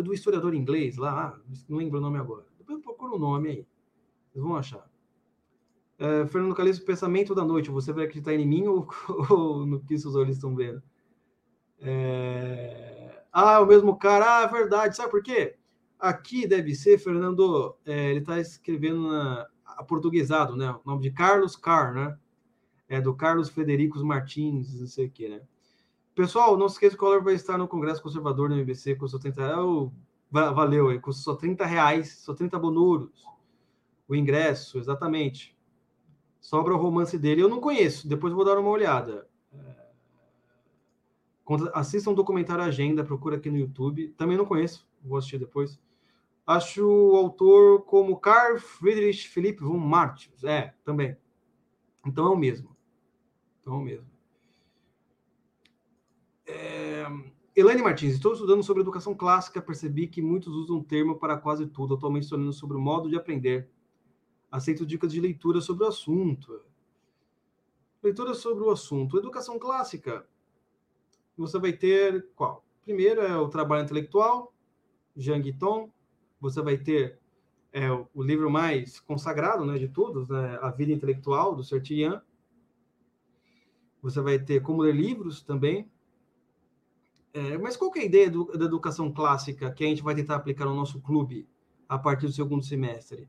do 0.00 0.14
historiador 0.14 0.54
inglês 0.54 0.96
lá, 0.96 1.38
não 1.68 1.78
lembro 1.78 1.98
o 1.98 2.00
nome 2.00 2.18
agora. 2.18 2.46
Depois 2.58 2.80
procura 2.82 3.14
o 3.14 3.18
nome 3.18 3.48
aí. 3.48 3.66
Vocês 4.30 4.42
vão 4.42 4.56
achar. 4.56 4.90
É, 5.98 6.26
Fernando 6.26 6.54
Calixto, 6.54 6.84
pensamento 6.84 7.34
da 7.34 7.44
noite. 7.44 7.70
Você 7.70 7.92
vai 7.92 8.04
acreditar 8.04 8.34
em 8.34 8.46
mim 8.46 8.66
ou, 8.66 8.88
ou 9.30 9.66
no 9.66 9.80
que 9.80 9.98
seus 9.98 10.14
olhos 10.14 10.36
estão 10.36 10.54
vendo? 10.54 10.82
É... 11.80 13.24
Ah, 13.32 13.60
o 13.60 13.66
mesmo 13.66 13.96
cara. 13.96 14.42
Ah, 14.42 14.46
verdade. 14.46 14.96
Sabe 14.96 15.10
por 15.10 15.22
quê? 15.22 15.56
Aqui 15.98 16.46
deve 16.46 16.74
ser, 16.74 16.98
Fernando, 16.98 17.76
é, 17.84 18.10
ele 18.10 18.20
está 18.20 18.40
escrevendo 18.40 19.08
na, 19.08 19.46
portuguesado, 19.86 20.56
né? 20.56 20.70
O 20.70 20.80
nome 20.84 21.02
de 21.02 21.10
Carlos 21.10 21.56
Carr, 21.56 21.94
né? 21.94 22.18
É 22.88 23.00
do 23.00 23.14
Carlos 23.14 23.48
Federicos 23.48 24.02
Martins, 24.02 24.80
não 24.80 24.86
sei 24.86 25.06
o 25.06 25.10
que, 25.10 25.28
né? 25.28 25.40
Pessoal, 26.14 26.58
não 26.58 26.68
se 26.68 26.74
esqueça 26.74 26.96
que 26.96 27.02
o 27.02 27.06
Collor 27.06 27.22
vai 27.22 27.34
estar 27.34 27.56
no 27.56 27.66
Congresso 27.66 28.02
Conservador 28.02 28.48
no 28.48 28.54
MBC, 28.54 28.96
com 28.96 29.06
30 29.06 29.40
reais. 29.40 29.90
Valeu, 30.30 31.00
custa 31.00 31.22
só 31.22 31.34
30 31.34 31.64
reais, 31.64 32.18
só 32.18 32.34
30 32.34 32.58
bonuros. 32.58 33.24
O 34.06 34.14
ingresso, 34.14 34.78
exatamente. 34.78 35.56
Sobra 36.40 36.74
o 36.74 36.76
romance 36.76 37.18
dele. 37.18 37.42
Eu 37.42 37.48
não 37.48 37.60
conheço, 37.60 38.06
depois 38.06 38.32
vou 38.32 38.44
dar 38.44 38.58
uma 38.58 38.68
olhada. 38.68 39.26
É... 39.54 39.82
Assista 41.72 42.10
um 42.10 42.14
documentário 42.14 42.64
Agenda, 42.64 43.04
procura 43.04 43.36
aqui 43.36 43.50
no 43.50 43.58
YouTube. 43.58 44.08
Também 44.16 44.36
não 44.36 44.44
conheço, 44.44 44.86
vou 45.02 45.16
assistir 45.16 45.38
depois. 45.38 45.80
Acho 46.46 46.86
o 46.86 47.16
autor 47.16 47.82
como 47.82 48.18
Carl 48.18 48.58
Friedrich 48.58 49.28
Philipp 49.28 49.62
von 49.62 49.78
Martius. 49.78 50.44
É, 50.44 50.74
também. 50.84 51.16
Então 52.04 52.26
é 52.26 52.30
o 52.30 52.36
mesmo. 52.36 52.76
Então 53.60 53.74
é 53.74 53.76
o 53.76 53.80
mesmo. 53.80 54.11
É... 56.46 57.04
Elaine 57.54 57.82
Martins, 57.82 58.14
estou 58.14 58.32
estudando 58.32 58.62
sobre 58.62 58.82
educação 58.82 59.14
clássica, 59.14 59.60
percebi 59.60 60.06
que 60.06 60.22
muitos 60.22 60.54
usam 60.54 60.78
o 60.78 60.84
termo 60.84 61.18
para 61.18 61.36
quase 61.36 61.66
tudo. 61.66 61.94
Atualmente 61.94 62.24
estou 62.24 62.38
lendo 62.38 62.52
sobre 62.52 62.76
o 62.76 62.80
modo 62.80 63.10
de 63.10 63.16
aprender. 63.16 63.68
Aceito 64.50 64.86
dicas 64.86 65.12
de 65.12 65.20
leitura 65.20 65.60
sobre 65.60 65.84
o 65.84 65.88
assunto. 65.88 66.62
Leitura 68.02 68.34
sobre 68.34 68.64
o 68.64 68.70
assunto. 68.70 69.18
Educação 69.18 69.58
clássica. 69.58 70.26
Você 71.36 71.58
vai 71.58 71.72
ter 71.72 72.28
qual? 72.34 72.64
Primeiro 72.82 73.20
é 73.20 73.36
o 73.36 73.48
trabalho 73.48 73.84
intelectual, 73.84 74.52
Jean 75.16 75.40
Guiton 75.40 75.90
você 76.42 76.60
vai 76.60 76.76
ter 76.76 77.20
é, 77.72 77.88
o 77.92 78.20
livro 78.20 78.50
mais 78.50 78.98
consagrado 78.98 79.64
né, 79.64 79.78
de 79.78 79.86
todos, 79.86 80.28
né, 80.28 80.58
A 80.60 80.72
Vida 80.72 80.92
Intelectual, 80.92 81.54
do 81.54 81.62
Sertian. 81.62 82.20
Você 84.02 84.20
vai 84.20 84.40
ter 84.40 84.60
como 84.60 84.82
ler 84.82 84.92
livros 84.92 85.40
também. 85.40 85.88
É, 87.34 87.56
mas 87.56 87.76
qual 87.76 87.90
é 87.96 88.00
a 88.00 88.04
ideia 88.04 88.30
do, 88.30 88.44
da 88.44 88.66
educação 88.66 89.12
clássica 89.12 89.72
que 89.72 89.84
a 89.84 89.86
gente 89.86 90.02
vai 90.02 90.14
tentar 90.14 90.36
aplicar 90.36 90.66
no 90.66 90.74
nosso 90.74 91.00
clube 91.00 91.48
a 91.88 91.98
partir 91.98 92.26
do 92.26 92.32
segundo 92.32 92.62
semestre? 92.62 93.28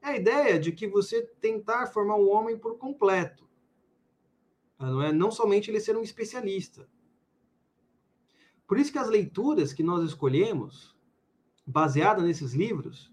É 0.00 0.08
a 0.10 0.16
ideia 0.16 0.58
de 0.58 0.72
que 0.72 0.88
você 0.88 1.22
tentar 1.40 1.86
formar 1.86 2.16
um 2.16 2.30
homem 2.30 2.58
por 2.58 2.78
completo. 2.78 3.48
Não 4.78 5.02
é 5.02 5.12
não 5.12 5.30
somente 5.30 5.70
ele 5.70 5.80
ser 5.80 5.96
um 5.96 6.02
especialista. 6.02 6.88
Por 8.66 8.78
isso 8.78 8.90
que 8.90 8.98
as 8.98 9.08
leituras 9.08 9.74
que 9.74 9.82
nós 9.82 10.02
escolhemos, 10.02 10.96
baseada 11.66 12.22
nesses 12.22 12.54
livros 12.54 13.12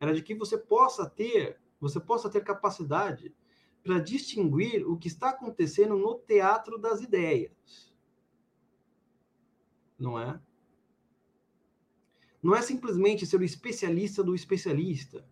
era 0.00 0.14
de 0.14 0.22
que 0.22 0.34
você 0.34 0.56
possa 0.56 1.08
ter, 1.08 1.60
você 1.78 2.00
possa 2.00 2.30
ter 2.30 2.42
capacidade 2.42 3.34
para 3.82 3.98
distinguir 3.98 4.86
o 4.86 4.96
que 4.96 5.08
está 5.08 5.30
acontecendo 5.30 5.96
no 5.96 6.14
teatro 6.20 6.78
das 6.78 7.02
ideias. 7.02 7.93
Não 10.04 10.18
é? 10.20 10.38
Não 12.42 12.54
é 12.54 12.60
simplesmente 12.60 13.24
ser 13.26 13.40
o 13.40 13.44
especialista 13.44 14.22
do 14.22 14.34
especialista. 14.34 15.26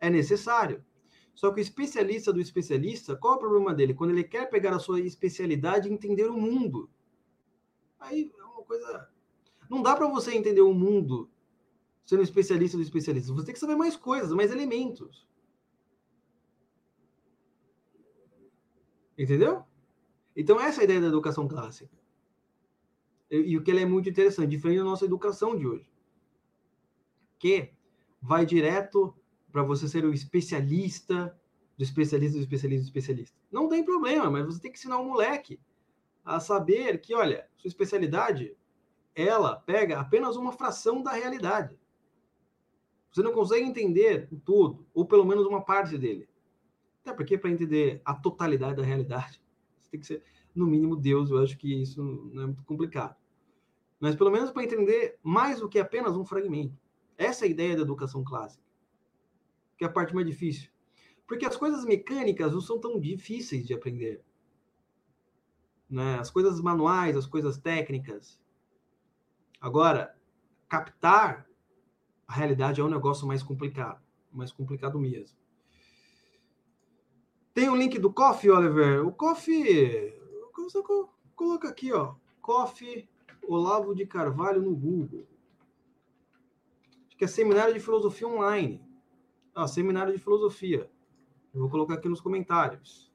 É 0.00 0.10
necessário. 0.10 0.84
Só 1.32 1.52
que 1.52 1.60
o 1.60 1.62
especialista 1.62 2.32
do 2.32 2.40
especialista, 2.40 3.16
qual 3.16 3.34
é 3.34 3.36
o 3.36 3.40
problema 3.40 3.72
dele? 3.72 3.94
Quando 3.94 4.10
ele 4.10 4.24
quer 4.24 4.50
pegar 4.50 4.74
a 4.74 4.80
sua 4.80 5.00
especialidade 5.00 5.88
e 5.88 5.92
entender 5.92 6.28
o 6.28 6.36
mundo. 6.36 6.90
Aí 8.00 8.32
é 8.36 8.44
uma 8.44 8.64
coisa. 8.64 9.08
Não 9.70 9.80
dá 9.80 9.94
para 9.94 10.08
você 10.08 10.34
entender 10.34 10.62
o 10.62 10.74
mundo 10.74 11.30
um 12.12 12.22
especialista 12.22 12.76
do 12.76 12.82
especialista. 12.82 13.32
Você 13.32 13.46
tem 13.46 13.54
que 13.54 13.60
saber 13.60 13.76
mais 13.76 13.96
coisas, 13.96 14.32
mais 14.32 14.50
elementos. 14.50 15.26
Entendeu? 19.16 19.64
Então, 20.36 20.60
essa 20.60 20.80
é 20.80 20.82
a 20.82 20.84
ideia 20.84 21.00
da 21.00 21.06
educação 21.06 21.46
clássica. 21.46 22.01
E, 23.32 23.56
o 23.56 23.62
que 23.62 23.70
é 23.70 23.86
muito 23.86 24.10
interessante, 24.10 24.50
diferente 24.50 24.78
da 24.78 24.84
nossa 24.84 25.06
educação 25.06 25.56
de 25.56 25.66
hoje. 25.66 25.90
Que 27.38 27.72
vai 28.20 28.44
direto 28.44 29.16
para 29.50 29.62
você 29.62 29.88
ser 29.88 30.04
o 30.04 30.12
especialista 30.12 31.34
do 31.76 31.82
especialista 31.82 32.36
do 32.36 32.42
especialista 32.42 32.82
do 32.82 32.88
especialista. 32.88 33.36
Não 33.50 33.68
tem 33.70 33.82
problema, 33.82 34.30
mas 34.30 34.44
você 34.44 34.60
tem 34.60 34.70
que 34.70 34.78
ensinar 34.78 34.98
o 34.98 35.02
um 35.02 35.08
moleque 35.08 35.58
a 36.22 36.38
saber 36.38 37.00
que, 37.00 37.14
olha, 37.14 37.48
sua 37.56 37.68
especialidade, 37.68 38.54
ela 39.14 39.56
pega 39.56 39.98
apenas 39.98 40.36
uma 40.36 40.52
fração 40.52 41.02
da 41.02 41.12
realidade. 41.12 41.74
Você 43.10 43.22
não 43.22 43.32
consegue 43.32 43.64
entender 43.64 44.28
o 44.30 44.36
todo, 44.36 44.86
ou 44.92 45.06
pelo 45.06 45.24
menos 45.24 45.46
uma 45.46 45.64
parte 45.64 45.96
dele. 45.96 46.28
Até 47.00 47.14
porque, 47.14 47.38
para 47.38 47.50
entender 47.50 48.00
a 48.04 48.14
totalidade 48.14 48.76
da 48.76 48.82
realidade, 48.82 49.42
você 49.80 49.90
tem 49.90 50.00
que 50.00 50.06
ser, 50.06 50.22
no 50.54 50.66
mínimo, 50.66 50.96
Deus. 50.96 51.30
Eu 51.30 51.38
acho 51.38 51.56
que 51.56 51.82
isso 51.82 52.02
não 52.32 52.42
é 52.42 52.46
muito 52.46 52.62
complicado. 52.64 53.21
Mas, 54.02 54.16
pelo 54.16 54.32
menos, 54.32 54.50
para 54.50 54.64
entender 54.64 55.16
mais 55.22 55.60
do 55.60 55.68
que 55.68 55.78
apenas 55.78 56.16
um 56.16 56.24
fragmento. 56.24 56.76
Essa 57.16 57.44
é 57.44 57.46
a 57.46 57.50
ideia 57.52 57.76
da 57.76 57.82
educação 57.82 58.24
clássica, 58.24 58.64
que 59.78 59.84
é 59.84 59.86
a 59.86 59.92
parte 59.92 60.12
mais 60.12 60.26
difícil. 60.26 60.68
Porque 61.24 61.46
as 61.46 61.56
coisas 61.56 61.84
mecânicas 61.84 62.52
não 62.52 62.60
são 62.60 62.80
tão 62.80 62.98
difíceis 62.98 63.64
de 63.64 63.72
aprender. 63.72 64.20
Né? 65.88 66.18
As 66.18 66.32
coisas 66.32 66.60
manuais, 66.60 67.16
as 67.16 67.26
coisas 67.26 67.58
técnicas. 67.58 68.40
Agora, 69.60 70.18
captar 70.68 71.46
a 72.26 72.32
realidade 72.32 72.80
é 72.80 72.84
um 72.84 72.90
negócio 72.90 73.24
mais 73.24 73.40
complicado, 73.40 74.02
mais 74.32 74.50
complicado 74.50 74.98
mesmo. 74.98 75.38
Tem 77.54 77.68
o 77.68 77.74
um 77.74 77.76
link 77.76 78.00
do 78.00 78.12
Coffee, 78.12 78.50
Oliver. 78.50 79.06
O 79.06 79.12
Coffee, 79.12 80.12
Coloca 81.36 81.68
aqui, 81.68 81.92
ó, 81.92 82.16
Coffee 82.40 83.08
Olavo 83.46 83.94
de 83.94 84.06
Carvalho 84.06 84.62
no 84.62 84.74
Google. 84.74 85.26
Acho 87.06 87.16
que 87.16 87.24
é 87.24 87.28
seminário 87.28 87.74
de 87.74 87.80
filosofia 87.80 88.28
online. 88.28 88.84
Ah, 89.54 89.66
seminário 89.66 90.12
de 90.12 90.18
filosofia. 90.18 90.90
Eu 91.52 91.60
vou 91.60 91.70
colocar 91.70 91.94
aqui 91.94 92.08
nos 92.08 92.20
comentários. 92.20 93.12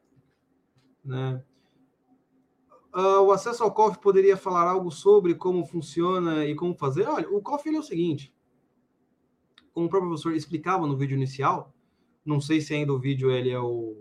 Né? 1.03 1.43
Uh, 2.93 3.21
o 3.21 3.31
acesso 3.31 3.63
ao 3.63 3.73
COF 3.73 3.99
poderia 3.99 4.37
falar 4.37 4.69
algo 4.69 4.91
sobre 4.91 5.35
como 5.35 5.65
funciona 5.65 6.45
e 6.45 6.55
como 6.55 6.75
fazer? 6.75 7.07
Olha, 7.07 7.29
o 7.29 7.41
COF 7.41 7.69
é 7.69 7.79
o 7.79 7.83
seguinte. 7.83 8.33
Como 9.73 9.85
o 9.85 9.89
próprio 9.89 10.09
professor 10.09 10.33
explicava 10.33 10.87
no 10.87 10.97
vídeo 10.97 11.15
inicial, 11.15 11.73
não 12.25 12.41
sei 12.41 12.59
se 12.59 12.73
ainda 12.73 12.93
o 12.93 12.99
vídeo 12.99 13.31
ele 13.31 13.49
é 13.49 13.59
o, 13.59 13.95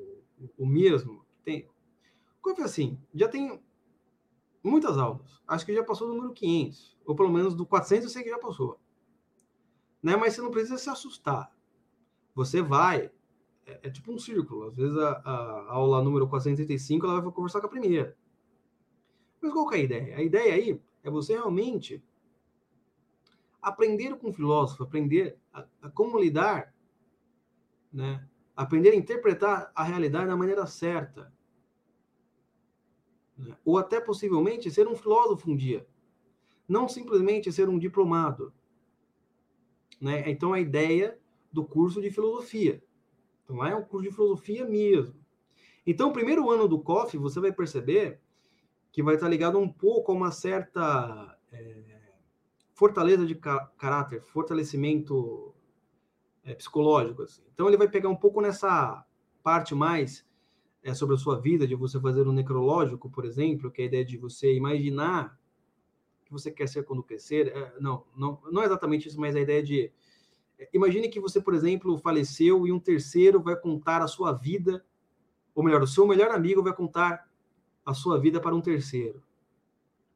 o 0.57 0.67
mesmo. 0.67 1.25
Tem, 1.45 1.69
o 2.39 2.43
COF 2.43 2.63
é 2.63 2.65
assim, 2.65 2.99
já 3.15 3.29
tem 3.29 3.61
muitas 4.71 4.99
aulas. 4.99 5.41
Acho 5.47 5.65
que 5.65 5.75
já 5.75 5.85
passou 5.85 6.09
do 6.09 6.15
número 6.15 6.33
500, 6.33 6.97
ou 7.05 7.15
pelo 7.15 7.31
menos 7.31 7.55
do 7.55 7.65
400 7.67 8.05
eu 8.05 8.11
sei 8.11 8.23
que 8.23 8.31
já 8.31 8.39
passou. 8.39 8.79
Né? 10.03 10.17
Mas 10.17 10.35
você 10.35 10.43
não 10.43 10.51
precisa 10.51 10.79
se 10.79 10.89
assustar. 10.89 11.53
Você 12.35 12.61
vai, 12.61 13.11
é, 13.67 13.81
é 13.85 13.91
tipo 13.91 14.13
um 14.13 14.19
círculo. 14.19 14.69
Às 14.69 14.77
vezes 14.77 14.97
a, 14.97 15.11
a, 15.25 15.73
aula 15.73 16.03
número 16.03 16.29
435 16.29 17.07
ela 17.07 17.21
vai 17.21 17.33
conversar 17.33 17.61
com 17.61 17.67
a 17.67 17.71
primeira. 17.71 18.17
Mas 19.41 19.53
qual 19.53 19.73
é 19.73 19.77
a 19.77 19.79
ideia? 19.79 20.17
A 20.17 20.23
ideia 20.23 20.55
aí 20.55 20.81
é 21.03 21.11
você 21.11 21.35
realmente 21.35 22.03
aprender 23.63 24.17
com 24.17 24.31
o 24.31 24.33
filósofo, 24.33 24.85
aprender 24.85 25.39
a, 25.53 25.67
a 25.83 25.91
como 25.91 26.19
lidar, 26.19 26.73
né? 27.93 28.27
aprender 28.57 28.91
a 28.91 28.97
interpretar 28.97 29.71
a 29.75 29.83
realidade 29.83 30.27
da 30.27 30.37
maneira 30.37 30.67
certa. 30.67 31.33
Ou 33.65 33.79
até 33.79 34.01
possivelmente 34.01 34.71
ser 34.71 34.89
um 34.89 34.97
filósofo 34.97 35.51
um 35.51 35.57
dia. 35.57 35.87
Não 36.69 36.89
simplesmente 36.89 37.53
ser 37.53 37.69
um 37.69 37.79
diplomado. 37.79 38.53
Né? 40.01 40.29
Então 40.31 40.53
a 40.53 40.61
ideia 40.61 41.19
do 41.53 41.65
curso 41.65 42.01
de 42.01 42.11
filosofia. 42.11 42.83
Então 43.45 43.57
lá 43.57 43.71
é 43.71 43.75
um 43.75 43.85
curso 43.85 44.09
de 44.09 44.15
filosofia 44.15 44.65
mesmo. 44.65 45.15
Então, 45.87 46.09
o 46.09 46.13
primeiro 46.13 46.51
ano 46.51 46.67
do 46.67 46.81
COF, 46.81 47.17
você 47.17 47.39
vai 47.39 47.53
perceber 47.53 48.21
que 48.91 49.03
vai 49.03 49.15
estar 49.15 49.29
ligado 49.29 49.57
um 49.59 49.71
pouco 49.71 50.11
a 50.11 50.15
uma 50.15 50.33
certa 50.33 51.39
é, 51.53 52.01
fortaleza 52.75 53.25
de 53.25 53.37
caráter, 53.37 54.21
fortalecimento 54.21 55.55
é, 56.43 56.55
psicológico. 56.55 57.23
Assim. 57.23 57.43
Então, 57.55 57.69
ele 57.69 57.77
vai 57.77 57.89
pegar 57.89 58.09
um 58.09 58.17
pouco 58.17 58.41
nessa 58.41 59.07
parte 59.45 59.77
mais 59.77 60.27
é, 60.87 60.95
sobre 60.95 61.17
a 61.17 61.19
sua 61.19 61.37
vida, 61.41 61.67
de 61.67 61.75
você 61.75 62.01
fazer 62.01 62.29
um 62.29 62.33
necrológico, 62.33 63.11
por 63.11 63.25
exemplo, 63.25 63.73
que 63.73 63.83
é 63.83 63.85
a 63.85 63.89
ideia 63.89 64.05
de 64.05 64.17
você 64.17 64.55
imaginar 64.55 65.37
que 66.25 66.31
você 66.31 66.49
quer 66.49 66.69
ser 66.69 66.85
quando 66.85 67.03
crescer. 67.03 67.49
É, 67.49 67.75
não, 67.81 68.05
não, 68.17 68.41
não 68.53 68.63
é 68.63 68.67
exatamente 68.67 69.09
isso, 69.09 69.19
mas 69.21 69.35
a 69.35 69.41
ideia 69.41 69.61
de. 69.61 69.91
É, 70.57 70.69
imagine 70.73 71.09
que 71.09 71.19
você, 71.19 71.41
por 71.41 71.55
exemplo, 71.55 71.99
faleceu 71.99 72.69
e 72.69 72.73
um 72.73 72.79
terceiro 72.79 73.43
vai 73.43 73.57
contar 73.57 74.01
a 74.01 74.07
sua 74.07 74.33
vida, 74.33 74.87
ou 75.57 75.65
melhor, 75.65 75.83
o 75.83 75.89
seu 75.89 76.07
melhor 76.07 76.31
amigo 76.31 76.63
vai 76.63 76.73
contar 76.73 77.29
a 77.85 77.93
sua 77.93 78.17
vida 78.21 78.41
para 78.41 78.55
um 78.55 78.61
terceiro. 78.61 79.21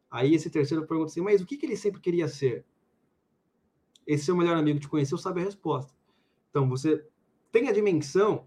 Aí 0.09 0.35
esse 0.35 0.51
terceiro 0.51 0.87
pergunta 0.87 1.11
assim, 1.11 1.21
mas 1.21 1.41
o 1.41 1.47
que, 1.47 1.57
que 1.57 1.67
ele 1.67 1.77
sempre 1.77 2.01
queria 2.01 2.29
ser? 2.29 2.65
Esse 4.07 4.27
seu 4.27 4.37
melhor 4.37 4.57
amigo 4.57 4.79
te 4.79 4.89
conheceu, 4.89 5.19
sabe 5.19 5.41
a 5.41 5.45
resposta. 5.45 5.93
Então, 6.49 6.69
você 6.69 7.05
tem 7.51 7.69
a 7.69 7.73
dimensão, 7.73 8.47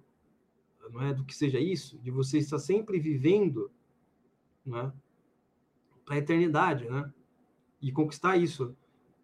não 0.91 1.01
é, 1.01 1.13
do 1.13 1.23
que 1.23 1.35
seja 1.35 1.59
isso, 1.59 1.97
de 1.99 2.11
você 2.11 2.37
estar 2.37 2.59
sempre 2.59 2.99
vivendo, 2.99 3.71
né, 4.65 4.91
para 6.05 6.15
a 6.15 6.17
eternidade, 6.17 6.89
né, 6.89 7.11
e 7.81 7.91
conquistar 7.91 8.37
isso 8.37 8.75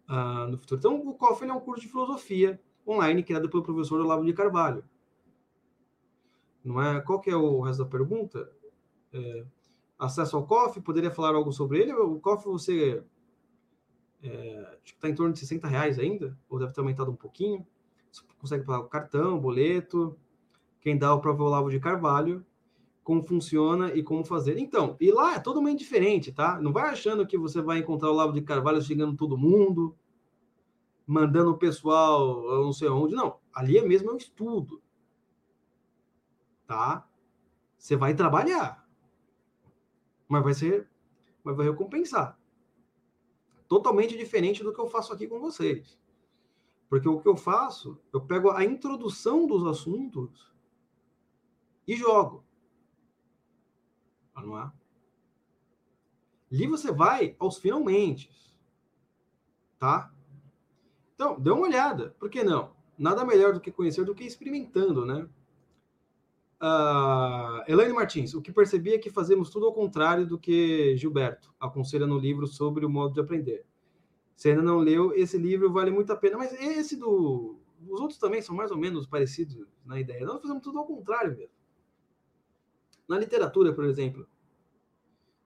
uh, 0.08 0.48
no 0.50 0.58
futuro. 0.58 0.78
Então, 0.78 1.08
o 1.08 1.14
COF 1.14 1.44
é 1.44 1.52
um 1.52 1.60
curso 1.60 1.82
de 1.82 1.88
filosofia 1.88 2.60
online 2.86 3.22
criado 3.22 3.48
pelo 3.48 3.62
professor 3.62 4.00
Olavo 4.00 4.24
de 4.24 4.32
Carvalho. 4.32 4.84
Não 6.64 6.80
é? 6.80 7.00
Qual 7.00 7.20
que 7.20 7.30
é 7.30 7.36
o 7.36 7.60
resto 7.60 7.84
da 7.84 7.90
pergunta? 7.90 8.50
É, 9.12 9.46
acesso 9.98 10.36
ao 10.36 10.46
COF, 10.46 10.80
poderia 10.80 11.10
falar 11.10 11.34
algo 11.34 11.52
sobre 11.52 11.80
ele? 11.80 11.92
O 11.92 12.20
COF 12.20 12.44
você 12.44 13.02
é, 14.22 14.78
está 14.84 15.08
em 15.08 15.14
torno 15.14 15.32
de 15.32 15.38
60 15.40 15.66
reais 15.66 15.98
ainda, 15.98 16.36
ou 16.48 16.58
deve 16.58 16.72
ter 16.72 16.80
aumentado 16.80 17.10
um 17.10 17.16
pouquinho. 17.16 17.66
Você 18.10 18.22
consegue 18.38 18.64
pagar 18.64 18.80
o 18.80 18.88
cartão, 18.88 19.38
boleto. 19.38 20.18
Quem 20.80 20.96
dá 20.96 21.14
o 21.14 21.20
próprio 21.20 21.46
Olavo 21.46 21.70
de 21.70 21.78
Carvalho, 21.78 22.44
como 23.02 23.22
funciona 23.22 23.92
e 23.94 24.02
como 24.02 24.24
fazer. 24.24 24.58
Então, 24.58 24.96
e 25.00 25.10
lá 25.10 25.34
é 25.34 25.40
totalmente 25.40 25.78
diferente, 25.78 26.32
tá? 26.32 26.60
Não 26.60 26.72
vai 26.72 26.90
achando 26.90 27.26
que 27.26 27.36
você 27.36 27.60
vai 27.60 27.78
encontrar 27.78 28.08
o 28.08 28.12
Olavo 28.12 28.32
de 28.32 28.42
Carvalho 28.42 28.80
chegando 28.80 29.16
todo 29.16 29.38
mundo, 29.38 29.96
mandando 31.06 31.50
o 31.50 31.58
pessoal 31.58 32.42
não 32.62 32.72
sei 32.72 32.88
onde. 32.88 33.14
Não, 33.14 33.38
ali 33.52 33.78
é 33.78 33.82
mesmo 33.82 34.12
um 34.12 34.16
estudo, 34.16 34.80
tá? 36.66 37.06
Você 37.76 37.96
vai 37.96 38.14
trabalhar 38.14 38.80
mas 40.30 40.44
vai 40.44 40.54
ser, 40.54 40.88
mas 41.42 41.56
vai 41.56 41.66
recompensar. 41.66 42.38
Totalmente 43.66 44.16
diferente 44.16 44.62
do 44.62 44.72
que 44.72 44.80
eu 44.80 44.86
faço 44.86 45.12
aqui 45.12 45.26
com 45.26 45.40
vocês. 45.40 45.98
Porque 46.88 47.08
o 47.08 47.20
que 47.20 47.28
eu 47.28 47.36
faço, 47.36 47.98
eu 48.12 48.20
pego 48.20 48.52
a 48.52 48.64
introdução 48.64 49.44
dos 49.44 49.66
assuntos 49.66 50.54
e 51.90 51.96
jogo. 51.96 52.44
Não 54.36 54.56
é? 54.56 54.72
Ali 56.52 56.66
você 56.68 56.92
vai 56.92 57.34
aos 57.38 57.58
finalmente. 57.58 58.30
Tá? 59.78 60.12
Então, 61.14 61.38
dê 61.38 61.50
uma 61.50 61.62
olhada. 61.62 62.14
Por 62.18 62.30
que 62.30 62.44
não? 62.44 62.72
Nada 62.96 63.24
melhor 63.24 63.52
do 63.52 63.60
que 63.60 63.72
conhecer 63.72 64.04
do 64.04 64.14
que 64.14 64.24
experimentando, 64.24 65.04
né? 65.04 65.28
Uh, 66.62 67.64
Elaine 67.66 67.94
Martins, 67.94 68.34
o 68.34 68.42
que 68.42 68.52
percebi 68.52 68.92
é 68.92 68.98
que 68.98 69.10
fazemos 69.10 69.50
tudo 69.50 69.66
ao 69.66 69.72
contrário 69.72 70.26
do 70.26 70.38
que 70.38 70.96
Gilberto 70.96 71.52
aconselha 71.58 72.06
no 72.06 72.18
livro 72.18 72.46
sobre 72.46 72.84
o 72.84 72.90
modo 72.90 73.14
de 73.14 73.20
aprender. 73.20 73.64
Se 74.36 74.50
ainda 74.50 74.62
não 74.62 74.78
leu, 74.78 75.12
esse 75.14 75.36
livro 75.36 75.72
vale 75.72 75.90
muito 75.90 76.12
a 76.12 76.16
pena, 76.16 76.38
mas 76.38 76.52
esse 76.52 76.96
do. 76.96 77.58
Os 77.88 78.00
outros 78.00 78.18
também 78.18 78.42
são 78.42 78.54
mais 78.54 78.70
ou 78.70 78.76
menos 78.76 79.06
parecidos 79.06 79.66
na 79.84 79.98
ideia. 79.98 80.26
Nós 80.26 80.40
fazemos 80.40 80.62
tudo 80.62 80.78
ao 80.78 80.86
contrário 80.86 81.36
mesmo. 81.36 81.59
Na 83.10 83.18
literatura, 83.18 83.72
por 83.72 83.84
exemplo, 83.86 84.24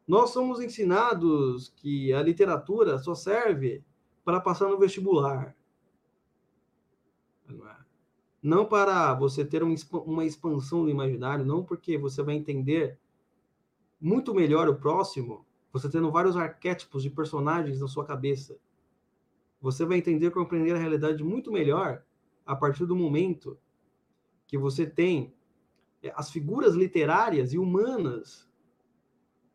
nós 0.07 0.29
somos 0.35 0.61
ensinados 0.61 1.73
que 1.75 2.13
a 2.13 2.23
literatura 2.23 2.99
só 2.99 3.15
serve 3.15 3.83
para 4.23 4.39
passar 4.39 4.69
no 4.69 4.79
vestibular. 4.79 5.57
Não 8.43 8.67
para 8.67 9.15
você 9.15 9.47
ter 9.47 9.63
uma 9.63 10.27
expansão 10.27 10.85
do 10.85 10.91
imaginário, 10.91 11.43
não 11.43 11.65
porque 11.65 11.97
você 11.97 12.23
vai 12.23 12.35
entender 12.35 12.99
muito 13.99 14.35
melhor 14.35 14.69
o 14.69 14.77
próximo, 14.77 15.47
você 15.73 15.89
tendo 15.89 16.13
vários 16.13 16.37
arquétipos 16.37 17.03
de 17.03 17.09
personagens 17.09 17.81
na 17.81 17.89
sua 17.89 18.05
cabeça. 18.05 18.59
Você 19.63 19.87
vai 19.87 19.97
entender 19.97 20.31
compreender 20.33 20.75
a 20.75 20.79
realidade 20.79 21.25
muito 21.25 21.51
melhor 21.51 22.05
a 22.45 22.55
partir 22.55 22.85
do 22.85 22.95
momento 22.95 23.59
que 24.47 24.59
você 24.59 24.87
tem 24.87 25.34
as 26.15 26.31
figuras 26.31 26.75
literárias 26.75 27.53
e 27.53 27.59
humanas 27.59 28.49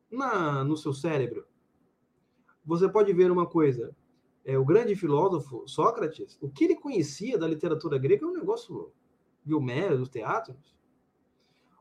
na, 0.10 0.64
no 0.64 0.76
seu 0.76 0.94
cérebro. 0.94 1.46
Você 2.66 2.88
pode 2.88 3.14
ver 3.14 3.32
uma 3.32 3.46
coisa, 3.46 3.96
é, 4.44 4.58
o 4.58 4.66
grande 4.66 4.96
filósofo 4.96 5.68
Sócrates, 5.68 6.38
o 6.42 6.50
que 6.50 6.66
ele 6.66 6.76
conhecia 6.76 7.38
da 7.38 7.48
literatura 7.48 7.98
grega 7.98 8.26
é 8.26 8.28
um 8.28 8.34
negócio 8.34 8.92
de 9.46 9.54
Homero, 9.54 9.98
dos 9.98 10.10
teatros. 10.10 10.76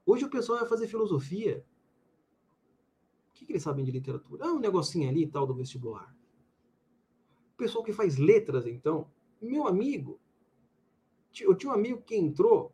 Hoje 0.05 0.25
o 0.25 0.31
pessoal 0.31 0.61
vai 0.61 0.69
fazer 0.69 0.87
filosofia. 0.87 1.65
O 3.31 3.33
que, 3.35 3.47
que 3.47 3.53
eles 3.53 3.63
sabem 3.63 3.85
de 3.85 3.91
literatura? 3.91 4.47
Ah, 4.47 4.53
um 4.53 4.59
negocinho 4.59 5.09
ali 5.09 5.23
e 5.23 5.27
tal 5.27 5.47
do 5.47 5.55
vestibular. 5.55 6.15
O 7.55 7.57
pessoal 7.57 7.85
que 7.85 7.93
faz 7.93 8.17
letras, 8.17 8.67
então, 8.67 9.11
meu 9.41 9.67
amigo, 9.67 10.19
eu 11.41 11.55
tinha 11.55 11.71
um 11.71 11.75
amigo 11.75 12.03
que 12.03 12.17
entrou, 12.17 12.73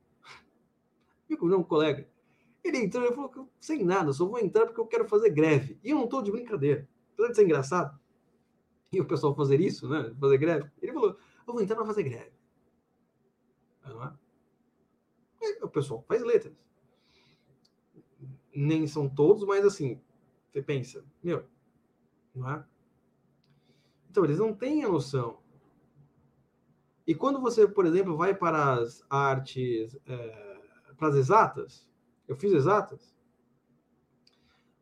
amigo 1.29 1.49
não, 1.49 1.63
colega, 1.63 2.09
ele 2.63 2.79
entrou 2.79 3.05
e 3.05 3.13
falou, 3.13 3.49
sem 3.61 3.85
nada, 3.85 4.13
só 4.13 4.27
vou 4.27 4.39
entrar 4.39 4.67
porque 4.67 4.81
eu 4.81 4.87
quero 4.87 5.09
fazer 5.09 5.31
greve. 5.31 5.79
E 5.83 5.91
eu 5.91 5.97
não 5.97 6.05
estou 6.05 6.23
de 6.23 6.31
brincadeira. 6.31 6.89
Apesar 7.13 7.29
de 7.29 7.37
ser 7.37 7.45
engraçado, 7.45 8.01
e 8.93 9.01
o 9.01 9.07
pessoal 9.07 9.35
fazer 9.35 9.61
isso, 9.61 9.89
né? 9.89 10.15
Fazer 10.19 10.39
greve. 10.39 10.71
Ele 10.81 10.93
falou: 10.93 11.19
eu 11.47 11.53
vou 11.53 11.63
entrar 11.63 11.77
para 11.77 11.87
fazer 11.87 12.05
greve. 12.05 12.33
Não 13.85 14.03
é? 14.03 14.15
E 15.43 15.65
o 15.65 15.69
pessoal 15.69 16.03
faz 16.09 16.23
letras. 16.23 16.55
Nem 18.55 18.87
são 18.87 19.09
todos, 19.09 19.45
mas 19.45 19.65
assim, 19.65 20.01
você 20.51 20.63
pensa, 20.63 21.05
meu, 21.23 21.45
não 22.35 22.49
é? 22.51 22.65
Então, 24.09 24.25
eles 24.25 24.39
não 24.39 24.55
têm 24.55 24.85
a 24.85 24.89
noção. 24.89 25.39
E 27.05 27.15
quando 27.15 27.41
você, 27.41 27.67
por 27.67 27.85
exemplo, 27.85 28.17
vai 28.17 28.33
para 28.33 28.75
as 28.75 29.05
artes, 29.11 29.99
é, 30.07 30.54
para 30.97 31.09
as 31.09 31.17
exatas, 31.17 31.89
eu 32.27 32.37
fiz 32.37 32.53
exatas, 32.53 33.15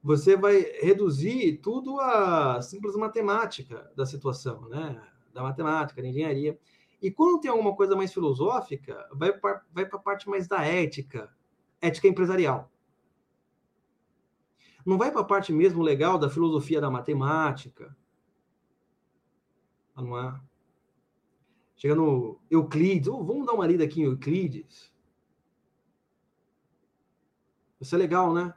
você 0.02 0.36
vai 0.36 0.60
reduzir 0.80 1.58
tudo 1.58 2.00
a 2.00 2.60
simples 2.60 2.96
matemática 2.96 3.90
da 3.96 4.04
situação, 4.04 4.68
né? 4.68 5.00
Da 5.32 5.42
matemática, 5.42 6.02
da 6.02 6.08
engenharia. 6.08 6.58
E 7.00 7.10
quando 7.10 7.40
tem 7.40 7.50
alguma 7.50 7.74
coisa 7.74 7.94
mais 7.94 8.12
filosófica, 8.12 9.08
vai 9.12 9.32
para 9.32 9.62
vai 9.72 9.84
a 9.84 9.98
parte 9.98 10.28
mais 10.28 10.48
da 10.48 10.64
ética, 10.64 11.32
ética 11.80 12.08
empresarial. 12.08 12.70
Não 14.84 14.98
vai 14.98 15.12
para 15.12 15.20
a 15.20 15.24
parte 15.24 15.52
mesmo 15.52 15.82
legal 15.82 16.18
da 16.18 16.28
filosofia 16.28 16.80
da 16.80 16.90
matemática. 16.90 17.96
Não 19.96 20.18
é? 20.18 20.40
Chega 21.76 21.94
no 21.94 22.40
Euclides, 22.50 23.08
oh, 23.08 23.24
vamos 23.24 23.46
dar 23.46 23.52
uma 23.52 23.66
lida 23.66 23.84
aqui 23.84 24.00
em 24.00 24.04
Euclides. 24.04 24.91
Isso 27.82 27.96
é 27.96 27.98
legal, 27.98 28.32
né? 28.32 28.54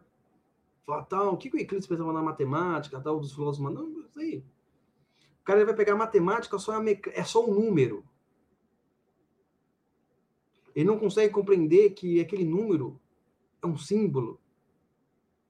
Falar, 0.85 1.03
tal, 1.05 1.33
o 1.33 1.37
que, 1.37 1.49
o 1.49 1.59
Euclides 1.59 1.87
pensava 1.87 2.13
na 2.13 2.21
matemática, 2.21 3.01
tal, 3.01 3.19
dos 3.19 3.33
filósofos? 3.33 3.73
Não, 3.73 4.05
isso 4.05 4.19
aí. 4.19 4.45
O 5.41 5.43
cara 5.43 5.65
vai 5.65 5.73
pegar 5.73 5.95
matemática, 5.95 6.59
só 6.59 6.79
é, 6.79 7.01
é 7.07 7.23
só 7.23 7.43
um 7.43 7.51
número. 7.51 8.05
Ele 10.75 10.85
não 10.85 10.99
consegue 10.99 11.33
compreender 11.33 11.89
que 11.95 12.21
aquele 12.21 12.45
número 12.45 13.01
é 13.63 13.65
um 13.65 13.75
símbolo 13.75 14.39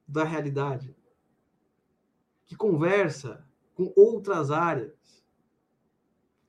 da 0.08 0.24
realidade, 0.24 0.96
que 2.46 2.56
conversa 2.56 3.46
com 3.74 3.92
outras 3.94 4.52
áreas 4.52 5.22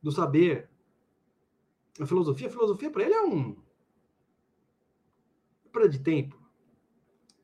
do 0.01 0.12
saber. 0.12 0.70
A 1.98 2.07
filosofia, 2.07 2.47
a 2.47 2.53
filosofia 2.53 2.90
para 2.90 3.03
ele 3.03 3.15
é 3.15 3.23
um 3.24 3.57
para 5.73 5.89
de 5.89 5.98
tempo 5.98 6.45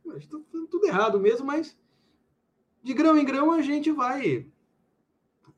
fazendo 0.03 0.67
tudo 0.69 0.87
errado 0.87 1.19
mesmo, 1.21 1.47
mas 1.47 1.79
de 2.83 2.93
grão 2.93 3.17
em 3.17 3.25
grão 3.25 3.53
a 3.53 3.63
gente 3.63 3.91
vai 3.91 4.47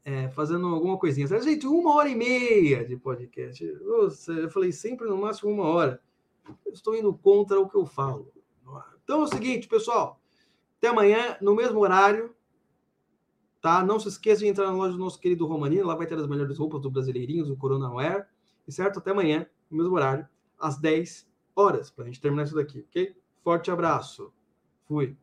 é, 0.04 0.28
fazendo 0.30 0.66
alguma 0.68 0.98
coisinha. 0.98 1.26
Gente, 1.40 1.66
uma 1.66 1.94
hora 1.94 2.08
e 2.08 2.14
meia 2.14 2.84
de 2.84 2.96
podcast. 2.96 3.64
Nossa, 3.82 4.32
eu 4.32 4.50
falei 4.50 4.70
sempre 4.70 5.08
no 5.08 5.16
máximo 5.16 5.50
uma 5.50 5.64
hora. 5.64 6.00
Eu 6.64 6.72
estou 6.72 6.94
indo 6.94 7.12
contra 7.14 7.58
o 7.58 7.68
que 7.68 7.76
eu 7.76 7.86
falo. 7.86 8.30
Então 9.02 9.22
é 9.22 9.24
o 9.24 9.26
seguinte, 9.26 9.66
pessoal. 9.66 10.20
Até 10.78 10.88
amanhã, 10.88 11.36
no 11.40 11.54
mesmo 11.54 11.80
horário. 11.80 12.34
Tá? 13.62 13.82
Não 13.82 13.98
se 13.98 14.08
esqueça 14.08 14.40
de 14.40 14.48
entrar 14.48 14.66
na 14.66 14.74
loja 14.74 14.92
do 14.92 14.98
nosso 14.98 15.18
querido 15.18 15.46
Romanino. 15.46 15.86
Lá 15.86 15.94
vai 15.94 16.06
ter 16.06 16.18
as 16.18 16.26
melhores 16.26 16.58
roupas 16.58 16.82
do 16.82 16.90
Brasileirinhos, 16.90 17.48
do 17.48 17.56
Corona 17.56 17.90
Wear. 17.90 18.28
E 18.68 18.72
certo? 18.72 18.98
Até 18.98 19.10
amanhã, 19.10 19.46
no 19.70 19.78
mesmo 19.78 19.94
horário, 19.94 20.28
às 20.58 20.78
10 20.78 21.26
horas, 21.56 21.90
para 21.90 22.04
a 22.04 22.06
gente 22.06 22.20
terminar 22.20 22.44
isso 22.44 22.54
daqui, 22.54 22.84
ok? 22.88 23.16
Forte 23.44 23.70
abraço. 23.70 24.32
Fui. 24.88 25.16